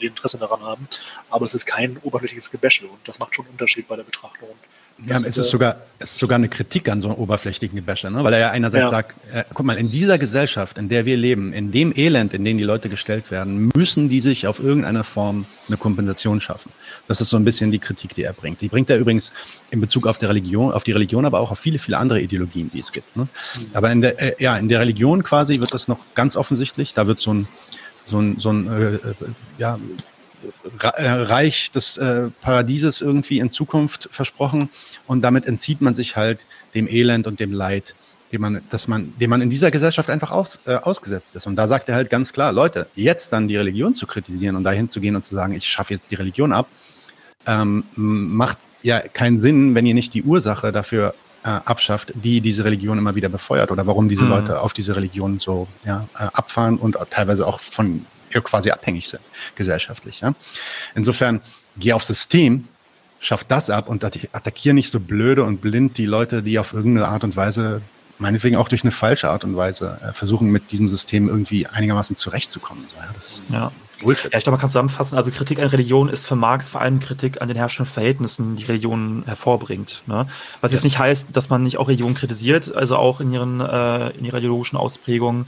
die 0.00 0.06
Interesse 0.06 0.38
daran 0.38 0.62
haben. 0.62 0.88
Aber 1.28 1.46
es 1.46 1.54
ist 1.54 1.66
kein 1.66 1.98
oberflächliches 1.98 2.50
Gebäsche 2.50 2.86
und 2.86 3.06
das 3.06 3.18
macht 3.18 3.34
schon 3.34 3.44
einen 3.44 3.52
Unterschied 3.52 3.88
bei 3.88 3.96
der 3.96 4.04
Betrachtung. 4.04 4.48
Ja, 5.06 5.16
es 5.24 5.38
ist 5.38 5.48
sogar, 5.48 5.76
es 5.98 6.12
ist 6.12 6.18
sogar 6.18 6.36
eine 6.36 6.48
Kritik 6.48 6.88
an 6.88 7.00
so 7.00 7.08
einem 7.08 7.16
oberflächlichen 7.18 7.76
Gebäsche, 7.76 8.10
ne? 8.10 8.22
weil 8.22 8.32
er 8.34 8.38
ja 8.38 8.50
einerseits 8.50 8.84
ja. 8.84 8.90
sagt, 8.90 9.16
äh, 9.32 9.44
guck 9.54 9.64
mal, 9.64 9.76
in 9.76 9.90
dieser 9.90 10.18
Gesellschaft, 10.18 10.76
in 10.78 10.88
der 10.88 11.06
wir 11.06 11.16
leben, 11.16 11.52
in 11.52 11.72
dem 11.72 11.92
Elend, 11.96 12.34
in 12.34 12.44
dem 12.44 12.58
die 12.58 12.64
Leute 12.64 12.88
gestellt 12.88 13.30
werden, 13.30 13.70
müssen 13.74 14.08
die 14.08 14.20
sich 14.20 14.46
auf 14.46 14.60
irgendeine 14.60 15.04
Form 15.04 15.46
eine 15.68 15.76
Kompensation 15.76 16.40
schaffen. 16.40 16.70
Das 17.08 17.20
ist 17.20 17.30
so 17.30 17.36
ein 17.36 17.44
bisschen 17.44 17.70
die 17.70 17.78
Kritik, 17.78 18.14
die 18.14 18.24
er 18.24 18.32
bringt. 18.32 18.60
Die 18.60 18.68
bringt 18.68 18.90
er 18.90 18.98
übrigens 18.98 19.32
in 19.70 19.80
Bezug 19.80 20.06
auf 20.06 20.18
die 20.18 20.26
Religion, 20.26 20.72
auf 20.72 20.84
die 20.84 20.92
Religion, 20.92 21.24
aber 21.24 21.40
auch 21.40 21.50
auf 21.50 21.58
viele, 21.58 21.78
viele 21.78 21.98
andere 21.98 22.20
Ideologien, 22.20 22.70
die 22.72 22.80
es 22.80 22.92
gibt. 22.92 23.16
Ne? 23.16 23.24
Mhm. 23.24 23.66
Aber 23.72 23.90
in 23.90 24.00
der, 24.02 24.20
äh, 24.20 24.42
ja, 24.42 24.56
in 24.58 24.68
der 24.68 24.80
Religion 24.80 25.22
quasi 25.22 25.60
wird 25.60 25.72
das 25.72 25.88
noch 25.88 25.98
ganz 26.14 26.36
offensichtlich. 26.36 26.94
Da 26.94 27.06
wird 27.06 27.18
so 27.18 27.32
ein, 27.32 27.48
so 28.04 28.18
ein, 28.18 28.38
so 28.38 28.50
ein 28.50 28.66
äh, 28.66 28.94
äh 28.94 28.98
ja, 29.58 29.78
Reich 30.78 31.70
des 31.70 31.96
äh, 31.98 32.28
Paradieses 32.40 33.00
irgendwie 33.00 33.38
in 33.38 33.50
Zukunft 33.50 34.08
versprochen 34.10 34.70
und 35.06 35.22
damit 35.22 35.46
entzieht 35.46 35.80
man 35.80 35.94
sich 35.94 36.16
halt 36.16 36.46
dem 36.74 36.88
Elend 36.88 37.26
und 37.26 37.40
dem 37.40 37.52
Leid, 37.52 37.94
dem 38.32 38.40
man, 38.40 38.62
dass 38.70 38.88
man, 38.88 39.12
dem 39.18 39.30
man 39.30 39.40
in 39.42 39.50
dieser 39.50 39.70
Gesellschaft 39.70 40.08
einfach 40.08 40.30
aus, 40.30 40.60
äh, 40.66 40.74
ausgesetzt 40.76 41.36
ist. 41.36 41.46
Und 41.46 41.56
da 41.56 41.68
sagt 41.68 41.88
er 41.88 41.94
halt 41.94 42.10
ganz 42.10 42.32
klar, 42.32 42.52
Leute, 42.52 42.86
jetzt 42.94 43.32
dann 43.32 43.48
die 43.48 43.56
Religion 43.56 43.94
zu 43.94 44.06
kritisieren 44.06 44.56
und 44.56 44.64
dahin 44.64 44.88
zu 44.88 45.00
gehen 45.00 45.16
und 45.16 45.24
zu 45.24 45.34
sagen, 45.34 45.54
ich 45.54 45.66
schaffe 45.66 45.94
jetzt 45.94 46.10
die 46.10 46.14
Religion 46.14 46.52
ab, 46.52 46.68
ähm, 47.46 47.84
macht 47.94 48.58
ja 48.82 49.00
keinen 49.00 49.38
Sinn, 49.38 49.74
wenn 49.74 49.86
ihr 49.86 49.94
nicht 49.94 50.14
die 50.14 50.22
Ursache 50.22 50.72
dafür 50.72 51.14
äh, 51.42 51.48
abschafft, 51.48 52.12
die 52.14 52.40
diese 52.40 52.64
Religion 52.64 52.98
immer 52.98 53.14
wieder 53.14 53.28
befeuert 53.28 53.70
oder 53.70 53.86
warum 53.86 54.08
diese 54.08 54.24
mhm. 54.24 54.30
Leute 54.30 54.60
auf 54.60 54.72
diese 54.72 54.96
Religion 54.96 55.38
so 55.38 55.68
ja, 55.84 56.06
äh, 56.14 56.24
abfahren 56.32 56.76
und 56.76 56.96
teilweise 57.10 57.46
auch 57.46 57.60
von 57.60 58.04
quasi 58.30 58.70
abhängig 58.70 59.08
sind, 59.08 59.22
gesellschaftlich. 59.56 60.20
Ja? 60.20 60.34
Insofern, 60.94 61.40
geh 61.76 61.92
aufs 61.92 62.06
System, 62.06 62.68
schaff 63.18 63.44
das 63.44 63.70
ab 63.70 63.88
und 63.88 64.04
attackier 64.04 64.72
nicht 64.72 64.90
so 64.90 65.00
blöde 65.00 65.44
und 65.44 65.60
blind 65.60 65.98
die 65.98 66.06
Leute, 66.06 66.42
die 66.42 66.58
auf 66.58 66.72
irgendeine 66.72 67.08
Art 67.08 67.24
und 67.24 67.36
Weise, 67.36 67.82
meinetwegen 68.18 68.56
auch 68.56 68.68
durch 68.68 68.82
eine 68.82 68.92
falsche 68.92 69.30
Art 69.30 69.44
und 69.44 69.56
Weise, 69.56 69.98
äh, 70.02 70.12
versuchen, 70.12 70.50
mit 70.50 70.72
diesem 70.72 70.88
System 70.88 71.28
irgendwie 71.28 71.66
einigermaßen 71.66 72.16
zurechtzukommen. 72.16 72.84
So, 72.88 72.96
ja, 72.96 73.10
das 73.14 73.26
ist 73.26 73.42
ja. 73.50 73.72
Bullshit. 74.00 74.32
Ja, 74.32 74.38
ich 74.38 74.44
glaube, 74.44 74.54
man 74.54 74.60
kann 74.60 74.70
zusammenfassen, 74.70 75.16
also 75.16 75.30
Kritik 75.30 75.58
an 75.58 75.66
Religion 75.66 76.08
ist 76.08 76.26
für 76.26 76.36
Marx 76.36 76.68
vor 76.68 76.80
allem 76.80 77.00
Kritik 77.00 77.40
an 77.40 77.48
den 77.48 77.56
herrschenden 77.56 77.92
Verhältnissen, 77.92 78.56
die 78.56 78.64
Religion 78.64 79.24
hervorbringt. 79.26 80.02
Ne? 80.06 80.26
Was 80.60 80.72
ja. 80.72 80.76
jetzt 80.76 80.84
nicht 80.84 80.98
heißt, 80.98 81.28
dass 81.32 81.50
man 81.50 81.62
nicht 81.62 81.78
auch 81.78 81.88
Religion 81.88 82.14
kritisiert, 82.14 82.74
also 82.74 82.96
auch 82.96 83.20
in 83.20 83.32
ihren 83.32 83.60
äh, 83.60 84.10
in 84.10 84.24
ihrer 84.24 84.38
ideologischen 84.38 84.78
Ausprägung. 84.78 85.46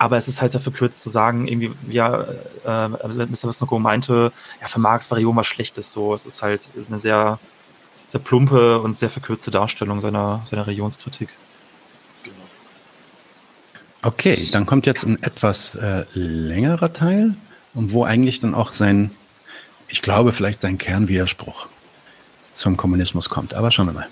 Aber 0.00 0.16
es 0.16 0.28
ist 0.28 0.40
halt 0.40 0.50
sehr 0.50 0.60
verkürzt 0.60 1.02
zu 1.02 1.10
sagen, 1.10 1.46
irgendwie, 1.46 1.72
ja, 1.88 2.22
äh, 2.64 2.88
Mr. 2.88 3.48
Wisnoko 3.48 3.78
meinte, 3.78 4.32
ja, 4.60 4.68
für 4.68 4.80
Marx 4.80 5.10
war 5.10 5.16
Religion 5.16 5.36
was 5.36 5.46
Schlechtes 5.46 5.92
so. 5.92 6.14
Es 6.14 6.26
ist 6.26 6.42
halt 6.42 6.68
ist 6.74 6.88
eine 6.88 6.98
sehr, 6.98 7.38
sehr 8.08 8.20
plumpe 8.20 8.80
und 8.80 8.96
sehr 8.96 9.10
verkürzte 9.10 9.50
Darstellung 9.50 10.00
seiner, 10.00 10.40
seiner 10.46 10.66
Religionskritik. 10.66 11.28
Okay, 14.02 14.48
dann 14.50 14.64
kommt 14.64 14.86
jetzt 14.86 15.04
ein 15.04 15.22
etwas 15.22 15.74
äh, 15.74 16.04
längerer 16.14 16.92
Teil, 16.92 17.34
und 17.74 17.92
wo 17.92 18.02
eigentlich 18.02 18.40
dann 18.40 18.54
auch 18.54 18.72
sein 18.72 19.10
ich 19.90 20.02
glaube, 20.02 20.32
vielleicht 20.32 20.60
sein 20.60 20.78
Kernwiderspruch 20.78 21.66
zum 22.52 22.76
Kommunismus 22.76 23.28
kommt. 23.28 23.54
Aber 23.54 23.70
schauen 23.70 23.86
wir 23.86 23.92
mal. 23.92 24.08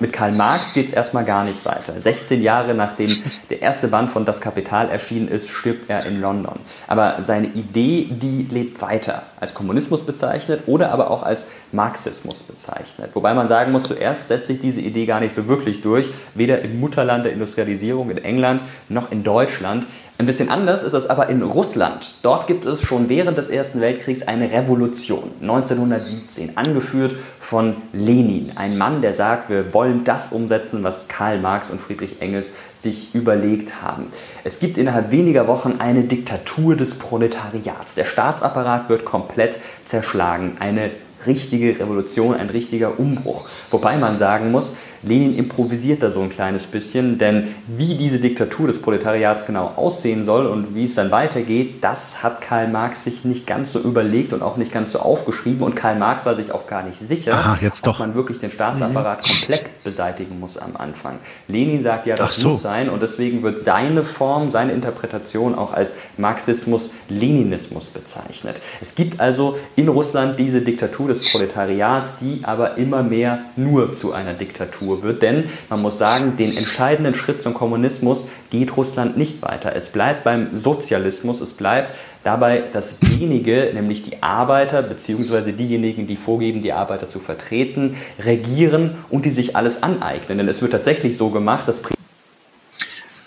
Mit 0.00 0.12
Karl 0.12 0.32
Marx 0.32 0.74
geht 0.74 0.86
es 0.86 0.92
erstmal 0.92 1.24
gar 1.24 1.44
nicht 1.44 1.64
weiter. 1.64 2.00
16 2.00 2.40
Jahre 2.42 2.74
nachdem 2.74 3.16
der 3.50 3.62
erste 3.62 3.88
Band 3.88 4.10
von 4.10 4.24
Das 4.24 4.40
Kapital 4.40 4.88
erschienen 4.88 5.28
ist, 5.28 5.48
stirbt 5.48 5.90
er 5.90 6.06
in 6.06 6.20
London. 6.20 6.60
Aber 6.86 7.16
seine 7.20 7.48
Idee, 7.48 8.08
die 8.10 8.46
lebt 8.50 8.80
weiter. 8.80 9.24
Als 9.40 9.54
Kommunismus 9.54 10.04
bezeichnet 10.04 10.62
oder 10.66 10.92
aber 10.92 11.10
auch 11.10 11.22
als 11.22 11.48
Marxismus 11.72 12.42
bezeichnet. 12.42 13.10
Wobei 13.14 13.34
man 13.34 13.48
sagen 13.48 13.72
muss, 13.72 13.84
zuerst 13.84 14.28
setzt 14.28 14.46
sich 14.46 14.60
diese 14.60 14.80
Idee 14.80 15.06
gar 15.06 15.20
nicht 15.20 15.34
so 15.34 15.48
wirklich 15.48 15.80
durch, 15.80 16.10
weder 16.34 16.60
im 16.62 16.78
Mutterland 16.80 17.24
der 17.24 17.32
Industrialisierung 17.32 18.10
in 18.10 18.18
England 18.18 18.62
noch 18.88 19.10
in 19.10 19.24
Deutschland. 19.24 19.86
Ein 20.20 20.26
bisschen 20.26 20.48
anders 20.48 20.82
ist 20.82 20.94
es 20.94 21.08
aber 21.08 21.28
in 21.28 21.42
Russland. 21.42 22.16
Dort 22.22 22.48
gibt 22.48 22.64
es 22.64 22.82
schon 22.82 23.08
während 23.08 23.38
des 23.38 23.50
Ersten 23.50 23.80
Weltkriegs 23.80 24.26
eine 24.26 24.50
Revolution, 24.50 25.30
1917, 25.40 26.56
angeführt 26.56 27.14
von 27.38 27.76
Lenin, 27.92 28.50
ein 28.56 28.76
Mann, 28.76 29.00
der 29.00 29.14
sagt, 29.14 29.48
wir 29.48 29.72
wollen 29.72 30.02
das 30.02 30.32
umsetzen, 30.32 30.82
was 30.82 31.06
Karl 31.06 31.38
Marx 31.38 31.70
und 31.70 31.80
Friedrich 31.80 32.20
Engels 32.20 32.54
sich 32.82 33.14
überlegt 33.14 33.80
haben. 33.80 34.06
Es 34.42 34.58
gibt 34.58 34.76
innerhalb 34.76 35.12
weniger 35.12 35.46
Wochen 35.46 35.76
eine 35.78 36.02
Diktatur 36.02 36.74
des 36.74 36.98
Proletariats. 36.98 37.94
Der 37.94 38.04
Staatsapparat 38.04 38.88
wird 38.88 39.04
komplett 39.04 39.60
zerschlagen. 39.84 40.56
Eine 40.58 40.90
richtige 41.26 41.78
Revolution, 41.78 42.34
ein 42.34 42.50
richtiger 42.50 42.98
Umbruch. 42.98 43.48
Wobei 43.70 43.96
man 43.96 44.16
sagen 44.16 44.50
muss, 44.50 44.76
Lenin 45.02 45.36
improvisiert 45.36 46.02
da 46.02 46.10
so 46.10 46.20
ein 46.20 46.30
kleines 46.30 46.66
bisschen, 46.66 47.18
denn 47.18 47.54
wie 47.66 47.94
diese 47.94 48.18
Diktatur 48.18 48.66
des 48.66 48.82
Proletariats 48.82 49.46
genau 49.46 49.72
aussehen 49.76 50.24
soll 50.24 50.46
und 50.46 50.74
wie 50.74 50.84
es 50.84 50.94
dann 50.94 51.10
weitergeht, 51.10 51.76
das 51.82 52.22
hat 52.22 52.40
Karl 52.40 52.68
Marx 52.68 53.04
sich 53.04 53.24
nicht 53.24 53.46
ganz 53.46 53.72
so 53.72 53.80
überlegt 53.80 54.32
und 54.32 54.42
auch 54.42 54.56
nicht 54.56 54.72
ganz 54.72 54.92
so 54.92 55.00
aufgeschrieben 55.00 55.62
und 55.62 55.76
Karl 55.76 55.96
Marx 55.96 56.26
war 56.26 56.34
sich 56.34 56.52
auch 56.52 56.66
gar 56.66 56.82
nicht 56.82 56.98
sicher, 56.98 57.34
Aha, 57.34 57.58
ob 57.86 57.98
man 57.98 58.14
wirklich 58.14 58.38
den 58.38 58.50
Staatsapparat 58.50 59.22
mhm. 59.22 59.30
komplett 59.30 59.84
beseitigen 59.84 60.40
muss 60.40 60.58
am 60.58 60.76
Anfang. 60.76 61.18
Lenin 61.46 61.82
sagt 61.82 62.06
ja, 62.06 62.16
das 62.16 62.36
so. 62.36 62.48
muss 62.48 62.62
sein 62.62 62.88
und 62.88 63.02
deswegen 63.02 63.42
wird 63.42 63.62
seine 63.62 64.04
Form, 64.04 64.50
seine 64.50 64.72
Interpretation 64.72 65.54
auch 65.54 65.72
als 65.72 65.94
Marxismus-Leninismus 66.16 67.86
bezeichnet. 67.86 68.60
Es 68.80 68.94
gibt 68.94 69.20
also 69.20 69.58
in 69.76 69.88
Russland 69.88 70.38
diese 70.38 70.60
Diktatur 70.60 71.08
des 71.08 71.30
Proletariats, 71.30 72.18
die 72.18 72.40
aber 72.42 72.78
immer 72.78 73.02
mehr 73.02 73.40
nur 73.56 73.92
zu 73.92 74.12
einer 74.12 74.34
Diktatur 74.34 74.87
Diktatur 74.88 75.02
wird. 75.02 75.22
Denn 75.22 75.44
man 75.68 75.82
muss 75.82 75.98
sagen, 75.98 76.36
den 76.36 76.56
entscheidenden 76.56 77.14
Schritt 77.14 77.42
zum 77.42 77.54
Kommunismus 77.54 78.28
geht 78.50 78.76
Russland 78.76 79.16
nicht 79.16 79.42
weiter. 79.42 79.74
Es 79.74 79.90
bleibt 79.90 80.24
beim 80.24 80.56
Sozialismus, 80.56 81.40
es 81.40 81.52
bleibt 81.52 81.94
dabei, 82.24 82.64
dass 82.72 82.98
wenige, 83.02 83.70
nämlich 83.74 84.02
die 84.02 84.22
Arbeiter 84.22 84.82
bzw. 84.82 85.52
diejenigen, 85.52 86.06
die 86.06 86.16
vorgeben, 86.16 86.62
die 86.62 86.72
Arbeiter 86.72 87.08
zu 87.08 87.18
vertreten, 87.18 87.96
regieren 88.18 88.96
und 89.08 89.24
die 89.24 89.30
sich 89.30 89.56
alles 89.56 89.82
aneignen. 89.82 90.38
Denn 90.38 90.48
es 90.48 90.62
wird 90.62 90.72
tatsächlich 90.72 91.16
so 91.16 91.30
gemacht, 91.30 91.68
dass 91.68 91.82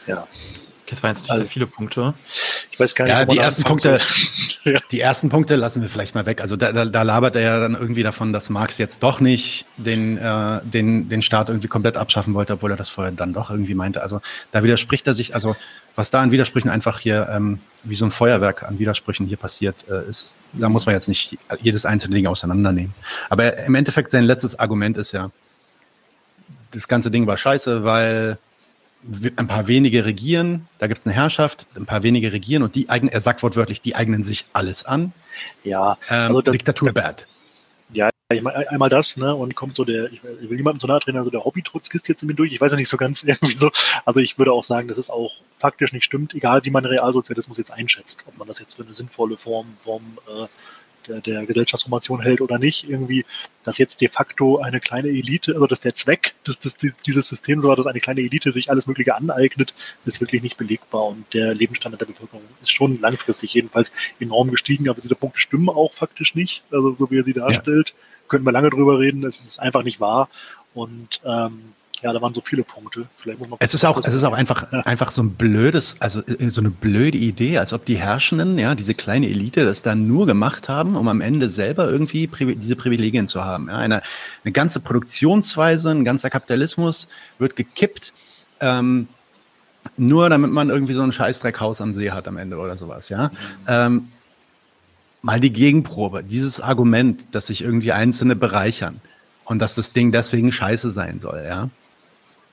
ja. 0.07 0.28
Das 0.89 1.03
waren 1.03 1.16
jetzt 1.16 1.30
also, 1.30 1.45
viele 1.45 1.68
Punkte. 1.68 2.14
Weiß 2.82 2.95
gar 2.95 3.05
nicht, 3.05 3.13
ja, 3.13 3.25
die 3.25 3.38
ersten 3.38 3.63
Punkte, 3.63 3.99
die 4.91 4.99
ersten 4.99 5.29
Punkte 5.29 5.55
lassen 5.55 5.82
wir 5.82 5.89
vielleicht 5.89 6.15
mal 6.15 6.25
weg. 6.25 6.41
Also 6.41 6.55
da, 6.55 6.71
da, 6.71 6.86
da, 6.86 7.01
labert 7.03 7.36
er 7.36 7.41
ja 7.41 7.59
dann 7.59 7.75
irgendwie 7.75 8.03
davon, 8.03 8.34
dass 8.34 8.49
Marx 8.49 8.77
jetzt 8.77 9.03
doch 9.03 9.19
nicht 9.19 9.65
den, 9.77 10.17
äh, 10.17 10.59
den, 10.63 11.09
den 11.09 11.21
Staat 11.21 11.49
irgendwie 11.49 11.67
komplett 11.67 11.97
abschaffen 11.97 12.34
wollte, 12.34 12.53
obwohl 12.53 12.71
er 12.71 12.77
das 12.77 12.89
vorher 12.89 13.11
dann 13.11 13.34
doch 13.34 13.51
irgendwie 13.51 13.75
meinte. 13.75 14.01
Also 14.01 14.21
da 14.51 14.63
widerspricht 14.63 15.07
er 15.07 15.13
sich, 15.13 15.36
also 15.36 15.55
was 15.95 16.09
da 16.09 16.21
an 16.21 16.32
Widersprüchen 16.32 16.69
einfach 16.69 16.99
hier 16.99 17.29
ähm, 17.32 17.59
wie 17.84 17.95
so 17.95 18.05
ein 18.05 18.11
Feuerwerk 18.11 18.63
an 18.63 18.79
Widersprüchen 18.79 19.27
hier 19.27 19.38
passiert 19.38 19.86
äh, 19.89 20.07
ist, 20.07 20.38
da 20.53 20.69
muss 20.69 20.86
man 20.86 20.95
jetzt 20.95 21.07
nicht 21.07 21.38
jedes 21.61 21.86
einzelne 21.86 22.15
Ding 22.15 22.27
auseinandernehmen. 22.27 22.93
Aber 23.29 23.57
im 23.57 23.75
Endeffekt 23.75 24.11
sein 24.11 24.23
letztes 24.23 24.57
Argument 24.57 24.97
ist 24.97 25.11
ja, 25.11 25.32
das 26.71 26.88
ganze 26.88 27.11
Ding 27.11 27.27
war 27.27 27.38
scheiße, 27.38 27.84
weil 27.84 28.38
ein 29.36 29.47
paar 29.47 29.68
wenige 29.68 30.06
regieren, 30.06 30.68
da 30.80 30.88
gibt 30.88 30.99
es 30.99 31.06
eine 31.06 31.16
Herrschaft, 31.16 31.66
ein 31.76 31.86
paar 31.86 32.04
wenige 32.04 32.32
regieren 32.32 32.64
und 32.64 32.76
die 32.76 32.89
eignen, 32.89 33.12
er 33.12 33.22
sagt 33.22 33.41
wortwörtlich, 33.41 33.82
die 33.82 33.95
eignen 33.95 34.24
sich 34.24 34.45
alles 34.54 34.86
an. 34.86 35.14
Ja, 35.64 35.97
ähm, 36.10 36.30
also 36.30 36.41
das, 36.41 36.52
Diktatur 36.52 36.91
das, 36.91 37.04
bad. 37.04 37.28
Ja, 37.93 38.10
ich 38.32 38.41
meine, 38.41 38.70
einmal 38.70 38.89
das, 38.89 39.18
ne, 39.18 39.36
und 39.36 39.56
kommt 39.56 39.76
so 39.76 39.84
der, 39.84 40.12
ich 40.12 40.24
will 40.24 40.56
niemandem 40.56 40.80
so 40.80 40.88
nahe 40.88 40.99
treten, 40.99 41.18
also 41.18 41.30
der 41.30 41.43
Hobby-Trotzkist 41.43 42.08
jetzt 42.08 42.22
in 42.22 42.28
mir 42.28 42.36
durch, 42.36 42.54
ich 42.54 42.62
weiß 42.62 42.72
ja 42.72 42.78
nicht 42.78 42.89
so 42.89 42.97
ganz 42.97 43.24
irgendwie 43.28 43.56
so, 43.56 43.72
also 44.06 44.20
ich 44.20 44.38
würde 44.38 44.54
auch 44.54 44.64
sagen, 44.64 44.88
dass 44.88 44.97
es 44.97 45.10
auch 45.10 45.32
faktisch 45.58 45.93
nicht 45.93 46.06
stimmt, 46.06 46.34
egal 46.34 46.64
wie 46.64 46.70
man 46.72 46.86
Realsozialismus 46.86 47.58
jetzt 47.58 47.72
einschätzt, 47.72 48.24
ob 48.28 48.38
man 48.38 48.47
das 48.47 48.60
jetzt 48.60 48.76
für 48.76 48.84
eine 48.84 48.93
sinnvolle 48.93 49.38
Form 49.38 49.78
vom 49.84 50.20
äh, 50.28 50.47
der, 51.08 51.22
der 51.22 51.45
Gesellschaftsformation 51.45 52.22
hält 52.22 52.41
oder 52.41 52.60
nicht, 52.60 52.89
irgendwie, 52.89 53.26
dass 53.64 53.78
jetzt 53.78 54.02
de 54.02 54.10
facto 54.10 54.60
eine 54.60 54.80
kleine 54.80 55.10
Elite, 55.10 55.54
also 55.54 55.68
dass 55.68 55.80
der 55.80 55.93
Zweck 55.93 56.34
des, 56.47 56.60
des, 56.60 56.76
dieses 57.06 57.28
Systems 57.28 57.64
war, 57.64 57.76
dass 57.76 57.88
eine 57.88 57.99
kleine 57.99 58.22
Elite 58.22 58.52
sich 58.52 58.70
alles 58.70 58.88
Mögliche 58.88 59.16
aneignet, 59.16 59.74
ist 60.06 60.22
wirklich 60.22 60.41
nicht 60.41 60.58
belegbar 60.58 61.06
und 61.06 61.34
der 61.34 61.54
Lebensstandard 61.54 62.02
der 62.02 62.08
Bevölkerung 62.08 62.43
ist 62.62 62.72
schon 62.72 62.99
langfristig 62.99 63.54
jedenfalls 63.54 63.91
enorm 64.20 64.52
gestiegen. 64.52 64.89
Also 64.89 65.02
diese 65.02 65.16
Punkte 65.16 65.39
stimmen 65.39 65.70
auch 65.70 65.93
faktisch 65.93 66.36
nicht, 66.36 66.64
also 66.72 66.95
so 66.95 67.12
wie 67.12 67.20
er 67.20 67.24
sie 67.24 67.34
darstellt. 67.34 67.89
Ja. 67.89 67.95
Können 68.28 68.45
wir 68.45 68.52
lange 68.52 68.70
drüber 68.70 68.99
reden, 68.99 69.26
es 69.26 69.43
ist 69.43 69.60
einfach 69.60 69.84
nicht 69.84 69.99
wahr 69.99 70.30
und 70.74 71.22
ähm, 71.26 71.74
ja, 72.02 72.12
da 72.14 72.22
waren 72.22 72.34
so 72.34 72.41
viele 72.41 72.64
Punkte. 72.64 73.06
Vielleicht 73.18 73.39
muss 73.39 73.49
man 73.49 73.58
es 73.62 73.74
ist 73.74 73.86
auch, 73.86 74.04
es 74.04 74.14
ist 74.14 74.24
auch 74.24 74.34
einfach, 74.34 74.72
ja. 74.72 74.80
einfach 74.82 75.12
so 75.12 75.22
ein 75.22 75.32
blödes, 75.34 75.95
also 75.99 76.22
äh, 76.22 76.49
so 76.49 76.62
eine 76.62 76.72
blöde 76.72 77.18
Idee, 77.18 77.60
als 77.60 77.74
ob 77.74 77.86
die 77.86 77.97
Herrschenden, 77.97 78.58
ja, 78.58 78.74
diese 78.74 78.93
kleine 78.95 79.28
Elite, 79.28 79.66
das 79.66 79.84
dann 79.84 80.08
nur 80.08 80.26
gemacht 80.26 80.68
haben, 80.68 80.95
um 80.95 81.08
am 81.08 81.22
Ende 81.22 81.49
selber 81.49 81.89
irgendwie 81.89 82.28
diese 82.28 82.76
Privilegien 82.76 83.28
zu 83.28 83.45
haben. 83.45 83.68
Ja, 83.68 83.78
eine, 83.78 84.02
eine 84.43 84.52
ganze 84.52 84.80
Produktionsweise, 84.80 85.91
ein 85.91 86.04
ganzer 86.04 86.30
Kapitalismus 86.30 87.08
wird 87.38 87.56
gekippt, 87.56 88.14
ähm, 88.60 89.08
nur 89.97 90.30
damit 90.30 90.52
man 90.52 90.70
irgendwie 90.70 90.93
so 90.93 91.04
ein 91.04 91.12
Scheißdreckhaus 91.12 91.82
am 91.82 91.93
See 91.93 92.12
hat 92.12 92.28
am 92.28 92.38
Ende 92.38 92.58
oder 92.58 92.78
sowas, 92.78 93.10
ja. 93.10 93.28
Mhm. 93.28 93.32
Ähm, 93.68 94.08
mal 95.22 95.39
die 95.39 95.54
Gegenprobe, 95.54 96.24
dieses 96.24 96.62
Argument, 96.62 97.28
dass 97.32 97.47
sich 97.47 97.62
irgendwie 97.62 97.91
Einzelne 97.91 98.36
bereichern 98.36 99.02
und 99.45 99.60
dass 99.60 99.76
das 99.76 99.93
Ding 99.93 100.12
deswegen 100.12 100.52
scheiße 100.52 100.89
sein 100.89 101.20
soll, 101.20 101.43
ja. 101.47 101.70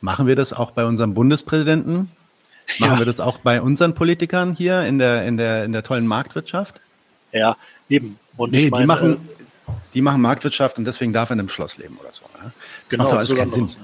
Machen 0.01 0.27
wir 0.27 0.37
das 0.37 0.53
auch 0.53 0.71
bei 0.71 0.85
unserem 0.85 1.15
Bundespräsidenten? 1.15 2.11
Machen 2.79 2.93
ja. 2.93 2.99
wir 2.99 3.07
das 3.07 3.21
auch 3.21 3.39
bei 3.39 3.63
unseren 3.63 3.95
Politikern 3.95 4.55
hier 4.55 4.83
in 4.83 4.99
der, 4.99 5.25
in 5.25 5.37
der, 5.37 5.65
in 5.65 5.73
der 5.73 5.83
tollen 5.83 6.07
Marktwirtschaft? 6.07 6.81
Ja, 7.33 7.57
eben. 7.89 8.19
Und 8.37 8.53
nee, 8.53 8.69
meine, 8.71 8.83
die 8.83 8.87
machen, 8.87 9.29
die 9.95 10.03
machen 10.03 10.21
Marktwirtschaft 10.21 10.79
und 10.79 10.85
deswgen 10.85 11.13
darf 11.13 11.31
er 11.31 11.35
in 11.35 11.41
einem 11.41 11.49
Schloss 11.49 11.79
leben 11.79 11.97
oder 11.99 12.13
so. 12.13 12.23
Ne? 12.43 12.45
Das 12.45 12.53
genau, 12.89 13.05
macht 13.05 13.13
doch 13.13 13.19
alles 13.19 13.35
keinen 13.35 13.51
Sinn. 13.51 13.65
Was, 13.65 13.79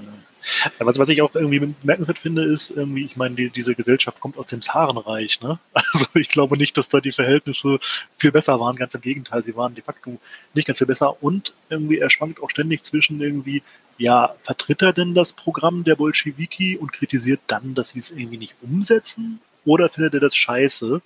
was, 0.79 0.99
was 0.99 1.09
ich 1.09 1.21
auch 1.21 1.33
irgendwie 1.35 1.59
bemerkenswert 1.59 2.19
finde, 2.19 2.43
ist 2.43 2.71
irgendwie, 2.71 3.05
ich 3.05 3.15
meine, 3.15 3.35
die, 3.35 3.49
diese 3.49 3.75
Gesellschaft 3.75 4.19
kommt 4.19 4.37
aus 4.37 4.47
dem 4.47 4.61
Zarenreich, 4.61 5.41
ne? 5.41 5.59
Also 5.93 6.07
ich 6.15 6.29
glaube 6.29 6.57
nicht, 6.57 6.77
dass 6.77 6.89
da 6.89 6.99
die 6.99 7.11
Verhältnisse 7.11 7.79
viel 8.17 8.31
besser 8.31 8.59
waren, 8.59 8.75
ganz 8.75 8.93
im 8.95 9.01
Gegenteil, 9.01 9.43
sie 9.43 9.55
waren 9.55 9.75
de 9.75 9.83
facto 9.83 10.19
nicht 10.53 10.67
ganz 10.67 10.79
viel 10.79 10.87
besser 10.87 11.23
und 11.23 11.53
irgendwie 11.69 11.99
er 11.99 12.09
schwankt 12.09 12.41
auch 12.41 12.49
ständig 12.49 12.83
zwischen 12.83 13.21
irgendwie, 13.21 13.63
ja, 13.97 14.35
vertritt 14.43 14.81
er 14.81 14.93
denn 14.93 15.13
das 15.13 15.33
Programm 15.33 15.83
der 15.83 15.95
Bolschewiki 15.95 16.77
und 16.77 16.91
kritisiert 16.91 17.39
dann, 17.47 17.75
dass 17.75 17.89
sie 17.89 17.99
es 17.99 18.11
irgendwie 18.11 18.37
nicht 18.37 18.55
umsetzen? 18.61 19.39
Oder 19.63 19.89
findet 19.89 20.15
er 20.15 20.19
das 20.19 20.35
scheiße 20.35 21.01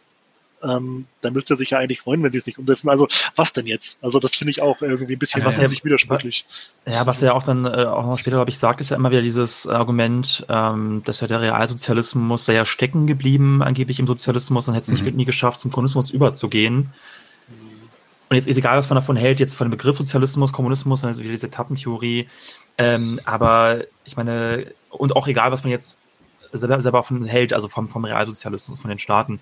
ähm, 0.63 1.05
dann 1.21 1.33
müsste 1.33 1.53
er 1.53 1.57
sich 1.57 1.71
ja 1.71 1.77
eigentlich 1.77 2.01
freuen, 2.01 2.21
wenn 2.23 2.31
sie 2.31 2.37
es 2.37 2.45
nicht 2.45 2.57
umsetzen. 2.57 2.89
Also 2.89 3.07
was 3.35 3.53
denn 3.53 3.67
jetzt? 3.67 3.97
Also 4.03 4.19
das 4.19 4.35
finde 4.35 4.51
ich 4.51 4.61
auch 4.61 4.81
irgendwie 4.81 5.13
ein 5.13 5.19
bisschen 5.19 5.43
also 5.43 5.61
was 5.61 5.69
sich 5.69 5.83
widersprüchlich. 5.83 6.45
Ja, 6.85 7.05
was 7.05 7.21
er 7.21 7.27
ja 7.27 7.33
auch 7.33 7.43
dann 7.43 7.65
äh, 7.65 7.85
auch 7.85 8.05
noch 8.05 8.17
später, 8.17 8.37
glaube 8.37 8.51
ich, 8.51 8.57
sagt, 8.57 8.81
ist 8.81 8.89
ja 8.89 8.97
immer 8.97 9.11
wieder 9.11 9.21
dieses 9.21 9.67
Argument, 9.67 10.45
ähm, 10.49 11.01
dass 11.05 11.21
ja 11.21 11.27
der 11.27 11.41
Realsozialismus 11.41 12.45
sei 12.45 12.53
ja 12.53 12.65
stecken 12.65 13.07
geblieben, 13.07 13.61
angeblich 13.61 13.99
im 13.99 14.07
Sozialismus 14.07 14.67
und 14.67 14.73
hätte 14.73 14.91
es 14.91 14.99
mhm. 14.99 15.05
nicht 15.05 15.17
nie 15.17 15.25
geschafft, 15.25 15.59
zum 15.59 15.71
Kommunismus 15.71 16.09
überzugehen. 16.09 16.91
Und 18.29 18.35
jetzt 18.35 18.47
ist 18.47 18.57
egal, 18.57 18.77
was 18.77 18.89
man 18.89 18.95
davon 18.95 19.15
hält, 19.15 19.39
jetzt 19.39 19.55
von 19.55 19.67
dem 19.67 19.71
Begriff 19.71 19.97
Sozialismus, 19.97 20.53
Kommunismus, 20.53 21.03
also 21.03 21.19
diese 21.19 21.47
Etappentheorie, 21.47 22.27
ähm, 22.77 23.19
aber 23.25 23.83
ich 24.05 24.15
meine, 24.15 24.67
und 24.89 25.15
auch 25.15 25.27
egal, 25.27 25.51
was 25.51 25.63
man 25.63 25.71
jetzt 25.71 25.97
selber, 26.53 26.81
selber 26.81 27.03
von 27.03 27.25
hält, 27.25 27.53
also 27.53 27.67
vom, 27.67 27.87
vom 27.87 28.05
Realsozialismus, 28.05 28.79
von 28.79 28.89
den 28.89 28.99
Staaten. 28.99 29.39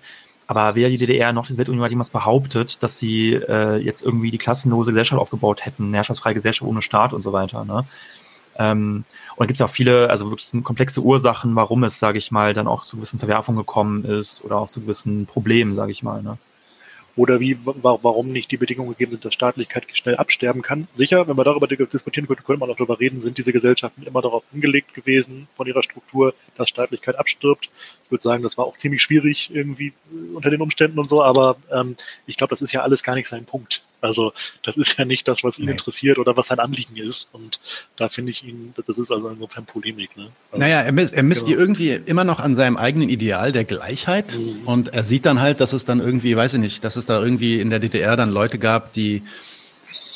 Aber 0.48 0.74
weder 0.74 0.88
die 0.88 0.96
DDR 0.96 1.34
noch 1.34 1.46
die 1.46 1.52
Sowjetunion 1.52 1.84
hat 1.84 1.90
jemals 1.90 2.08
behauptet, 2.08 2.82
dass 2.82 2.98
sie 2.98 3.34
äh, 3.34 3.76
jetzt 3.76 4.02
irgendwie 4.02 4.30
die 4.30 4.38
klassenlose 4.38 4.92
Gesellschaft 4.92 5.20
aufgebaut 5.20 5.66
hätten, 5.66 5.92
herrschaftsfreie 5.92 6.32
Gesellschaft 6.32 6.66
ohne 6.66 6.80
Staat 6.80 7.12
und 7.12 7.20
so 7.20 7.34
weiter. 7.34 7.66
Ne? 7.66 7.84
Ähm, 8.56 9.04
und 9.36 9.40
da 9.40 9.44
gibt 9.44 9.60
es 9.60 9.62
auch 9.62 9.70
viele, 9.70 10.08
also 10.08 10.30
wirklich 10.30 10.50
komplexe 10.64 11.02
Ursachen, 11.02 11.54
warum 11.54 11.84
es, 11.84 11.98
sage 11.98 12.16
ich 12.16 12.30
mal, 12.30 12.54
dann 12.54 12.66
auch 12.66 12.82
zu 12.82 12.96
gewissen 12.96 13.18
Verwerfungen 13.18 13.58
gekommen 13.58 14.06
ist 14.06 14.42
oder 14.42 14.56
auch 14.56 14.70
zu 14.70 14.80
gewissen 14.80 15.26
Problemen, 15.26 15.74
sage 15.74 15.92
ich 15.92 16.02
mal. 16.02 16.22
Ne? 16.22 16.38
Oder 17.18 17.40
wie, 17.40 17.58
warum 17.64 18.30
nicht 18.30 18.52
die 18.52 18.56
Bedingungen 18.56 18.90
gegeben 18.90 19.10
sind, 19.10 19.24
dass 19.24 19.34
Staatlichkeit 19.34 19.86
schnell 19.92 20.14
absterben 20.14 20.62
kann. 20.62 20.86
Sicher, 20.92 21.26
wenn 21.26 21.36
wir 21.36 21.42
darüber 21.42 21.66
diskutieren 21.66 22.28
könnten, 22.28 22.44
könnte 22.44 22.60
man 22.60 22.70
auch 22.70 22.76
darüber 22.76 23.00
reden, 23.00 23.20
sind 23.20 23.38
diese 23.38 23.52
Gesellschaften 23.52 24.04
immer 24.04 24.22
darauf 24.22 24.44
angelegt 24.54 24.94
gewesen, 24.94 25.48
von 25.56 25.66
ihrer 25.66 25.82
Struktur, 25.82 26.32
dass 26.56 26.68
Staatlichkeit 26.68 27.18
abstirbt. 27.18 27.70
Ich 28.04 28.10
würde 28.12 28.22
sagen, 28.22 28.44
das 28.44 28.56
war 28.56 28.66
auch 28.66 28.76
ziemlich 28.76 29.02
schwierig 29.02 29.50
irgendwie 29.52 29.92
unter 30.32 30.48
den 30.48 30.62
Umständen 30.62 31.00
und 31.00 31.08
so, 31.08 31.20
aber 31.20 31.56
ähm, 31.72 31.96
ich 32.26 32.36
glaube, 32.36 32.50
das 32.50 32.62
ist 32.62 32.72
ja 32.72 32.82
alles 32.82 33.02
gar 33.02 33.16
nicht 33.16 33.28
sein 33.28 33.44
Punkt. 33.44 33.82
Also 34.00 34.32
das 34.62 34.76
ist 34.76 34.98
ja 34.98 35.04
nicht 35.04 35.26
das, 35.26 35.42
was 35.42 35.58
ihn 35.58 35.66
nee. 35.66 35.72
interessiert 35.72 36.18
oder 36.18 36.36
was 36.36 36.48
sein 36.48 36.58
Anliegen 36.58 36.96
ist. 36.96 37.30
Und 37.32 37.60
da 37.96 38.08
finde 38.08 38.30
ich 38.30 38.44
ihn, 38.44 38.74
das 38.76 38.98
ist 38.98 39.10
also 39.10 39.28
insofern 39.28 39.64
Polemik. 39.64 40.16
Ne? 40.16 40.28
Also, 40.50 40.60
naja, 40.60 40.82
er 40.82 40.92
misst, 40.92 41.14
er 41.14 41.22
misst 41.22 41.46
genau. 41.46 41.56
die 41.56 41.60
irgendwie 41.60 41.90
immer 42.06 42.24
noch 42.24 42.38
an 42.38 42.54
seinem 42.54 42.76
eigenen 42.76 43.08
Ideal 43.08 43.52
der 43.52 43.64
Gleichheit. 43.64 44.36
Mhm. 44.36 44.66
Und 44.66 44.88
er 44.88 45.04
sieht 45.04 45.26
dann 45.26 45.40
halt, 45.40 45.60
dass 45.60 45.72
es 45.72 45.84
dann 45.84 46.00
irgendwie, 46.00 46.36
weiß 46.36 46.54
ich 46.54 46.60
nicht, 46.60 46.84
dass 46.84 46.96
es 46.96 47.06
da 47.06 47.20
irgendwie 47.20 47.60
in 47.60 47.70
der 47.70 47.80
DDR 47.80 48.16
dann 48.16 48.30
Leute 48.30 48.58
gab, 48.58 48.92
die 48.92 49.22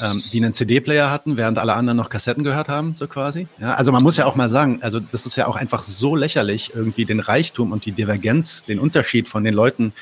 ähm, 0.02 0.22
die 0.32 0.42
einen 0.42 0.52
CD-Player 0.52 1.10
hatten, 1.10 1.36
während 1.36 1.58
alle 1.58 1.74
anderen 1.74 1.96
noch 1.96 2.08
Kassetten 2.08 2.42
gehört 2.42 2.68
haben, 2.68 2.94
so 2.94 3.06
quasi. 3.06 3.46
Ja, 3.60 3.74
also 3.74 3.92
man 3.92 4.02
muss 4.02 4.16
ja 4.16 4.26
auch 4.26 4.34
mal 4.34 4.48
sagen, 4.48 4.80
also 4.82 4.98
das 4.98 5.26
ist 5.26 5.36
ja 5.36 5.46
auch 5.46 5.54
einfach 5.54 5.84
so 5.84 6.16
lächerlich, 6.16 6.72
irgendwie 6.74 7.04
den 7.04 7.20
Reichtum 7.20 7.70
und 7.70 7.86
die 7.86 7.92
Divergenz, 7.92 8.64
den 8.64 8.80
Unterschied 8.80 9.28
von 9.28 9.44
den 9.44 9.54
Leuten, 9.54 9.92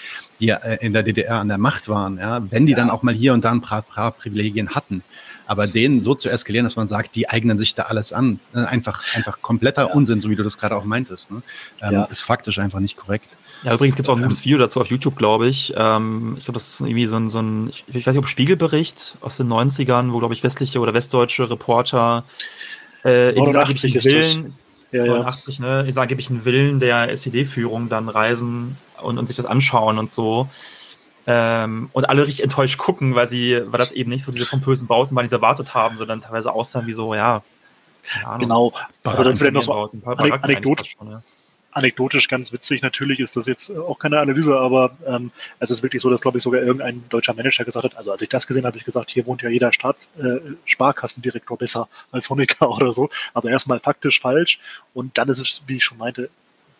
die 0.41 0.49
äh, 0.49 0.79
in 0.81 0.95
der 0.95 1.03
DDR 1.03 1.37
an 1.37 1.49
der 1.49 1.59
Macht 1.59 1.89
waren, 1.89 2.17
ja, 2.17 2.41
wenn 2.51 2.65
die 2.65 2.73
ja. 2.73 2.79
dann 2.79 2.89
auch 2.89 3.03
mal 3.03 3.13
hier 3.13 3.35
und 3.35 3.45
da 3.45 3.51
ein 3.51 3.61
paar, 3.61 3.83
paar 3.83 4.13
Privilegien 4.13 4.71
hatten. 4.71 5.03
Aber 5.47 5.67
denen 5.67 6.01
so 6.01 6.15
zu 6.15 6.31
eskalieren, 6.31 6.65
dass 6.65 6.77
man 6.77 6.87
sagt, 6.87 7.15
die 7.17 7.29
eignen 7.29 7.59
sich 7.59 7.75
da 7.75 7.83
alles 7.85 8.13
an, 8.13 8.41
äh, 8.55 8.61
einfach, 8.61 9.05
einfach 9.15 9.43
kompletter 9.43 9.89
ja. 9.89 9.93
Unsinn, 9.93 10.21
so 10.21 10.31
wie 10.31 10.37
du 10.37 10.45
das 10.45 10.57
gerade 10.57 10.77
auch 10.77 10.85
meintest, 10.85 11.31
ne? 11.31 11.43
ähm, 11.83 12.07
ist 12.09 12.21
faktisch 12.21 12.59
einfach 12.59 12.81
nicht 12.81 12.97
korrekt. 12.97 13.29
Ja, 13.63 13.75
übrigens 13.75 13.97
gibt 13.97 14.09
es 14.09 14.11
auch 14.11 14.17
ein 14.17 14.23
gutes 14.23 14.45
Video 14.45 14.59
dazu 14.59 14.81
auf 14.81 14.87
YouTube, 14.87 15.17
glaube 15.17 15.47
ich. 15.47 15.75
Ähm, 15.77 16.37
ich 16.39 16.45
glaube, 16.45 16.55
das 16.55 16.69
ist 16.69 16.81
irgendwie 16.81 17.07
so 17.07 17.17
ein, 17.17 17.29
so 17.29 17.41
ein 17.41 17.69
ich, 17.69 17.85
weiß 17.95 18.15
nicht, 18.15 18.19
ob 18.19 18.27
Spiegelbericht 18.27 19.17
aus 19.21 19.37
den 19.37 19.49
90ern, 19.49 20.13
wo, 20.13 20.19
glaube 20.19 20.35
ich, 20.35 20.43
westliche 20.43 20.81
oder 20.81 20.95
westdeutsche 20.95 21.51
Reporter 21.51 22.25
äh, 23.05 23.33
89 23.33 23.97
ist 23.97 24.05
Willen. 24.07 24.55
Ja, 24.93 25.05
89, 25.05 25.59
ja. 25.59 25.65
ne, 25.65 25.89
ich 25.89 25.95
sage, 25.95 26.15
ich 26.15 26.31
einen 26.31 26.45
Willen 26.45 26.81
der 26.81 27.11
SED-Führung 27.11 27.89
dann 27.89 28.09
reisen 28.09 28.77
und, 29.03 29.19
und 29.19 29.27
sich 29.27 29.37
das 29.37 29.47
anschauen 29.47 29.99
und 29.99 30.11
so. 30.11 30.49
Ähm, 31.27 31.91
und 31.93 32.09
alle 32.09 32.27
richtig 32.27 32.43
enttäuscht 32.43 32.79
gucken, 32.79 33.15
weil 33.15 33.29
sie, 33.29 33.61
weil 33.67 33.79
das 33.79 33.93
eben 33.93 34.11
nicht 34.11 34.25
so 34.25 34.33
diese 34.33 34.47
pompösen 34.47 34.89
Bauten 34.89 35.15
waren, 35.15 35.25
die 35.25 35.29
sie 35.29 35.37
erwartet 35.37 35.75
haben, 35.75 35.99
sondern 35.99 36.23
teilweise 36.23 36.51
aussahen 36.53 36.87
wie 36.87 36.93
so, 36.95 37.15
ja. 37.15 37.43
Genau. 38.39 38.73
Aber 39.05 39.25
das 39.25 39.39
vielleicht 39.39 39.55
noch 39.55 39.63
so 39.63 39.91
Anekdote, 40.05 40.85
schon, 40.87 41.11
ja 41.11 41.23
anekdotisch 41.73 42.29
ganz 42.29 42.53
witzig. 42.53 42.83
Natürlich 42.83 43.21
ist 43.21 43.37
das 43.37 43.47
jetzt 43.47 43.71
auch 43.71 43.99
keine 43.99 44.19
Analyse, 44.19 44.59
aber 44.59 44.97
ähm, 45.07 45.31
es 45.59 45.71
ist 45.71 45.83
wirklich 45.83 46.03
so, 46.03 46.11
dass, 46.11 46.21
glaube 46.21 46.39
ich, 46.39 46.45
sogar 46.45 46.63
irgendein 46.63 47.05
deutscher 47.09 47.35
Manager 47.35 47.65
gesagt 47.65 47.85
hat, 47.85 47.97
also 47.97 48.13
als 48.13 48.23
ich 48.23 48.29
das 48.29 48.47
gesehen 48.47 48.63
habe, 48.63 48.71
habe 48.71 48.79
ich 48.79 48.85
gesagt, 48.85 49.11
hier 49.11 49.27
wohnt 49.27 49.43
ja 49.43 49.49
jeder 49.49 49.73
Staat, 49.73 49.97
äh, 50.19 50.41
Sparkassendirektor 50.65 51.57
besser 51.59 51.89
als 52.13 52.31
Honecker 52.31 52.71
oder 52.77 52.93
so. 52.93 53.09
Also 53.35 53.49
erstmal 53.49 53.81
faktisch 53.81 54.21
falsch. 54.21 54.59
Und 54.95 55.19
dann 55.19 55.29
ist 55.29 55.39
es, 55.39 55.63
wie 55.67 55.77
ich 55.77 55.85
schon 55.85 55.99
meinte, 55.99 56.31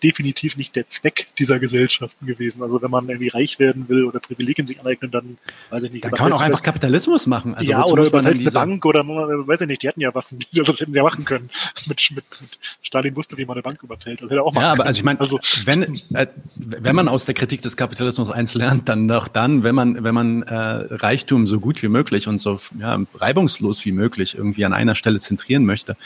definitiv 0.03 0.57
nicht 0.57 0.77
der 0.77 0.89
Zweck 0.89 1.29
dieser 1.39 1.59
Gesellschaften 1.59 2.27
gewesen. 2.27 2.63
Also 2.63 2.81
wenn 2.83 2.91
man 2.91 3.09
irgendwie 3.09 3.29
reich 3.29 3.59
werden 3.59 3.89
will 3.89 4.05
oder 4.05 4.21
Privilegien 4.21 4.67
sich 4.67 4.81
aneignen, 4.81 5.11
dann 5.11 5.39
weiß 5.71 5.85
ich 5.85 5.93
nicht. 5.93 6.05
Dann 6.05 6.13
kann 6.13 6.31
man 6.31 6.39
auch 6.39 6.43
einfach 6.43 6.63
Kapitalismus 6.63 7.27
machen. 7.27 7.55
Also 7.55 7.71
ja, 7.71 7.85
oder 7.85 8.05
überfällst 8.07 8.43
eine 8.43 8.51
Bank 8.51 8.85
oder 8.85 9.07
weiß 9.07 9.63
ich 9.63 9.69
nicht, 9.69 9.83
die 9.83 9.89
hatten 9.89 10.01
ja 10.01 10.15
Waffen, 10.15 10.39
das 10.53 10.81
hätten 10.81 10.93
sie 10.93 10.99
ja 10.99 11.03
machen 11.03 11.25
können. 11.25 11.51
Mit, 11.87 12.11
mit, 12.15 12.25
mit 12.41 12.59
Stalin 12.83 13.17
wusste, 13.17 13.37
wie 13.37 13.45
man 13.45 13.55
eine 13.55 13.63
Bank 13.63 13.83
überfällt. 13.83 14.21
Das 14.21 14.31
hätte 14.31 14.43
auch 14.43 14.53
machen 14.53 14.65
Ja, 14.65 14.73
aber 14.73 14.87
also 14.87 14.99
ich 14.99 15.05
meine, 15.05 15.19
also, 15.21 15.39
wenn, 15.65 15.83
äh, 16.15 16.27
wenn 16.55 16.95
man 16.95 17.09
aus 17.09 17.25
der 17.25 17.35
Kritik 17.35 17.63
des 17.63 17.77
Kapitalismus 17.77 18.31
eins 18.31 18.55
lernt, 18.55 18.89
dann 18.89 19.09
doch 19.09 19.29
dann, 19.29 19.63
wenn 19.63 19.75
man, 19.75 20.05
wenn 20.05 20.15
man 20.15 20.43
äh, 20.43 20.55
Reichtum 20.55 21.47
so 21.47 21.59
gut 21.59 21.83
wie 21.83 21.89
möglich 21.89 22.29
und 22.29 22.39
so 22.39 22.61
ja, 22.79 22.99
reibungslos 23.15 23.85
wie 23.85 23.93
möglich 23.93 24.37
irgendwie 24.37 24.65
an 24.65 24.73
einer 24.73 24.95
Stelle 24.95 25.21
zentrieren 25.21 25.65
möchte. 25.65 25.97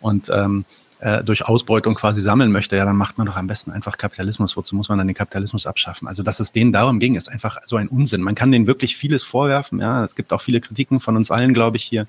Und 0.00 0.30
ähm, 0.30 0.64
äh, 0.98 1.22
durch 1.22 1.44
Ausbeutung 1.44 1.94
quasi 1.94 2.20
sammeln 2.20 2.50
möchte, 2.50 2.76
ja, 2.76 2.84
dann 2.84 2.96
macht 2.96 3.18
man 3.18 3.26
doch 3.26 3.36
am 3.36 3.46
besten 3.46 3.70
einfach 3.70 3.98
Kapitalismus. 3.98 4.56
Wozu 4.56 4.74
muss 4.74 4.88
man 4.88 4.98
dann 4.98 5.06
den 5.06 5.14
Kapitalismus 5.14 5.66
abschaffen? 5.66 6.08
Also, 6.08 6.22
dass 6.22 6.40
es 6.40 6.52
denen 6.52 6.72
darum 6.72 7.00
ging, 7.00 7.16
ist 7.16 7.28
einfach 7.28 7.58
so 7.66 7.76
ein 7.76 7.88
Unsinn. 7.88 8.22
Man 8.22 8.34
kann 8.34 8.50
denen 8.50 8.66
wirklich 8.66 8.96
vieles 8.96 9.22
vorwerfen. 9.22 9.80
Ja, 9.80 10.04
es 10.04 10.14
gibt 10.14 10.32
auch 10.32 10.40
viele 10.40 10.60
Kritiken 10.60 11.00
von 11.00 11.16
uns 11.16 11.30
allen, 11.30 11.54
glaube 11.54 11.76
ich, 11.76 11.84
hier 11.84 12.06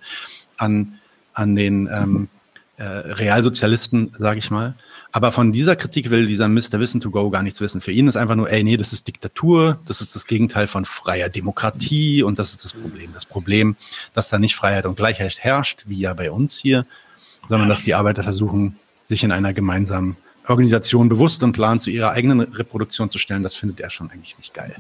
an, 0.58 1.00
an 1.34 1.56
den 1.56 1.90
ähm, 1.92 2.30
äh, 2.78 2.84
Realsozialisten, 2.84 4.14
sage 4.18 4.40
ich 4.40 4.52
mal. 4.52 4.76
Aber 5.12 5.32
von 5.32 5.52
dieser 5.52 5.76
Kritik 5.76 6.10
will 6.10 6.28
dieser 6.28 6.48
Mr. 6.48 6.80
Wissen 6.80 7.00
to 7.02 7.12
Go 7.12 7.30
gar 7.30 7.42
nichts 7.42 7.60
wissen. 7.60 7.82
Für 7.82 7.92
ihn 7.92 8.08
ist 8.08 8.18
einfach 8.18 8.36
nur, 8.36 8.50
ey, 8.50 8.64
nee, 8.64 8.78
das 8.78 8.94
ist 8.94 9.08
Diktatur, 9.08 9.80
das 9.86 10.02
ist 10.02 10.16
das 10.16 10.28
Gegenteil 10.28 10.68
von 10.68 10.86
freier 10.86 11.30
Demokratie 11.30 12.24
und 12.24 12.40
das 12.40 12.52
ist 12.52 12.64
das 12.64 12.74
Problem. 12.74 13.14
Das 13.14 13.26
Problem, 13.26 13.76
dass 14.14 14.30
da 14.30 14.38
nicht 14.38 14.56
Freiheit 14.56 14.86
und 14.86 14.96
Gleichheit 14.96 15.40
herrscht, 15.40 15.86
wie 15.88 16.00
ja 16.00 16.14
bei 16.14 16.30
uns 16.30 16.58
hier, 16.58 16.86
sondern 17.48 17.70
dass 17.70 17.84
die 17.84 17.94
Arbeiter 17.94 18.24
versuchen, 18.24 18.78
sich 19.04 19.24
in 19.24 19.32
einer 19.32 19.54
gemeinsamen 19.54 20.18
Organisation 20.48 21.10
bewusst 21.10 21.44
und 21.44 21.54
plan 21.54 21.80
zu 21.80 21.90
ihrer 21.90 22.12
eigenen 22.12 22.42
Reproduktion 22.42 23.10
zu 23.10 23.18
stellen, 23.18 23.44
das 23.44 23.56
findet 23.56 23.80
er 23.80 23.90
schon 23.90 24.10
eigentlich 24.12 24.38
nicht 24.38 24.54
geil. 24.54 24.76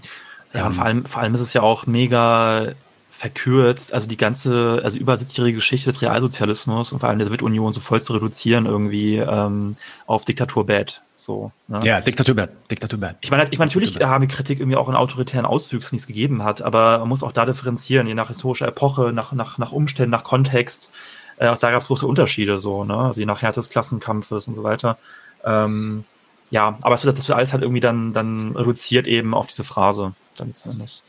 Ja, 0.53 0.65
und 0.65 0.72
ähm, 0.72 0.74
vor 0.74 0.86
allem, 0.86 1.05
vor 1.05 1.22
allem 1.22 1.36
ist 1.36 1.41
es 1.41 1.53
ja 1.53 1.61
auch 1.61 1.88
mega 1.88 2.74
verkürzt, 3.18 3.93
also 3.93 4.07
die 4.07 4.15
ganze, 4.15 4.80
also 4.84 4.97
über 4.97 5.15
70-jährige 5.15 5.55
Geschichte 5.55 5.89
des 5.89 6.03
Realsozialismus 6.03 6.93
und 6.93 6.99
vor 6.99 7.09
allem 7.09 7.18
der 7.18 7.26
Sowjetunion 7.26 7.74
so 7.74 7.80
voll 7.80 7.99
zu 7.99 8.13
reduzieren 8.13 8.68
irgendwie 8.68 9.15
ähm, 9.15 9.72
auf 10.05 10.24
Diktatur 10.24 10.68
bad. 10.68 11.01
So, 11.15 11.51
ne? 11.68 11.80
Ja, 11.84 11.99
Diktatur 11.99 12.36
bad, 12.36 12.51
Diktatur 12.70 12.99
bad. 12.99 13.18
Ich 13.22 13.32
meine, 13.32 13.47
ich 13.49 13.57
meine 13.57 13.70
natürlich 13.70 13.99
haben 13.99 14.22
die 14.22 14.34
Kritik 14.34 14.59
irgendwie 14.59 14.78
auch 14.78 14.88
in 14.88 14.93
autoritären 14.93 15.47
Auswüchsen, 15.47 15.97
die 15.97 16.01
es 16.01 16.05
gegeben 16.05 16.43
hat, 16.43 16.61
aber 16.61 16.99
man 16.99 17.09
muss 17.09 17.24
auch 17.24 17.32
da 17.32 17.47
differenzieren, 17.47 18.05
je 18.05 18.13
nach 18.13 18.28
historischer 18.28 18.68
Epoche, 18.68 19.11
nach, 19.11 19.32
nach, 19.32 19.57
nach 19.57 19.72
Umständen, 19.72 20.11
nach 20.11 20.24
Kontext. 20.24 20.91
Äh, 21.38 21.48
auch 21.48 21.58
da 21.58 21.72
gab 21.72 21.82
es 21.82 21.88
große 21.88 22.06
Unterschiede, 22.06 22.60
so, 22.60 22.84
ne? 22.84 22.98
Also 22.98 23.20
je 23.20 23.26
nach 23.26 23.42
Härte 23.42 23.60
des 23.60 23.70
Klassenkampfes 23.70 24.48
und 24.48 24.56
so 24.56 24.64
weiter. 24.64 24.98
Ähm, 25.44 26.04
ja, 26.50 26.78
aber 26.82 26.96
es 26.96 27.06
wird, 27.06 27.18
das 27.18 27.28
wird 27.28 27.38
alles 27.38 27.54
halt 27.54 27.64
irgendwie 27.64 27.82
dann, 27.82 28.14
dann 28.14 28.56
reduziert 28.56 29.08
eben 29.08 29.34
auf 29.34 29.48
diese 29.48 29.64
Phrase, 29.64 30.14
dann 30.38 30.54
zumindest. 30.54 31.04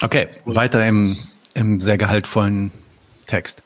Okay, 0.00 0.28
weiter 0.44 0.86
im, 0.86 1.18
im 1.54 1.80
sehr 1.80 1.98
gehaltvollen 1.98 2.70
Text. 3.26 3.62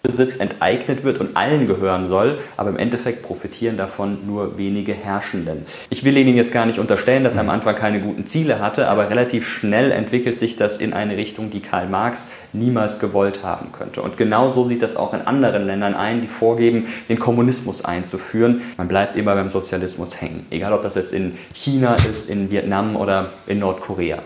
Besitz 0.00 0.36
enteignet 0.36 1.02
wird 1.02 1.18
und 1.18 1.36
allen 1.36 1.66
gehören 1.66 2.06
soll, 2.06 2.38
aber 2.56 2.70
im 2.70 2.76
Endeffekt 2.76 3.24
profitieren 3.24 3.76
davon 3.76 4.18
nur 4.28 4.56
wenige 4.56 4.94
Herrschenden. 4.94 5.66
Ich 5.90 6.04
will 6.04 6.16
Ihnen 6.16 6.36
jetzt 6.36 6.52
gar 6.52 6.66
nicht 6.66 6.78
unterstellen, 6.78 7.24
dass 7.24 7.34
er 7.34 7.40
am 7.40 7.50
Anfang 7.50 7.74
keine 7.74 8.00
guten 8.00 8.24
Ziele 8.24 8.60
hatte, 8.60 8.86
aber 8.86 9.10
relativ 9.10 9.48
schnell 9.48 9.90
entwickelt 9.90 10.38
sich 10.38 10.56
das 10.56 10.78
in 10.78 10.92
eine 10.92 11.16
Richtung, 11.16 11.50
die 11.50 11.58
Karl 11.58 11.88
Marx 11.88 12.28
niemals 12.52 13.00
gewollt 13.00 13.42
haben 13.42 13.72
könnte. 13.72 14.00
Und 14.00 14.16
genauso 14.16 14.64
sieht 14.64 14.82
das 14.82 14.94
auch 14.94 15.14
in 15.14 15.22
anderen 15.22 15.66
Ländern 15.66 15.94
ein, 15.94 16.20
die 16.20 16.28
vorgeben, 16.28 16.86
den 17.08 17.18
Kommunismus 17.18 17.84
einzuführen. 17.84 18.62
Man 18.76 18.86
bleibt 18.86 19.16
immer 19.16 19.34
beim 19.34 19.48
Sozialismus 19.48 20.20
hängen, 20.20 20.46
egal 20.50 20.72
ob 20.74 20.82
das 20.82 20.94
jetzt 20.94 21.12
in 21.12 21.36
China 21.52 21.96
ist, 22.08 22.30
in 22.30 22.52
Vietnam 22.52 22.94
oder 22.94 23.30
in 23.48 23.58
Nordkorea. 23.58 24.18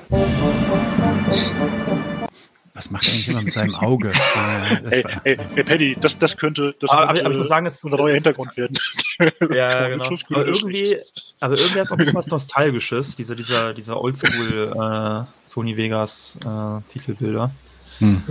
Was 2.82 2.90
macht 2.90 3.06
er 3.06 3.14
eigentlich 3.14 3.28
immer 3.28 3.42
mit 3.42 3.54
seinem 3.54 3.76
Auge? 3.76 4.10
ey, 4.90 5.04
ey, 5.22 5.38
ey, 5.54 5.62
Paddy, 5.62 5.96
das, 6.00 6.18
das 6.18 6.36
könnte, 6.36 6.74
das 6.80 6.90
aber, 6.90 7.06
könnte 7.06 7.24
aber 7.24 7.30
ich 7.30 7.38
muss 7.38 7.46
sagen, 7.48 7.66
es, 7.66 7.84
unser 7.84 7.96
neuer 7.96 8.14
Hintergrund 8.14 8.56
werden. 8.56 8.76
Ja, 9.54 9.88
genau. 9.88 10.04
Aber 10.30 10.46
irgendwie, 10.46 10.96
aber 11.38 11.56
irgendwie 11.56 11.78
hat 11.78 11.86
es 11.86 11.92
auch 11.92 11.96
ein 11.96 11.98
bisschen 11.98 12.14
was 12.14 12.26
Nostalgisches, 12.26 13.14
dieser, 13.14 13.36
dieser, 13.36 13.72
dieser 13.72 14.00
Oldschool 14.00 14.72
äh, 14.74 15.48
Sony 15.48 15.76
Vegas 15.76 16.36
äh, 16.44 16.92
Titelbilder. 16.92 17.52
Hm. 17.98 18.22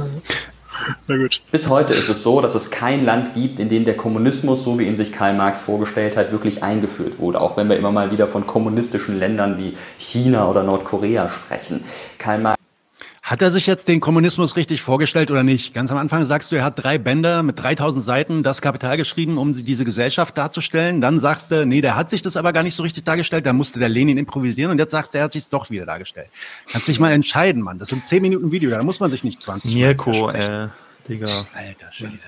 Na 1.07 1.15
gut. 1.15 1.41
Bis 1.49 1.69
heute 1.69 1.93
ist 1.93 2.09
es 2.09 2.23
so, 2.23 2.41
dass 2.41 2.55
es 2.55 2.71
kein 2.71 3.05
Land 3.05 3.35
gibt, 3.35 3.59
in 3.59 3.69
dem 3.69 3.85
der 3.85 3.95
Kommunismus, 3.95 4.65
so 4.65 4.77
wie 4.79 4.87
ihn 4.87 4.97
sich 4.97 5.13
Karl 5.13 5.33
Marx 5.33 5.59
vorgestellt 5.59 6.17
hat, 6.17 6.33
wirklich 6.33 6.61
eingeführt 6.61 7.19
wurde. 7.19 7.39
Auch 7.39 7.55
wenn 7.55 7.69
wir 7.69 7.77
immer 7.77 7.91
mal 7.93 8.11
wieder 8.11 8.27
von 8.27 8.45
kommunistischen 8.45 9.17
Ländern 9.17 9.57
wie 9.57 9.77
China 9.97 10.49
oder 10.49 10.63
Nordkorea 10.63 11.29
sprechen. 11.29 11.85
Karl 12.17 12.39
Marx 12.39 12.60
hat 13.21 13.41
er 13.41 13.51
sich 13.51 13.67
jetzt 13.67 13.87
den 13.87 13.99
Kommunismus 13.99 14.55
richtig 14.55 14.81
vorgestellt 14.81 15.29
oder 15.29 15.43
nicht? 15.43 15.75
Ganz 15.75 15.91
am 15.91 15.97
Anfang 15.97 16.25
sagst 16.25 16.51
du, 16.51 16.55
er 16.55 16.63
hat 16.63 16.83
drei 16.83 16.97
Bänder 16.97 17.43
mit 17.43 17.59
3000 17.59 18.03
Seiten 18.03 18.43
das 18.43 18.61
Kapital 18.61 18.97
geschrieben, 18.97 19.37
um 19.37 19.53
diese 19.53 19.85
Gesellschaft 19.85 20.37
darzustellen. 20.37 21.01
Dann 21.01 21.19
sagst 21.19 21.51
du, 21.51 21.65
nee, 21.67 21.81
der 21.81 21.95
hat 21.95 22.09
sich 22.09 22.23
das 22.23 22.35
aber 22.35 22.51
gar 22.51 22.63
nicht 22.63 22.75
so 22.75 22.81
richtig 22.81 23.03
dargestellt, 23.03 23.45
da 23.45 23.53
musste 23.53 23.77
der 23.77 23.89
Lenin 23.89 24.17
improvisieren 24.17 24.71
und 24.71 24.79
jetzt 24.79 24.91
sagst 24.91 25.13
du, 25.13 25.19
er 25.19 25.25
hat 25.25 25.31
sich 25.31 25.47
doch 25.49 25.69
wieder 25.69 25.85
dargestellt. 25.85 26.29
Kannst 26.71 26.87
dich 26.87 26.99
mal 26.99 27.11
entscheiden, 27.11 27.61
Mann. 27.61 27.77
Das 27.77 27.89
sind 27.89 28.05
10 28.05 28.23
Minuten 28.23 28.51
Video, 28.51 28.71
da 28.71 28.81
muss 28.81 28.99
man 28.99 29.11
sich 29.11 29.23
nicht 29.23 29.39
20 29.39 29.75
Mirko, 29.75 30.31
äh, 30.31 30.69
Digga. 31.07 31.45
Alter 31.53 31.91
Schwede. 31.91 32.19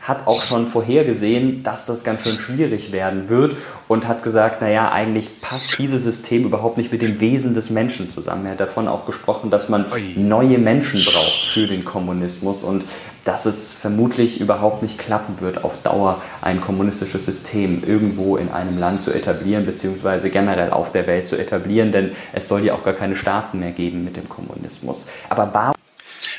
Hat 0.00 0.28
auch 0.28 0.42
schon 0.42 0.68
vorhergesehen, 0.68 1.64
dass 1.64 1.86
das 1.86 2.04
ganz 2.04 2.22
schön 2.22 2.38
schwierig 2.38 2.92
werden 2.92 3.28
wird 3.28 3.56
und 3.88 4.06
hat 4.06 4.22
gesagt, 4.22 4.60
naja, 4.60 4.92
eigentlich 4.92 5.40
passt 5.40 5.78
dieses 5.78 6.04
System 6.04 6.44
überhaupt 6.44 6.76
nicht 6.78 6.92
mit 6.92 7.02
dem 7.02 7.18
Wesen 7.18 7.54
des 7.54 7.70
Menschen 7.70 8.08
zusammen. 8.10 8.46
Er 8.46 8.52
hat 8.52 8.60
davon 8.60 8.86
auch 8.86 9.04
gesprochen, 9.04 9.50
dass 9.50 9.68
man 9.68 9.86
neue 10.14 10.58
Menschen 10.58 11.04
braucht 11.04 11.50
für 11.52 11.66
den 11.66 11.84
Kommunismus 11.84 12.62
und 12.62 12.84
dass 13.24 13.46
es 13.46 13.72
vermutlich 13.72 14.40
überhaupt 14.40 14.82
nicht 14.82 14.98
klappen 14.98 15.40
wird, 15.40 15.64
auf 15.64 15.82
Dauer 15.82 16.22
ein 16.42 16.60
kommunistisches 16.60 17.24
System 17.24 17.82
irgendwo 17.84 18.36
in 18.36 18.52
einem 18.52 18.78
Land 18.78 19.02
zu 19.02 19.12
etablieren, 19.12 19.66
beziehungsweise 19.66 20.30
generell 20.30 20.70
auf 20.70 20.92
der 20.92 21.08
Welt 21.08 21.26
zu 21.26 21.36
etablieren, 21.36 21.90
denn 21.90 22.12
es 22.32 22.46
soll 22.46 22.64
ja 22.64 22.74
auch 22.74 22.84
gar 22.84 22.94
keine 22.94 23.16
Staaten 23.16 23.58
mehr 23.58 23.72
geben 23.72 24.04
mit 24.04 24.16
dem 24.16 24.28
Kommunismus. 24.28 25.08
Aber 25.28 25.50
warum 25.52 25.74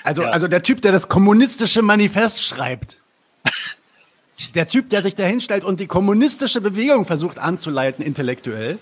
also, 0.08 0.22
ja. 0.24 0.30
also 0.30 0.48
der 0.48 0.64
Typ, 0.64 0.82
der 0.82 0.92
das 0.92 1.10
kommunistische 1.10 1.82
Manifest 1.82 2.44
schreibt. 2.44 2.98
Der 4.56 4.68
Typ, 4.68 4.90
der 4.90 5.04
sich 5.04 5.16
da 5.16 5.24
hinstellt 5.24 5.64
und 5.64 5.80
die 5.80 5.88
kommunistische 5.88 6.62
Bewegung 6.62 7.06
versucht 7.06 7.40
anzuleiten, 7.40 8.06
intellektuell, 8.06 8.80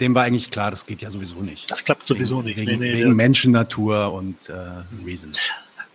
dem 0.00 0.14
war 0.14 0.24
eigentlich 0.24 0.50
klar, 0.50 0.70
das 0.70 0.86
geht 0.86 1.02
ja 1.02 1.10
sowieso 1.10 1.40
nicht. 1.40 1.70
Das 1.70 1.84
klappt 1.84 2.06
sowieso 2.06 2.44
wegen, 2.44 2.60
nicht. 2.60 2.68
Wegen, 2.68 2.80
nee, 2.80 2.92
nee, 2.92 2.98
wegen 3.00 3.14
Menschennatur 3.14 4.12
und 4.12 4.48
äh, 4.48 4.52
Reasons. 5.06 5.38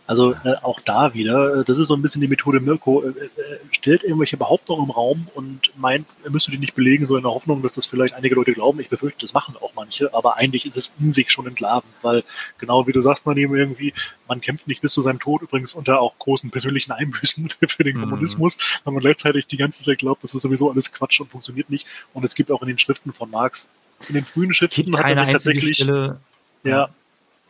Also 0.08 0.34
äh, 0.43 0.56
auch 0.62 0.80
da 0.82 1.16
wieder, 1.16 1.62
äh, 1.62 1.64
das 1.64 1.80
ist 1.80 1.88
so 1.88 1.95
ein 1.95 2.01
bisschen 2.01 2.22
die 2.22 2.28
Methode 2.28 2.60
Mirko, 2.60 3.03
äh, 3.03 3.08
äh, 3.08 3.60
stellt 3.72 4.03
irgendwelche 4.03 4.38
Behauptungen 4.38 4.86
im 4.86 4.91
Raum 4.91 5.28
und 5.34 5.72
meint, 5.78 6.06
er 6.24 6.30
müsste 6.30 6.51
die 6.51 6.60
nicht 6.60 6.76
belegen, 6.76 7.08
so 7.08 7.18
in 7.18 7.24
der 7.24 7.32
Hoffnung, 7.32 7.64
dass 7.64 7.74
das 7.74 7.88
vielleicht 7.88 8.14
einige 8.14 8.36
Leute 8.36 8.53
glauben. 8.53 8.80
Ich 8.80 8.89
befürchte, 8.89 9.22
das 9.22 9.34
machen 9.34 9.56
auch 9.60 9.74
manche, 9.76 10.14
aber 10.14 10.38
eigentlich 10.38 10.66
ist 10.68 10.78
es 10.78 10.91
in 10.99 11.12
sich 11.12 11.32
schon 11.32 11.47
entlarvend, 11.47 11.91
weil 12.03 12.24
genau 12.60 12.86
wie 12.86 12.91
du 12.91 13.01
sagst, 13.01 13.26
man 13.26 13.36
eben 13.38 13.56
irgendwie, 13.56 13.93
man 14.28 14.41
kämpft 14.41 14.68
nicht 14.68 14.82
bis 14.82 14.93
zu 14.93 15.01
seinem 15.01 15.20
Tod, 15.20 15.41
übrigens 15.41 15.74
unter 15.74 15.99
auch 16.01 16.18
großen 16.20 16.51
persönlichen 16.51 16.91
Einbüßen 16.91 17.49
für 17.68 17.84
den 17.84 17.97
mhm. 17.97 18.01
Kommunismus, 18.01 18.58
weil 18.84 18.93
man 18.93 19.01
gleichzeitig 19.01 19.47
die 19.47 19.58
ganze 19.58 19.84
Zeit 19.84 19.97
glaubt, 19.97 20.24
das 20.24 20.36
ist 20.36 20.43
sowieso 20.43 20.70
alles 20.70 20.91
Quatsch 20.91 21.20
und 21.20 21.32
funktioniert 21.32 21.72
nicht. 21.72 21.88
Und 22.14 22.24
es 22.24 22.36
gibt 22.36 22.51
auch 22.51 22.62
in 22.62 22.68
den 22.68 22.78
Schriften 22.78 23.12
von 23.12 23.32
Marx, 23.32 23.70
in 24.08 24.14
den 24.14 24.26
frühen 24.26 24.53
Schriften 24.53 24.95
hat 24.97 25.06
er 25.06 25.16
sich 25.16 25.32
tatsächlich, 25.34 25.78
Stelle, 25.78 26.20
ja, 26.64 26.89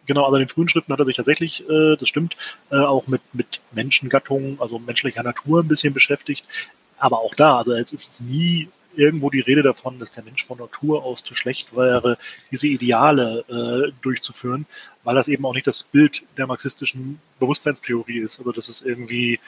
Genau, 0.06 0.24
also 0.24 0.36
in 0.36 0.43
den 0.43 0.49
frühen 0.49 0.70
Schriften 0.70 0.93
hat 0.93 0.99
er 0.99 1.06
sich 1.06 1.16
tatsächlich, 1.16 1.68
äh, 1.70 1.95
das 1.97 2.10
stimmt, 2.10 2.38
äh, 2.72 2.78
auch 2.78 3.08
mit, 3.08 3.22
mit 3.34 3.62
Menschengattungen, 3.72 4.60
also 4.60 4.80
menschlicher 4.80 5.24
Natur 5.24 5.62
ein 5.62 5.68
bisschen 5.68 5.93
beschäftigt. 5.93 6.45
Aber 6.97 7.20
auch 7.20 7.36
da, 7.36 7.58
also 7.58 7.74
es 7.74 7.91
ist 7.91 8.22
nie 8.22 8.70
irgendwo 8.95 9.30
die 9.30 9.41
Rede 9.41 9.64
davon, 9.64 9.99
dass 9.99 10.12
der 10.12 10.24
Mensch 10.24 10.45
von 10.45 10.58
Natur 10.58 11.03
aus 11.03 11.24
zu 11.24 11.36
schlecht 11.36 11.76
wäre, 11.76 12.18
diese 12.51 12.68
Ideale 12.68 13.43
äh, 13.49 13.91
durchzuführen, 14.01 14.66
weil 15.03 15.16
das 15.16 15.28
eben 15.28 15.45
auch 15.45 15.53
nicht 15.53 15.68
das 15.68 15.84
Bild 15.84 16.24
der 16.38 16.47
marxistischen 16.47 17.20
Bewusstseinstheorie 17.39 18.20
ist. 18.20 18.39
Also 18.39 18.51
dass 18.51 18.70
es 18.70 18.82
irgendwie 18.82 19.39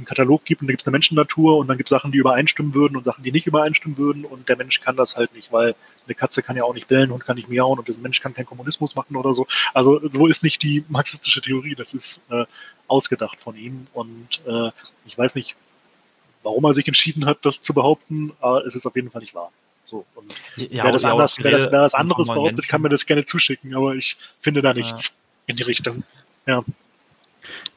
einen 0.00 0.06
Katalog 0.06 0.44
gibt 0.44 0.62
und 0.62 0.68
da 0.68 0.72
gibt 0.72 0.82
es 0.82 0.86
eine 0.86 0.92
Menschennatur 0.92 1.58
und 1.58 1.68
dann 1.68 1.76
gibt 1.76 1.88
es 1.88 1.90
Sachen, 1.90 2.12
die 2.12 2.18
übereinstimmen 2.18 2.74
würden 2.74 2.96
und 2.96 3.04
Sachen, 3.04 3.22
die 3.22 3.32
nicht 3.32 3.46
übereinstimmen 3.46 3.96
würden 3.98 4.24
und 4.24 4.48
der 4.48 4.56
Mensch 4.56 4.80
kann 4.80 4.96
das 4.96 5.16
halt 5.16 5.34
nicht, 5.34 5.52
weil 5.52 5.74
eine 6.06 6.14
Katze 6.14 6.42
kann 6.42 6.56
ja 6.56 6.64
auch 6.64 6.74
nicht 6.74 6.88
bellen, 6.88 7.10
Hund 7.12 7.24
kann 7.24 7.36
nicht 7.36 7.48
miauen 7.48 7.78
und 7.78 7.86
der 7.86 7.94
Mensch 7.96 8.20
kann 8.20 8.34
keinen 8.34 8.46
Kommunismus 8.46 8.94
machen 8.96 9.16
oder 9.16 9.34
so. 9.34 9.46
Also 9.74 10.00
so 10.08 10.26
ist 10.26 10.42
nicht 10.42 10.62
die 10.62 10.84
marxistische 10.88 11.40
Theorie, 11.40 11.74
das 11.74 11.94
ist 11.94 12.22
äh, 12.30 12.44
ausgedacht 12.88 13.40
von 13.40 13.56
ihm 13.56 13.86
und 13.92 14.40
äh, 14.46 14.70
ich 15.06 15.16
weiß 15.16 15.34
nicht, 15.34 15.56
warum 16.42 16.64
er 16.64 16.74
sich 16.74 16.86
entschieden 16.86 17.26
hat, 17.26 17.38
das 17.42 17.62
zu 17.62 17.74
behaupten, 17.74 18.32
aber 18.40 18.64
es 18.64 18.74
ist 18.74 18.86
auf 18.86 18.96
jeden 18.96 19.10
Fall 19.10 19.20
nicht 19.20 19.34
wahr. 19.34 19.52
So, 19.86 20.06
und 20.14 20.32
ja, 20.56 20.84
wer, 20.84 20.92
das 20.92 21.04
anders, 21.04 21.38
wer, 21.42 21.50
das, 21.50 21.60
wer 21.62 21.82
das 21.82 21.94
anderes 21.94 22.28
behauptet, 22.28 22.68
kann 22.68 22.80
mir 22.80 22.88
das 22.88 23.06
gerne 23.06 23.24
zuschicken, 23.24 23.74
aber 23.74 23.96
ich 23.96 24.16
finde 24.40 24.62
da 24.62 24.72
nichts 24.72 25.08
ja. 25.08 25.12
in 25.48 25.56
die 25.56 25.64
Richtung. 25.64 26.04
Ja. 26.46 26.64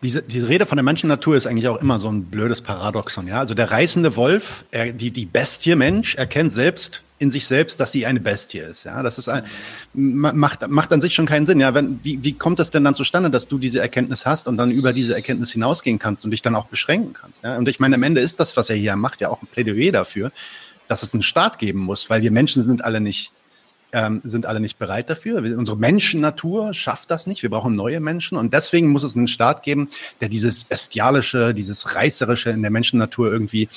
Diese, 0.02 0.22
diese 0.22 0.50
Rede 0.50 0.66
von 0.66 0.76
der 0.76 0.84
Menschennatur 0.84 1.36
ist 1.36 1.48
eigentlich 1.48 1.68
auch 1.68 1.82
immer 1.82 2.00
so 2.00 2.10
ein 2.10 2.26
blödes 2.26 2.62
Paradoxon. 2.62 3.28
Ja? 3.28 3.40
Also 3.40 3.54
der 3.54 3.72
reißende 3.72 4.16
Wolf, 4.16 4.66
er, 4.72 4.94
die, 4.94 5.12
die 5.12 5.26
Bestie 5.26 5.76
Mensch, 5.76 6.16
erkennt 6.16 6.54
selbst 6.54 7.04
in 7.20 7.32
sich 7.32 7.48
selbst, 7.48 7.80
dass 7.80 7.92
sie 7.92 8.06
eine 8.06 8.20
Bestie 8.20 8.60
ist. 8.60 8.84
Ja? 8.84 9.02
Das 9.02 9.18
ist 9.18 9.30
ein, 9.30 9.44
macht, 9.94 10.68
macht 10.68 10.92
an 10.92 11.00
sich 11.00 11.14
schon 11.16 11.26
keinen 11.26 11.46
Sinn. 11.46 11.60
Ja? 11.60 11.74
Wenn, 11.74 12.00
wie, 12.04 12.22
wie 12.24 12.34
kommt 12.34 12.60
es 12.60 12.72
denn 12.72 12.84
dann 12.84 12.96
zustande, 12.96 13.30
dass 13.30 13.48
du 13.48 13.58
diese 13.58 13.80
Erkenntnis 13.80 14.26
hast 14.26 14.48
und 14.48 14.58
dann 14.58 14.72
über 14.72 14.94
diese 14.94 15.16
Erkenntnis 15.16 15.52
hinausgehen 15.52 16.00
kannst 16.00 16.26
und 16.26 16.32
dich 16.32 16.42
dann 16.42 16.56
auch 16.56 16.66
beschränken 16.66 17.14
kannst? 17.14 17.44
Ja? 17.44 17.58
Und 17.58 17.68
ich 17.70 17.80
meine, 17.80 17.96
am 17.96 18.04
Ende 18.04 18.22
ist 18.22 18.40
das, 18.40 18.58
was 18.58 18.70
er 18.70 18.76
hier 18.76 18.96
macht, 18.96 19.22
ja 19.22 19.30
auch 19.30 19.42
ein 19.42 19.48
Plädoyer 19.48 19.92
dafür, 19.92 20.32
dass 20.88 21.04
es 21.04 21.14
einen 21.14 21.24
Staat 21.24 21.60
geben 21.60 21.80
muss, 21.80 22.10
weil 22.10 22.22
wir 22.22 22.32
Menschen 22.32 22.62
sind 22.62 22.84
alle 22.84 23.00
nicht 23.00 23.32
ähm, 23.94 24.22
sind 24.24 24.46
alle 24.46 24.60
nicht 24.60 24.78
bereit 24.78 25.10
dafür. 25.10 25.38
Unsere 25.58 25.78
Menschennatur 25.78 26.74
schafft 26.74 27.12
das 27.12 27.28
nicht. 27.28 27.44
Wir 27.44 27.50
brauchen 27.50 27.76
neue 27.76 28.00
Menschen 28.00 28.38
und 28.38 28.54
deswegen 28.54 28.88
muss 28.88 29.04
es 29.04 29.16
einen 29.16 29.28
Staat 29.28 29.64
geben, 29.64 29.90
der 30.20 30.30
dieses 30.30 30.66
bestialische, 30.66 31.54
dieses 31.54 31.96
reißerische 31.96 32.50
in 32.50 32.62
der 32.62 32.72
Menschennatur 32.72 33.32
irgendwie 33.32 33.70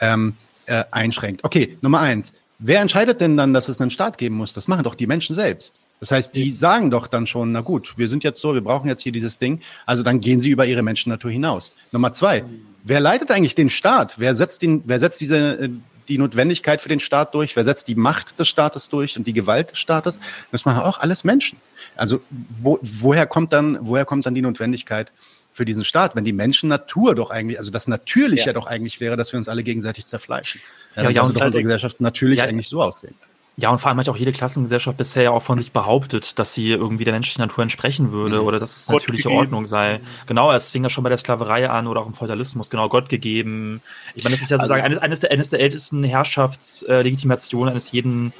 ähm, 0.00 0.36
äh, 0.66 0.84
einschränkt. 0.90 1.44
Okay, 1.44 1.76
Nummer 1.82 2.00
eins. 2.00 2.32
Wer 2.58 2.80
entscheidet 2.80 3.20
denn 3.20 3.36
dann, 3.36 3.52
dass 3.52 3.68
es 3.68 3.80
einen 3.80 3.90
Staat 3.90 4.16
geben 4.16 4.36
muss? 4.36 4.54
Das 4.54 4.68
machen 4.68 4.84
doch 4.84 4.94
die 4.94 5.06
Menschen 5.06 5.36
selbst. 5.36 5.74
Das 6.00 6.10
heißt, 6.10 6.34
die 6.34 6.50
sagen 6.52 6.90
doch 6.90 7.06
dann 7.06 7.26
schon, 7.26 7.52
na 7.52 7.60
gut, 7.60 7.94
wir 7.96 8.08
sind 8.08 8.22
jetzt 8.22 8.40
so, 8.40 8.54
wir 8.54 8.60
brauchen 8.60 8.88
jetzt 8.88 9.02
hier 9.02 9.12
dieses 9.12 9.38
Ding, 9.38 9.60
also 9.86 10.02
dann 10.02 10.20
gehen 10.20 10.40
sie 10.40 10.50
über 10.50 10.66
ihre 10.66 10.82
Menschennatur 10.82 11.30
hinaus. 11.30 11.72
Nummer 11.90 12.12
zwei, 12.12 12.44
wer 12.84 13.00
leitet 13.00 13.30
eigentlich 13.30 13.54
den 13.54 13.70
Staat? 13.70 14.14
Wer 14.18 14.36
setzt, 14.36 14.62
den, 14.62 14.82
wer 14.84 15.00
setzt 15.00 15.20
diese, 15.20 15.58
äh, 15.58 15.70
die 16.08 16.18
Notwendigkeit 16.18 16.80
für 16.80 16.88
den 16.88 17.00
Staat 17.00 17.34
durch? 17.34 17.56
Wer 17.56 17.64
setzt 17.64 17.88
die 17.88 17.94
Macht 17.94 18.38
des 18.38 18.48
Staates 18.48 18.88
durch 18.88 19.16
und 19.16 19.26
die 19.26 19.32
Gewalt 19.32 19.72
des 19.72 19.78
Staates? 19.78 20.18
Das 20.52 20.64
machen 20.64 20.82
auch 20.82 20.98
alles 20.98 21.24
Menschen. 21.24 21.58
Also 21.96 22.20
wo, 22.60 22.78
woher 22.82 23.26
kommt 23.26 23.52
dann, 23.52 23.78
woher 23.80 24.04
kommt 24.04 24.26
dann 24.26 24.34
die 24.34 24.42
Notwendigkeit 24.42 25.12
für 25.52 25.64
diesen 25.64 25.84
Staat, 25.84 26.14
wenn 26.14 26.24
die 26.24 26.32
Menschennatur 26.32 27.14
doch 27.14 27.30
eigentlich, 27.30 27.58
also 27.58 27.70
das 27.70 27.88
Natürliche 27.88 28.46
ja. 28.48 28.52
doch 28.52 28.66
eigentlich 28.66 29.00
wäre, 29.00 29.16
dass 29.16 29.32
wir 29.32 29.38
uns 29.38 29.48
alle 29.48 29.62
gegenseitig 29.62 30.06
zerfleischen? 30.06 30.60
Ja, 30.94 31.04
ja, 31.04 31.10
ja 31.10 31.22
und 31.22 31.28
unsere 31.28 31.50
Gesellschaft 31.62 32.00
natürlich 32.00 32.38
ja, 32.38 32.44
eigentlich 32.44 32.68
so 32.68 32.82
aussehen. 32.82 33.14
Ja, 33.58 33.70
und 33.70 33.78
vor 33.78 33.88
allem 33.88 33.98
hat 33.98 34.08
auch 34.10 34.18
jede 34.18 34.32
Klassengesellschaft 34.32 34.98
bisher 34.98 35.22
ja 35.22 35.30
auch 35.30 35.42
von 35.42 35.58
sich 35.58 35.72
behauptet, 35.72 36.38
dass 36.38 36.52
sie 36.52 36.72
irgendwie 36.72 37.04
der 37.04 37.14
menschlichen 37.14 37.40
Natur 37.40 37.62
entsprechen 37.62 38.12
würde 38.12 38.40
mhm. 38.40 38.46
oder 38.46 38.60
dass 38.60 38.76
es 38.76 38.88
natürliche 38.88 39.24
gegeben. 39.24 39.40
Ordnung 39.40 39.64
sei. 39.64 40.00
Genau, 40.26 40.52
es 40.52 40.70
fing 40.70 40.82
ja 40.82 40.90
schon 40.90 41.04
bei 41.04 41.08
der 41.08 41.16
Sklaverei 41.16 41.70
an 41.70 41.86
oder 41.86 42.02
auch 42.02 42.06
im 42.06 42.12
Feudalismus, 42.12 42.68
genau, 42.68 42.90
Gott 42.90 43.08
gegeben. 43.08 43.80
Ich 44.14 44.24
meine, 44.24 44.34
das 44.36 44.42
ist 44.42 44.50
ja 44.50 44.58
sozusagen 44.58 44.82
also, 44.82 45.00
eines, 45.00 45.02
eines, 45.02 45.20
der, 45.20 45.30
eines 45.30 45.48
der 45.48 45.60
ältesten 45.60 46.04
Herrschaftslegitimationen 46.04 47.70
eines 47.70 47.92
jeden 47.92 48.34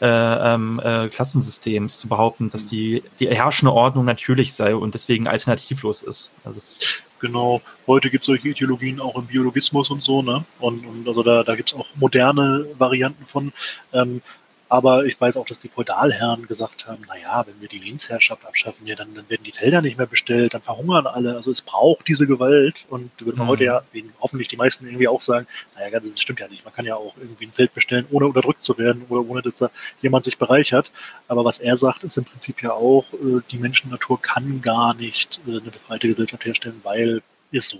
äh, 0.00 0.06
ähm, 0.06 0.80
äh, 0.82 1.08
Klassensystems 1.08 1.98
zu 1.98 2.08
behaupten, 2.08 2.48
dass 2.48 2.66
die, 2.66 3.02
die 3.20 3.28
herrschende 3.28 3.72
Ordnung 3.72 4.06
natürlich 4.06 4.54
sei 4.54 4.74
und 4.74 4.94
deswegen 4.94 5.28
alternativlos 5.28 6.02
ist. 6.02 6.30
Also 6.42 6.58
genau, 7.20 7.60
heute 7.86 8.08
gibt 8.08 8.22
es 8.22 8.26
solche 8.26 8.48
Ideologien 8.48 8.98
auch 8.98 9.16
im 9.16 9.26
Biologismus 9.26 9.90
und 9.90 10.02
so, 10.02 10.22
ne? 10.22 10.44
Und, 10.58 10.86
und 10.86 11.06
also 11.06 11.22
da, 11.22 11.42
da 11.42 11.54
gibt 11.54 11.70
es 11.70 11.78
auch 11.78 11.86
moderne 11.96 12.66
Varianten 12.78 13.26
von. 13.26 13.52
Ähm, 13.92 14.22
aber 14.74 15.04
ich 15.04 15.20
weiß 15.20 15.36
auch, 15.36 15.46
dass 15.46 15.60
die 15.60 15.68
Feudalherren 15.68 16.48
gesagt 16.48 16.88
haben, 16.88 17.02
na 17.06 17.16
ja, 17.16 17.46
wenn 17.46 17.60
wir 17.60 17.68
die 17.68 17.78
Lehnsherrschaft 17.78 18.44
abschaffen, 18.44 18.88
ja, 18.88 18.96
dann, 18.96 19.14
dann 19.14 19.28
werden 19.28 19.44
die 19.44 19.52
Felder 19.52 19.80
nicht 19.80 19.98
mehr 19.98 20.08
bestellt, 20.08 20.52
dann 20.52 20.62
verhungern 20.62 21.06
alle. 21.06 21.36
Also 21.36 21.52
es 21.52 21.62
braucht 21.62 22.08
diese 22.08 22.26
Gewalt. 22.26 22.84
Und 22.90 23.10
würden 23.20 23.44
mhm. 23.44 23.46
heute 23.46 23.64
ja, 23.64 23.82
hoffentlich 24.20 24.48
die 24.48 24.56
meisten 24.56 24.86
irgendwie 24.86 25.06
auch 25.06 25.20
sagen, 25.20 25.46
naja, 25.76 26.00
das 26.00 26.20
stimmt 26.20 26.40
ja 26.40 26.48
nicht. 26.48 26.64
Man 26.64 26.74
kann 26.74 26.86
ja 26.86 26.96
auch 26.96 27.14
irgendwie 27.16 27.46
ein 27.46 27.52
Feld 27.52 27.72
bestellen, 27.72 28.04
ohne 28.10 28.26
unterdrückt 28.26 28.64
zu 28.64 28.76
werden 28.76 29.04
oder 29.08 29.28
ohne, 29.28 29.42
dass 29.42 29.54
da 29.54 29.70
jemand 30.02 30.24
sich 30.24 30.38
bereichert. 30.38 30.90
Aber 31.28 31.44
was 31.44 31.60
er 31.60 31.76
sagt, 31.76 32.02
ist 32.02 32.16
im 32.16 32.24
Prinzip 32.24 32.60
ja 32.60 32.72
auch, 32.72 33.04
äh, 33.12 33.42
die 33.52 33.58
Menschennatur 33.58 34.20
kann 34.20 34.60
gar 34.60 34.94
nicht 34.94 35.40
äh, 35.46 35.52
eine 35.52 35.70
befreite 35.70 36.08
Gesellschaft 36.08 36.44
herstellen, 36.44 36.80
weil 36.82 37.22
ist 37.52 37.68
so 37.68 37.78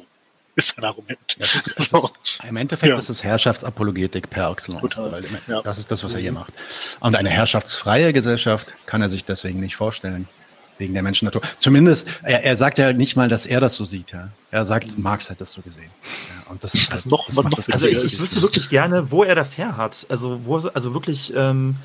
ist 0.56 0.78
ein 0.78 0.84
Argument. 0.84 1.18
Das 1.38 1.54
ist, 1.54 1.76
das 1.76 1.90
so. 1.90 2.10
ist, 2.22 2.40
Im 2.48 2.56
Endeffekt 2.56 2.90
ja. 2.90 2.98
ist 2.98 3.08
es 3.08 3.24
Herrschaftsapologetik 3.24 4.30
per 4.30 4.50
excellence. 4.50 4.96
Weil, 4.98 5.24
ja. 5.46 5.62
Das 5.62 5.78
ist 5.78 5.90
das, 5.90 6.04
was 6.04 6.14
er 6.14 6.20
hier 6.20 6.32
macht. 6.32 6.52
Und 7.00 7.16
eine 7.16 7.30
herrschaftsfreie 7.30 8.12
Gesellschaft 8.12 8.72
kann 8.86 9.02
er 9.02 9.08
sich 9.08 9.24
deswegen 9.24 9.60
nicht 9.60 9.76
vorstellen. 9.76 10.28
Wegen 10.76 10.92
der 10.92 11.04
Menschennatur. 11.04 11.40
Zumindest, 11.56 12.08
er, 12.24 12.42
er 12.42 12.56
sagt 12.56 12.78
ja 12.78 12.92
nicht 12.92 13.14
mal, 13.14 13.28
dass 13.28 13.46
er 13.46 13.60
das 13.60 13.76
so 13.76 13.84
sieht. 13.84 14.10
Ja. 14.10 14.30
Er 14.50 14.66
sagt, 14.66 14.98
Marx 14.98 15.30
hat 15.30 15.40
das 15.40 15.52
so 15.52 15.62
gesehen. 15.62 15.90
Ja, 16.02 16.50
und 16.50 16.64
das 16.64 16.74
ist 16.74 16.92
das 16.92 17.04
halt, 17.04 17.12
noch, 17.12 17.26
das 17.26 17.36
macht 17.36 17.56
das 17.56 17.70
Also 17.70 17.86
ich, 17.86 18.02
ich 18.02 18.18
wüsste 18.18 18.42
wirklich 18.42 18.68
gerne, 18.70 19.12
wo 19.12 19.22
er 19.22 19.36
das 19.36 19.56
her 19.56 19.76
hat. 19.76 20.04
Also, 20.08 20.44
wo, 20.44 20.56
also 20.58 20.92
wirklich, 20.92 21.32
ähm, 21.36 21.76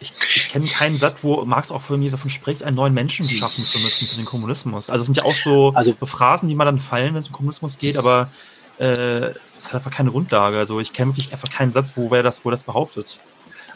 ich, 0.00 0.12
ich 0.34 0.48
kenne 0.48 0.66
keinen 0.66 0.98
Satz, 0.98 1.24
wo 1.24 1.44
Marx 1.44 1.70
auch 1.70 1.80
von 1.80 1.98
mir 1.98 2.10
davon 2.10 2.30
spricht, 2.30 2.62
einen 2.62 2.76
neuen 2.76 2.92
Menschen 2.92 3.28
schaffen 3.28 3.64
zu 3.64 3.78
müssen 3.78 4.06
für 4.06 4.16
den 4.16 4.26
Kommunismus. 4.26 4.90
Also 4.90 5.00
es 5.02 5.06
sind 5.06 5.16
ja 5.16 5.24
auch 5.24 5.34
so, 5.34 5.72
also, 5.74 5.94
so 5.98 6.06
Phrasen, 6.06 6.48
die 6.48 6.54
mal 6.54 6.66
dann 6.66 6.80
fallen, 6.80 7.14
wenn 7.14 7.20
es 7.20 7.28
um 7.28 7.32
Kommunismus 7.32 7.78
geht, 7.78 7.96
aber 7.96 8.30
äh, 8.78 9.30
es 9.56 9.68
hat 9.68 9.76
einfach 9.76 9.90
keine 9.90 10.10
Grundlage. 10.10 10.58
Also 10.58 10.80
ich 10.80 10.92
kenne 10.92 11.12
wirklich 11.12 11.32
einfach 11.32 11.50
keinen 11.50 11.72
Satz, 11.72 11.94
wo 11.96 12.10
wer 12.10 12.22
das, 12.22 12.44
wo 12.44 12.50
das 12.50 12.62
behauptet. 12.62 13.18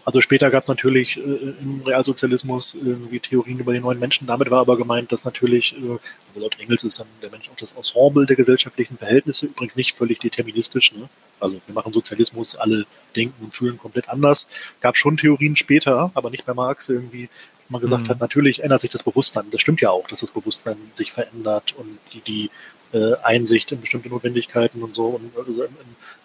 Also 0.04 0.20
später 0.20 0.50
gab 0.50 0.64
es 0.64 0.68
natürlich 0.68 1.16
äh, 1.18 1.20
im 1.20 1.82
Realsozialismus 1.84 2.74
irgendwie 2.74 3.20
Theorien 3.20 3.58
über 3.58 3.72
den 3.72 3.82
neuen 3.82 3.98
Menschen. 3.98 4.26
Damit 4.26 4.50
war 4.50 4.60
aber 4.60 4.76
gemeint, 4.76 5.12
dass 5.12 5.24
natürlich, 5.24 5.76
äh, 5.76 5.98
also 6.28 6.40
laut 6.40 6.58
Engels 6.58 6.84
ist 6.84 6.98
dann 6.98 7.06
der 7.22 7.30
Mensch 7.30 7.48
auch 7.48 7.56
das 7.56 7.72
Ensemble 7.72 8.26
der 8.26 8.36
gesellschaftlichen 8.36 8.98
Verhältnisse, 8.98 9.46
übrigens 9.46 9.76
nicht 9.76 9.96
völlig 9.96 10.18
deterministisch. 10.18 10.92
Ne? 10.92 11.08
Also 11.40 11.60
wir 11.66 11.74
machen 11.74 11.92
Sozialismus, 11.92 12.56
alle 12.56 12.86
denken 13.16 13.44
und 13.44 13.54
fühlen 13.54 13.78
komplett 13.78 14.08
anders. 14.08 14.48
Gab 14.80 14.96
schon 14.96 15.16
Theorien 15.16 15.56
später, 15.56 16.10
aber 16.14 16.30
nicht 16.30 16.46
bei 16.46 16.54
Marx 16.54 16.88
irgendwie, 16.88 17.28
dass 17.60 17.70
man 17.70 17.80
gesagt 17.80 18.04
mhm. 18.04 18.08
hat, 18.08 18.20
natürlich 18.20 18.62
ändert 18.62 18.80
sich 18.80 18.90
das 18.90 19.02
Bewusstsein. 19.02 19.46
Das 19.50 19.60
stimmt 19.60 19.80
ja 19.80 19.90
auch, 19.90 20.06
dass 20.08 20.20
das 20.20 20.30
Bewusstsein 20.30 20.76
sich 20.94 21.12
verändert 21.12 21.74
und 21.76 21.98
die, 22.12 22.20
die 22.20 22.50
äh, 22.92 23.14
Einsicht 23.22 23.72
in 23.72 23.80
bestimmte 23.80 24.08
Notwendigkeiten 24.08 24.82
und 24.82 24.92
so. 24.92 25.06
Und 25.06 25.36
also, 25.36 25.64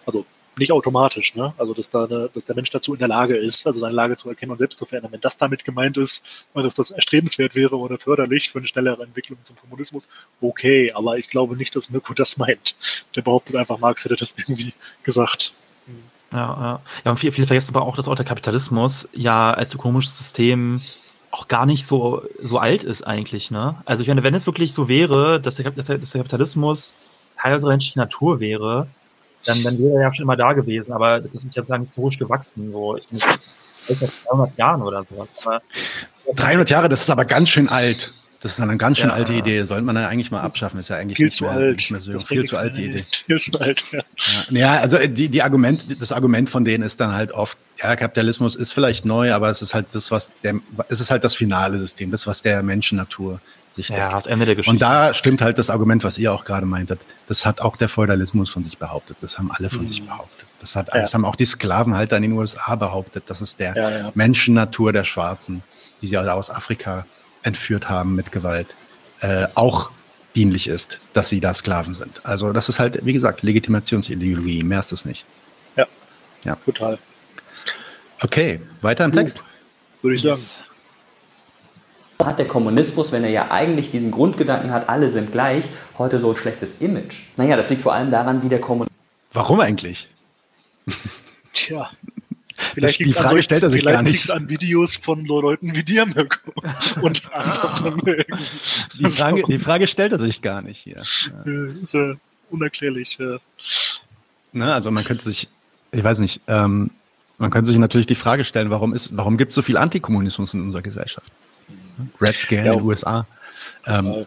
also 0.04 0.26
nicht 0.58 0.72
automatisch, 0.72 1.34
ne? 1.34 1.52
Also 1.58 1.74
dass 1.74 1.90
da 1.90 2.04
eine, 2.04 2.30
dass 2.32 2.44
der 2.44 2.54
Mensch 2.54 2.70
dazu 2.70 2.94
in 2.94 2.98
der 2.98 3.08
Lage 3.08 3.36
ist, 3.36 3.66
also 3.66 3.80
seine 3.80 3.94
Lage 3.94 4.16
zu 4.16 4.28
erkennen 4.28 4.52
und 4.52 4.58
selbst 4.58 4.78
zu 4.78 4.86
verändern. 4.86 5.12
Wenn 5.12 5.20
das 5.20 5.36
damit 5.36 5.64
gemeint 5.64 5.96
ist, 5.96 6.24
dass 6.54 6.74
das 6.74 6.90
erstrebenswert 6.90 7.54
wäre 7.54 7.78
oder 7.78 7.98
förderlich 7.98 8.50
für 8.50 8.58
eine 8.58 8.66
schnellere 8.66 9.02
Entwicklung 9.02 9.38
zum 9.42 9.56
Kommunismus, 9.56 10.08
okay, 10.40 10.92
aber 10.92 11.18
ich 11.18 11.28
glaube 11.28 11.56
nicht, 11.56 11.76
dass 11.76 11.90
Mirko 11.90 12.14
das 12.14 12.36
meint. 12.38 12.74
Der 13.14 13.22
behauptet 13.22 13.56
einfach, 13.56 13.78
Marx 13.78 14.04
hätte 14.04 14.16
das 14.16 14.34
irgendwie 14.36 14.72
gesagt. 15.02 15.52
Ja, 16.32 16.38
ja. 16.38 16.80
ja 17.04 17.10
und 17.10 17.18
viele, 17.18 17.32
viele 17.32 17.46
vergessen 17.46 17.74
aber 17.74 17.86
auch, 17.86 17.96
dass 17.96 18.08
auch 18.08 18.14
der 18.14 18.24
Kapitalismus 18.24 19.08
ja 19.12 19.52
als 19.52 19.74
ökonomisches 19.74 20.18
System 20.18 20.82
auch 21.30 21.48
gar 21.48 21.66
nicht 21.66 21.86
so, 21.86 22.22
so 22.42 22.58
alt 22.58 22.82
ist 22.82 23.06
eigentlich, 23.06 23.50
ne? 23.50 23.76
Also 23.84 24.02
ich 24.02 24.08
meine, 24.08 24.22
wenn 24.22 24.34
es 24.34 24.46
wirklich 24.46 24.72
so 24.72 24.88
wäre, 24.88 25.38
dass 25.40 25.56
der, 25.56 25.70
dass 25.70 25.86
der, 25.86 25.98
dass 25.98 26.10
der 26.10 26.22
Kapitalismus 26.22 26.94
Teil 27.38 27.56
unserer 27.56 27.70
menschlichen 27.70 28.00
Natur 28.00 28.40
wäre, 28.40 28.88
dann, 29.46 29.62
dann 29.62 29.78
wäre 29.78 29.96
er 29.96 30.02
ja 30.02 30.12
schon 30.12 30.24
immer 30.24 30.36
da 30.36 30.52
gewesen. 30.52 30.92
Aber 30.92 31.20
das 31.20 31.44
ist 31.44 31.56
ja 31.56 31.62
sozusagen 31.62 31.82
historisch 31.82 32.18
gewachsen. 32.18 32.72
So, 32.72 32.96
ich 32.96 33.08
bin 33.08 33.18
seit 33.18 34.10
300 34.28 34.58
Jahren 34.58 34.82
oder 34.82 35.04
sowas. 35.04 35.32
Aber, 35.44 35.62
300 36.34 36.68
Jahre, 36.68 36.88
das 36.88 37.02
ist 37.02 37.10
aber 37.10 37.24
ganz 37.24 37.48
schön 37.48 37.68
alt. 37.68 38.12
Das 38.40 38.52
ist 38.52 38.60
eine 38.60 38.76
ganz 38.76 38.98
schön 38.98 39.08
ja, 39.08 39.14
alte 39.14 39.32
Idee. 39.32 39.64
Sollte 39.64 39.84
man 39.84 39.96
ja 39.96 40.08
eigentlich 40.08 40.30
mal 40.30 40.40
abschaffen. 40.40 40.78
Ist 40.78 40.90
ja 40.90 40.96
eigentlich 40.96 41.16
viel 41.16 41.26
nicht, 41.26 41.38
zu 41.38 41.44
mehr, 41.44 41.52
alt. 41.52 41.76
nicht 41.76 41.90
mehr 41.90 42.00
so. 42.00 42.18
viel 42.20 42.44
zu 42.44 42.58
alte 42.58 42.80
Idee. 42.80 43.04
Viel 43.26 43.38
zu 43.38 43.58
alt, 43.60 43.84
ja. 43.90 44.00
ja. 44.50 44.58
Ja, 44.58 44.80
also 44.80 44.98
die, 44.98 45.28
die 45.28 45.42
Argument, 45.42 46.00
das 46.00 46.12
Argument 46.12 46.50
von 46.50 46.64
denen 46.64 46.84
ist 46.84 47.00
dann 47.00 47.12
halt 47.12 47.32
oft, 47.32 47.56
ja, 47.82 47.96
Kapitalismus 47.96 48.54
ist 48.54 48.72
vielleicht 48.72 49.04
neu, 49.04 49.32
aber 49.32 49.50
es 49.50 49.62
ist 49.62 49.72
halt 49.74 49.86
das, 49.92 50.10
was 50.10 50.32
der, 50.42 50.60
es 50.88 51.00
ist 51.00 51.10
halt 51.10 51.24
das 51.24 51.34
finale 51.34 51.78
System, 51.78 52.10
das, 52.10 52.26
was 52.26 52.42
der 52.42 52.62
Menschennatur 52.62 53.40
sich 53.76 53.88
Ja, 53.90 54.10
das 54.10 54.26
Ende 54.26 54.46
der 54.46 54.56
Geschichte. 54.56 54.72
Und 54.72 54.82
da 54.82 55.14
stimmt 55.14 55.40
halt 55.40 55.58
das 55.58 55.70
Argument, 55.70 56.02
was 56.02 56.18
ihr 56.18 56.32
auch 56.32 56.44
gerade 56.44 56.66
meintet. 56.66 57.00
Das 57.28 57.46
hat 57.46 57.60
auch 57.60 57.76
der 57.76 57.88
Feudalismus 57.88 58.50
von 58.50 58.64
sich 58.64 58.78
behauptet. 58.78 59.18
Das 59.20 59.38
haben 59.38 59.50
alle 59.52 59.70
von 59.70 59.82
mhm. 59.82 59.86
sich 59.86 60.04
behauptet. 60.04 60.46
Das 60.60 60.74
hat, 60.74 60.88
ja. 60.92 61.00
das 61.00 61.14
haben 61.14 61.24
auch 61.24 61.36
die 61.36 61.44
Sklavenhalter 61.44 62.16
in 62.16 62.22
den 62.22 62.32
USA 62.32 62.74
behauptet. 62.74 63.24
Das 63.26 63.40
ist 63.40 63.60
der 63.60 63.76
ja, 63.76 63.90
ja. 63.90 64.12
Menschennatur 64.14 64.92
der 64.92 65.04
Schwarzen, 65.04 65.62
die 66.02 66.08
sie 66.08 66.16
alle 66.16 66.34
aus 66.34 66.50
Afrika 66.50 67.06
entführt 67.42 67.88
haben 67.88 68.16
mit 68.16 68.32
Gewalt 68.32 68.74
äh, 69.20 69.46
auch 69.54 69.90
dienlich 70.34 70.68
ist, 70.68 70.98
dass 71.12 71.28
sie 71.28 71.40
da 71.40 71.54
Sklaven 71.54 71.94
sind. 71.94 72.20
Also 72.24 72.52
das 72.52 72.68
ist 72.68 72.78
halt, 72.78 73.04
wie 73.04 73.12
gesagt, 73.12 73.42
Legitimationsideologie, 73.42 74.62
mehr 74.62 74.80
ist 74.80 74.92
es 74.92 75.04
nicht. 75.04 75.24
Ja, 75.76 75.86
ja. 76.44 76.56
total. 76.64 76.98
Okay, 78.22 78.60
weiter 78.82 79.04
im 79.04 79.12
Text. 79.12 79.42
Würde 80.02 80.16
ich 80.16 80.22
sagen. 80.22 80.40
Hat 82.22 82.38
der 82.38 82.46
Kommunismus, 82.46 83.12
wenn 83.12 83.24
er 83.24 83.30
ja 83.30 83.50
eigentlich 83.50 83.90
diesen 83.90 84.10
Grundgedanken 84.10 84.72
hat, 84.72 84.88
alle 84.88 85.10
sind 85.10 85.32
gleich, 85.32 85.68
heute 85.98 86.18
so 86.18 86.30
ein 86.30 86.36
schlechtes 86.36 86.80
Image? 86.80 87.20
Naja, 87.36 87.56
das 87.56 87.70
liegt 87.70 87.82
vor 87.82 87.92
allem 87.92 88.10
daran, 88.10 88.42
wie 88.42 88.48
der 88.48 88.60
Kommunismus. 88.60 88.96
Warum 89.32 89.60
eigentlich? 89.60 90.08
Tja, 91.52 91.90
Vielleicht 92.56 93.00
die 93.00 93.12
Frage 93.12 93.36
an, 93.36 93.42
stellt 93.42 93.62
er 93.62 93.70
sich 93.70 93.84
gar 93.84 94.02
nicht. 94.02 94.30
an 94.30 94.48
Videos 94.48 94.96
von 94.96 95.24
Leuten 95.26 95.74
wie 95.74 95.82
dir, 95.82 96.06
Mirko. 96.06 96.38
Und 97.02 97.22
anderen. 97.34 98.00
die, 98.98 99.06
Frage, 99.06 99.42
die 99.46 99.58
Frage 99.58 99.86
stellt 99.86 100.12
er 100.12 100.18
sich 100.18 100.40
gar 100.40 100.62
nicht 100.62 100.78
hier. 100.78 101.02
Ja. 101.02 101.52
Ist 101.82 101.94
ja 101.94 102.14
unerklärlich. 102.50 103.18
Ja. 103.18 103.38
Na, 104.52 104.74
also 104.74 104.90
man 104.90 105.04
könnte 105.04 105.24
sich, 105.24 105.48
ich 105.92 106.02
weiß 106.02 106.20
nicht, 106.20 106.40
ähm, 106.46 106.90
man 107.38 107.50
könnte 107.50 107.68
sich 107.68 107.78
natürlich 107.78 108.06
die 108.06 108.14
Frage 108.14 108.44
stellen, 108.44 108.70
warum 108.70 108.94
ist, 108.94 109.14
warum 109.16 109.36
gibt 109.36 109.50
es 109.50 109.54
so 109.54 109.62
viel 109.62 109.76
Antikommunismus 109.76 110.54
in 110.54 110.62
unserer 110.62 110.82
Gesellschaft? 110.82 111.30
Red 112.20 112.34
Scare 112.34 112.66
ja, 112.66 112.72
in 112.72 112.78
den 112.78 112.86
USA. 112.86 113.26
Ähm, 113.86 114.26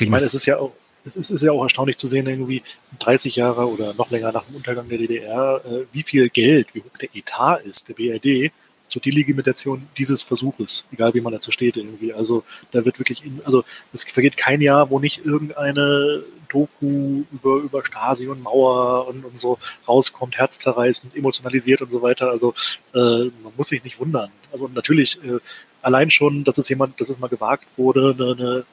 ich 0.00 0.08
meine, 0.08 0.24
es 0.24 0.34
ist 0.34 0.46
ja 0.46 0.58
auch, 0.58 0.72
es 1.04 1.16
ist, 1.16 1.30
ist 1.30 1.42
ja 1.42 1.52
auch 1.52 1.62
erstaunlich 1.62 1.98
zu 1.98 2.06
sehen, 2.06 2.26
irgendwie 2.26 2.62
30 3.00 3.36
Jahre 3.36 3.68
oder 3.68 3.94
noch 3.94 4.10
länger 4.10 4.32
nach 4.32 4.44
dem 4.44 4.56
Untergang 4.56 4.88
der 4.88 4.98
DDR, 4.98 5.60
äh, 5.64 5.84
wie 5.92 6.02
viel 6.02 6.28
Geld, 6.28 6.74
wie 6.74 6.80
hoch 6.80 6.96
der 7.00 7.14
Etat 7.14 7.58
ist, 7.64 7.88
der 7.88 7.94
BRD, 7.94 8.52
zur 8.88 9.02
Delegimitation 9.02 9.86
dieses 9.96 10.22
Versuches, 10.22 10.84
egal 10.92 11.14
wie 11.14 11.20
man 11.20 11.32
dazu 11.32 11.50
steht 11.50 11.76
irgendwie. 11.76 12.12
Also 12.12 12.44
da 12.70 12.84
wird 12.84 12.98
wirklich, 12.98 13.24
in, 13.24 13.40
also 13.44 13.64
es 13.92 14.04
vergeht 14.04 14.36
kein 14.36 14.60
Jahr, 14.60 14.90
wo 14.90 14.98
nicht 14.98 15.24
irgendeine 15.24 16.22
Doku 16.48 17.24
über, 17.32 17.56
über 17.56 17.84
Stasi 17.84 18.28
und 18.28 18.42
Mauer 18.42 19.08
und, 19.08 19.24
und 19.24 19.36
so 19.36 19.58
rauskommt, 19.88 20.38
herzzerreißend, 20.38 21.16
emotionalisiert 21.16 21.82
und 21.82 21.90
so 21.90 22.02
weiter. 22.02 22.30
Also 22.30 22.54
äh, 22.94 22.98
man 22.98 23.52
muss 23.56 23.68
sich 23.68 23.82
nicht 23.82 23.98
wundern. 23.98 24.30
Also 24.52 24.70
natürlich 24.72 25.18
äh, 25.24 25.40
allein 25.82 26.10
schon, 26.10 26.44
dass 26.44 26.58
es 26.58 26.68
jemand, 26.68 27.00
dass 27.00 27.08
es 27.08 27.18
mal 27.18 27.28
gewagt 27.28 27.66
wurde, 27.76 28.14
eine, 28.18 28.32
eine 28.32 28.64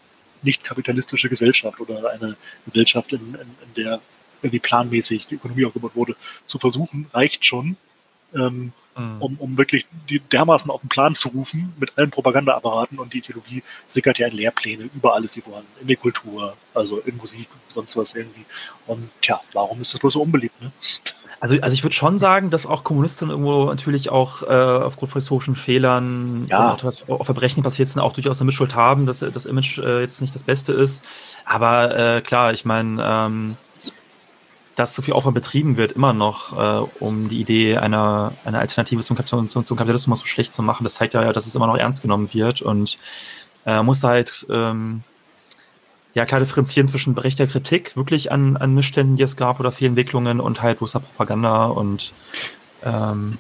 nicht 0.44 0.64
kapitalistische 0.64 1.30
Gesellschaft 1.30 1.80
oder 1.80 2.12
eine 2.12 2.36
Gesellschaft, 2.66 3.14
in, 3.14 3.20
in, 3.20 3.40
in 3.40 3.74
der 3.84 4.02
irgendwie 4.42 4.60
planmäßig 4.60 5.28
die 5.28 5.36
Ökonomie 5.36 5.66
aufgebaut 5.66 5.96
wurde, 5.96 6.16
zu 6.46 6.58
versuchen, 6.58 7.08
reicht 7.14 7.46
schon, 7.46 7.78
ähm, 8.34 8.74
mhm. 8.98 9.22
um, 9.22 9.36
um 9.38 9.58
wirklich 9.58 9.86
die 10.10 10.20
dermaßen 10.20 10.70
auf 10.70 10.82
den 10.82 10.90
Plan 10.90 11.16
zu 11.16 11.30
rufen 11.30 11.74
mit 11.80 11.98
allen 11.98 12.12
Propagandaapparaten 12.12 13.00
und 13.00 13.14
die 13.14 13.20
Ideologie 13.20 13.64
sickert 13.88 14.20
ja 14.20 14.28
in 14.28 14.36
Lehrpläne, 14.36 14.90
überall 14.94 15.24
ist 15.24 15.34
sie 15.34 15.42
vorhanden, 15.42 15.70
in 15.82 15.88
der 15.88 15.98
Kultur, 15.98 16.56
also 16.74 17.00
in 17.00 17.18
Musik 17.18 17.48
und 17.52 17.74
sonst 17.74 17.98
was 17.98 18.16
irgendwie. 18.16 18.46
Und 18.88 19.10
tja, 19.22 19.40
warum 19.54 19.82
ist 19.82 19.94
das 19.94 20.00
bloß 20.00 20.14
so 20.14 20.22
unbeliebt, 20.22 20.62
ne? 20.62 20.72
Also, 21.42 21.56
also 21.60 21.74
ich 21.74 21.82
würde 21.82 21.96
schon 21.96 22.20
sagen, 22.20 22.52
dass 22.52 22.68
auch 22.68 22.84
Kommunisten 22.84 23.32
irgendwo 23.32 23.66
natürlich 23.66 24.12
auch 24.12 24.44
äh, 24.44 24.46
aufgrund 24.46 25.12
von 25.12 25.22
historischen 25.22 25.56
Fehlern 25.56 26.46
ja. 26.48 26.74
auch, 26.74 26.84
was, 26.84 27.10
auch 27.10 27.26
Verbrechen 27.26 27.64
passiert 27.64 27.88
sind, 27.88 28.00
auch 28.00 28.14
durchaus 28.14 28.40
eine 28.40 28.46
Mitschuld 28.46 28.76
haben, 28.76 29.08
dass 29.08 29.20
das 29.22 29.48
Image 29.48 29.80
äh, 29.80 30.02
jetzt 30.02 30.22
nicht 30.22 30.36
das 30.36 30.44
Beste 30.44 30.72
ist. 30.72 31.04
Aber 31.44 31.98
äh, 31.98 32.22
klar, 32.22 32.54
ich 32.54 32.64
meine, 32.64 33.04
ähm, 33.04 33.58
dass 34.82 34.96
so 34.96 35.04
viel 35.04 35.14
Aufwand 35.14 35.36
betrieben 35.36 35.78
wird, 35.78 35.92
immer 35.92 36.12
noch, 36.12 36.58
äh, 36.58 36.88
um 37.00 37.30
die 37.30 37.40
Idee 37.40 37.78
einer, 37.78 38.34
einer 38.46 38.60
Alternative 38.60 39.04
zum, 39.04 39.16
zum, 39.26 39.48
zum 39.48 39.78
Kapitalismus 39.78 40.22
so 40.22 40.26
schlecht 40.26 40.54
zu 40.54 40.64
machen, 40.64 40.84
das 40.84 40.96
zeigt 40.96 41.14
ja, 41.14 41.32
dass 41.32 41.46
es 41.46 41.54
immer 41.54 41.68
noch 41.68 41.78
ernst 41.78 42.02
genommen 42.02 42.30
wird 42.34 42.64
und 42.64 42.98
äh, 43.68 43.84
muss 43.84 44.04
halt 44.04 44.48
ähm, 44.50 45.04
ja 46.16 46.26
klar 46.26 46.40
differenzieren 46.40 46.88
zwischen 46.88 47.14
berechtigter 47.14 47.52
Kritik 47.52 47.96
wirklich 47.96 48.32
an, 48.32 48.58
an 48.58 48.74
Missständen, 48.74 49.18
die 49.18 49.24
es 49.24 49.36
gab 49.36 49.60
oder 49.60 49.72
Fehlentwicklungen 49.72 50.40
und 50.40 50.64
halt 50.64 50.80
bloßer 50.80 51.00
Propaganda 51.00 51.66
und 51.66 52.12
ähm, 52.84 53.38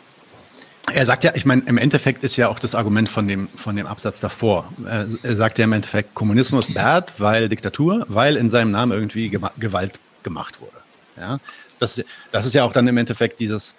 er 0.94 1.06
sagt 1.08 1.24
ja, 1.24 1.32
ich 1.34 1.46
meine, 1.46 1.64
im 1.66 1.78
Endeffekt 1.80 2.24
ist 2.24 2.38
ja 2.38 2.50
auch 2.50 2.60
das 2.60 2.76
Argument 2.76 3.10
von 3.10 3.28
dem, 3.28 3.48
von 3.56 3.76
dem 3.76 3.88
Absatz 3.88 4.20
davor. 4.20 4.72
Er 4.86 5.36
sagt 5.36 5.58
ja 5.58 5.64
im 5.64 5.74
Endeffekt, 5.74 6.16
Kommunismus 6.16 6.74
bad, 6.74 7.14
weil 7.20 7.50
Diktatur, 7.50 8.06
weil 8.10 8.36
in 8.36 8.50
seinem 8.50 8.72
Namen 8.72 8.92
irgendwie 8.92 9.30
Gewalt 9.30 10.00
gemacht 10.24 10.60
wurde. 10.60 10.81
Ja, 11.22 11.40
das, 11.80 12.04
das 12.32 12.46
ist 12.46 12.54
ja 12.54 12.66
auch 12.66 12.74
dann 12.74 12.88
im 12.88 12.98
Endeffekt 12.98 13.40
dieses, 13.40 13.76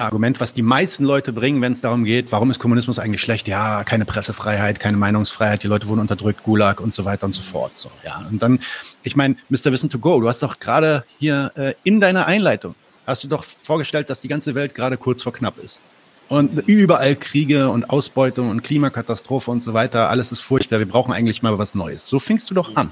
Argument, 0.00 0.40
was 0.40 0.52
die 0.52 0.62
meisten 0.62 1.04
Leute 1.04 1.32
bringen, 1.32 1.60
wenn 1.60 1.72
es 1.72 1.80
darum 1.80 2.04
geht, 2.04 2.32
warum 2.32 2.50
ist 2.50 2.58
Kommunismus 2.58 2.98
eigentlich 2.98 3.20
schlecht? 3.20 3.46
Ja, 3.48 3.84
keine 3.84 4.04
Pressefreiheit, 4.04 4.80
keine 4.80 4.96
Meinungsfreiheit, 4.96 5.62
die 5.62 5.66
Leute 5.68 5.86
wurden 5.86 6.00
unterdrückt, 6.00 6.42
Gulag 6.42 6.80
und 6.80 6.92
so 6.92 7.04
weiter 7.04 7.26
und 7.26 7.32
so 7.32 7.42
fort. 7.42 7.72
So, 7.78 7.90
ja. 8.04 8.26
Und 8.30 8.42
dann, 8.42 8.60
ich 9.02 9.14
meine, 9.14 9.36
Mr. 9.50 9.66
Wissen 9.66 9.90
to 9.90 9.98
Go, 9.98 10.20
du 10.20 10.28
hast 10.28 10.42
doch 10.42 10.58
gerade 10.58 11.04
hier 11.18 11.52
äh, 11.54 11.74
in 11.84 12.00
deiner 12.00 12.26
Einleitung, 12.26 12.74
hast 13.06 13.22
du 13.24 13.28
doch 13.28 13.44
vorgestellt, 13.44 14.10
dass 14.10 14.20
die 14.20 14.28
ganze 14.28 14.54
Welt 14.54 14.74
gerade 14.74 14.96
kurz 14.96 15.22
vor 15.22 15.32
knapp 15.32 15.58
ist. 15.58 15.80
Und 16.28 16.62
überall 16.68 17.16
Kriege 17.16 17.70
und 17.70 17.90
Ausbeutung 17.90 18.50
und 18.50 18.62
Klimakatastrophe 18.62 19.50
und 19.50 19.60
so 19.60 19.74
weiter, 19.74 20.10
alles 20.10 20.30
ist 20.30 20.40
furchtbar, 20.40 20.78
wir 20.78 20.88
brauchen 20.88 21.12
eigentlich 21.12 21.42
mal 21.42 21.58
was 21.58 21.74
Neues. 21.74 22.06
So 22.06 22.20
fingst 22.20 22.48
du 22.50 22.54
doch 22.54 22.76
an. 22.76 22.90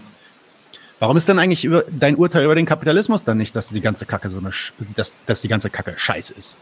Warum 1.00 1.16
ist 1.16 1.28
denn 1.28 1.38
eigentlich 1.38 1.64
über, 1.64 1.84
dein 1.88 2.16
Urteil 2.16 2.44
über 2.44 2.54
den 2.54 2.66
Kapitalismus 2.66 3.24
dann 3.24 3.38
nicht, 3.38 3.54
dass 3.54 3.68
die 3.68 3.80
ganze 3.80 4.04
Kacke 4.04 4.30
so 4.30 4.38
eine, 4.38 4.50
dass, 4.96 5.18
dass 5.26 5.40
die 5.40 5.48
ganze 5.48 5.70
Kacke 5.70 5.94
scheiße 5.96 6.34
ist? 6.34 6.58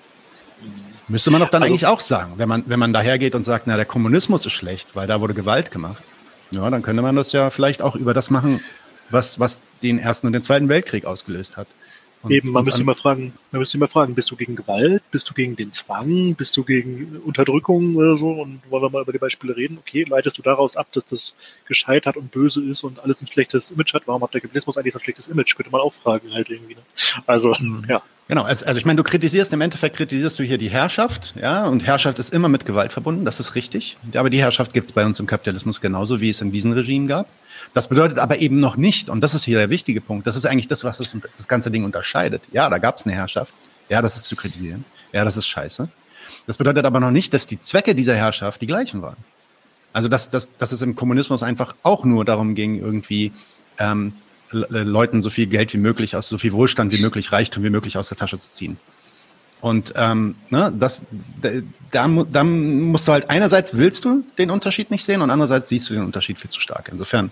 Müsste 1.09 1.31
man 1.31 1.41
doch 1.41 1.49
dann 1.49 1.63
also, 1.63 1.73
eigentlich 1.73 1.87
auch 1.87 2.01
sagen, 2.01 2.35
wenn 2.37 2.49
man, 2.49 2.65
wenn 2.67 2.79
man 2.79 2.93
dahergeht 2.93 3.35
und 3.35 3.45
sagt, 3.45 3.67
na, 3.67 3.77
der 3.77 3.85
Kommunismus 3.85 4.45
ist 4.45 4.53
schlecht, 4.53 4.89
weil 4.95 5.07
da 5.07 5.21
wurde 5.21 5.35
Gewalt 5.35 5.71
gemacht. 5.71 6.03
Ja, 6.51 6.69
dann 6.69 6.83
könnte 6.83 7.03
man 7.03 7.17
das 7.17 7.33
ja 7.33 7.51
vielleicht 7.51 7.81
auch 7.81 7.97
über 7.97 8.13
das 8.13 8.31
machen, 8.31 8.61
was, 9.11 9.41
was 9.41 9.61
den 9.83 9.99
Ersten 9.99 10.27
und 10.27 10.33
den 10.33 10.43
Zweiten 10.43 10.69
Weltkrieg 10.69 11.05
ausgelöst 11.05 11.57
hat. 11.57 11.69
Eben, 12.29 12.51
man 12.51 12.65
müsste 12.65 12.81
immer 12.81 12.95
fragen, 12.95 13.33
man 13.53 13.61
müsste 13.61 13.77
immer 13.77 13.89
fragen, 13.89 14.15
bist 14.15 14.31
du 14.31 14.37
gegen 14.37 14.57
Gewalt, 14.57 15.03
bist 15.11 15.29
du 15.31 15.35
gegen 15.35 15.55
den 15.57 15.73
Zwang, 15.73 16.35
bist 16.35 16.57
du 16.57 16.65
gegen 16.65 17.21
Unterdrückung 17.25 17.95
oder 17.97 18.17
so? 18.17 18.31
Und 18.31 18.61
wollen 18.69 18.83
wir 18.83 18.91
mal 18.91 19.03
über 19.03 19.13
die 19.13 19.19
Beispiele 19.19 19.57
reden? 19.57 19.79
Okay, 19.79 20.05
leitest 20.09 20.39
du 20.39 20.43
daraus 20.43 20.77
ab, 20.77 20.89
dass 20.93 21.07
das 21.07 21.37
gescheitert 21.67 22.17
und 22.17 22.31
böse 22.31 22.63
ist 22.63 22.83
und 22.83 23.01
alles 23.01 23.21
ein 23.21 23.27
schlechtes 23.29 23.71
Image 23.71 23.95
hat? 23.95 24.03
Warum 24.07 24.23
hat 24.23 24.35
der 24.35 24.41
Kapitalismus 24.41 24.77
eigentlich 24.77 24.93
so 24.93 24.99
ein 24.99 25.05
schlechtes 25.05 25.29
Image? 25.29 25.55
Könnte 25.57 25.71
man 25.71 25.81
auch 25.81 25.93
fragen 25.93 26.33
halt 26.33 26.51
irgendwie. 26.51 26.75
Ne? 26.75 26.81
Also, 27.27 27.55
mhm. 27.59 27.85
ja. 27.89 28.03
Genau, 28.29 28.43
also, 28.43 28.67
also 28.67 28.79
ich 28.79 28.85
meine, 28.85 28.97
du 28.97 29.05
kritisierst, 29.05 29.53
im 29.53 29.61
Endeffekt 29.61 29.97
kritisierst 29.97 30.37
du 30.39 30.43
hier 30.43 30.59
die 30.59 30.69
Herrschaft, 30.69 31.35
ja, 31.41 31.67
und 31.67 31.87
Herrschaft 31.87 32.19
ist 32.19 32.35
immer 32.35 32.49
mit 32.49 32.67
Gewalt 32.67 32.93
verbunden, 32.93 33.25
das 33.25 33.39
ist 33.39 33.55
richtig. 33.55 33.97
Aber 34.15 34.31
die 34.31 34.41
Herrschaft 34.41 34.73
gibt 34.73 34.89
es 34.89 34.93
bei 34.93 35.07
uns 35.07 35.21
im 35.21 35.29
Kapitalismus 35.29 35.81
genauso, 35.81 36.21
wie 36.21 36.31
es 36.31 36.41
in 36.41 36.51
diesen 36.51 36.73
Regimen 36.73 37.07
gab. 37.07 37.29
Das 37.75 37.89
bedeutet 37.89 38.19
aber 38.19 38.39
eben 38.39 38.61
noch 38.61 38.77
nicht, 38.77 39.09
und 39.09 39.21
das 39.21 39.35
ist 39.35 39.45
hier 39.45 39.59
der 39.59 39.71
wichtige 39.71 40.01
Punkt, 40.01 40.27
das 40.27 40.37
ist 40.37 40.47
eigentlich 40.47 40.69
das, 40.69 40.85
was 40.85 40.99
das, 40.99 41.15
das 41.37 41.49
ganze 41.49 41.71
Ding 41.71 41.85
unterscheidet. 41.85 42.43
Ja, 42.53 42.69
da 42.71 42.79
gab 42.79 42.99
es 42.99 43.07
eine 43.07 43.15
Herrschaft, 43.15 43.53
ja, 43.89 44.03
das 44.03 44.17
ist 44.17 44.25
zu 44.25 44.37
kritisieren, 44.37 44.85
ja, 45.13 45.25
das 45.25 45.37
ist 45.37 45.47
scheiße. 45.47 45.89
Das 46.47 46.57
bedeutet 46.57 46.85
aber 46.85 47.01
noch 47.01 47.11
nicht, 47.11 47.35
dass 47.35 47.47
die 47.47 47.59
Zwecke 47.59 47.95
dieser 47.95 48.15
Herrschaft 48.15 48.61
die 48.63 48.67
gleichen 48.67 49.03
waren. 49.03 49.17
Also 49.93 50.09
dass, 50.09 50.31
dass, 50.31 50.49
dass 50.59 50.73
es 50.73 50.83
im 50.83 50.95
Kommunismus 50.95 51.43
einfach 51.43 51.75
auch 51.83 52.05
nur 52.05 52.25
darum 52.25 52.55
ging, 52.55 52.79
irgendwie 52.79 53.33
ähm, 53.79 54.13
Leuten 54.51 55.23
so 55.23 55.31
viel 55.31 55.47
Geld 55.47 55.73
wie 55.73 55.79
möglich 55.79 56.15
aus, 56.17 56.29
so 56.29 56.39
viel 56.39 56.53
Wohlstand 56.53 56.93
wie 56.93 57.01
möglich, 57.01 57.33
Reichtum 57.33 57.65
wie 57.65 57.71
möglich 57.71 57.97
aus 57.97 58.09
der 58.09 58.19
Tasche 58.19 58.39
zu 58.39 58.51
ziehen. 58.51 58.77
Und 59.61 59.95
ähm, 59.97 60.37
ne, 60.51 60.73
das, 60.79 61.05
da, 61.41 62.09
da 62.31 62.45
musst 62.45 63.09
du 63.09 63.13
halt 63.13 63.31
einerseits 63.31 63.77
willst 63.77 64.05
du 64.05 64.25
den 64.39 64.51
Unterschied 64.51 64.91
nicht 64.91 65.05
sehen 65.05 65.23
und 65.23 65.31
andererseits 65.31 65.69
siehst 65.69 65.89
du 65.89 65.95
den 65.95 66.05
Unterschied 66.05 66.39
viel 66.39 66.51
zu 66.51 66.61
stark. 66.61 66.91
Insofern 66.93 67.31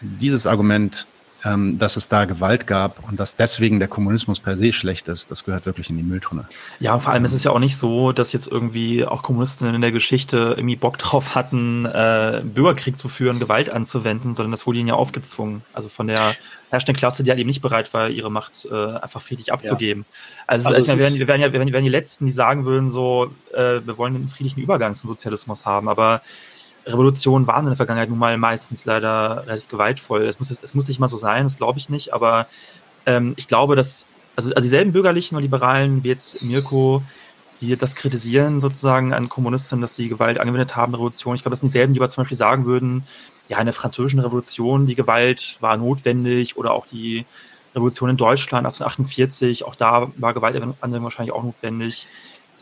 dieses 0.00 0.46
Argument 0.46 1.06
ähm, 1.44 1.78
dass 1.78 1.96
es 1.96 2.08
da 2.08 2.24
Gewalt 2.24 2.66
gab 2.66 3.06
und 3.08 3.20
dass 3.20 3.36
deswegen 3.36 3.78
der 3.78 3.88
Kommunismus 3.88 4.40
per 4.40 4.56
se 4.56 4.72
schlecht 4.72 5.08
ist, 5.08 5.30
das 5.30 5.44
gehört 5.44 5.66
wirklich 5.66 5.90
in 5.90 5.96
die 5.96 6.02
Mülltonne. 6.02 6.46
Ja, 6.80 6.94
und 6.94 7.02
vor 7.02 7.12
allem 7.12 7.24
ist 7.24 7.32
es 7.32 7.44
ja 7.44 7.50
auch 7.50 7.58
nicht 7.58 7.76
so, 7.76 8.12
dass 8.12 8.32
jetzt 8.32 8.46
irgendwie 8.46 9.04
auch 9.04 9.22
Kommunisten 9.22 9.72
in 9.74 9.80
der 9.80 9.92
Geschichte 9.92 10.54
irgendwie 10.56 10.76
Bock 10.76 10.98
drauf 10.98 11.34
hatten, 11.34 11.84
äh, 11.84 12.42
Bürgerkrieg 12.44 12.96
zu 12.96 13.08
führen, 13.08 13.40
Gewalt 13.40 13.68
anzuwenden, 13.70 14.34
sondern 14.34 14.52
das 14.52 14.66
wurde 14.66 14.78
ihnen 14.78 14.88
ja 14.88 14.94
aufgezwungen. 14.94 15.62
Also 15.72 15.88
von 15.88 16.06
der 16.06 16.34
herrschenden 16.70 16.96
Klasse, 16.96 17.22
die 17.22 17.30
halt 17.30 17.40
eben 17.40 17.48
nicht 17.48 17.62
bereit 17.62 17.92
war, 17.92 18.08
ihre 18.08 18.30
Macht 18.30 18.66
äh, 18.70 18.74
einfach 18.74 19.20
friedlich 19.20 19.52
abzugeben. 19.52 20.04
Ja. 20.08 20.16
Also, 20.46 20.68
also 20.68 20.86
meine, 20.86 20.98
wir, 20.98 21.04
wären, 21.04 21.18
wir, 21.18 21.26
wären 21.28 21.40
ja, 21.40 21.52
wir 21.52 21.72
wären 21.72 21.84
die 21.84 21.90
Letzten, 21.90 22.26
die 22.26 22.32
sagen 22.32 22.64
würden, 22.64 22.90
so, 22.90 23.30
äh, 23.52 23.80
wir 23.84 23.98
wollen 23.98 24.14
einen 24.14 24.28
friedlichen 24.28 24.60
Übergang 24.60 24.94
zum 24.94 25.10
Sozialismus 25.10 25.66
haben, 25.66 25.88
aber 25.88 26.22
Revolutionen 26.86 27.46
waren 27.46 27.64
in 27.64 27.70
der 27.70 27.76
Vergangenheit 27.76 28.10
nun 28.10 28.18
mal 28.18 28.36
meistens 28.36 28.84
leider 28.84 29.44
relativ 29.46 29.68
gewaltvoll. 29.68 30.26
Es 30.26 30.38
muss, 30.38 30.50
es 30.50 30.74
muss 30.74 30.88
nicht 30.88 31.00
mal 31.00 31.08
so 31.08 31.16
sein, 31.16 31.44
das 31.44 31.56
glaube 31.56 31.78
ich 31.78 31.88
nicht, 31.88 32.12
aber 32.12 32.46
ähm, 33.06 33.34
ich 33.36 33.48
glaube, 33.48 33.76
dass, 33.76 34.06
also, 34.36 34.50
also 34.50 34.62
dieselben 34.62 34.92
bürgerlichen 34.92 35.36
und 35.36 35.42
Liberalen 35.42 36.04
wie 36.04 36.08
jetzt 36.08 36.42
Mirko, 36.42 37.02
die 37.60 37.76
das 37.76 37.94
kritisieren 37.94 38.60
sozusagen 38.60 39.12
an 39.12 39.28
Kommunisten, 39.28 39.80
dass 39.80 39.96
sie 39.96 40.08
Gewalt 40.08 40.38
angewendet 40.38 40.76
haben, 40.76 40.94
Revolution, 40.94 41.34
ich 41.34 41.42
glaube, 41.42 41.52
das 41.52 41.60
sind 41.60 41.68
dieselben, 41.68 41.94
die 41.94 42.00
aber 42.00 42.08
zum 42.08 42.22
Beispiel 42.22 42.36
sagen 42.36 42.66
würden, 42.66 43.06
ja, 43.48 43.58
in 43.58 43.66
der 43.66 43.74
französischen 43.74 44.20
Revolution, 44.20 44.86
die 44.86 44.94
Gewalt 44.94 45.56
war 45.60 45.76
notwendig 45.76 46.56
oder 46.56 46.72
auch 46.72 46.86
die 46.86 47.26
Revolution 47.74 48.10
in 48.10 48.16
Deutschland 48.16 48.66
1848, 48.66 49.64
auch 49.64 49.74
da 49.74 50.10
war 50.16 50.32
Gewaltanwendung 50.32 51.02
wahrscheinlich 51.02 51.34
auch 51.34 51.42
notwendig. 51.42 52.06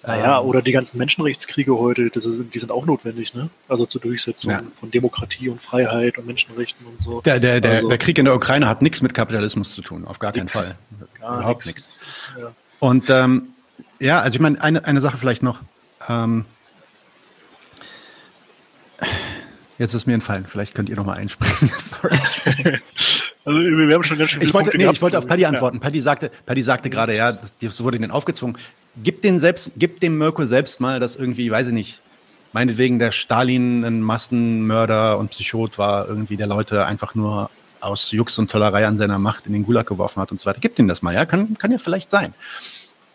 Naja, 0.05 0.41
ähm, 0.41 0.47
oder 0.47 0.63
die 0.63 0.73
ganzen 0.73 0.99
Menschenrechtskriege 0.99 1.79
heute, 1.79 2.03
ist, 2.03 2.27
die 2.27 2.59
sind 2.59 2.73
auch 2.73 2.87
notwendig, 2.87 3.35
ne? 3.35 3.51
Also 3.69 3.87
zur 3.87 4.01
Durchsetzung 4.01 4.51
ja. 4.51 4.63
von 4.79 4.91
Demokratie 4.91 5.49
und 5.49 5.63
Freiheit 5.63 6.19
und 6.19 6.27
Menschenrechten 6.27 6.87
und 6.87 7.01
so. 7.01 7.21
Der, 7.21 7.39
der, 7.39 7.63
also, 7.63 7.89
der 7.89 7.99
Krieg 7.99 8.19
in 8.19 8.25
der 8.25 8.35
Ukraine 8.35 8.69
hat 8.69 8.83
nichts 8.83 9.01
mit 9.01 9.15
Kapitalismus 9.15 9.75
zu 9.75 9.83
tun, 9.83 10.05
auf 10.05 10.19
gar 10.19 10.33
keinen 10.33 10.49
Fall. 10.49 10.75
Gar 11.21 11.39
Überhaupt 11.39 11.67
nichts. 11.67 12.01
Ja. 12.39 12.53
Und 12.81 13.11
ähm, 13.11 13.49
ja, 14.01 14.21
also 14.21 14.35
ich 14.35 14.41
meine, 14.41 14.61
eine, 14.61 14.85
eine 14.85 15.01
Sache 15.01 15.17
vielleicht 15.17 15.45
noch. 15.45 15.61
Ähm, 16.09 16.47
jetzt 19.79 19.95
ist 19.95 20.07
mir 20.07 20.15
entfallen, 20.15 20.47
vielleicht 20.49 20.75
könnt 20.75 20.89
ihr 20.89 20.97
noch 20.97 21.07
mal 21.07 21.17
einsprechen. 21.17 21.71
Sorry. 21.79 22.19
Also 23.45 23.59
wir 23.59 23.93
haben 23.93 24.05
schon 24.05 24.19
ganz 24.19 24.31
schön 24.31 24.41
ich 24.41 24.55
wollte, 24.55 24.77
nee, 24.77 24.89
ich 24.89 25.03
wollte 25.03 25.19
auf 25.19 25.27
Paddy 25.27 25.47
antworten. 25.47 25.79
Ja. 25.79 25.83
Paddy 25.83 26.01
sagte, 26.01 26.31
Paddy 26.47 26.63
sagte 26.63 26.91
gerade, 26.91 27.17
ja, 27.17 27.27
das, 27.27 27.53
das 27.61 27.83
wurde 27.83 27.97
ihnen 27.97 28.13
aufgezwungen 28.13 28.57
gib, 29.03 29.23
den 29.23 29.39
selbst, 29.39 29.73
gib 29.77 30.01
dem 30.01 30.19
Mirko 30.19 30.45
selbst 30.45 30.81
mal, 30.81 31.01
dass 31.01 31.17
irgendwie, 31.17 31.51
weiß 31.51 31.69
ich 31.69 31.73
nicht, 31.73 32.01
meinetwegen 32.53 32.99
der 32.99 33.13
Stalin 33.13 33.85
ein 33.85 34.01
Massenmörder 34.01 35.19
und 35.19 35.31
Psychot 35.31 35.79
war, 35.79 36.09
irgendwie 36.09 36.37
der 36.37 36.47
Leute 36.47 36.87
einfach 36.87 37.15
nur 37.15 37.51
aus 37.81 38.13
Jux 38.13 38.39
und 38.39 38.51
Tollerei 38.51 38.87
an 38.87 38.97
seiner 38.97 39.19
Macht 39.19 39.47
in 39.47 39.53
den 39.53 39.65
Gulag 39.65 39.87
geworfen 39.87 40.21
hat 40.21 40.31
und 40.31 40.39
so 40.39 40.47
weiter. 40.47 40.61
Gib 40.61 40.79
ihm 40.79 40.89
das 40.89 41.03
mal, 41.03 41.15
ja, 41.15 41.27
kann, 41.27 41.57
kann 41.59 41.73
ja 41.73 41.79
vielleicht 41.79 42.11
sein. 42.11 42.35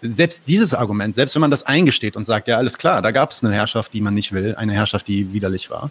Selbst 0.02 0.44
dieses 0.48 0.74
Argument, 0.74 1.16
selbst 1.16 1.34
wenn 1.36 1.42
man 1.42 1.52
das 1.52 1.64
eingesteht 1.64 2.16
und 2.16 2.26
sagt, 2.26 2.48
ja, 2.48 2.58
alles 2.58 2.78
klar, 2.78 3.02
da 3.02 3.12
gab 3.12 3.32
es 3.32 3.44
eine 3.44 3.54
Herrschaft, 3.54 3.94
die 3.94 4.02
man 4.02 4.14
nicht 4.14 4.32
will, 4.32 4.56
eine 4.56 4.74
Herrschaft, 4.74 5.08
die 5.08 5.34
widerlich 5.34 5.70
war, 5.70 5.90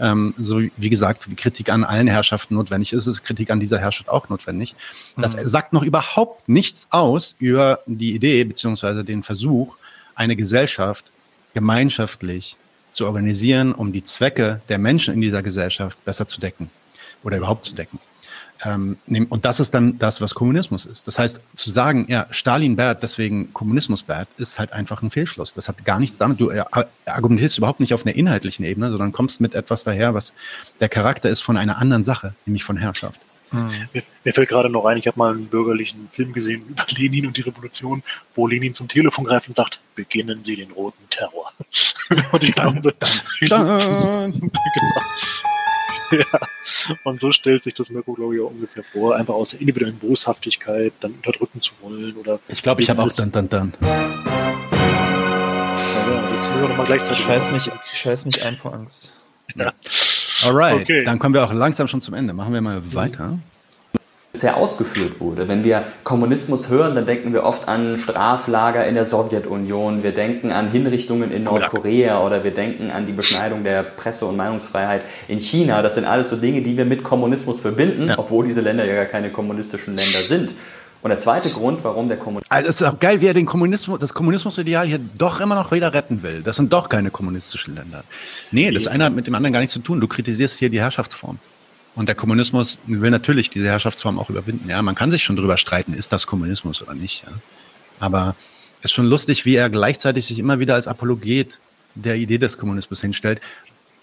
ähm, 0.00 0.34
so 0.38 0.60
wie 0.76 0.90
gesagt, 0.90 1.30
wie 1.30 1.34
Kritik 1.34 1.70
an 1.70 1.84
allen 1.84 2.06
Herrschaften 2.06 2.54
notwendig 2.54 2.92
ist, 2.92 3.06
ist 3.06 3.22
Kritik 3.22 3.50
an 3.50 3.60
dieser 3.60 3.78
Herrschaft 3.78 4.08
auch 4.08 4.28
notwendig. 4.28 4.74
Das 5.16 5.36
mhm. 5.36 5.48
sagt 5.48 5.72
noch 5.72 5.82
überhaupt 5.82 6.48
nichts 6.48 6.86
aus 6.90 7.34
über 7.38 7.80
die 7.86 8.14
Idee 8.14 8.44
beziehungsweise 8.44 9.04
den 9.04 9.22
Versuch, 9.22 9.76
eine 10.14 10.36
Gesellschaft 10.36 11.10
gemeinschaftlich 11.54 12.56
zu 12.92 13.06
organisieren, 13.06 13.72
um 13.72 13.92
die 13.92 14.04
Zwecke 14.04 14.60
der 14.68 14.78
Menschen 14.78 15.14
in 15.14 15.20
dieser 15.20 15.42
Gesellschaft 15.42 16.02
besser 16.04 16.26
zu 16.26 16.40
decken 16.40 16.70
oder 17.22 17.36
überhaupt 17.36 17.64
zu 17.64 17.74
decken. 17.74 17.98
Ähm, 18.64 18.96
und 19.28 19.44
das 19.44 19.60
ist 19.60 19.72
dann 19.72 19.98
das, 19.98 20.20
was 20.20 20.34
Kommunismus 20.34 20.86
ist. 20.86 21.06
Das 21.06 21.18
heißt, 21.18 21.40
zu 21.54 21.70
sagen, 21.70 22.06
ja, 22.08 22.26
Stalin 22.30 22.76
bad, 22.76 23.02
deswegen 23.02 23.52
Kommunismus 23.52 24.02
bad, 24.02 24.28
ist 24.36 24.58
halt 24.58 24.72
einfach 24.72 25.02
ein 25.02 25.10
Fehlschluss. 25.10 25.52
Das 25.52 25.68
hat 25.68 25.84
gar 25.84 26.00
nichts 26.00 26.18
damit, 26.18 26.40
du 26.40 26.50
äh, 26.50 26.64
argumentierst 27.06 27.58
überhaupt 27.58 27.80
nicht 27.80 27.94
auf 27.94 28.04
einer 28.04 28.16
inhaltlichen 28.16 28.64
Ebene, 28.64 28.90
sondern 28.90 29.12
kommst 29.12 29.40
mit 29.40 29.54
etwas 29.54 29.84
daher, 29.84 30.14
was 30.14 30.32
der 30.80 30.88
Charakter 30.88 31.28
ist 31.28 31.40
von 31.40 31.56
einer 31.56 31.78
anderen 31.78 32.04
Sache, 32.04 32.34
nämlich 32.46 32.64
von 32.64 32.76
Herrschaft. 32.76 33.20
Hm. 33.50 33.70
Mir, 33.94 34.02
mir, 34.24 34.34
fällt 34.34 34.48
gerade 34.48 34.68
noch 34.68 34.84
ein, 34.84 34.98
ich 34.98 35.06
habe 35.06 35.18
mal 35.18 35.32
einen 35.32 35.46
bürgerlichen 35.46 36.08
Film 36.12 36.32
gesehen 36.32 36.64
über 36.68 36.84
Lenin 36.96 37.26
und 37.26 37.36
die 37.36 37.42
Revolution, 37.42 38.02
wo 38.34 38.46
Lenin 38.46 38.74
zum 38.74 38.88
Telefon 38.88 39.24
greift 39.24 39.48
und 39.48 39.56
sagt, 39.56 39.80
beginnen 39.94 40.44
Sie 40.44 40.56
den 40.56 40.70
roten 40.72 41.08
Terror. 41.10 41.52
und 42.32 42.42
ich 42.42 42.52
glaube, 42.52 42.80
genau. 43.40 43.78
ja. 46.12 46.40
Und 47.04 47.20
so 47.20 47.32
stellt 47.32 47.62
sich 47.62 47.74
das 47.74 47.90
Mirko, 47.90 48.14
glaube 48.14 48.34
ich, 48.36 48.40
auch 48.40 48.50
ungefähr 48.50 48.82
vor. 48.82 49.16
Einfach 49.16 49.34
aus 49.34 49.50
der 49.50 49.60
individuellen 49.60 49.98
Boshaftigkeit 49.98 50.92
dann 51.00 51.12
unterdrücken 51.12 51.60
zu 51.60 51.72
wollen 51.80 52.16
oder. 52.16 52.40
Ich 52.48 52.62
glaube, 52.62 52.82
ich 52.82 52.90
habe 52.90 53.02
auch 53.02 53.12
dann, 53.12 53.32
dann, 53.32 53.48
dann. 53.48 53.72
Ja, 53.80 53.92
das 56.32 56.50
hören 56.50 56.62
wir 56.62 56.68
nochmal 56.68 56.86
gleichzeitig. 56.86 57.22
Scheiß 57.22 57.50
mich, 57.50 57.70
scheiß 57.92 58.24
mich 58.24 58.42
ein 58.42 58.56
vor 58.56 58.74
Angst. 58.74 59.12
Ja. 59.54 59.72
Alright, 60.44 60.82
okay. 60.82 61.04
dann 61.04 61.18
kommen 61.18 61.34
wir 61.34 61.44
auch 61.44 61.52
langsam 61.52 61.88
schon 61.88 62.00
zum 62.00 62.14
Ende. 62.14 62.32
Machen 62.32 62.54
wir 62.54 62.60
mal 62.60 62.94
weiter 62.94 63.38
bisher 64.38 64.56
ausgeführt 64.56 65.18
wurde. 65.18 65.48
Wenn 65.48 65.64
wir 65.64 65.82
Kommunismus 66.04 66.68
hören, 66.68 66.94
dann 66.94 67.06
denken 67.06 67.32
wir 67.32 67.42
oft 67.42 67.66
an 67.66 67.98
Straflager 67.98 68.86
in 68.86 68.94
der 68.94 69.04
Sowjetunion, 69.04 70.04
wir 70.04 70.12
denken 70.12 70.52
an 70.52 70.70
Hinrichtungen 70.70 71.32
in 71.32 71.42
Nordkorea 71.42 72.24
oder 72.24 72.44
wir 72.44 72.52
denken 72.52 72.92
an 72.92 73.04
die 73.04 73.12
Beschneidung 73.12 73.64
der 73.64 73.82
Presse- 73.82 74.26
und 74.26 74.36
Meinungsfreiheit 74.36 75.02
in 75.26 75.40
China. 75.40 75.82
Das 75.82 75.94
sind 75.94 76.04
alles 76.04 76.30
so 76.30 76.36
Dinge, 76.36 76.62
die 76.62 76.76
wir 76.76 76.84
mit 76.84 77.02
Kommunismus 77.02 77.58
verbinden, 77.60 78.08
ja. 78.10 78.18
obwohl 78.18 78.46
diese 78.46 78.60
Länder 78.60 78.84
ja 78.84 78.94
gar 78.94 79.06
keine 79.06 79.30
kommunistischen 79.30 79.96
Länder 79.96 80.20
sind. 80.28 80.54
Und 81.02 81.10
der 81.10 81.18
zweite 81.18 81.50
Grund, 81.50 81.82
warum 81.82 82.06
der 82.06 82.16
Kommunismus. 82.16 82.48
Also 82.48 82.68
es 82.68 82.80
ist 82.80 82.86
auch 82.86 83.00
geil, 83.00 83.20
wie 83.20 83.26
er 83.26 83.34
den 83.34 83.46
Kommunismus, 83.46 83.98
das 83.98 84.14
Kommunismusideal 84.14 84.86
hier 84.86 85.00
doch 85.16 85.40
immer 85.40 85.56
noch 85.56 85.72
wieder 85.72 85.92
retten 85.92 86.22
will. 86.22 86.42
Das 86.44 86.54
sind 86.54 86.72
doch 86.72 86.88
keine 86.88 87.10
kommunistischen 87.10 87.74
Länder. 87.74 88.04
Nee, 88.52 88.70
das 88.70 88.86
eine 88.86 89.04
hat 89.04 89.14
mit 89.14 89.26
dem 89.26 89.34
anderen 89.34 89.52
gar 89.52 89.60
nichts 89.60 89.74
zu 89.74 89.80
tun. 89.80 90.00
Du 90.00 90.06
kritisierst 90.06 90.58
hier 90.60 90.70
die 90.70 90.80
Herrschaftsform. 90.80 91.38
Und 91.94 92.06
der 92.06 92.14
Kommunismus 92.14 92.78
will 92.86 93.10
natürlich 93.10 93.50
diese 93.50 93.66
Herrschaftsform 93.66 94.18
auch 94.18 94.30
überwinden. 94.30 94.68
Ja, 94.68 94.80
man 94.82 94.94
kann 94.94 95.10
sich 95.10 95.24
schon 95.24 95.36
drüber 95.36 95.56
streiten, 95.56 95.94
ist 95.94 96.12
das 96.12 96.26
Kommunismus 96.26 96.82
oder 96.82 96.94
nicht. 96.94 97.24
Ja? 97.24 97.32
Aber 97.98 98.36
es 98.80 98.86
ist 98.86 98.92
schon 98.92 99.06
lustig, 99.06 99.44
wie 99.44 99.56
er 99.56 99.68
gleichzeitig 99.68 100.24
sich 100.26 100.38
immer 100.38 100.60
wieder 100.60 100.74
als 100.74 100.86
Apologet 100.86 101.58
der 101.94 102.16
Idee 102.16 102.38
des 102.38 102.58
Kommunismus 102.58 103.00
hinstellt. 103.00 103.40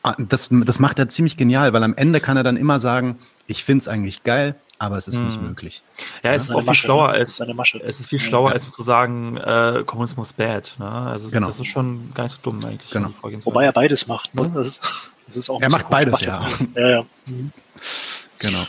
Ah, 0.03 0.16
das, 0.18 0.49
das 0.52 0.80
macht 0.80 0.99
er 0.99 1.10
ziemlich 1.10 1.38
genial, 1.38 1.74
weil 1.74 1.84
am 1.84 1.95
Ende 1.95 2.20
kann 2.20 2.38
er 2.38 2.44
dann 2.44 2.57
immer 2.57 2.80
sagen, 2.80 3.18
ich 3.48 3.64
finde 3.64 3.84
es 3.84 3.88
eigentlich 3.88 4.24
geil, 4.24 4.56
aber 4.78 4.98
es 4.98 5.07
ist 5.07 5.18
hm. 5.18 5.28
nicht 5.28 5.41
möglich. 5.41 5.82
Ja, 6.22 6.34
es 6.34 6.44
ist 6.44 6.52
auch 6.52 6.60
viel 6.60 6.68
Masche, 6.68 6.82
schlauer 6.82 7.10
als 7.10 7.40
es 7.40 7.99
ist 8.02 8.10
viel 8.10 8.20
schlauer 8.20 8.52
als 8.52 8.70
zu 8.70 8.84
sagen, 8.84 9.38
äh, 9.38 9.84
Kommunismus 9.86 10.34
bad. 10.34 10.74
Ne? 10.78 10.88
Also 10.88 11.30
genau. 11.30 11.48
das 11.48 11.60
ist 11.60 11.68
schon 11.68 12.12
gar 12.14 12.24
nicht 12.24 12.34
so 12.34 12.38
dumm 12.44 12.64
eigentlich. 12.64 12.91
Genau. 12.91 13.12
Wobei 13.22 13.66
er 13.66 13.72
beides 13.72 14.07
macht. 14.07 14.36
Ne? 14.36 14.49
Das 14.53 14.68
ist, 14.68 14.82
das 15.28 15.38
ist 15.38 15.49
auch 15.49 15.62
er 15.62 15.72
macht 15.72 15.90
beides, 15.90 16.22
ja. 16.22 16.45
ja, 16.76 16.90
ja. 16.90 17.06
Mhm. 17.26 17.52
Genau. 18.40 18.66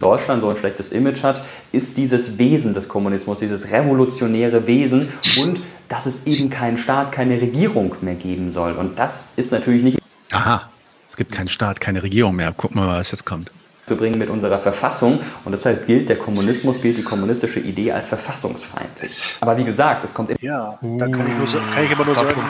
Deutschland 0.00 0.40
so 0.40 0.48
ein 0.48 0.56
schlechtes 0.56 0.90
Image 0.90 1.22
hat, 1.22 1.42
ist 1.70 1.96
dieses 1.96 2.38
Wesen 2.38 2.74
des 2.74 2.88
Kommunismus, 2.88 3.40
dieses 3.40 3.70
revolutionäre 3.70 4.66
Wesen 4.66 5.08
und 5.38 5.60
dass 5.88 6.06
es 6.06 6.26
eben 6.26 6.48
keinen 6.48 6.78
Staat, 6.78 7.12
keine 7.12 7.40
Regierung 7.40 7.94
mehr 8.00 8.14
geben 8.14 8.50
soll. 8.50 8.72
Und 8.72 8.98
das 8.98 9.28
ist 9.36 9.52
natürlich 9.52 9.82
nicht. 9.82 9.98
Aha, 10.32 10.70
es 11.06 11.16
gibt 11.16 11.32
keinen 11.32 11.48
Staat, 11.48 11.80
keine 11.80 12.02
Regierung 12.02 12.34
mehr. 12.34 12.52
Gucken 12.52 12.80
wir 12.80 12.86
mal, 12.86 12.98
was 12.98 13.10
jetzt 13.10 13.26
kommt. 13.26 13.50
Zu 13.86 13.96
bringen 13.96 14.18
mit 14.18 14.30
unserer 14.30 14.60
Verfassung 14.60 15.20
und 15.44 15.52
deshalb 15.52 15.86
gilt 15.86 16.08
der 16.08 16.16
Kommunismus, 16.16 16.80
gilt 16.80 16.96
die 16.96 17.02
kommunistische 17.02 17.60
Idee 17.60 17.92
als 17.92 18.08
verfassungsfeindlich. 18.08 19.18
Aber 19.40 19.58
wie 19.58 19.64
gesagt, 19.64 20.04
es 20.04 20.14
kommt 20.14 20.30
immer. 20.30 20.38
Ja, 20.40 20.78
da 20.80 21.08
kann 21.08 21.26
ich, 21.28 21.52
nur, 21.52 21.62
kann 21.62 21.84
ich 21.84 21.90
immer 21.90 22.04
nur 22.04 22.14
sagen, 22.14 22.40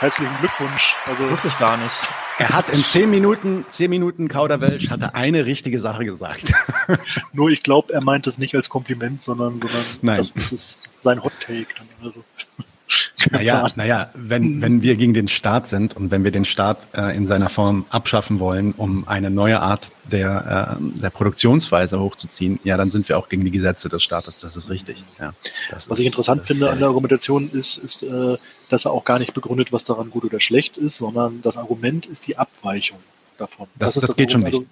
herzlichen 0.00 0.36
Glückwunsch. 0.40 0.96
Also, 1.06 1.30
Wusste 1.30 1.48
ich 1.48 1.58
gar 1.58 1.76
nicht. 1.76 1.94
Er 2.38 2.50
hat 2.50 2.70
in 2.70 2.84
zehn 2.84 3.10
Minuten, 3.10 3.64
zehn 3.68 3.88
Minuten 3.88 4.28
Kauderwelsch, 4.28 4.90
hat 4.90 5.00
er 5.00 5.14
eine 5.14 5.46
richtige 5.46 5.80
Sache 5.80 6.04
gesagt. 6.04 6.52
Nur 7.32 7.48
ich 7.48 7.62
glaube, 7.62 7.94
er 7.94 8.02
meint 8.02 8.26
es 8.26 8.36
nicht 8.36 8.54
als 8.54 8.68
Kompliment, 8.68 9.22
sondern, 9.22 9.58
sondern 9.58 9.82
Nein. 10.02 10.18
Das, 10.18 10.34
das 10.34 10.52
ist 10.52 11.02
sein 11.02 11.24
Hot 11.24 11.32
Take. 11.40 11.68
Also. 12.02 12.24
Naja, 13.30 13.68
naja 13.74 14.10
wenn, 14.14 14.62
wenn 14.62 14.82
wir 14.82 14.94
gegen 14.94 15.12
den 15.12 15.26
Staat 15.26 15.66
sind 15.66 15.96
und 15.96 16.10
wenn 16.12 16.22
wir 16.22 16.30
den 16.30 16.44
Staat 16.44 16.86
äh, 16.96 17.16
in 17.16 17.26
seiner 17.26 17.48
Form 17.48 17.84
abschaffen 17.90 18.38
wollen, 18.38 18.72
um 18.76 19.08
eine 19.08 19.30
neue 19.30 19.60
Art 19.60 19.88
der, 20.04 20.78
äh, 20.78 21.00
der 21.00 21.10
Produktionsweise 21.10 21.98
hochzuziehen, 21.98 22.60
ja, 22.62 22.76
dann 22.76 22.90
sind 22.90 23.08
wir 23.08 23.18
auch 23.18 23.28
gegen 23.28 23.44
die 23.44 23.50
Gesetze 23.50 23.88
des 23.88 24.02
Staates. 24.04 24.36
Das 24.36 24.56
ist 24.56 24.70
richtig. 24.70 25.02
Ja, 25.18 25.34
was 25.70 25.88
ist, 25.88 25.98
ich 25.98 26.06
interessant 26.06 26.46
finde 26.46 26.70
an 26.70 26.78
der 26.78 26.88
Argumentation 26.88 27.50
ist, 27.50 27.78
ist 27.78 28.04
äh, 28.04 28.36
dass 28.68 28.84
er 28.84 28.92
auch 28.92 29.04
gar 29.04 29.18
nicht 29.18 29.34
begründet, 29.34 29.72
was 29.72 29.84
daran 29.84 30.10
gut 30.10 30.24
oder 30.24 30.40
schlecht 30.40 30.76
ist, 30.76 30.98
sondern 30.98 31.42
das 31.42 31.56
Argument 31.56 32.06
ist 32.06 32.26
die 32.26 32.36
Abweichung 32.36 32.98
davon. 33.38 33.66
Das, 33.76 33.94
das, 33.94 34.00
das, 34.02 34.10
das 34.10 34.16
geht 34.16 34.32
schon 34.32 34.42
nicht. 34.42 34.54
Also, 34.54 34.66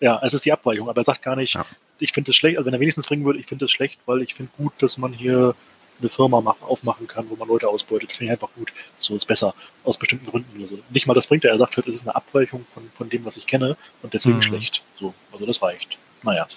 Ja, 0.00 0.20
es 0.22 0.34
ist 0.34 0.44
die 0.44 0.52
Abweichung, 0.52 0.88
aber 0.88 1.00
er 1.00 1.04
sagt 1.04 1.22
gar 1.22 1.36
nicht, 1.36 1.54
ja. 1.54 1.64
ich 1.98 2.12
finde 2.12 2.30
es 2.30 2.36
schlecht, 2.36 2.56
also 2.58 2.66
wenn 2.66 2.74
er 2.74 2.80
wenigstens 2.80 3.06
bringen 3.06 3.24
würde, 3.24 3.38
ich 3.38 3.46
finde 3.46 3.64
es 3.66 3.70
schlecht, 3.70 3.98
weil 4.06 4.22
ich 4.22 4.34
finde 4.34 4.52
gut, 4.56 4.72
dass 4.80 4.98
man 4.98 5.12
hier 5.12 5.54
eine 6.00 6.08
Firma 6.08 6.40
mach, 6.40 6.60
aufmachen 6.62 7.06
kann, 7.06 7.26
wo 7.30 7.36
man 7.36 7.48
Leute 7.48 7.68
ausbeutet. 7.68 8.10
Das 8.10 8.16
finde 8.16 8.32
ich 8.32 8.40
einfach 8.40 8.54
gut. 8.54 8.72
So 8.98 9.16
ist 9.16 9.26
besser. 9.26 9.54
Aus 9.84 9.96
bestimmten 9.96 10.26
Gründen. 10.26 10.62
Also 10.62 10.78
nicht 10.90 11.06
mal 11.06 11.14
das 11.14 11.26
bringt 11.26 11.44
er. 11.44 11.52
Er 11.52 11.58
sagt 11.58 11.76
halt, 11.76 11.86
es 11.86 11.96
ist 11.96 12.02
eine 12.02 12.14
Abweichung 12.14 12.64
von, 12.74 12.90
von 12.94 13.08
dem, 13.08 13.24
was 13.24 13.36
ich 13.36 13.46
kenne 13.46 13.76
und 14.02 14.14
deswegen 14.14 14.36
mhm. 14.36 14.42
schlecht. 14.42 14.82
So, 14.98 15.14
also 15.32 15.46
das 15.46 15.62
reicht. 15.62 15.98
Naja. 16.22 16.46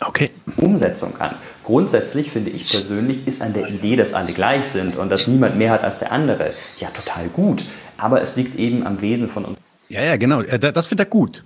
Okay. 0.00 0.30
Umsetzung 0.58 1.18
an. 1.20 1.36
Grundsätzlich 1.64 2.30
finde 2.30 2.50
ich 2.50 2.68
persönlich, 2.68 3.26
ist 3.26 3.40
an 3.40 3.54
der 3.54 3.68
Idee, 3.68 3.96
dass 3.96 4.12
alle 4.12 4.32
gleich 4.32 4.66
sind 4.66 4.94
und 4.96 5.10
dass 5.10 5.26
niemand 5.26 5.56
mehr 5.56 5.70
hat 5.70 5.82
als 5.82 5.98
der 5.98 6.12
andere, 6.12 6.52
ja 6.76 6.90
total 6.90 7.28
gut. 7.28 7.64
Aber 7.96 8.20
es 8.20 8.36
liegt 8.36 8.58
eben 8.58 8.86
am 8.86 9.00
Wesen 9.00 9.28
von 9.30 9.46
uns. 9.46 9.58
Ja, 9.88 10.02
ja, 10.02 10.16
genau. 10.16 10.42
Das 10.42 10.86
findet 10.86 11.06
er 11.06 11.10
gut. 11.10 11.44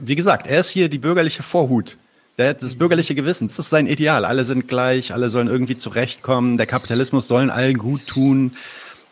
Wie 0.00 0.16
gesagt, 0.16 0.46
er 0.46 0.60
ist 0.60 0.70
hier 0.70 0.88
die 0.88 0.98
bürgerliche 0.98 1.42
Vorhut. 1.42 1.96
Das 2.36 2.74
bürgerliche 2.74 3.14
Gewissen, 3.14 3.46
das 3.46 3.58
ist 3.60 3.70
sein 3.70 3.86
Ideal. 3.86 4.24
Alle 4.24 4.44
sind 4.44 4.66
gleich, 4.66 5.12
alle 5.12 5.28
sollen 5.28 5.46
irgendwie 5.46 5.76
zurechtkommen. 5.76 6.56
Der 6.56 6.66
Kapitalismus 6.66 7.28
sollen 7.28 7.50
allen 7.50 7.78
gut 7.78 8.06
tun. 8.06 8.56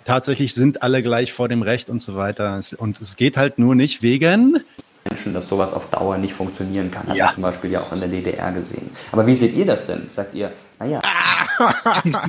Tatsächlich 0.04 0.54
sind 0.54 0.82
alle 0.82 1.02
gleich 1.02 1.32
vor 1.32 1.48
dem 1.48 1.62
Recht 1.62 1.88
und 1.88 2.00
so 2.00 2.16
weiter. 2.16 2.60
Und 2.78 3.00
es 3.00 3.16
geht 3.16 3.36
halt 3.36 3.58
nur 3.58 3.76
nicht 3.76 4.02
wegen 4.02 4.64
Menschen, 5.04 5.34
dass 5.34 5.48
sowas 5.48 5.72
auf 5.72 5.90
Dauer 5.90 6.18
nicht 6.18 6.34
funktionieren 6.34 6.90
kann. 6.90 7.06
Hat 7.08 7.16
ja. 7.16 7.26
man 7.26 7.34
zum 7.34 7.42
Beispiel 7.42 7.70
ja 7.70 7.80
auch 7.80 7.92
in 7.92 8.00
der 8.00 8.08
DDR 8.08 8.52
gesehen. 8.52 8.90
Aber 9.12 9.26
wie 9.26 9.34
seht 9.34 9.54
ihr 9.54 9.66
das 9.66 9.84
denn? 9.84 10.06
Sagt 10.10 10.34
ihr, 10.34 10.52
naja. 10.78 11.00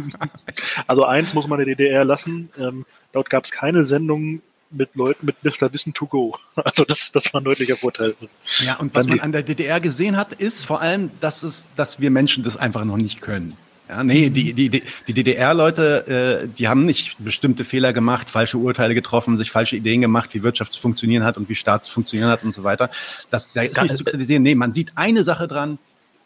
also 0.88 1.06
eins 1.06 1.34
muss 1.34 1.48
man 1.48 1.60
der 1.60 1.68
DDR 1.68 2.03
lassen. 2.03 2.49
Ähm, 2.60 2.86
dort 3.11 3.30
gab 3.30 3.45
es 3.45 3.52
keine 3.52 3.84
Sendung 3.84 4.41
mit 4.74 4.95
Leuten 4.95 5.26
mit 5.26 5.44
Mr. 5.44 5.72
Wissen 5.74 5.94
to 5.94 6.06
go. 6.06 6.38
Also 6.56 6.86
das, 6.86 7.12
das 7.12 7.34
war 7.34 7.41
ein 7.41 7.44
deutlicher 7.44 7.76
Vorteil. 7.76 8.16
Ja, 8.66 8.76
und 8.76 8.95
was 8.95 9.08
man 9.08 9.20
an 9.20 9.32
der 9.32 9.44
DDR 9.44 9.80
gesehen 9.80 10.18
hat, 10.18 10.34
ist 10.34 10.66
vor 10.66 10.82
allem, 10.82 11.12
dass, 11.20 11.44
es, 11.44 11.66
dass 11.76 12.00
wir 12.00 12.12
Menschen 12.12 12.44
das 12.44 12.58
einfach 12.58 12.86
noch 12.86 12.98
nicht 12.98 13.22
können. 13.22 13.58
Ja, 13.90 14.04
nee, 14.04 14.30
die, 14.30 14.54
die, 14.54 14.70
die 14.70 15.14
DDR-Leute, 15.14 16.44
äh, 16.44 16.48
die 16.48 16.68
haben 16.70 16.86
nicht 16.86 17.18
bestimmte 17.20 17.66
Fehler 17.66 17.91
gemacht, 17.91 18.30
falsche 18.30 18.58
Urteile 18.58 18.95
getroffen, 18.95 19.38
sich 19.38 19.52
falsche 19.52 19.76
Ideen 19.76 20.02
gemacht, 20.02 20.34
wie 20.34 20.41
Wirtschaft 20.41 20.72
zu 20.74 20.80
funktionieren 20.80 21.26
hat 21.26 21.38
und 21.38 21.50
wie 21.50 21.56
Staat 21.56 21.84
zu 21.84 21.91
funktionieren 21.91 22.30
hat 22.30 22.44
und 22.44 22.54
so 22.54 22.64
weiter. 22.64 22.90
Das, 23.30 23.52
da 23.52 23.62
ist 23.62 23.80
nicht 23.82 23.98
zu 23.98 24.06
kritisieren. 24.06 24.41
Nee, 24.41 24.56
man 24.56 24.72
sieht 24.72 24.94
eine 24.95 25.24
Sache 25.24 25.48
dran, 25.48 25.80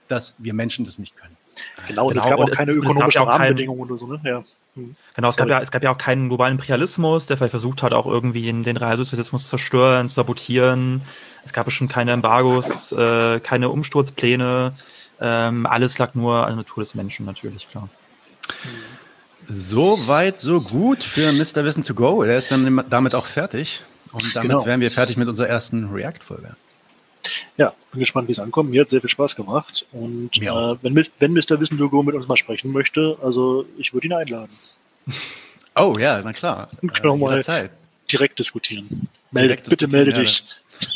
dass 0.07 0.35
wir 0.37 0.53
Menschen 0.53 0.85
das 0.85 0.99
nicht 0.99 1.15
können. 1.15 1.35
Genau, 1.87 2.07
genau 2.07 2.21
es 2.21 2.29
gab 2.29 2.39
auch 2.39 2.51
keine 2.51 2.73
ökonomischen 2.73 3.23
Rahmenbedingungen 3.23 3.81
oder 3.81 3.97
so, 3.97 4.07
ne? 4.07 4.21
Ja. 4.23 4.43
Genau, 5.15 5.29
es 5.29 5.35
gab, 5.35 5.49
ja, 5.49 5.59
es 5.59 5.71
gab 5.71 5.83
ja 5.83 5.91
auch 5.91 5.97
keinen 5.97 6.27
globalen 6.27 6.53
Imperialismus, 6.53 7.25
der 7.25 7.37
vielleicht 7.37 7.51
versucht 7.51 7.83
hat, 7.83 7.93
auch 7.93 8.05
irgendwie 8.05 8.43
den, 8.43 8.63
den 8.63 8.77
Realsozialismus 8.77 9.43
zu 9.43 9.49
zerstören, 9.49 10.09
zu 10.09 10.15
sabotieren. 10.15 11.01
Es 11.43 11.53
gab 11.53 11.65
bestimmt 11.65 11.91
keine 11.91 12.11
Embargos, 12.11 12.91
äh, 12.91 13.39
keine 13.39 13.69
Umsturzpläne. 13.69 14.73
Ähm, 15.19 15.65
alles 15.65 15.97
lag 15.97 16.13
nur 16.13 16.43
an 16.43 16.49
der 16.49 16.55
Natur 16.57 16.83
des 16.83 16.93
Menschen, 16.93 17.25
natürlich, 17.25 17.69
klar. 17.69 17.89
So 19.49 20.07
weit, 20.07 20.39
so 20.39 20.61
gut 20.61 21.03
für 21.03 21.31
Mr. 21.31 21.63
Wissen 21.63 21.83
to 21.83 21.93
go. 21.93 22.23
Der 22.23 22.37
ist 22.37 22.51
dann 22.51 22.83
damit 22.89 23.15
auch 23.15 23.25
fertig. 23.25 23.81
Und 24.11 24.35
damit 24.35 24.51
genau. 24.51 24.65
wären 24.65 24.81
wir 24.81 24.91
fertig 24.91 25.17
mit 25.17 25.27
unserer 25.27 25.47
ersten 25.47 25.91
React-Folge. 25.91 26.55
Ja, 27.57 27.73
bin 27.91 27.99
gespannt, 27.99 28.27
wie 28.27 28.33
es 28.33 28.39
ankommt. 28.39 28.69
Mir 28.69 28.81
hat 28.81 28.89
sehr 28.89 29.01
viel 29.01 29.09
Spaß 29.09 29.35
gemacht. 29.35 29.85
Und 29.91 30.41
äh, 30.41 30.75
wenn, 30.81 30.95
wenn 31.19 31.33
Mr. 31.33 31.59
Wissen 31.59 31.77
to 31.77 31.89
go 31.89 32.03
mit 32.03 32.15
uns 32.15 32.27
mal 32.27 32.37
sprechen 32.37 32.71
möchte, 32.71 33.17
also 33.21 33.65
ich 33.77 33.93
würde 33.93 34.07
ihn 34.07 34.13
einladen. 34.13 34.51
Oh 35.79 35.93
ja, 35.99 36.19
na 36.23 36.33
klar. 36.33 36.69
Und 36.81 36.91
können 36.95 37.19
wir 37.19 37.27
mal 37.27 37.69
direkt 38.11 38.39
diskutieren. 38.39 39.07
Melde, 39.29 39.49
direkt 39.49 39.69
bitte 39.69 39.87
melde 39.87 40.11
dich. 40.11 40.43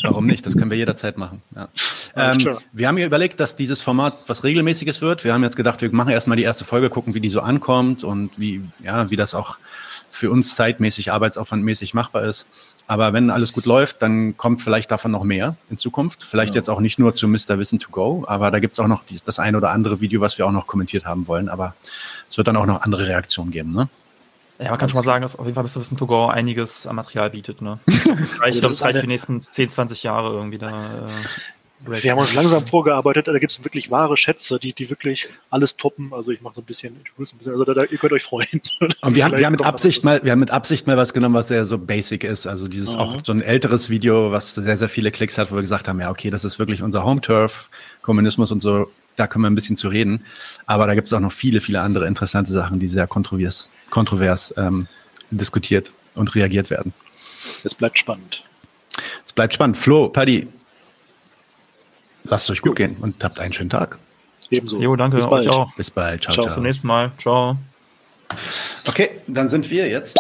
Warum 0.04 0.26
nicht? 0.26 0.46
Das 0.46 0.56
können 0.56 0.72
wir 0.72 0.78
jederzeit 0.78 1.18
machen. 1.18 1.42
Ja. 1.56 1.70
Ähm, 2.14 2.58
wir 2.74 2.90
haben 2.90 2.98
hier 2.98 3.06
überlegt, 3.06 3.40
dass 3.40 3.56
dieses 3.56 3.80
Format 3.80 4.18
was 4.28 4.44
Regelmäßiges 4.44 5.00
wird. 5.00 5.24
Wir 5.24 5.34
haben 5.34 5.44
jetzt 5.44 5.56
gedacht, 5.56 5.82
wir 5.82 5.90
machen 5.94 6.10
erstmal 6.10 6.36
die 6.36 6.44
erste 6.44 6.66
Folge, 6.66 6.90
gucken, 6.90 7.14
wie 7.14 7.22
die 7.22 7.30
so 7.30 7.40
ankommt 7.40 8.04
und 8.04 8.32
wie, 8.38 8.62
ja, 8.84 9.10
wie 9.10 9.16
das 9.16 9.34
auch 9.34 9.58
für 10.10 10.30
uns 10.30 10.56
zeitmäßig, 10.56 11.10
arbeitsaufwandmäßig 11.10 11.94
machbar 11.94 12.26
ist. 12.26 12.48
Aber 12.92 13.14
wenn 13.14 13.30
alles 13.30 13.54
gut 13.54 13.66
läuft, 13.66 14.02
dann 14.02 14.36
kommt 14.36 14.60
vielleicht 14.60 14.92
davon 14.92 15.12
noch 15.12 15.24
mehr 15.24 15.56
in 15.70 15.78
Zukunft. 15.78 16.26
Vielleicht 16.26 16.56
ja. 16.56 16.60
jetzt 16.60 16.70
auch 16.70 16.82
nicht 16.82 17.00
nur 17.00 17.14
zu 17.14 17.26
Mr. 17.26 17.58
Wissen 17.58 17.80
to 17.80 17.90
Go, 17.90 18.26
aber 18.28 18.52
da 18.52 18.60
gibt 18.60 18.74
es 18.74 18.82
auch 18.82 18.88
noch 18.88 19.06
die, 19.06 19.18
das 19.24 19.40
ein 19.40 19.56
oder 19.56 19.70
andere 19.70 20.02
Video, 20.02 20.20
was 20.20 20.38
wir 20.38 20.46
auch 20.46 20.52
noch 20.52 20.68
kommentiert 20.68 21.06
haben 21.06 21.26
wollen. 21.26 21.48
Aber 21.48 21.74
es 22.28 22.36
wird 22.38 22.50
dann 22.50 22.58
auch 22.58 22.66
noch 22.66 22.82
andere 22.82 23.08
Reaktionen 23.08 23.50
geben, 23.50 23.72
ne? 23.72 23.88
Ja, 24.60 24.72
man 24.72 24.78
kann 24.78 24.90
schon 24.90 24.98
mal 24.98 25.04
sagen, 25.04 25.22
dass 25.22 25.38
auf 25.38 25.46
jeden 25.46 25.56
Fall 25.56 25.64
Mr. 25.64 25.78
Wissen 25.78 25.96
to 25.96 26.06
Go 26.06 26.28
einiges 26.28 26.86
an 26.86 26.98
Material 26.98 27.30
bietet. 27.30 27.62
Ne? 27.62 27.80
ich 27.88 28.36
glaube, 28.36 28.60
das 28.60 28.82
reicht 28.82 28.98
für 28.98 29.04
die 29.04 29.08
nächsten 29.08 29.40
10, 29.40 29.70
20 29.70 30.04
Jahre 30.04 30.34
irgendwie 30.34 30.58
da. 30.58 30.70
Äh, 30.70 31.08
wir 31.86 32.12
haben 32.12 32.20
uns 32.20 32.34
langsam 32.34 32.66
vorgearbeitet, 32.66 33.28
da 33.28 33.38
gibt 33.40 33.52
es 33.52 33.64
wirklich 33.64 33.90
wahre 33.90 34.18
Schätze, 34.18 34.60
die, 34.60 34.74
die 34.74 34.90
wirklich 34.90 35.28
alles 35.50 35.78
toppen. 35.78 36.14
Also 36.14 36.32
ich 36.32 36.42
mache 36.42 36.56
so 36.56 36.62
ein 36.62 36.66
bisschen, 36.66 37.00
ich 37.04 37.12
ein 37.12 37.38
bisschen 37.38 37.52
also 37.52 37.64
da, 37.64 37.74
da, 37.74 37.84
ihr 37.84 37.98
könnt 37.98 38.14
euch 38.14 38.24
freuen. 38.24 38.62
Und 39.02 39.16
wir 39.16 39.26
haben, 39.26 39.38
wir 39.38 39.46
haben 39.46 39.54
mit 39.54 39.66
Absicht 39.66 40.04
mal, 40.04 40.24
wir 40.24 40.32
haben 40.32 40.40
mit 40.40 40.52
Absicht 40.52 40.88
mal 40.88 40.98
was 40.98 41.14
genommen, 41.14 41.36
was 41.36 41.48
sehr 41.48 41.66
so 41.66 41.78
basic 41.78 42.24
ist. 42.24 42.48
Also 42.48 42.68
dieses 42.68 42.94
mhm. 42.94 43.00
auch 43.00 43.18
so 43.24 43.32
ein 43.32 43.42
älteres 43.42 43.90
Video, 43.90 44.32
was 44.32 44.56
sehr, 44.56 44.78
sehr 44.78 44.90
viele 44.90 45.12
Klicks 45.12 45.38
hat, 45.38 45.52
wo 45.52 45.56
wir 45.56 45.62
gesagt 45.62 45.88
haben, 45.88 46.00
ja, 46.00 46.12
okay, 46.12 46.30
das 46.30 46.46
ist 46.46 46.60
wirklich 46.60 46.84
unser 46.84 47.04
Home-Turf, 47.04 47.70
Kommunismus 48.02 48.52
und 48.52 48.60
so 48.60 48.90
da 49.18 49.28
können 49.28 49.44
wir 49.44 49.50
ein 49.50 49.56
bisschen 49.56 49.76
zu 49.76 49.90
reden. 49.90 50.26
Aber 50.66 50.88
da 50.88 50.96
gibt 50.96 51.08
es 51.08 51.14
auch 51.14 51.20
noch 51.20 51.32
viele, 51.32 51.62
viele 51.62 51.82
andere 51.82 52.08
interessante 52.08 52.52
Sachen, 52.52 52.80
die 52.80 52.88
sehr 52.88 53.08
kontrovers, 53.08 53.70
kontrovers 53.90 54.54
ähm, 54.58 54.88
diskutiert 55.30 55.92
und 56.16 56.34
reagiert 56.34 56.70
werden. 56.70 56.94
Es 57.64 57.76
bleibt 57.76 58.00
spannend. 58.00 58.44
Es 59.26 59.34
bleibt 59.34 59.54
spannend. 59.54 59.78
Flo, 59.78 60.10
Paddy, 60.10 60.48
lasst 62.24 62.46
es 62.46 62.52
euch 62.52 62.62
gut 62.62 62.80
jo. 62.80 62.86
gehen 62.86 62.98
und 63.02 63.24
habt 63.24 63.40
einen 63.40 63.54
schönen 63.54 63.70
Tag. 63.70 63.98
Ebenso. 64.50 64.82
Jo, 64.82 64.96
danke. 64.96 65.18
Bis 65.18 65.28
bald. 65.28 65.76
Bis 65.78 65.92
bald. 65.92 66.24
Ciao, 66.24 66.34
ciao. 66.34 66.46
Bis 66.46 66.54
zum 66.54 66.64
nächsten 66.64 66.88
Mal. 66.88 67.12
Ciao. 67.18 67.58
Okay, 68.88 69.10
dann 69.28 69.50
sind 69.50 69.70
wir 69.70 69.90
jetzt 69.90 70.20